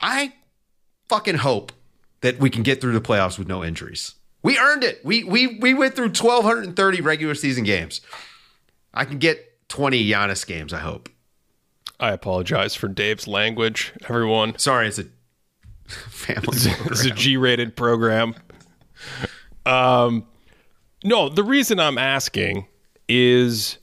I 0.02 0.34
fucking 1.08 1.36
hope 1.36 1.72
that 2.22 2.40
we 2.40 2.50
can 2.50 2.64
get 2.64 2.82
through 2.82 2.94
the 2.94 3.02
playoffs 3.02 3.38
with 3.38 3.48
no 3.48 3.64
injuries. 3.64 4.16
We 4.44 4.58
earned 4.58 4.84
it. 4.84 5.04
We 5.04 5.24
we 5.24 5.58
we 5.58 5.74
went 5.74 5.96
through 5.96 6.10
1230 6.10 7.02
regular 7.02 7.36
season 7.36 7.64
games. 7.64 8.02
I 8.94 9.06
can 9.06 9.18
get 9.18 9.68
20 9.70 10.08
Giannis 10.08 10.46
games, 10.46 10.74
I 10.74 10.80
hope. 10.80 11.10
I 12.00 12.12
apologize 12.12 12.76
for 12.76 12.88
Dave's 12.88 13.28
language, 13.28 13.94
everyone. 14.10 14.58
Sorry, 14.58 14.88
it's 14.88 15.00
a 15.00 15.06
family 15.88 16.58
It's 16.86 17.06
a 17.06 17.12
G-rated 17.12 17.76
program. 17.76 18.36
Um 19.66 20.28
no, 21.04 21.30
the 21.30 21.44
reason 21.44 21.80
I'm 21.80 22.00
asking 22.00 22.66
is 23.08 23.78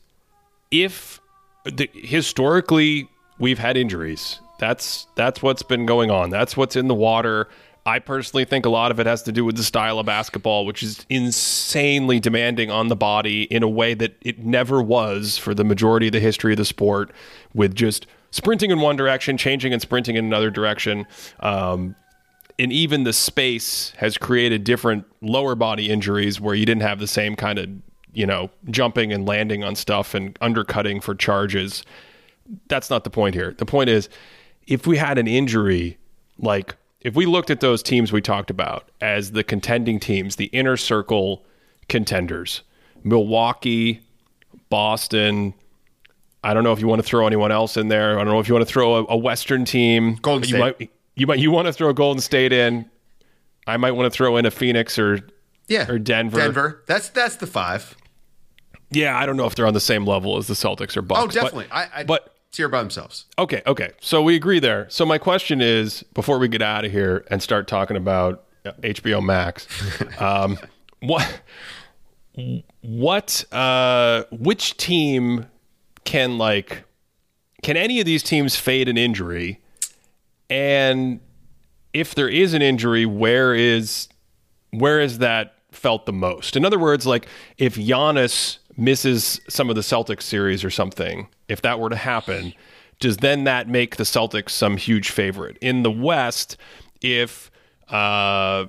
if 0.73 1.21
the, 1.65 1.89
historically 1.95 3.09
we've 3.39 3.59
had 3.59 3.77
injuries 3.77 4.41
that's 4.63 5.09
that's 5.17 5.43
what's 5.43 5.65
been 5.65 5.87
going 5.87 6.13
on. 6.13 6.31
That's 6.31 6.57
what's 6.57 6.77
in 6.77 6.87
the 6.87 6.95
water. 6.95 7.49
I 7.85 7.99
personally 7.99 8.45
think 8.45 8.65
a 8.65 8.71
lot 8.71 8.93
of 8.93 9.01
it 9.01 9.07
has 9.07 9.23
to 9.25 9.33
do 9.33 9.45
with 9.45 9.57
the 9.57 9.65
style 9.65 9.99
of 9.99 10.07
basketball, 10.07 10.65
which 10.65 10.83
is 10.85 11.05
insanely 11.09 12.21
demanding 12.21 12.71
on 12.71 12.89
the 12.89 12.95
body 12.95 13.43
in 13.45 13.65
a 13.65 13.69
way 13.69 13.95
that 13.95 14.17
it 14.21 14.39
never 14.39 14.81
was 14.81 15.37
for 15.37 15.53
the 15.53 15.65
majority 15.65 16.07
of 16.07 16.13
the 16.13 16.21
history 16.21 16.53
of 16.53 16.59
the 16.59 16.65
sport, 16.65 17.11
with 17.55 17.75
just 17.75 18.07
sprinting 18.31 18.71
in 18.71 18.81
one 18.81 18.95
direction, 18.95 19.37
changing 19.37 19.73
and 19.73 19.83
sprinting 19.83 20.15
in 20.15 20.25
another 20.25 20.51
direction. 20.51 21.07
Um, 21.41 21.97
and 22.59 22.73
even 22.73 23.03
the 23.03 23.13
space 23.13 23.91
has 23.97 24.17
created 24.17 24.63
different 24.63 25.05
lower 25.21 25.57
body 25.57 25.91
injuries 25.91 26.41
where 26.41 26.55
you 26.55 26.65
didn't 26.65 26.83
have 26.83 27.01
the 27.01 27.09
same 27.09 27.35
kind 27.35 27.59
of, 27.59 27.69
you 28.13 28.27
know, 28.27 28.51
jumping 28.71 29.13
and 29.13 29.27
landing 29.27 29.65
on 29.65 29.75
stuff 29.75 30.15
and 30.15 30.39
undercutting 30.41 31.01
for 31.01 31.17
charges. 31.17 31.83
That's 32.69 32.91
not 32.91 33.03
the 33.03 33.11
point 33.11 33.35
here. 33.35 33.55
The 33.57 33.67
point 33.67 33.91
is, 33.91 34.09
if 34.69 34.87
we 34.87 34.99
had 34.99 35.19
an 35.19 35.27
injury, 35.27 35.99
like 36.39 36.77
if 37.03 37.15
we 37.15 37.27
looked 37.27 37.51
at 37.51 37.61
those 37.61 37.83
teams 37.83 38.13
we 38.13 38.21
talked 38.21 38.51
about 38.51 38.91
as 39.01 39.33
the 39.33 39.43
contending 39.45 39.99
teams, 40.01 40.37
the 40.37 40.47
inner 40.47 40.77
circle 40.77 41.45
contenders, 41.89 42.63
Milwaukee, 43.05 44.01
Boston. 44.69 45.55
I 46.45 46.55
don't 46.55 46.65
know 46.65 46.73
if 46.73 46.81
you 46.81 46.89
want 46.89 47.01
to 47.01 47.07
throw 47.07 47.27
anyone 47.27 47.53
else 47.53 47.77
in 47.77 47.89
there. 47.89 48.19
I 48.19 48.25
don't 48.25 48.33
know 48.33 48.41
if 48.41 48.49
you 48.49 48.55
want 48.55 48.67
to 48.67 48.73
throw 48.73 48.97
a, 48.97 49.05
a 49.11 49.17
Western 49.17 49.65
team. 49.65 50.15
Golden 50.17 50.43
you 50.49 50.57
State. 50.57 50.81
Might, 50.81 50.91
you 51.15 51.27
might 51.27 51.39
you 51.39 51.51
want 51.51 51.67
to 51.67 51.73
throw 51.73 51.93
Golden 51.93 52.21
State 52.21 52.53
in. 52.53 52.89
I 53.67 53.77
might 53.77 53.93
want 53.93 54.13
to 54.13 54.17
throw 54.17 54.37
in 54.37 54.47
a 54.47 54.51
Phoenix 54.51 54.99
or 54.99 55.21
Yeah. 55.69 55.89
or 55.91 55.99
Denver. 55.99 56.39
Denver. 56.39 56.83
That's 56.87 57.09
that's 57.11 57.37
the 57.37 57.47
five. 57.47 57.97
Yeah, 58.91 59.17
I 59.19 59.25
don't 59.25 59.37
know 59.37 59.47
if 59.47 59.55
they're 59.55 59.67
on 59.67 59.73
the 59.75 59.81
same 59.81 60.05
level 60.05 60.37
as 60.37 60.49
the 60.49 60.55
Celtics 60.55 60.97
or 60.97 61.03
Bucks. 61.03 61.21
Oh, 61.23 61.27
but- 61.27 61.35
definitely. 61.35 61.67
I, 61.71 61.89
I 61.95 62.05
but 62.05 62.32
tier 62.53 62.69
by 62.69 62.81
themselves. 62.81 63.25
Okay, 63.39 63.63
okay. 63.67 63.91
So 64.01 64.23
we 64.23 64.37
agree 64.37 64.61
there. 64.61 64.87
So 64.91 65.05
my 65.05 65.19
question 65.19 65.61
is, 65.61 66.05
before 66.15 66.39
we 66.39 66.49
get 66.49 66.63
out 66.63 66.85
of 66.85 66.93
here 66.93 67.25
and 67.31 67.43
start 67.43 67.67
talking 67.67 67.97
about 67.97 68.45
uh, 68.65 68.73
HBO 68.83 69.25
Max, 69.25 69.67
um, 70.21 70.59
what, 71.01 71.41
what, 72.83 73.45
uh, 73.53 74.25
which 74.31 74.77
team 74.77 75.47
can 76.05 76.39
like, 76.39 76.85
can 77.63 77.77
any 77.77 78.01
of 78.01 78.07
these 78.07 78.23
teams 78.23 78.55
fade 78.55 78.89
an 78.89 78.99
injury? 78.99 79.61
And 80.51 81.21
if 81.95 82.15
there 82.15 82.29
is 82.29 82.53
an 82.53 82.61
injury, 82.61 83.07
where 83.07 83.55
is, 83.55 84.09
where 84.71 85.01
is 85.01 85.19
that 85.19 85.55
felt 85.71 86.05
the 86.05 86.13
most? 86.13 86.55
In 86.55 86.67
other 86.67 86.79
words, 86.79 87.07
like 87.07 87.27
if 87.57 87.77
Giannis 87.77 88.59
misses 88.83 89.41
some 89.49 89.71
of 89.71 89.77
the 89.77 89.83
Celtics 89.83 90.23
series 90.23 90.65
or 90.65 90.71
something, 90.71 91.29
if 91.49 91.63
that 91.63 91.79
were 91.79 91.91
to 91.91 91.97
happen, 91.97 92.53
does 92.99 93.19
then 93.19 93.45
that 93.45 93.69
make 93.69 93.97
the 93.97 94.05
Celtics 94.05 94.51
some 94.51 94.77
huge 94.77 95.11
favorite 95.11 95.57
in 95.61 95.83
the 95.83 95.91
West? 95.91 96.57
If 97.01 97.51
uh, 97.89 98.67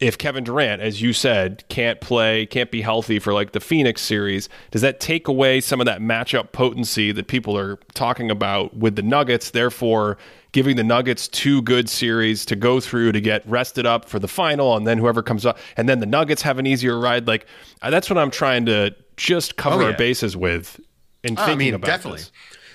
if 0.00 0.16
Kevin 0.16 0.44
Durant, 0.44 0.80
as 0.80 1.02
you 1.02 1.12
said, 1.12 1.64
can't 1.68 2.00
play, 2.00 2.46
can't 2.46 2.70
be 2.70 2.82
healthy 2.82 3.18
for 3.18 3.32
like 3.32 3.52
the 3.52 3.60
Phoenix 3.60 4.00
series, 4.00 4.48
does 4.70 4.82
that 4.82 5.00
take 5.00 5.26
away 5.26 5.60
some 5.60 5.80
of 5.80 5.86
that 5.86 6.00
matchup 6.00 6.52
potency 6.52 7.10
that 7.12 7.26
people 7.26 7.56
are 7.56 7.76
talking 7.94 8.30
about 8.30 8.76
with 8.76 8.96
the 8.96 9.02
Nuggets? 9.02 9.50
Therefore, 9.50 10.18
giving 10.52 10.76
the 10.76 10.84
Nuggets 10.84 11.26
two 11.28 11.62
good 11.62 11.88
series 11.88 12.46
to 12.46 12.56
go 12.56 12.80
through 12.80 13.12
to 13.12 13.20
get 13.20 13.48
rested 13.48 13.86
up 13.86 14.08
for 14.08 14.18
the 14.18 14.28
final, 14.28 14.76
and 14.76 14.86
then 14.86 14.98
whoever 14.98 15.22
comes 15.22 15.44
up, 15.44 15.58
and 15.76 15.88
then 15.88 15.98
the 15.98 16.06
Nuggets 16.06 16.42
have 16.42 16.58
an 16.58 16.66
easier 16.66 16.98
ride. 16.98 17.26
Like 17.26 17.46
uh, 17.82 17.90
that's 17.90 18.08
what 18.08 18.18
I'm 18.18 18.30
trying 18.30 18.66
to 18.66 18.94
just 19.18 19.56
cover 19.56 19.82
Oh, 19.82 19.86
our 19.86 19.92
bases 19.92 20.36
with 20.36 20.80
in 21.22 21.36
thinking 21.36 21.52
I 21.52 21.56
mean, 21.56 21.74
about 21.74 21.86
definitely. 21.86 22.22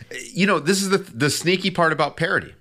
this. 0.09 0.33
You 0.33 0.45
know, 0.45 0.59
this 0.59 0.81
is 0.83 0.89
the 0.89 0.99
the 0.99 1.29
sneaky 1.29 1.71
part 1.71 1.91
about 1.91 2.17
parity 2.17 2.53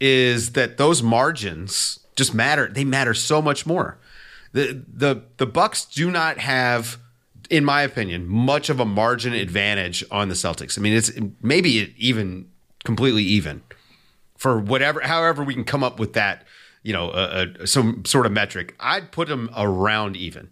is 0.00 0.52
that 0.52 0.78
those 0.78 1.02
margins 1.02 2.00
just 2.16 2.34
matter. 2.34 2.66
They 2.68 2.84
matter 2.84 3.14
so 3.14 3.40
much 3.40 3.66
more. 3.66 3.98
The 4.52 4.84
the 4.92 5.22
the 5.36 5.46
Bucks 5.46 5.84
do 5.84 6.10
not 6.10 6.38
have, 6.38 6.98
in 7.50 7.64
my 7.64 7.82
opinion, 7.82 8.26
much 8.26 8.68
of 8.68 8.80
a 8.80 8.84
margin 8.84 9.32
advantage 9.32 10.02
on 10.10 10.28
the 10.28 10.34
Celtics. 10.34 10.78
I 10.78 10.80
mean, 10.82 10.94
it's 10.94 11.12
maybe 11.40 11.94
even 11.96 12.48
completely 12.84 13.22
even 13.22 13.62
for 14.36 14.58
whatever, 14.58 15.00
however 15.00 15.44
we 15.44 15.54
can 15.54 15.64
come 15.64 15.84
up 15.84 16.00
with 16.00 16.14
that. 16.14 16.44
You 16.82 16.92
know, 16.92 17.10
uh, 17.10 17.46
uh, 17.60 17.66
some 17.66 18.04
sort 18.04 18.26
of 18.26 18.32
metric. 18.32 18.74
I'd 18.80 19.12
put 19.12 19.28
them 19.28 19.50
around 19.56 20.16
even. 20.16 20.50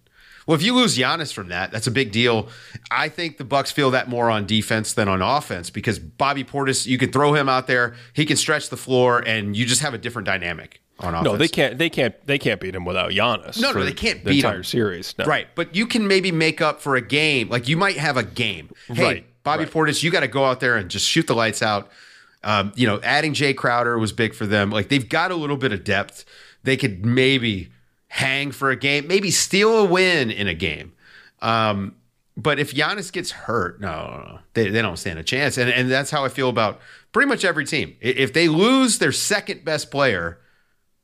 Well, 0.51 0.59
if 0.59 0.65
you 0.65 0.75
lose 0.75 0.99
Giannis 0.99 1.33
from 1.33 1.47
that, 1.51 1.71
that's 1.71 1.87
a 1.87 1.93
big 1.93 2.11
deal. 2.11 2.49
I 2.91 3.09
think 3.09 3.39
the 3.39 3.45
Bucks 3.45 3.71
feel 3.71 3.93
that 3.93 4.09
more 4.09 4.29
on 4.33 4.47
defense 4.47 4.95
than 4.95 5.07
on 5.07 5.23
offense 5.23 5.71
because 5.71 6.01
Bobby 6.01 6.43
Portis, 6.43 6.89
you 6.89 6.99
can 6.99 7.13
throw 7.13 7.35
him 7.35 7.49
out 7.49 7.69
there, 7.69 7.95
he 8.15 8.27
can 8.27 8.37
stretch 8.37 8.69
the 8.69 8.77
floor, 8.77 9.23
and 9.25 9.57
you 9.57 9.65
just 9.65 9.81
have 9.83 9.95
a 9.95 9.99
different 9.99 10.27
dynamic 10.27 10.81
on 10.99 11.15
offense. 11.15 11.25
No, 11.25 11.37
they 11.37 11.47
can't. 11.47 11.79
They 11.79 11.89
can't. 11.89 12.17
They 12.27 12.37
can't 12.37 12.61
beat 12.61 12.75
him 12.75 12.85
without 12.85 13.13
Giannis. 13.13 13.61
No, 13.63 13.71
no, 13.71 13.85
they 13.85 13.93
can't 13.93 14.25
the 14.25 14.31
beat 14.31 14.39
entire 14.45 14.57
him. 14.57 14.65
series. 14.65 15.15
No. 15.19 15.25
Right, 15.25 15.47
but 15.55 15.77
you 15.77 15.87
can 15.87 16.09
maybe 16.09 16.33
make 16.33 16.61
up 16.61 16.81
for 16.81 16.97
a 16.97 17.01
game. 17.01 17.49
Like 17.49 17.69
you 17.69 17.77
might 17.77 17.99
have 17.99 18.17
a 18.17 18.25
game. 18.25 18.71
Hey, 18.89 19.05
Right, 19.05 19.27
Bobby 19.45 19.63
right. 19.67 19.73
Portis, 19.73 20.03
you 20.03 20.11
got 20.11 20.21
to 20.21 20.27
go 20.27 20.45
out 20.45 20.59
there 20.59 20.77
and 20.77 20.91
just 20.91 21.07
shoot 21.07 21.29
the 21.29 21.35
lights 21.37 21.63
out. 21.63 21.93
Um, 22.43 22.73
you 22.75 22.89
know, 22.89 22.99
adding 23.05 23.35
Jae 23.35 23.57
Crowder 23.57 24.01
was 24.01 24.11
big 24.13 24.35
for 24.35 24.47
them. 24.47 24.71
Like 24.71 24.89
they've 24.89 25.09
got 25.09 25.31
a 25.31 25.37
little 25.37 25.57
bit 25.57 25.71
of 25.73 25.85
depth. 25.85 26.25
They 26.65 26.77
could 26.77 27.07
maybe 27.07 27.71
hang 28.11 28.51
for 28.51 28.71
a 28.71 28.77
game, 28.77 29.07
maybe 29.07 29.31
steal 29.31 29.79
a 29.79 29.85
win 29.85 30.31
in 30.33 30.49
a 30.49 30.55
game. 30.55 30.93
Um, 31.41 31.95
but 32.37 32.59
if 32.59 32.75
Giannis 32.75 33.13
gets 33.13 33.31
hurt, 33.31 33.81
no, 33.81 33.89
no, 33.89 34.33
no. 34.33 34.39
They, 34.55 34.69
they 34.69 34.83
don't 34.83 34.97
stand 34.97 35.19
a 35.21 35.23
chance. 35.23 35.57
And, 35.57 35.71
and 35.71 35.91
that's 35.91 36.11
how 36.11 36.25
I 36.25 36.29
feel 36.29 36.49
about 36.49 36.81
pretty 37.13 37.29
much 37.29 37.45
every 37.45 37.65
team. 37.65 37.97
If 38.01 38.33
they 38.33 38.49
lose 38.49 38.99
their 38.99 39.13
second 39.13 39.65
best 39.65 39.93
player, 39.93 40.41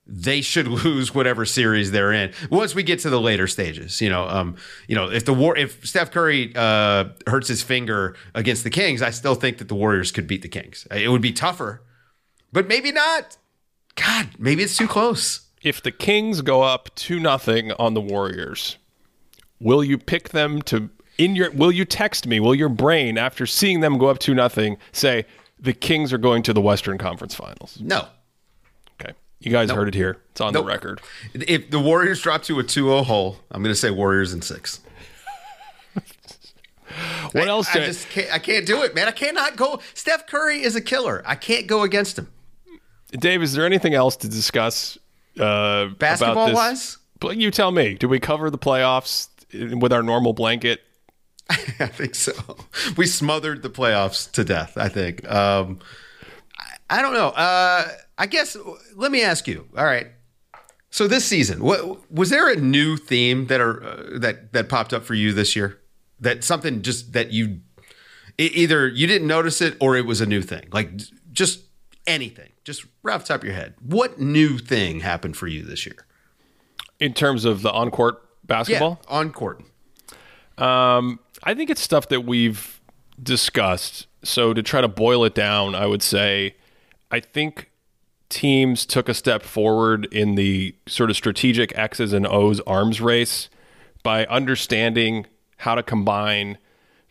they 0.05 0.41
should 0.41 0.67
lose 0.85 1.15
whatever 1.15 1.45
series 1.45 1.93
they're 1.93 2.13
in 2.13 2.33
once 2.51 2.75
we 2.75 2.83
get 2.83 2.99
to 3.01 3.11
the 3.11 3.21
later 3.21 3.47
stages. 3.47 4.01
You 4.01 4.11
know, 4.11 4.27
um, 4.27 4.57
you 4.89 4.97
know, 4.97 5.09
if 5.09 5.25
the 5.25 5.35
war, 5.35 5.57
if 5.57 5.87
Steph 5.87 6.11
Curry 6.11 6.53
uh, 6.57 7.05
hurts 7.29 7.47
his 7.47 7.63
finger 7.63 8.17
against 8.35 8.65
the 8.65 8.71
Kings, 8.71 9.01
I 9.01 9.11
still 9.11 9.37
think 9.37 9.59
that 9.59 9.69
the 9.69 9.77
Warriors 9.77 10.11
could 10.11 10.27
beat 10.27 10.43
the 10.43 10.49
Kings. 10.49 10.89
It 10.91 11.09
would 11.09 11.23
be 11.23 11.33
tougher, 11.33 11.85
but 12.53 12.67
maybe 12.67 12.91
not. 12.91 13.37
God, 13.95 14.31
maybe 14.39 14.65
it's 14.65 14.77
too 14.77 14.89
close. 14.89 15.46
If 15.63 15.83
the 15.83 15.91
Kings 15.91 16.43
go 16.43 16.63
up 16.63 16.95
two 16.95 17.19
nothing 17.19 17.73
on 17.73 17.95
the 17.95 18.01
Warriors, 18.01 18.77
will 19.61 19.83
you 19.83 19.99
pick 19.99 20.29
them 20.31 20.63
to 20.63 20.91
in 21.19 21.35
your? 21.35 21.51
Will 21.53 21.73
you 21.73 21.85
text 21.85 22.27
me? 22.27 22.41
Will 22.41 22.55
your 22.55 22.69
brain, 22.69 23.19
after 23.19 23.47
seeing 23.47 23.81
them 23.81 23.99
go 23.99 24.07
up 24.07 24.19
two 24.19 24.35
nothing, 24.35 24.77
say 24.93 25.25
the 25.59 25.73
Kings 25.73 26.13
are 26.13 26.19
going 26.19 26.43
to 26.45 26.53
the 26.53 26.61
Western 26.61 26.99
Conference 26.99 27.35
Finals? 27.35 27.79
No. 27.81 28.07
Okay, 29.01 29.13
you 29.41 29.51
guys 29.51 29.71
heard 29.71 29.89
it 29.89 29.95
here. 29.95 30.19
It's 30.33 30.41
on 30.41 30.53
Nope. 30.53 30.65
the 30.65 30.69
record. 30.69 31.01
If 31.35 31.71
the 31.71 31.81
Warriors 31.81 32.21
drop 32.21 32.43
to 32.45 32.61
a 32.61 32.63
2-0 32.65 33.05
hole, 33.07 33.39
I'm 33.51 33.63
going 33.63 33.73
to 33.75 33.79
say 33.79 33.91
Warriors 33.91 34.33
in 34.33 34.43
six. 34.43 34.81
What 37.33 37.49
else? 37.49 37.69
I 37.71 37.81
did- 37.81 37.87
just 37.87 38.09
can't. 38.11 38.33
I 38.33 38.39
can't 38.39 38.65
do 38.67 38.83
it, 38.83 38.95
man. 38.95 39.09
I 39.09 39.11
cannot 39.11 39.57
go. 39.57 39.81
Steph 39.93 40.27
Curry 40.27 40.63
is 40.63 40.77
a 40.77 40.81
killer. 40.81 41.23
I 41.27 41.35
can't 41.35 41.67
go 41.67 41.83
against 41.83 42.19
him. 42.19 42.29
Dave, 43.11 43.43
is 43.43 43.53
there 43.55 43.67
anything 43.67 43.93
else 43.93 44.17
to 44.17 44.29
discuss? 44.29 44.97
Uh, 45.39 45.87
Basketball 45.99 46.53
wise, 46.55 46.99
But 47.21 47.37
you 47.37 47.51
tell 47.51 47.71
me. 47.71 47.95
Do 47.95 48.09
we 48.09 48.21
cover 48.21 48.51
the 48.51 48.59
playoffs 48.59 49.29
with 49.53 49.93
our 49.93 50.03
normal 50.03 50.33
blanket? 50.33 50.81
I 51.51 51.87
think 51.87 52.15
so. 52.15 52.33
We 52.97 53.07
smothered 53.07 53.63
the 53.63 53.71
playoffs 53.71 54.31
to 54.33 54.45
death. 54.45 54.77
I 54.77 54.89
think. 54.89 55.29
Um, 55.31 55.79
I, 56.59 56.99
I 56.99 57.03
don't 57.03 57.13
know. 57.15 57.29
Uh, 57.29 57.89
I 58.19 58.27
guess. 58.27 58.57
Let 58.95 59.13
me 59.13 59.23
ask 59.23 59.47
you. 59.47 59.69
All 59.77 59.85
right. 59.85 60.09
So 60.91 61.07
this 61.07 61.25
season, 61.25 61.63
what 61.63 62.11
was 62.11 62.31
there 62.31 62.51
a 62.51 62.57
new 62.57 62.97
theme 62.97 63.47
that 63.49 63.61
are 63.61 63.85
uh, 63.85 64.19
that 64.19 64.53
that 64.55 64.69
popped 64.69 64.93
up 64.95 65.05
for 65.05 65.15
you 65.15 65.33
this 65.33 65.55
year? 65.55 65.79
That 66.21 66.43
something 66.43 66.83
just 66.83 67.13
that 67.13 67.31
you 67.33 67.61
e- 68.39 68.51
either 68.55 68.89
you 68.89 69.07
didn't 69.07 69.29
notice 69.29 69.61
it 69.61 69.77
or 69.81 69.97
it 69.97 70.07
was 70.07 70.21
a 70.21 70.27
new 70.27 70.41
thing. 70.43 70.69
Like 70.73 70.91
just 71.33 71.61
anything, 72.07 72.51
just 72.65 72.87
right 73.03 73.15
off 73.15 73.23
the 73.23 73.29
top 73.29 73.41
of 73.41 73.45
your 73.45 73.55
head. 73.55 73.75
What 73.81 74.21
new 74.21 74.59
thing 74.59 75.01
happened 75.01 75.37
for 75.37 75.47
you 75.47 75.63
this 75.63 75.87
year? 75.87 76.07
In 76.99 77.13
terms 77.13 77.45
of 77.45 77.63
the 77.63 77.71
on 77.73 77.91
court 77.91 78.23
basketball? 78.45 79.01
Yeah, 79.05 79.17
on 79.17 79.33
court. 79.33 79.63
Um, 80.59 81.21
I 81.43 81.55
think 81.55 81.71
it's 81.71 81.83
stuff 81.83 82.09
that 82.09 82.23
we've 82.23 82.81
discussed. 83.23 84.07
So 84.23 84.55
to 84.55 84.63
try 84.63 84.81
to 84.81 84.89
boil 84.89 85.25
it 85.25 85.35
down, 85.35 85.75
I 85.75 85.87
would 85.87 86.03
say 86.03 86.57
I 87.11 87.21
think 87.21 87.71
teams 88.29 88.87
took 88.87 89.09
a 89.09 89.15
step 89.15 89.43
forward 89.43 90.07
in 90.13 90.35
the 90.35 90.75
sort 90.87 91.11
of 91.11 91.17
strategic 91.17 91.77
X's 91.79 92.13
and 92.13 92.27
O's 92.27 92.61
arms 92.61 93.01
race 93.01 93.49
by 94.03 94.27
understanding 94.27 95.27
how 95.59 95.75
to 95.75 95.83
combine 95.83 96.59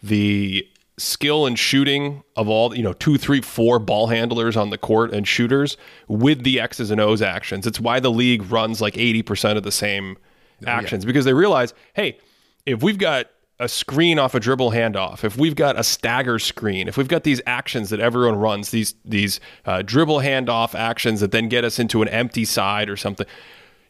the 0.01 0.67
skill 0.97 1.45
and 1.45 1.59
shooting 1.59 2.23
of 2.38 2.47
all 2.47 2.76
you 2.76 2.81
know 2.84 2.93
two 2.93 3.17
three 3.17 3.41
four 3.41 3.80
ball 3.80 4.07
handlers 4.07 4.55
on 4.55 4.69
the 4.69 4.77
court 4.77 5.13
and 5.13 5.27
shooters 5.27 5.76
with 6.07 6.43
the 6.43 6.59
x's 6.59 6.91
and 6.91 7.01
o's 7.01 7.22
actions. 7.22 7.67
It's 7.67 7.80
why 7.80 7.99
the 7.99 8.11
league 8.11 8.49
runs 8.49 8.80
like 8.81 8.93
80% 8.93 9.57
of 9.57 9.63
the 9.63 9.72
same 9.72 10.17
actions 10.65 11.05
because 11.05 11.26
they 11.26 11.34
realize 11.34 11.73
hey 11.93 12.17
if 12.65 12.81
we've 12.81 12.97
got 12.97 13.27
a 13.59 13.67
screen 13.69 14.19
off 14.19 14.35
a 14.35 14.39
dribble 14.39 14.72
handoff 14.72 15.23
if 15.23 15.38
we've 15.38 15.55
got 15.55 15.77
a 15.77 15.84
stagger 15.84 16.39
screen 16.39 16.88
if 16.88 16.97
we've 16.97 17.07
got 17.07 17.23
these 17.23 17.41
actions 17.45 17.89
that 17.89 17.99
everyone 17.99 18.35
runs 18.38 18.72
these 18.72 18.95
these 19.03 19.39
uh, 19.65 19.81
dribble 19.81 20.19
handoff 20.19 20.73
actions 20.73 21.19
that 21.19 21.31
then 21.31 21.49
get 21.49 21.63
us 21.63 21.80
into 21.80 22.01
an 22.01 22.07
empty 22.07 22.45
side 22.45 22.89
or 22.89 22.97
something 22.97 23.27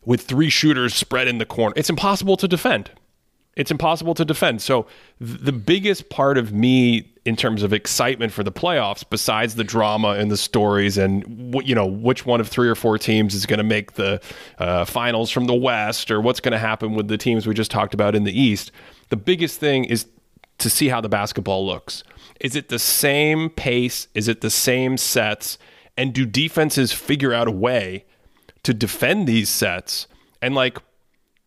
with 0.03 0.21
three 0.21 0.49
shooters 0.49 0.93
spread 0.93 1.27
in 1.27 1.37
the 1.37 1.45
corner 1.45 1.73
it's 1.75 1.89
impossible 1.89 2.37
to 2.37 2.47
defend 2.47 2.91
it's 3.55 3.71
impossible 3.71 4.13
to 4.15 4.25
defend. 4.25 4.61
So 4.61 4.87
th- 5.19 5.39
the 5.39 5.51
biggest 5.51 6.09
part 6.09 6.37
of 6.37 6.53
me 6.53 7.11
in 7.25 7.35
terms 7.35 7.63
of 7.63 7.73
excitement 7.73 8.31
for 8.31 8.43
the 8.43 8.51
playoffs, 8.51 9.03
besides 9.09 9.55
the 9.55 9.63
drama 9.63 10.09
and 10.09 10.29
the 10.29 10.37
stories 10.37 10.97
and 10.97 11.55
you 11.65 11.73
know 11.73 11.85
which 11.85 12.25
one 12.25 12.39
of 12.39 12.47
three 12.47 12.69
or 12.69 12.75
four 12.75 12.97
teams 12.97 13.33
is 13.33 13.45
going 13.45 13.57
to 13.57 13.63
make 13.63 13.93
the 13.93 14.21
uh, 14.59 14.85
finals 14.85 15.31
from 15.31 15.45
the 15.45 15.53
West 15.53 16.11
or 16.11 16.21
what's 16.21 16.39
going 16.39 16.51
to 16.51 16.59
happen 16.59 16.93
with 16.93 17.07
the 17.07 17.17
teams 17.17 17.47
we 17.47 17.53
just 17.53 17.71
talked 17.71 17.93
about 17.93 18.15
in 18.15 18.23
the 18.23 18.39
East, 18.39 18.71
the 19.09 19.17
biggest 19.17 19.59
thing 19.59 19.85
is 19.85 20.05
to 20.59 20.69
see 20.69 20.87
how 20.87 21.01
the 21.01 21.09
basketball 21.09 21.65
looks. 21.65 22.03
Is 22.39 22.55
it 22.55 22.69
the 22.69 22.79
same 22.79 23.49
pace? 23.49 24.07
Is 24.13 24.27
it 24.27 24.41
the 24.41 24.49
same 24.49 24.97
sets? 24.97 25.57
And 25.97 26.13
do 26.13 26.25
defenses 26.25 26.91
figure 26.91 27.33
out 27.33 27.47
a 27.47 27.51
way 27.51 28.05
to 28.63 28.73
defend 28.73 29.27
these 29.27 29.49
sets? 29.49 30.07
And 30.41 30.53
like, 30.53 30.77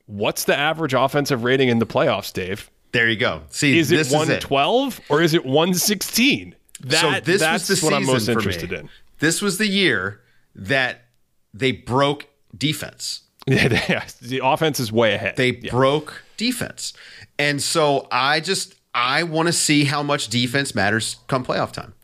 what's 0.09 0.44
the 0.44 0.56
average 0.59 0.93
offensive 0.94 1.44
rating 1.44 1.68
in 1.68 1.78
the 1.78 1.86
playoffs, 1.86 2.32
Dave? 2.32 2.68
There 2.90 3.09
you 3.09 3.16
go. 3.16 3.43
See, 3.51 3.78
Is 3.78 3.93
it 3.93 3.97
this 3.97 4.10
one 4.12 4.30
is 4.30 4.44
it. 4.44 4.51
or 5.09 5.22
is 5.22 5.35
it 5.35 5.47
one 5.47 5.74
sixteen? 5.74 6.56
That, 6.80 7.01
so 7.01 7.20
this 7.20 7.40
that's 7.40 7.68
was 7.68 7.80
the 7.80 7.86
what 7.86 7.94
I'm 7.94 8.05
most 8.06 8.28
interested 8.28 8.72
in. 8.72 8.89
This 9.20 9.40
was 9.43 9.59
the 9.59 9.66
year 9.68 10.20
that 10.55 11.02
they 11.55 11.70
broke 11.72 12.26
defense. 12.56 13.20
Yeah, 13.48 14.05
the 14.20 14.40
offense 14.44 14.78
is 14.78 14.93
way 14.93 15.14
ahead. 15.14 15.36
They 15.36 15.52
Yeah. 15.62 15.70
broke 15.70 16.22
defense. 16.36 16.93
And 17.39 17.62
so 17.62 18.06
I 18.12 18.40
just 18.40 18.74
I 18.94 19.22
want 19.22 19.47
to 19.47 19.52
see 19.55 19.85
how 19.85 20.02
much 20.02 20.28
defense 20.28 20.74
matters 20.74 21.16
come 21.28 21.44
playoff 21.47 21.72
time. 21.72 21.94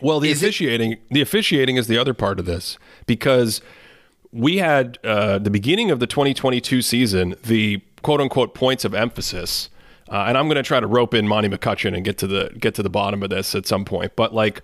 Well, 0.00 0.20
the 0.20 0.30
Is 0.30 0.42
it- 0.42 0.46
officiating, 0.46 0.98
the 1.10 1.20
officiating 1.20 1.76
is 1.76 1.88
the 1.88 1.98
other 1.98 2.14
part 2.14 2.38
of 2.38 2.46
this 2.46 2.78
because 3.06 3.60
we 4.34 4.58
had 4.58 4.98
uh, 5.04 5.38
the 5.38 5.50
beginning 5.50 5.92
of 5.92 6.00
the 6.00 6.08
2022 6.08 6.82
season, 6.82 7.36
the 7.44 7.80
quote 8.02 8.20
unquote 8.20 8.52
points 8.52 8.84
of 8.84 8.92
emphasis, 8.92 9.70
uh, 10.10 10.24
and 10.26 10.36
I'm 10.36 10.46
going 10.46 10.56
to 10.56 10.62
try 10.62 10.80
to 10.80 10.86
rope 10.88 11.14
in 11.14 11.28
Monty 11.28 11.48
McCutchen 11.48 11.94
and 11.94 12.04
get 12.04 12.18
to 12.18 12.26
the 12.26 12.50
get 12.58 12.74
to 12.74 12.82
the 12.82 12.90
bottom 12.90 13.22
of 13.22 13.30
this 13.30 13.54
at 13.54 13.64
some 13.64 13.84
point. 13.84 14.16
But 14.16 14.34
like 14.34 14.62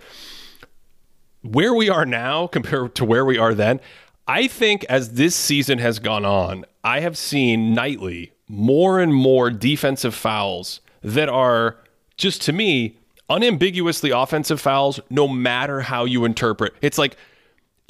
where 1.43 1.73
we 1.73 1.89
are 1.89 2.05
now 2.05 2.49
compared 2.49 2.97
to 2.97 3.05
where 3.05 3.25
we 3.25 3.39
are 3.39 3.55
then, 3.55 3.81
I 4.27 4.49
think 4.49 4.85
as 4.85 5.13
this 5.13 5.37
season 5.37 5.79
has 5.79 6.01
gone 6.01 6.25
on, 6.25 6.65
I 6.83 7.01
have 7.01 7.17
seen 7.17 7.73
nightly 7.73 8.33
more 8.49 8.99
and 8.99 9.15
more 9.15 9.51
defensive 9.51 10.17
fouls 10.17 10.81
that 11.03 11.29
are 11.29 11.77
just 12.17 12.43
to 12.43 12.53
me 12.53 12.99
unambiguously 13.31 14.11
offensive 14.11 14.61
fouls, 14.61 14.99
no 15.09 15.29
matter 15.29 15.83
how 15.83 16.05
you 16.05 16.25
interpret. 16.25 16.75
It's 16.83 16.99
like 16.99 17.17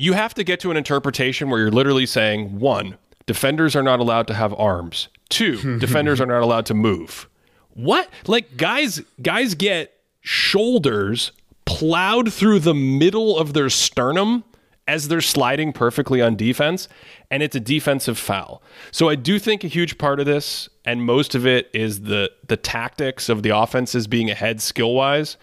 you 0.01 0.15
have 0.15 0.33
to 0.33 0.43
get 0.43 0.61
to 0.61 0.71
an 0.71 0.79
interpretation 0.79 1.51
where 1.51 1.61
you're 1.61 1.71
literally 1.71 2.07
saying 2.07 2.59
one, 2.59 2.97
defenders 3.27 3.77
are 3.77 3.83
not 3.83 4.01
allowed 4.01 4.27
to 4.29 4.35
have 4.35 4.55
arms. 4.55 5.09
Two, 5.29 5.79
defenders 5.79 6.23
are 6.23 6.27
not 6.27 6.41
allowed 6.41 6.65
to 6.67 6.75
move. 6.75 7.29
What? 7.75 8.09
Like 8.27 8.57
guys 8.57 9.03
guys 9.21 9.55
get 9.55 9.93
shoulders 10.23 11.33
plowed 11.67 12.33
through 12.33 12.61
the 12.61 12.73
middle 12.73 13.39
of 13.39 13.53
their 13.53 13.69
sternum 13.69 14.43
as 14.89 15.09
they're 15.09 15.21
sliding 15.21 15.73
perfectly 15.73 16.23
on 16.23 16.35
defense 16.35 16.89
and 17.31 17.43
it's 17.43 17.55
a 17.55 17.61
defensive 17.61 18.19
foul. 18.19 18.63
So 18.91 19.11
I 19.11 19.17
do 19.17 19.39
think 19.39 19.65
a 19.65 19.69
huge 19.69 19.99
part 19.99 20.19
of 20.19 20.25
this 20.25 20.71
and 20.87 21.05
most 21.05 21.35
of 21.35 21.47
it 21.47 21.69
is 21.75 22.01
the 22.03 22.33
the 22.49 22.57
tactics 22.57 23.29
of 23.29 23.43
the 23.43 23.51
offenses 23.51 24.07
being 24.07 24.31
ahead 24.31 24.63
skill-wise. 24.63 25.37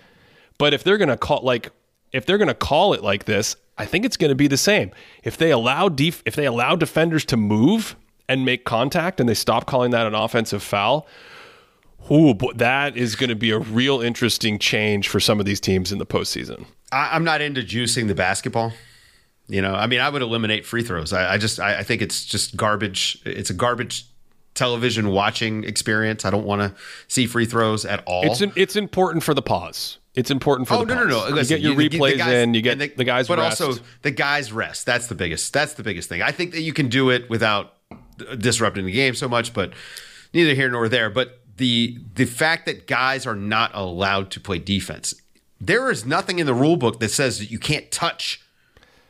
But 0.57 0.73
if 0.73 0.83
they're 0.83 0.97
to 0.97 1.15
call 1.15 1.41
like 1.43 1.69
if 2.11 2.25
they're 2.25 2.39
to 2.39 2.55
call 2.55 2.93
it 2.93 3.03
like 3.03 3.25
this, 3.25 3.55
I 3.77 3.85
think 3.85 4.05
it's 4.05 4.17
going 4.17 4.29
to 4.29 4.35
be 4.35 4.47
the 4.47 4.57
same. 4.57 4.91
If 5.23 5.37
they 5.37 5.51
allow 5.51 5.89
def- 5.89 6.23
if 6.25 6.35
they 6.35 6.45
allow 6.45 6.75
defenders 6.75 7.25
to 7.25 7.37
move 7.37 7.95
and 8.27 8.43
make 8.43 8.65
contact 8.65 9.19
and 9.19 9.29
they 9.29 9.33
stop 9.33 9.65
calling 9.65 9.91
that 9.91 10.07
an 10.07 10.15
offensive 10.15 10.63
foul, 10.63 11.07
ooh, 12.11 12.33
boy, 12.33 12.53
that 12.55 12.97
is 12.97 13.15
going 13.15 13.29
to 13.29 13.35
be 13.35 13.51
a 13.51 13.59
real 13.59 14.01
interesting 14.01 14.59
change 14.59 15.07
for 15.07 15.19
some 15.19 15.39
of 15.39 15.45
these 15.45 15.59
teams 15.59 15.91
in 15.91 15.99
the 15.99 16.05
postseason. 16.05 16.65
I, 16.91 17.09
I'm 17.13 17.23
not 17.23 17.41
into 17.41 17.61
juicing 17.61 18.07
the 18.07 18.15
basketball. 18.15 18.73
You 19.49 19.61
know, 19.61 19.73
I 19.73 19.87
mean, 19.87 20.01
I 20.01 20.09
would 20.09 20.21
eliminate 20.21 20.65
free 20.65 20.83
throws. 20.83 21.13
I, 21.13 21.35
I 21.35 21.37
just, 21.37 21.59
I, 21.59 21.79
I 21.79 21.83
think 21.83 22.01
it's 22.01 22.25
just 22.25 22.57
garbage. 22.57 23.21
It's 23.25 23.49
a 23.49 23.53
garbage 23.53 24.05
television 24.55 25.09
watching 25.09 25.63
experience. 25.63 26.25
I 26.25 26.31
don't 26.31 26.45
want 26.45 26.61
to 26.61 26.75
see 27.07 27.27
free 27.27 27.45
throws 27.45 27.85
at 27.85 28.03
all. 28.05 28.29
It's 28.29 28.41
in, 28.41 28.51
it's 28.57 28.75
important 28.75 29.23
for 29.23 29.33
the 29.33 29.41
pause. 29.41 29.99
It's 30.17 30.31
important 30.31 30.67
for 30.67 30.73
oh 30.73 30.83
the 30.85 30.95
no, 30.95 31.03
no, 31.03 31.09
no! 31.29 31.35
Listen, 31.35 31.61
you 31.61 31.61
get 31.61 31.61
your 31.61 31.75
the- 31.75 31.87
the 31.89 31.97
replays 31.99 32.17
guys- 32.17 32.33
in. 32.33 32.53
You 32.55 32.61
get 32.61 32.81
and 32.81 32.91
the, 32.97 33.03
guys 33.03 33.27
but 33.27 33.37
rest. 33.37 33.61
also 33.61 33.81
the 34.01 34.11
guys 34.11 34.51
rest. 34.51 34.85
That's 34.85 35.07
the 35.07 35.15
biggest. 35.15 35.53
That's 35.53 35.73
the 35.75 35.83
biggest 35.83 36.09
thing. 36.09 36.21
I 36.23 36.31
think 36.31 36.51
that 36.53 36.61
you 36.61 36.73
can 36.73 36.89
do 36.89 37.09
it 37.11 37.29
without 37.29 37.73
disrupting 38.39 38.85
the 38.85 38.91
game 38.91 39.13
so 39.13 39.29
much, 39.29 39.53
but 39.53 39.73
neither 40.33 40.53
here 40.55 40.69
nor 40.71 40.89
there. 40.89 41.09
But 41.11 41.39
the 41.57 41.99
the 42.15 42.25
fact 42.25 42.65
that 42.65 42.87
guys 42.87 43.27
are 43.27 43.35
not 43.35 43.71
allowed 43.75 44.31
to 44.31 44.39
play 44.39 44.57
defense, 44.57 45.13
there 45.61 45.91
is 45.91 46.03
nothing 46.05 46.39
in 46.39 46.47
the 46.47 46.53
rule 46.55 46.77
book 46.77 46.99
that 46.99 47.09
says 47.09 47.37
that 47.37 47.51
you 47.51 47.59
can't 47.59 47.91
touch 47.91 48.41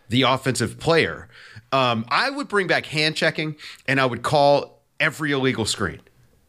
the 0.10 0.24
offensive 0.24 0.78
player. 0.78 1.30
Um, 1.72 2.06
I 2.10 2.30
would 2.30 2.48
bring 2.50 2.68
back 2.68 2.86
hand 2.86 3.16
checking, 3.16 3.56
and 3.88 4.00
I 4.02 4.06
would 4.06 4.24
call 4.24 4.82
every 5.00 5.32
illegal 5.32 5.66
screen. 5.66 6.02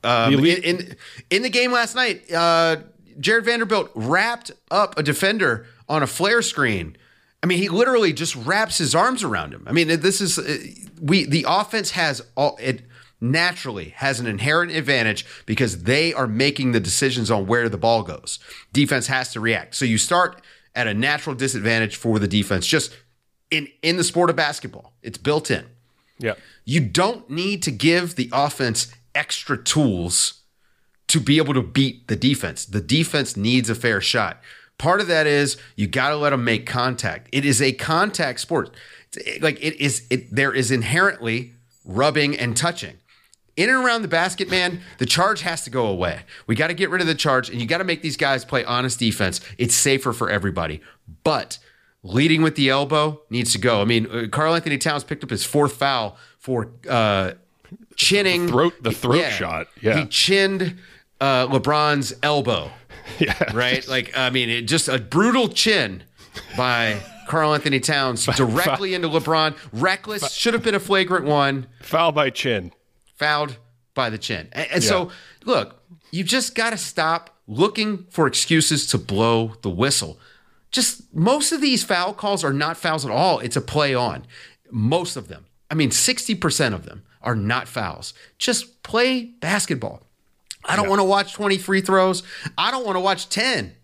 Um, 0.05 0.35
in, 0.35 0.63
in 0.63 0.97
in 1.31 1.43
the 1.43 1.51
game 1.51 1.73
last 1.73 1.95
night, 1.95 2.31
uh, 2.33 2.77
Jarred 3.19 3.45
Vanderbilt 3.45 3.91
wrapped 3.95 4.51
up 4.71 4.99
a 4.99 5.03
defender 5.03 5.67
on 5.89 6.03
a 6.03 6.07
flare 6.07 6.43
screen. 6.43 6.97
I 7.43 7.47
mean, 7.47 7.59
he 7.59 7.69
literally 7.69 8.13
just 8.13 8.35
wraps 8.37 8.79
his 8.79 8.95
arms 8.95 9.23
around 9.23 9.53
him. 9.53 9.65
I 9.67 9.73
mean, 9.73 9.89
this 10.01 10.21
is 10.21 10.39
uh, 10.39 10.59
we 11.01 11.25
the 11.25 11.47
offense 11.49 11.93
has 11.93 12.23
all 12.37 12.57
it 12.61 12.83
naturally 13.21 13.91
has 13.97 14.21
an 14.21 14.27
inherent 14.27 14.73
advantage 14.73 15.27
because 15.47 15.83
they 15.85 16.13
are 16.15 16.27
making 16.27 16.73
the 16.73 16.81
decisions 16.81 17.31
on 17.31 17.47
where 17.47 17.69
the 17.69 17.79
ball 17.79 18.03
goes. 18.03 18.39
Defense 18.73 19.09
has 19.09 19.33
to 19.33 19.41
react. 19.41 19.75
So 19.75 19.85
you 19.85 19.99
start 19.99 20.41
at 20.75 20.87
a 20.87 20.95
natural 20.95 21.35
disadvantage 21.35 21.97
for 21.97 22.19
the 22.19 22.29
defense 22.29 22.67
just 22.67 22.95
in 23.51 23.69
in 23.83 23.97
the 23.97 24.05
sport 24.05 24.31
of 24.31 24.37
basketball. 24.37 24.93
It's 25.03 25.19
built 25.19 25.51
in. 25.51 25.65
yeah. 26.19 26.35
You 26.65 26.81
don't 26.81 27.31
need 27.31 27.63
to 27.63 27.71
give 27.71 28.17
the 28.17 28.29
offense 28.33 28.93
extra 29.15 29.57
tools 29.57 30.43
to 31.09 31.21
be 31.21 31.39
able 31.39 31.55
to 31.55 31.63
beat 31.63 32.09
the 32.09 32.17
defense. 32.17 32.65
The 32.65 32.81
defense 32.81 33.37
needs 33.37 33.69
a 33.69 33.75
fair 33.75 34.01
shot. 34.01 34.41
Part 34.79 35.01
of 35.01 35.09
that 35.09 35.27
is 35.27 35.57
you 35.75 35.87
got 35.87 36.11
to 36.11 36.17
let 36.17 36.31
them 36.31 36.45
make 36.45 36.67
contact. 36.67 37.29
It 37.33 37.45
is 37.45 37.61
a 37.61 37.73
contact 37.73 38.41
sport. 38.41 38.71
It's 39.13 39.43
like 39.43 39.59
it 39.63 39.81
is 39.81 40.07
it 40.11 40.35
there 40.35 40.55
is 40.55 40.71
inherently 40.71 41.55
rubbing 41.85 42.39
and 42.39 42.57
touching. 42.57 42.99
In 43.57 43.69
and 43.69 43.85
around 43.85 44.03
the 44.03 44.09
basket, 44.09 44.49
man, 44.49 44.83
the 44.99 45.07
charge 45.07 45.41
has 45.41 45.65
to 45.65 45.71
go 45.71 45.87
away. 45.87 46.21
We 46.47 46.55
got 46.55 46.69
to 46.69 46.75
get 46.75 46.91
rid 46.91 47.01
of 47.01 47.09
the 47.09 47.15
charge 47.17 47.51
and 47.51 47.61
you 47.61 47.67
got 47.67 47.79
to 47.79 47.85
make 47.85 48.03
these 48.03 48.17
guys 48.17 48.45
play 48.45 48.65
honest 48.65 49.01
defense. 49.01 49.41
It's 49.57 49.75
safer 49.75 50.13
for 50.13 50.31
everybody. 50.31 50.81
But 51.25 51.59
leading 52.05 52.43
with 52.43 52.55
the 52.55 52.69
elbow 52.69 53.23
needs 53.31 53.51
to 53.53 53.59
go. 53.59 53.83
I 53.83 53.85
mean, 53.85 54.07
uh, 54.07 54.27
Karl-Anthony 54.31 54.79
Towns 54.79 55.03
picked 55.03 55.25
up 55.25 55.31
his 55.31 55.45
fourth 55.45 55.73
foul 55.73 56.17
for 56.39 56.71
uh, 56.89 57.33
chinning 57.97 58.47
throat- 58.47 58.81
the 58.81 58.93
throat 58.93 59.31
shot, 59.31 59.67
yeah. 59.83 59.99
he 59.99 60.07
chinned 60.07 60.79
uh, 61.21 61.47
LeBron's 61.49 62.15
elbow. 62.23 62.71
Yeah. 63.19 63.35
Right, 63.55 63.89
like 63.89 64.17
I 64.17 64.29
mean, 64.29 64.51
it 64.51 64.63
just 64.63 64.87
a 64.87 64.99
brutal 64.99 65.49
chin 65.49 66.03
by 66.59 67.01
Karl-Anthony 67.27 67.81
Towns 67.81 68.27
directly 68.27 68.93
into 68.95 69.09
LeBron. 69.09 69.57
Reckless 69.73 70.31
should 70.33 70.53
have 70.53 70.63
been 70.63 70.75
a 70.75 70.79
flagrant 70.79 71.25
one 71.25 71.67
Foul 71.81 72.13
by 72.13 72.29
chin. 72.29 72.71
fouled 73.17 73.57
by 73.95 74.11
the 74.11 74.19
chin. 74.19 74.49
And, 74.53 74.69
and 74.71 74.85
so, 74.85 75.11
look, 75.47 75.83
you 76.13 76.23
just 76.23 76.55
got 76.55 76.71
to 76.71 76.77
stop 76.77 77.31
looking 77.49 78.05
for 78.11 78.27
excuses 78.27 78.87
to 78.89 78.99
blow 78.99 79.55
the 79.63 79.71
whistle. 79.71 80.21
Just 80.71 81.13
most 81.15 81.51
of 81.51 81.63
these 81.63 81.83
foul 81.83 82.13
calls 82.13 82.45
are 82.45 82.53
not 82.53 82.77
fouls 82.77 83.07
at 83.07 83.11
all. 83.11 83.41
It's 83.41 83.57
a 83.57 83.63
play 83.63 83.95
on. 83.95 84.27
Most 84.71 85.17
of 85.17 85.29
them. 85.29 85.47
I 85.71 85.75
mean, 85.75 85.91
60% 85.91 86.75
of 86.75 86.85
them 86.85 87.05
are 87.23 87.35
not 87.35 87.69
fouls. 87.69 88.13
Just 88.37 88.83
play 88.83 89.25
basketball. 89.41 90.03
I 90.65 90.77
don't 90.77 90.89
want 90.89 91.01
to 91.01 91.05
watch 91.05 91.33
20 91.33 91.59
free 91.59 91.81
throws. 91.81 92.23
I 92.57 92.71
don't 92.71 92.85
want 92.85 92.97
to 92.97 93.01
watch 93.01 93.29
10. 93.29 93.75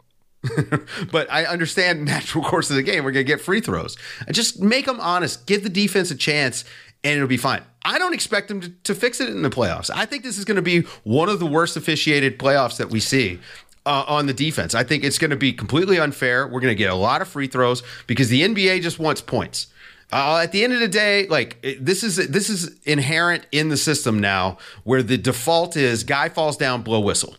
but 1.12 1.30
I 1.32 1.44
understand 1.44 2.04
natural 2.04 2.44
course 2.44 2.70
of 2.70 2.76
the 2.76 2.82
game. 2.82 3.04
We're 3.04 3.12
going 3.12 3.26
to 3.26 3.32
get 3.32 3.40
free 3.40 3.60
throws. 3.60 3.96
Just 4.30 4.60
make 4.60 4.86
them 4.86 5.00
honest. 5.00 5.46
Give 5.46 5.62
the 5.62 5.68
defense 5.68 6.10
a 6.10 6.14
chance, 6.14 6.64
and 7.02 7.14
it'll 7.14 7.28
be 7.28 7.36
fine. 7.36 7.62
I 7.84 7.98
don't 7.98 8.14
expect 8.14 8.48
them 8.48 8.60
to, 8.60 8.68
to 8.84 8.94
fix 8.94 9.20
it 9.20 9.28
in 9.28 9.42
the 9.42 9.50
playoffs. 9.50 9.90
I 9.94 10.06
think 10.06 10.22
this 10.22 10.38
is 10.38 10.44
going 10.44 10.56
to 10.56 10.62
be 10.62 10.80
one 11.04 11.28
of 11.28 11.38
the 11.38 11.46
worst 11.46 11.76
officiated 11.76 12.38
playoffs 12.38 12.76
that 12.78 12.90
we 12.90 13.00
see. 13.00 13.40
Uh, 13.86 14.02
on 14.08 14.24
the 14.24 14.32
defense, 14.32 14.74
I 14.74 14.82
think 14.82 15.04
it's 15.04 15.18
going 15.18 15.30
to 15.30 15.36
be 15.36 15.52
completely 15.52 15.98
unfair. 15.98 16.46
We're 16.46 16.60
going 16.60 16.70
to 16.70 16.74
get 16.74 16.90
a 16.90 16.94
lot 16.94 17.20
of 17.20 17.28
free 17.28 17.46
throws 17.46 17.82
because 18.06 18.30
the 18.30 18.40
NBA 18.40 18.80
just 18.80 18.98
wants 18.98 19.20
points. 19.20 19.66
Uh, 20.12 20.40
at 20.42 20.52
the 20.52 20.62
end 20.62 20.72
of 20.72 20.80
the 20.80 20.88
day, 20.88 21.26
like 21.28 21.58
it- 21.62 21.84
this 21.84 22.02
is 22.04 22.16
this 22.28 22.48
is 22.50 22.78
inherent 22.84 23.46
in 23.52 23.68
the 23.68 23.76
system 23.76 24.18
now, 24.18 24.58
where 24.84 25.02
the 25.02 25.16
default 25.16 25.76
is 25.76 26.04
guy 26.04 26.28
falls 26.28 26.56
down, 26.56 26.82
blow 26.82 27.00
whistle. 27.00 27.36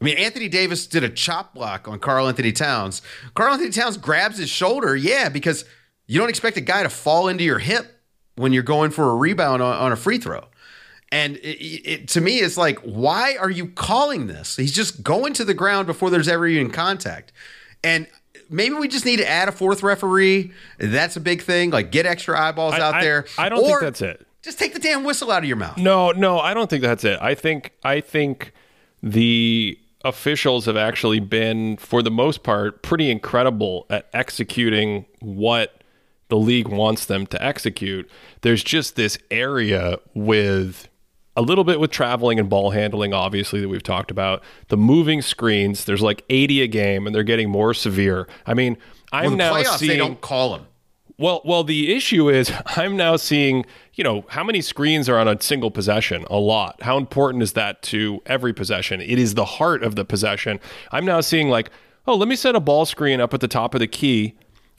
I 0.00 0.04
mean, 0.06 0.16
Anthony 0.16 0.48
Davis 0.48 0.86
did 0.86 1.04
a 1.04 1.10
chop 1.10 1.52
block 1.54 1.86
on 1.86 1.98
Karl-Anthony 1.98 2.52
Towns. 2.52 3.02
Karl-Anthony 3.34 3.70
Towns 3.70 3.98
grabs 3.98 4.38
his 4.38 4.48
shoulder, 4.48 4.96
yeah, 4.96 5.28
because 5.28 5.66
you 6.06 6.18
don't 6.18 6.30
expect 6.30 6.56
a 6.56 6.62
guy 6.62 6.82
to 6.82 6.88
fall 6.88 7.28
into 7.28 7.44
your 7.44 7.58
hip 7.58 8.00
when 8.36 8.54
you're 8.54 8.62
going 8.62 8.90
for 8.92 9.10
a 9.10 9.14
rebound 9.14 9.60
on, 9.62 9.76
on 9.76 9.92
a 9.92 9.96
free 9.96 10.16
throw. 10.16 10.46
And 11.12 11.36
it, 11.36 11.62
it, 11.90 12.08
to 12.08 12.22
me, 12.22 12.38
it's 12.38 12.56
like, 12.56 12.78
why 12.78 13.36
are 13.36 13.50
you 13.50 13.66
calling 13.66 14.26
this? 14.26 14.56
He's 14.56 14.72
just 14.72 15.02
going 15.02 15.34
to 15.34 15.44
the 15.44 15.52
ground 15.52 15.86
before 15.86 16.08
there's 16.08 16.28
ever 16.28 16.46
even 16.46 16.70
contact. 16.70 17.32
And 17.84 18.06
maybe 18.50 18.74
we 18.74 18.88
just 18.88 19.04
need 19.06 19.16
to 19.18 19.28
add 19.28 19.48
a 19.48 19.52
fourth 19.52 19.82
referee. 19.82 20.52
That's 20.78 21.16
a 21.16 21.20
big 21.20 21.42
thing. 21.42 21.70
Like, 21.70 21.90
get 21.90 22.04
extra 22.04 22.38
eyeballs 22.38 22.74
out 22.74 22.96
I- 22.96 23.00
there. 23.02 23.24
I 23.38 23.48
don't 23.48 23.64
think 23.64 23.80
that's 23.80 24.02
it. 24.02 24.26
Just 24.42 24.58
take 24.58 24.72
the 24.72 24.78
damn 24.80 25.04
whistle 25.04 25.30
out 25.30 25.42
of 25.42 25.44
your 25.48 25.56
mouth. 25.58 25.76
No, 25.76 26.12
no, 26.12 26.38
I 26.40 26.54
don't 26.54 26.68
think 26.70 26.82
that's 26.82 27.04
it. 27.04 27.18
I 27.20 27.34
think 27.34 27.72
I 27.84 28.00
think 28.00 28.52
the 29.02 29.78
officials 30.04 30.64
have 30.66 30.76
actually 30.78 31.20
been, 31.20 31.76
for 31.76 32.02
the 32.02 32.10
most 32.10 32.42
part, 32.42 32.82
pretty 32.82 33.10
incredible 33.10 33.86
at 33.90 34.08
executing 34.14 35.04
what 35.20 35.82
the 36.28 36.36
league 36.38 36.68
wants 36.68 37.04
them 37.04 37.26
to 37.26 37.44
execute. 37.44 38.08
There's 38.40 38.62
just 38.64 38.96
this 38.96 39.18
area 39.30 39.98
with 40.14 40.88
a 41.36 41.42
little 41.42 41.64
bit 41.64 41.78
with 41.80 41.90
traveling 41.90 42.38
and 42.38 42.48
ball 42.48 42.70
handling, 42.70 43.12
obviously, 43.14 43.60
that 43.60 43.68
we've 43.68 43.82
talked 43.82 44.10
about. 44.10 44.42
The 44.68 44.76
moving 44.76 45.22
screens, 45.22 45.84
there's 45.84 46.02
like 46.02 46.24
80 46.28 46.62
a 46.62 46.66
game, 46.66 47.06
and 47.06 47.14
they're 47.14 47.22
getting 47.22 47.48
more 47.50 47.72
severe. 47.74 48.26
I 48.46 48.54
mean, 48.54 48.76
I'm 49.12 49.26
Well, 49.30 49.36
now 49.36 49.52
playoffs, 49.54 49.78
seeing. 49.78 49.90
they 49.90 49.96
don't 49.96 50.20
call 50.20 50.52
them. 50.52 50.66
Well, 51.18 51.42
well, 51.44 51.64
the 51.64 51.94
issue 51.94 52.30
is 52.30 52.50
I'm 52.76 52.96
now 52.96 53.16
seeing, 53.16 53.66
you 53.94 54.02
know, 54.02 54.24
how 54.30 54.42
many 54.42 54.60
screens 54.62 55.08
are 55.08 55.18
on 55.18 55.28
a 55.28 55.40
single 55.40 55.70
possession? 55.70 56.24
A 56.30 56.38
lot. 56.38 56.82
How 56.82 56.96
important 56.96 57.42
is 57.42 57.52
that 57.52 57.82
to 57.82 58.22
every 58.26 58.52
possession? 58.52 59.00
It 59.00 59.18
is 59.18 59.34
the 59.34 59.44
heart 59.44 59.82
of 59.82 59.96
the 59.96 60.04
possession. 60.04 60.58
I'm 60.92 61.04
now 61.04 61.20
seeing 61.20 61.48
like, 61.50 61.70
oh, 62.06 62.16
let 62.16 62.26
me 62.26 62.36
set 62.36 62.54
a 62.56 62.60
ball 62.60 62.86
screen 62.86 63.20
up 63.20 63.34
at 63.34 63.40
the 63.40 63.48
top 63.48 63.74
of 63.74 63.80
the 63.80 63.86
key, 63.86 64.34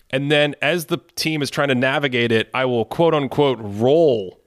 and 0.10 0.30
then 0.32 0.56
as 0.62 0.88
the 0.88 0.98
team 1.16 1.42
is 1.42 1.50
trying 1.50 1.70
to 1.70 1.76
navigate 1.76 2.32
it, 2.32 2.50
I 2.54 2.66
will 2.66 2.84
quote 2.86 3.14
unquote 3.14 3.60
roll. 3.62 4.41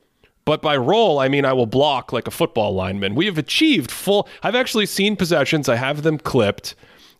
But 0.44 0.60
by 0.60 0.76
roll, 0.76 1.18
I 1.18 1.28
mean 1.28 1.44
I 1.44 1.52
will 1.52 1.66
block 1.66 2.12
like 2.12 2.26
a 2.26 2.30
football 2.30 2.74
lineman. 2.74 3.14
We 3.14 3.26
have 3.26 3.38
achieved 3.38 3.90
full. 3.90 4.28
I've 4.42 4.54
actually 4.54 4.86
seen 4.86 5.16
possessions. 5.16 5.68
I 5.68 5.76
have 5.76 6.02
them 6.02 6.18
clipped, 6.18 6.74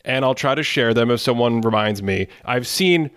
and 0.05 0.25
I'll 0.25 0.35
try 0.35 0.55
to 0.55 0.63
share 0.63 0.93
them 0.93 1.11
if 1.11 1.21
someone 1.21 1.61
reminds 1.63 2.03
me. 2.03 2.29
I've 2.45 2.67
seen 2.67 3.11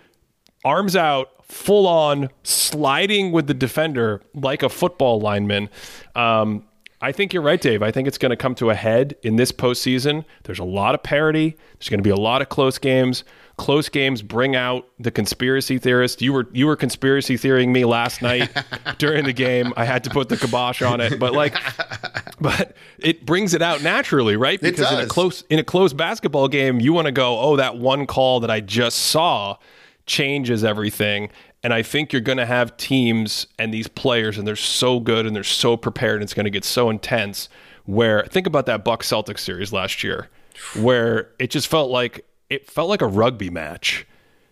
arms 0.64 0.96
out, 0.96 1.30
full 1.44 1.86
on 1.86 2.30
sliding 2.42 3.32
with 3.32 3.46
the 3.46 3.54
defender 3.54 4.22
like 4.34 4.62
a 4.62 4.68
football 4.68 5.20
lineman. 5.20 5.68
Um, 6.14 6.64
I 7.00 7.12
think 7.12 7.32
you're 7.32 7.42
right, 7.42 7.60
Dave. 7.60 7.82
I 7.82 7.92
think 7.92 8.08
it's 8.08 8.18
going 8.18 8.30
to 8.30 8.36
come 8.36 8.54
to 8.56 8.70
a 8.70 8.74
head 8.74 9.14
in 9.22 9.36
this 9.36 9.52
postseason. 9.52 10.24
There's 10.44 10.58
a 10.58 10.64
lot 10.64 10.94
of 10.94 11.02
parity. 11.02 11.56
There's 11.78 11.88
going 11.88 12.00
to 12.00 12.04
be 12.04 12.10
a 12.10 12.16
lot 12.16 12.42
of 12.42 12.48
close 12.48 12.78
games. 12.78 13.22
Close 13.58 13.88
games 13.88 14.22
bring 14.22 14.56
out 14.56 14.88
the 14.98 15.10
conspiracy 15.10 15.78
theorist. 15.78 16.22
You 16.22 16.32
were 16.32 16.48
you 16.52 16.66
were 16.66 16.76
conspiracy 16.76 17.36
theorying 17.36 17.72
me 17.72 17.84
last 17.84 18.22
night 18.22 18.50
during 18.98 19.24
the 19.24 19.32
game. 19.32 19.74
I 19.76 19.84
had 19.84 20.04
to 20.04 20.10
put 20.10 20.28
the 20.28 20.36
kibosh 20.36 20.80
on 20.80 21.00
it, 21.00 21.18
but 21.18 21.34
like, 21.34 21.54
but 22.40 22.76
it 22.98 23.26
brings 23.26 23.54
it 23.54 23.60
out 23.60 23.82
naturally, 23.82 24.36
right? 24.36 24.60
Because 24.60 24.90
in 24.92 25.00
a 25.00 25.06
close 25.06 25.42
in 25.50 25.58
a 25.58 25.64
close 25.64 25.92
basketball 25.92 26.48
game, 26.48 26.80
you 26.80 26.92
want 26.92 27.06
to 27.06 27.12
go, 27.12 27.38
oh, 27.38 27.56
that 27.56 27.76
one 27.76 28.06
call 28.06 28.40
that 28.40 28.50
I 28.50 28.60
just 28.60 28.98
saw 28.98 29.58
changes 30.06 30.64
everything. 30.64 31.28
And 31.62 31.74
I 31.74 31.82
think 31.82 32.12
you're 32.12 32.22
going 32.22 32.38
to 32.38 32.46
have 32.46 32.76
teams 32.76 33.48
and 33.58 33.74
these 33.74 33.88
players, 33.88 34.38
and 34.38 34.46
they're 34.46 34.56
so 34.56 35.00
good 35.00 35.26
and 35.26 35.34
they're 35.34 35.42
so 35.42 35.76
prepared, 35.76 36.14
and 36.14 36.22
it's 36.22 36.34
going 36.34 36.44
to 36.44 36.50
get 36.50 36.64
so 36.64 36.90
intense. 36.90 37.48
Where 37.86 38.22
think 38.24 38.46
about 38.46 38.66
that 38.66 38.84
Buck 38.84 39.02
Celtics 39.02 39.40
series 39.40 39.72
last 39.72 40.04
year, 40.04 40.28
where 40.76 41.30
it 41.38 41.50
just 41.50 41.68
felt 41.68 41.90
like 41.90 42.24
it 42.50 42.70
felt 42.70 42.88
like 42.88 43.02
a 43.02 43.06
rugby 43.06 43.50
match, 43.50 44.06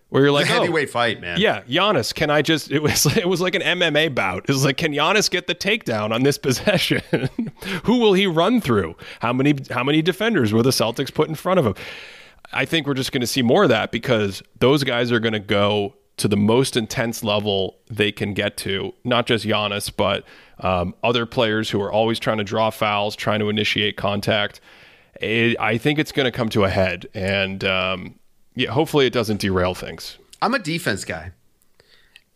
where 0.08 0.22
you're 0.22 0.32
like, 0.32 0.44
It's 0.46 0.52
a 0.52 0.56
oh, 0.56 0.60
heavyweight 0.60 0.90
fight, 0.90 1.20
man. 1.20 1.40
yeah, 1.40 1.62
Giannis, 1.62 2.14
can 2.14 2.30
I 2.30 2.42
just 2.42 2.70
it 2.70 2.82
was 2.82 3.06
it 3.16 3.28
was 3.28 3.40
like 3.40 3.54
an 3.54 3.62
MMA 3.62 4.14
bout. 4.14 4.44
It 4.48 4.52
was 4.52 4.64
like 4.64 4.76
can 4.76 4.92
Giannis 4.92 5.30
get 5.30 5.46
the 5.46 5.54
takedown 5.54 6.12
on 6.12 6.22
this 6.22 6.38
possession? 6.46 7.02
Who 7.84 7.98
will 7.98 8.12
he 8.12 8.26
run 8.26 8.60
through? 8.60 8.96
How 9.20 9.32
many 9.32 9.54
how 9.70 9.82
many 9.84 10.02
defenders 10.02 10.52
were 10.52 10.62
the 10.62 10.70
Celtics 10.70 11.12
put 11.12 11.28
in 11.28 11.34
front 11.34 11.58
of 11.58 11.66
him? 11.66 11.74
I 12.52 12.64
think 12.64 12.86
we're 12.86 12.94
just 12.94 13.10
going 13.10 13.22
to 13.22 13.26
see 13.26 13.42
more 13.42 13.64
of 13.64 13.70
that 13.70 13.90
because 13.90 14.42
those 14.60 14.84
guys 14.84 15.10
are 15.10 15.18
going 15.18 15.32
to 15.32 15.40
go 15.40 15.94
to 16.18 16.28
the 16.28 16.36
most 16.36 16.76
intense 16.76 17.22
level 17.22 17.76
they 17.90 18.10
can 18.10 18.32
get 18.32 18.56
to, 18.58 18.94
not 19.04 19.26
just 19.26 19.44
Giannis, 19.44 19.92
but 19.94 20.24
um, 20.60 20.94
other 21.02 21.26
players 21.26 21.68
who 21.70 21.82
are 21.82 21.92
always 21.92 22.18
trying 22.18 22.38
to 22.38 22.44
draw 22.44 22.70
fouls, 22.70 23.16
trying 23.16 23.40
to 23.40 23.48
initiate 23.48 23.96
contact. 23.96 24.60
It, 25.20 25.58
I 25.60 25.78
think 25.78 25.98
it's 25.98 26.12
going 26.12 26.24
to 26.24 26.32
come 26.32 26.48
to 26.50 26.64
a 26.64 26.70
head, 26.70 27.08
and 27.14 27.64
um, 27.64 28.18
yeah, 28.54 28.70
hopefully 28.70 29.06
it 29.06 29.12
doesn't 29.12 29.40
derail 29.40 29.74
things. 29.74 30.18
I'm 30.42 30.54
a 30.54 30.58
defense 30.58 31.04
guy. 31.04 31.32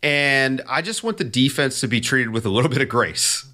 And 0.03 0.61
I 0.67 0.81
just 0.81 1.03
want 1.03 1.17
the 1.17 1.23
defense 1.23 1.79
to 1.81 1.87
be 1.87 2.01
treated 2.01 2.31
with 2.31 2.45
a 2.45 2.49
little 2.49 2.69
bit 2.69 2.81
of 2.81 2.89
grace. 2.89 3.45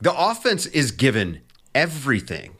The 0.00 0.14
offense 0.14 0.66
is 0.66 0.90
given 0.90 1.40
everything. 1.74 2.56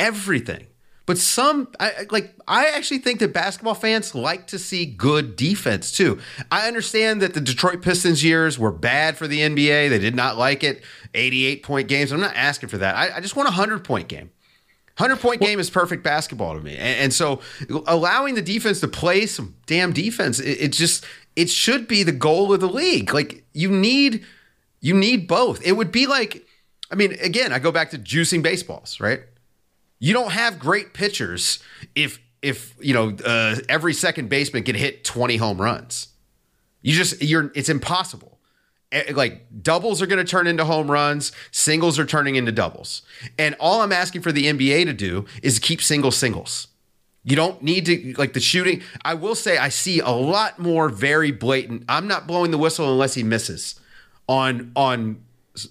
Everything. 0.00 0.66
But 1.06 1.18
some 1.18 1.68
I, 1.78 2.06
like 2.10 2.34
I 2.48 2.68
actually 2.68 2.98
think 2.98 3.20
that 3.20 3.32
basketball 3.32 3.74
fans 3.74 4.14
like 4.14 4.46
to 4.48 4.58
see 4.58 4.86
good 4.86 5.36
defense 5.36 5.92
too. 5.92 6.18
I 6.50 6.66
understand 6.66 7.20
that 7.20 7.34
the 7.34 7.42
Detroit 7.42 7.82
Pistons 7.82 8.24
years 8.24 8.58
were 8.58 8.72
bad 8.72 9.18
for 9.18 9.28
the 9.28 9.40
NBA. 9.40 9.90
They 9.90 9.98
did 9.98 10.14
not 10.14 10.38
like 10.38 10.64
it. 10.64 10.82
88 11.12 11.62
point 11.62 11.88
games. 11.88 12.10
I'm 12.10 12.20
not 12.20 12.34
asking 12.34 12.70
for 12.70 12.78
that. 12.78 12.96
I, 12.96 13.16
I 13.16 13.20
just 13.20 13.36
want 13.36 13.48
a 13.48 13.52
100 13.52 13.84
point 13.84 14.08
game. 14.08 14.30
100 14.96 15.20
point 15.20 15.40
game 15.40 15.58
is 15.58 15.70
perfect 15.70 16.04
basketball 16.04 16.54
to 16.54 16.60
me. 16.60 16.76
And, 16.76 17.00
and 17.00 17.12
so 17.12 17.40
allowing 17.86 18.36
the 18.36 18.42
defense 18.42 18.80
to 18.80 18.88
play 18.88 19.26
some 19.26 19.56
damn 19.66 19.92
defense, 19.92 20.38
it, 20.38 20.60
it 20.60 20.72
just 20.72 21.04
it 21.34 21.50
should 21.50 21.88
be 21.88 22.02
the 22.02 22.12
goal 22.12 22.52
of 22.52 22.60
the 22.60 22.68
league. 22.68 23.12
Like 23.12 23.44
you 23.52 23.70
need 23.70 24.24
you 24.80 24.94
need 24.94 25.26
both. 25.26 25.66
It 25.66 25.72
would 25.72 25.90
be 25.90 26.06
like 26.06 26.46
I 26.90 26.96
mean, 26.96 27.16
again, 27.20 27.52
I 27.52 27.58
go 27.58 27.72
back 27.72 27.90
to 27.90 27.98
juicing 27.98 28.42
baseballs, 28.42 29.00
right? 29.00 29.22
You 29.98 30.12
don't 30.12 30.32
have 30.32 30.58
great 30.58 30.94
pitchers 30.94 31.60
if 31.94 32.20
if, 32.40 32.76
you 32.78 32.92
know, 32.92 33.16
uh, 33.24 33.56
every 33.70 33.94
second 33.94 34.28
baseman 34.28 34.64
can 34.64 34.74
hit 34.74 35.02
20 35.02 35.38
home 35.38 35.60
runs. 35.60 36.08
You 36.82 36.92
just 36.92 37.22
you're 37.22 37.50
it's 37.54 37.68
impossible. 37.68 38.33
Eh, 38.94 39.12
Like 39.14 39.46
doubles 39.62 40.00
are 40.00 40.06
going 40.06 40.24
to 40.24 40.30
turn 40.30 40.46
into 40.46 40.64
home 40.64 40.90
runs, 40.90 41.32
singles 41.50 41.98
are 41.98 42.06
turning 42.06 42.36
into 42.36 42.52
doubles. 42.52 43.02
And 43.38 43.54
all 43.60 43.82
I'm 43.82 43.92
asking 43.92 44.22
for 44.22 44.32
the 44.32 44.44
NBA 44.46 44.84
to 44.86 44.92
do 44.94 45.26
is 45.42 45.58
keep 45.58 45.82
single 45.82 46.10
singles. 46.10 46.68
You 47.24 47.36
don't 47.36 47.62
need 47.62 47.86
to 47.86 48.14
like 48.18 48.34
the 48.34 48.40
shooting. 48.40 48.82
I 49.04 49.14
will 49.14 49.34
say 49.34 49.56
I 49.58 49.70
see 49.70 49.98
a 50.00 50.10
lot 50.10 50.58
more 50.58 50.88
very 50.90 51.30
blatant. 51.32 51.84
I'm 51.88 52.06
not 52.06 52.26
blowing 52.26 52.50
the 52.50 52.58
whistle 52.58 52.90
unless 52.92 53.14
he 53.14 53.22
misses 53.22 53.80
on 54.28 54.70
on 54.76 55.22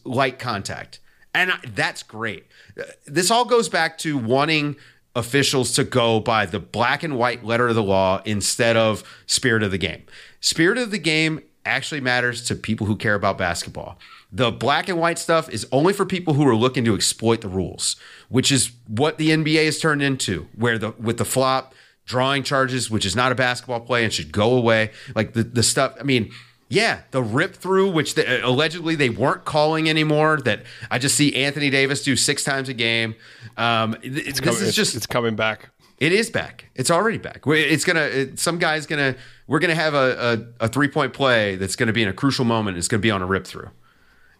light 0.03 0.39
contact. 0.39 0.99
And 1.35 1.51
I- 1.51 1.59
that's 1.75 2.03
great. 2.03 2.45
Uh, 2.79 2.83
This 3.05 3.29
all 3.31 3.45
goes 3.45 3.69
back 3.69 3.97
to 3.99 4.17
wanting 4.17 4.75
officials 5.15 5.73
to 5.73 5.83
go 5.83 6.19
by 6.19 6.45
the 6.47 6.59
black 6.59 7.03
and 7.03 7.17
white 7.17 7.45
letter 7.45 7.67
of 7.67 7.75
the 7.75 7.83
law 7.83 8.21
instead 8.25 8.75
of 8.75 9.03
spirit 9.27 9.61
of 9.61 9.69
the 9.69 9.77
game. 9.77 10.03
Spirit 10.41 10.79
of 10.79 10.89
the 10.89 10.97
game 10.97 11.41
actually 11.65 12.01
matters 12.01 12.43
to 12.43 12.55
people 12.55 12.87
who 12.87 12.95
care 12.95 13.15
about 13.15 13.37
basketball. 13.37 13.97
The 14.31 14.51
black 14.51 14.89
and 14.89 14.99
white 14.99 15.19
stuff 15.19 15.49
is 15.49 15.67
only 15.71 15.93
for 15.93 16.05
people 16.05 16.33
who 16.33 16.47
are 16.47 16.55
looking 16.55 16.83
to 16.85 16.95
exploit 16.95 17.41
the 17.41 17.47
rules, 17.47 17.95
which 18.29 18.51
is 18.51 18.71
what 18.87 19.17
the 19.17 19.29
NBA 19.29 19.65
has 19.65 19.79
turned 19.79 20.01
into, 20.01 20.47
where 20.55 20.77
the 20.77 20.91
with 20.99 21.17
the 21.17 21.25
flop, 21.25 21.73
drawing 22.05 22.43
charges, 22.43 22.89
which 22.89 23.05
is 23.05 23.15
not 23.15 23.31
a 23.31 23.35
basketball 23.35 23.79
play 23.79 24.03
and 24.03 24.11
should 24.11 24.31
go 24.31 24.55
away. 24.55 24.91
Like 25.15 25.33
the, 25.33 25.43
the 25.43 25.63
stuff, 25.63 25.95
I 25.99 26.03
mean, 26.03 26.31
yeah, 26.67 27.01
the 27.11 27.21
rip 27.21 27.53
through, 27.55 27.91
which 27.91 28.15
they, 28.15 28.41
allegedly 28.41 28.95
they 28.95 29.09
weren't 29.11 29.45
calling 29.45 29.87
anymore. 29.87 30.39
That 30.43 30.63
I 30.89 30.97
just 30.97 31.15
see 31.15 31.35
Anthony 31.35 31.69
Davis 31.69 32.03
do 32.03 32.15
six 32.15 32.43
times 32.43 32.67
a 32.69 32.73
game. 32.73 33.13
Um, 33.57 33.93
th- 34.01 34.13
this 34.25 34.39
Coming- 34.39 34.55
is 34.55 34.61
it's- 34.61 34.75
just 34.75 34.95
it's 34.95 35.05
coming 35.05 35.35
back. 35.35 35.69
It 35.97 36.11
is 36.11 36.29
back. 36.29 36.69
It's 36.75 36.91
already 36.91 37.17
back. 37.17 37.43
It's 37.45 37.85
gonna. 37.85 38.01
It, 38.01 38.39
some 38.39 38.57
guy's 38.59 38.85
gonna. 38.85 39.15
We're 39.47 39.59
gonna 39.59 39.75
have 39.75 39.93
a, 39.93 40.47
a, 40.59 40.65
a 40.65 40.67
three 40.67 40.87
point 40.87 41.13
play 41.13 41.55
that's 41.55 41.75
gonna 41.75 41.93
be 41.93 42.03
in 42.03 42.09
a 42.09 42.13
crucial 42.13 42.45
moment. 42.45 42.77
It's 42.77 42.87
gonna 42.87 43.01
be 43.01 43.11
on 43.11 43.21
a 43.21 43.25
rip 43.25 43.45
through, 43.45 43.69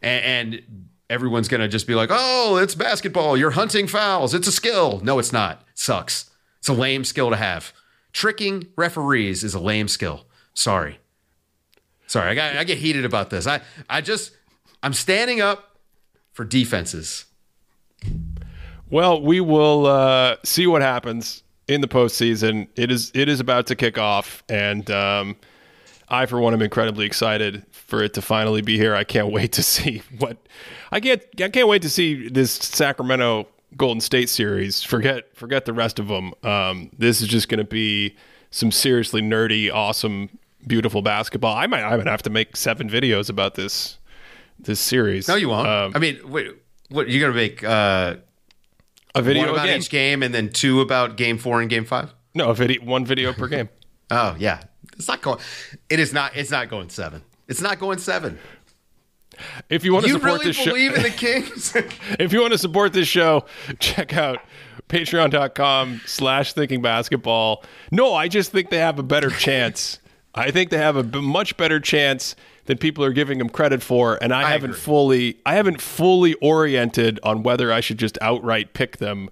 and, 0.02 0.54
and 0.56 0.90
everyone's 1.10 1.48
gonna 1.48 1.68
just 1.68 1.88
be 1.88 1.96
like, 1.96 2.10
"Oh, 2.12 2.58
it's 2.58 2.76
basketball. 2.76 3.38
You're 3.38 3.52
hunting 3.52 3.88
fouls. 3.88 4.34
It's 4.34 4.48
a 4.48 4.52
skill." 4.52 5.00
No, 5.04 5.20
it's 5.20 5.32
not. 5.32 5.64
sucks. 5.74 6.30
It's 6.60 6.70
a 6.70 6.74
lame 6.74 7.04
skill 7.04 7.30
to 7.30 7.36
have. 7.36 7.74
Tricking 8.14 8.68
referees 8.76 9.44
is 9.44 9.54
a 9.54 9.60
lame 9.60 9.88
skill. 9.88 10.26
Sorry. 10.54 11.00
Sorry, 12.08 12.30
I 12.30 12.36
got 12.36 12.56
I 12.56 12.64
get 12.64 12.78
heated 12.78 13.06
about 13.06 13.30
this. 13.30 13.48
I 13.48 13.62
I 13.90 14.02
just 14.02 14.32
I'm 14.82 14.94
standing 14.94 15.42
up 15.42 15.78
for 16.32 16.46
defenses. 16.46 17.26
Well, 18.94 19.24
we 19.24 19.42
will 19.42 19.88
uh, 19.88 20.36
see 20.44 20.68
what 20.68 20.84
happens 20.84 21.42
in 21.68 21.82
the 21.82 21.88
postseason. 21.88 22.68
It 22.76 22.92
is 22.92 23.12
it 23.16 23.28
is 23.28 23.40
about 23.40 23.66
to 23.68 23.76
kick 23.76 23.98
off, 23.98 24.44
and 24.48 24.88
um, 24.92 25.36
I, 26.10 26.28
for 26.28 26.40
one, 26.40 26.54
am 26.54 26.62
incredibly 26.62 27.08
excited 27.08 27.66
for 27.72 28.04
it 28.04 28.14
to 28.14 28.22
finally 28.22 28.62
be 28.62 28.78
here. 28.78 28.94
I 28.94 29.04
can't 29.04 29.32
wait 29.32 29.54
to 29.54 29.64
see 29.64 30.04
what 30.20 30.38
I 30.92 31.00
can't 31.00 31.24
I 31.42 31.50
can't 31.50 31.68
wait 31.68 31.82
to 31.82 31.90
see 31.90 32.30
this 32.30 32.52
Sacramento 32.52 33.48
Golden 33.76 34.00
State 34.00 34.30
series. 34.30 34.84
Forget 34.84 35.36
forget 35.36 35.66
the 35.66 35.74
rest 35.74 35.98
of 35.98 36.08
them. 36.08 36.32
Um, 36.44 36.92
this 36.96 37.20
is 37.20 37.28
just 37.28 37.50
going 37.50 37.58
to 37.58 37.64
be 37.64 38.16
some 38.52 38.72
seriously 38.72 39.24
nerdy, 39.24 39.74
awesome, 39.74 40.38
beautiful 40.68 41.02
basketball. 41.02 41.56
I 41.58 41.66
might 41.66 41.82
I 41.82 41.98
might 41.98 42.06
have 42.06 42.22
to 42.22 42.30
make 42.30 42.56
seven 42.56 42.92
videos 42.92 43.32
about 43.32 43.56
this 43.56 43.98
this 44.60 44.80
series. 44.80 45.28
No, 45.28 45.34
you 45.34 45.50
won't. 45.50 45.68
Um, 45.68 45.94
I 45.96 45.98
mean, 45.98 46.20
wait, 46.30 46.52
what 46.90 47.10
you're 47.10 47.28
gonna 47.28 47.34
make? 47.34 47.64
Uh, 47.64 48.18
a 49.16 49.22
video 49.22 49.44
one 49.44 49.54
about 49.54 49.66
again. 49.66 49.80
each 49.80 49.90
game, 49.90 50.24
and 50.24 50.34
then 50.34 50.50
two 50.50 50.82
about 50.82 51.18
game 51.18 51.38
four 51.38 51.62
and 51.62 51.70
game 51.70 51.86
five. 51.86 52.14
No, 52.34 52.50
a 52.50 52.54
video, 52.54 52.84
one 52.84 53.06
video 53.06 53.34
per 53.34 53.48
game. 53.48 53.70
Oh 54.12 54.36
yeah, 54.38 54.62
it's 54.96 55.08
not 55.08 55.22
going. 55.22 55.40
It 55.90 56.00
is 56.00 56.14
not. 56.14 56.36
It's 56.36 56.52
not 56.52 56.70
going 56.70 56.90
seven. 56.90 57.24
It's 57.48 57.62
not 57.62 57.80
going 57.80 57.98
seven. 57.98 58.38
If 59.70 59.84
you 59.84 59.92
want 59.94 60.04
to 60.06 60.10
You 60.10 60.16
support 60.16 60.34
really 60.34 60.46
this 60.48 60.56
show, 60.56 60.66
believe 60.66 60.94
in 60.94 61.02
the 61.02 61.10
Kings? 61.18 61.76
if 62.20 62.32
you 62.32 62.42
want 62.42 62.52
to 62.52 62.60
support 62.60 62.94
this 62.94 63.08
show, 63.08 63.46
check 63.80 64.16
out 64.16 64.40
patreon.com 64.90 66.02
slash 66.06 66.54
thinking 66.54 66.82
basketball. 66.82 67.64
No, 67.92 68.14
I 68.14 68.28
just 68.28 68.52
think 68.52 68.70
they 68.70 68.78
have 68.78 69.00
a 69.00 69.04
better 69.04 69.30
chance 69.32 70.00
I 70.36 70.52
think 70.52 70.70
they 70.70 70.78
have 70.78 70.96
a 70.96 71.22
much 71.22 71.58
better 71.58 71.80
chance 71.80 72.36
than 72.66 72.78
people 72.78 73.04
are 73.04 73.14
giving 73.14 73.38
them 73.38 73.50
credit 73.50 73.82
for, 73.82 74.18
and 74.22 74.34
I, 74.34 74.44
I 74.44 74.52
haven't 74.52 74.72
agree. 74.72 74.82
fully 74.82 75.38
I 75.46 75.56
haven't 75.56 75.82
fully 75.82 76.34
oriented 76.36 77.20
on 77.24 77.44
whether 77.44 77.72
I 77.72 77.82
should 77.82 77.98
just 77.98 78.18
outright 78.22 78.74
pick 78.74 78.98
them 78.98 79.30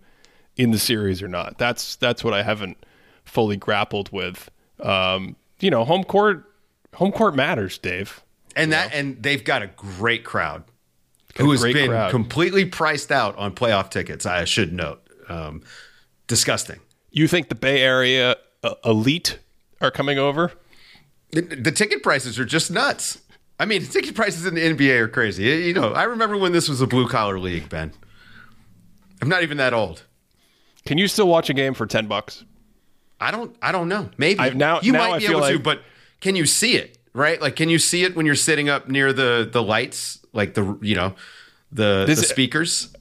in 0.57 0.71
the 0.71 0.79
series 0.79 1.21
or 1.21 1.27
not. 1.27 1.57
That's 1.57 1.95
that's 1.95 2.23
what 2.23 2.33
I 2.33 2.43
haven't 2.43 2.77
fully 3.23 3.57
grappled 3.57 4.11
with. 4.11 4.49
Um, 4.79 5.35
you 5.59 5.69
know, 5.69 5.85
home 5.85 6.03
court 6.03 6.45
home 6.95 7.11
court 7.11 7.35
matters, 7.35 7.77
Dave. 7.77 8.23
And 8.55 8.71
that 8.73 8.93
and 8.93 9.21
they've 9.23 9.43
got 9.43 9.61
a 9.61 9.67
great 9.67 10.25
crowd 10.25 10.63
who 11.37 11.51
has 11.51 11.63
been 11.63 11.89
crowd. 11.89 12.11
completely 12.11 12.65
priced 12.65 13.11
out 13.11 13.37
on 13.37 13.53
playoff 13.53 13.89
tickets. 13.89 14.25
I 14.25 14.43
should 14.43 14.73
note, 14.73 15.01
um, 15.29 15.63
disgusting. 16.27 16.79
You 17.11 17.27
think 17.27 17.49
the 17.49 17.55
Bay 17.55 17.81
Area 17.81 18.35
uh, 18.63 18.75
elite 18.83 19.39
are 19.79 19.91
coming 19.91 20.17
over? 20.17 20.51
The, 21.31 21.41
the 21.41 21.71
ticket 21.71 22.03
prices 22.03 22.39
are 22.39 22.45
just 22.45 22.71
nuts. 22.71 23.19
I 23.59 23.65
mean, 23.65 23.85
ticket 23.85 24.15
prices 24.15 24.45
in 24.45 24.55
the 24.55 24.61
NBA 24.61 24.99
are 24.99 25.07
crazy. 25.07 25.43
You 25.43 25.73
know, 25.73 25.93
I 25.93 26.03
remember 26.03 26.35
when 26.37 26.51
this 26.51 26.67
was 26.67 26.81
a 26.81 26.87
blue 26.87 27.07
collar 27.07 27.39
league, 27.39 27.69
Ben. 27.69 27.93
I'm 29.21 29.29
not 29.29 29.43
even 29.43 29.57
that 29.57 29.73
old. 29.73 30.03
Can 30.85 30.97
you 30.97 31.07
still 31.07 31.27
watch 31.27 31.49
a 31.49 31.53
game 31.53 31.73
for 31.73 31.85
ten 31.85 32.07
bucks? 32.07 32.43
I 33.19 33.29
don't. 33.29 33.55
I 33.61 33.71
don't 33.71 33.87
know. 33.87 34.09
Maybe 34.17 34.39
I- 34.39 34.49
now- 34.49 34.81
you 34.81 34.91
now 34.91 34.99
might 35.09 35.13
I 35.15 35.19
be 35.19 35.25
able 35.27 35.47
to, 35.47 35.59
but 35.59 35.83
can 36.21 36.35
you 36.35 36.45
see 36.45 36.75
it? 36.75 36.97
Right? 37.13 37.39
Like, 37.41 37.55
can 37.55 37.69
you 37.69 37.77
see 37.77 38.03
it 38.03 38.15
when 38.15 38.25
you're 38.25 38.35
sitting 38.35 38.67
up 38.67 38.87
near 38.89 39.13
the 39.13 39.47
the 39.51 39.61
lights, 39.61 40.19
like 40.33 40.55
the 40.55 40.77
you 40.81 40.95
know 40.95 41.13
the, 41.71 42.05
This- 42.07 42.19
the 42.19 42.25
speakers? 42.25 42.93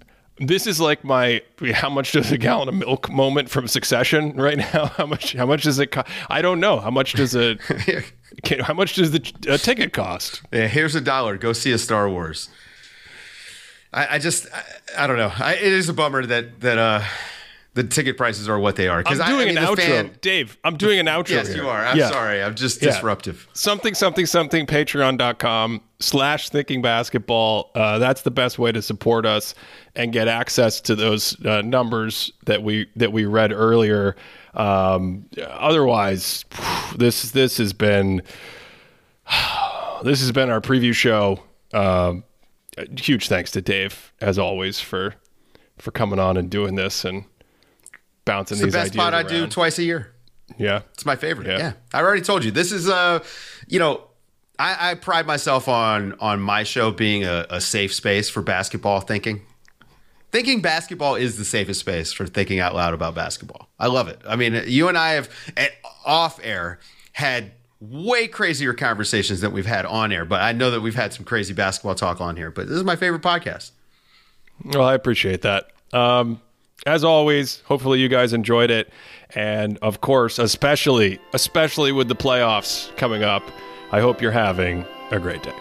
This 0.43 0.66
is 0.66 0.81
like 0.81 1.05
my 1.05 1.43
how 1.73 1.90
much 1.90 2.12
does 2.12 2.32
a 2.32 2.39
gallon 2.39 2.69
of 2.69 2.74
milk 2.74 3.11
moment 3.11 3.51
from 3.51 3.69
Succession 3.69 4.32
right 4.36 4.57
now. 4.57 4.86
How 4.97 5.05
much? 5.05 5.35
How 5.35 5.44
much 5.44 5.65
does 5.65 5.78
it 5.78 5.89
cost? 5.89 6.09
I 6.31 6.40
don't 6.40 6.61
know. 6.61 6.81
How 6.81 6.90
much 6.90 7.12
does 7.12 7.35
it? 7.35 7.61
can, 8.42 8.60
how 8.60 8.74
much 8.74 8.94
does 8.94 9.10
the 9.10 9.32
a 9.48 9.58
ticket 9.58 9.92
cost? 9.92 10.42
Yeah, 10.52 10.66
here's 10.66 10.94
a 10.94 11.00
dollar. 11.00 11.36
Go 11.38 11.52
see 11.52 11.72
a 11.72 11.78
Star 11.78 12.08
Wars. 12.08 12.48
I, 13.92 14.16
I 14.16 14.18
just, 14.18 14.46
I, 14.54 15.04
I 15.04 15.06
don't 15.06 15.16
know. 15.16 15.32
I, 15.36 15.54
it 15.54 15.62
is 15.72 15.88
a 15.88 15.92
bummer 15.92 16.24
that 16.26 16.60
that 16.60 16.78
uh, 16.78 17.02
the 17.74 17.82
ticket 17.84 18.16
prices 18.16 18.48
are 18.48 18.58
what 18.58 18.76
they 18.76 18.88
are. 18.88 19.02
I'm 19.04 19.20
I- 19.20 19.28
doing 19.28 19.42
I 19.42 19.44
mean, 19.46 19.58
an 19.58 19.64
outro, 19.64 19.76
fan- 19.86 20.16
Dave. 20.20 20.56
I'm 20.64 20.76
doing 20.76 21.00
an 21.00 21.06
outro. 21.06 21.30
yes, 21.30 21.48
here. 21.48 21.62
you 21.64 21.68
are. 21.68 21.84
I'm 21.84 21.96
Yeah. 21.96 22.08
sorry. 22.10 22.42
I'm 22.42 22.54
just 22.54 22.80
Yeah. 22.82 22.90
disruptive. 22.92 23.48
Something 23.52 23.94
something 23.94 24.26
something. 24.26 24.66
Patreon.com 24.66 25.80
slash 25.98 26.50
Thinking 26.50 26.82
Basketball. 26.82 27.70
Uh, 27.74 27.98
that's 27.98 28.22
the 28.22 28.30
best 28.30 28.58
way 28.58 28.70
to 28.72 28.80
support 28.82 29.26
us 29.26 29.54
and 29.96 30.12
get 30.12 30.28
access 30.28 30.80
to 30.82 30.94
those 30.94 31.36
uh, 31.44 31.62
numbers 31.62 32.32
that 32.46 32.62
we 32.62 32.88
that 32.96 33.12
we 33.12 33.24
read 33.26 33.52
earlier. 33.52 34.14
Um, 34.55 35.27
otherwise, 35.40 36.44
this 36.97 37.31
this 37.31 37.59
has 37.59 37.72
been 37.72 38.22
this 40.02 40.20
has 40.20 40.32
been 40.32 40.51
our 40.51 40.60
preview 40.60 40.94
show. 40.94 41.40
Um, 41.72 42.24
huge 42.97 43.28
thanks 43.28 43.51
to 43.52 43.60
Dave, 43.60 44.12
as 44.20 44.39
always, 44.39 44.81
for 44.81 45.14
for 45.78 45.90
coming 45.90 46.18
on 46.18 46.36
and 46.36 46.51
doing 46.51 46.74
this 46.74 47.05
and 47.05 47.24
bouncing 48.24 48.56
It's 48.56 48.60
the 48.60 48.66
these 48.66 48.74
best 48.74 48.90
ideas 48.93 49.05
pod 49.05 49.14
I 49.14 49.22
do 49.22 49.47
twice 49.47 49.78
a 49.78 49.82
year. 49.85 50.12
Yeah, 50.59 50.82
It's 50.94 51.06
my 51.06 51.14
favorite. 51.16 51.47
Yeah. 51.47 51.59
Yeah. 51.59 51.72
I 51.94 52.01
already 52.02 52.22
told 52.22 52.44
you. 52.44 52.51
This 52.51 52.72
is 52.72 52.89
uh 52.89 53.22
you 53.68 53.78
know, 53.78 54.02
I, 54.59 54.90
I 54.90 54.94
pride 54.94 55.27
myself 55.27 55.68
on 55.68 56.14
on 56.20 56.40
my 56.40 56.64
show 56.64 56.90
being 56.90 57.24
a, 57.24 57.47
a 57.51 57.60
safe 57.60 57.94
space 57.94 58.28
for 58.28 58.43
basketball 58.43 59.01
thinking. 59.01 59.43
Thinking 60.31 60.61
basketball 60.61 61.16
is 61.16 61.36
the 61.36 61.44
safest 61.44 61.81
space 61.81 62.12
for 62.12 62.27
thinking 62.27 62.61
out 62.61 62.74
loud 62.74 62.94
about 62.94 63.15
basketball. 63.15 63.69
I 63.78 63.89
love 63.89 64.09
it. 64.09 64.20
I 64.28 64.36
mean, 64.36 64.62
you 64.66 64.89
and 64.89 64.97
I 64.97 65.12
have 65.12 65.28
at 65.57 65.73
off 66.05 66.39
air 66.43 66.78
had 67.12 67.52
way 67.81 68.28
crazier 68.28 68.73
conversations 68.73 69.40
than 69.40 69.52
we've 69.52 69.66
had 69.66 69.86
on 69.86 70.12
air, 70.12 70.24
but 70.24 70.40
I 70.40 70.52
know 70.52 70.70
that 70.70 70.82
we've 70.82 70.94
had 70.94 71.12
some 71.12 71.24
crazy 71.24 71.55
basketball 71.55 71.94
talk 71.94 72.20
on 72.20 72.36
here. 72.36 72.51
But 72.51 72.69
this 72.69 72.77
is 72.77 72.85
my 72.85 72.97
favorite 72.97 73.23
podcast. 73.23 73.73
Well, 74.65 74.85
I 74.85 74.94
appreciate 74.94 75.43
that. 75.43 75.70
Um, 75.93 76.40
as 76.86 77.02
always, 77.02 77.61
hopefully 77.61 77.98
you 78.01 78.09
guys 78.09 78.32
enjoyed 78.32 78.70
it, 78.70 78.90
and 79.35 79.78
of 79.78 80.01
course, 80.01 80.39
especially 80.39 81.19
especially 81.32 81.93
with 81.93 82.09
the 82.09 82.16
playoffs 82.16 82.94
coming 82.97 83.23
up, 83.23 83.43
I 83.90 84.01
hope 84.01 84.23
you're 84.23 84.31
having 84.31 84.86
a 85.11 85.19
great 85.19 85.43
day. 85.43 85.55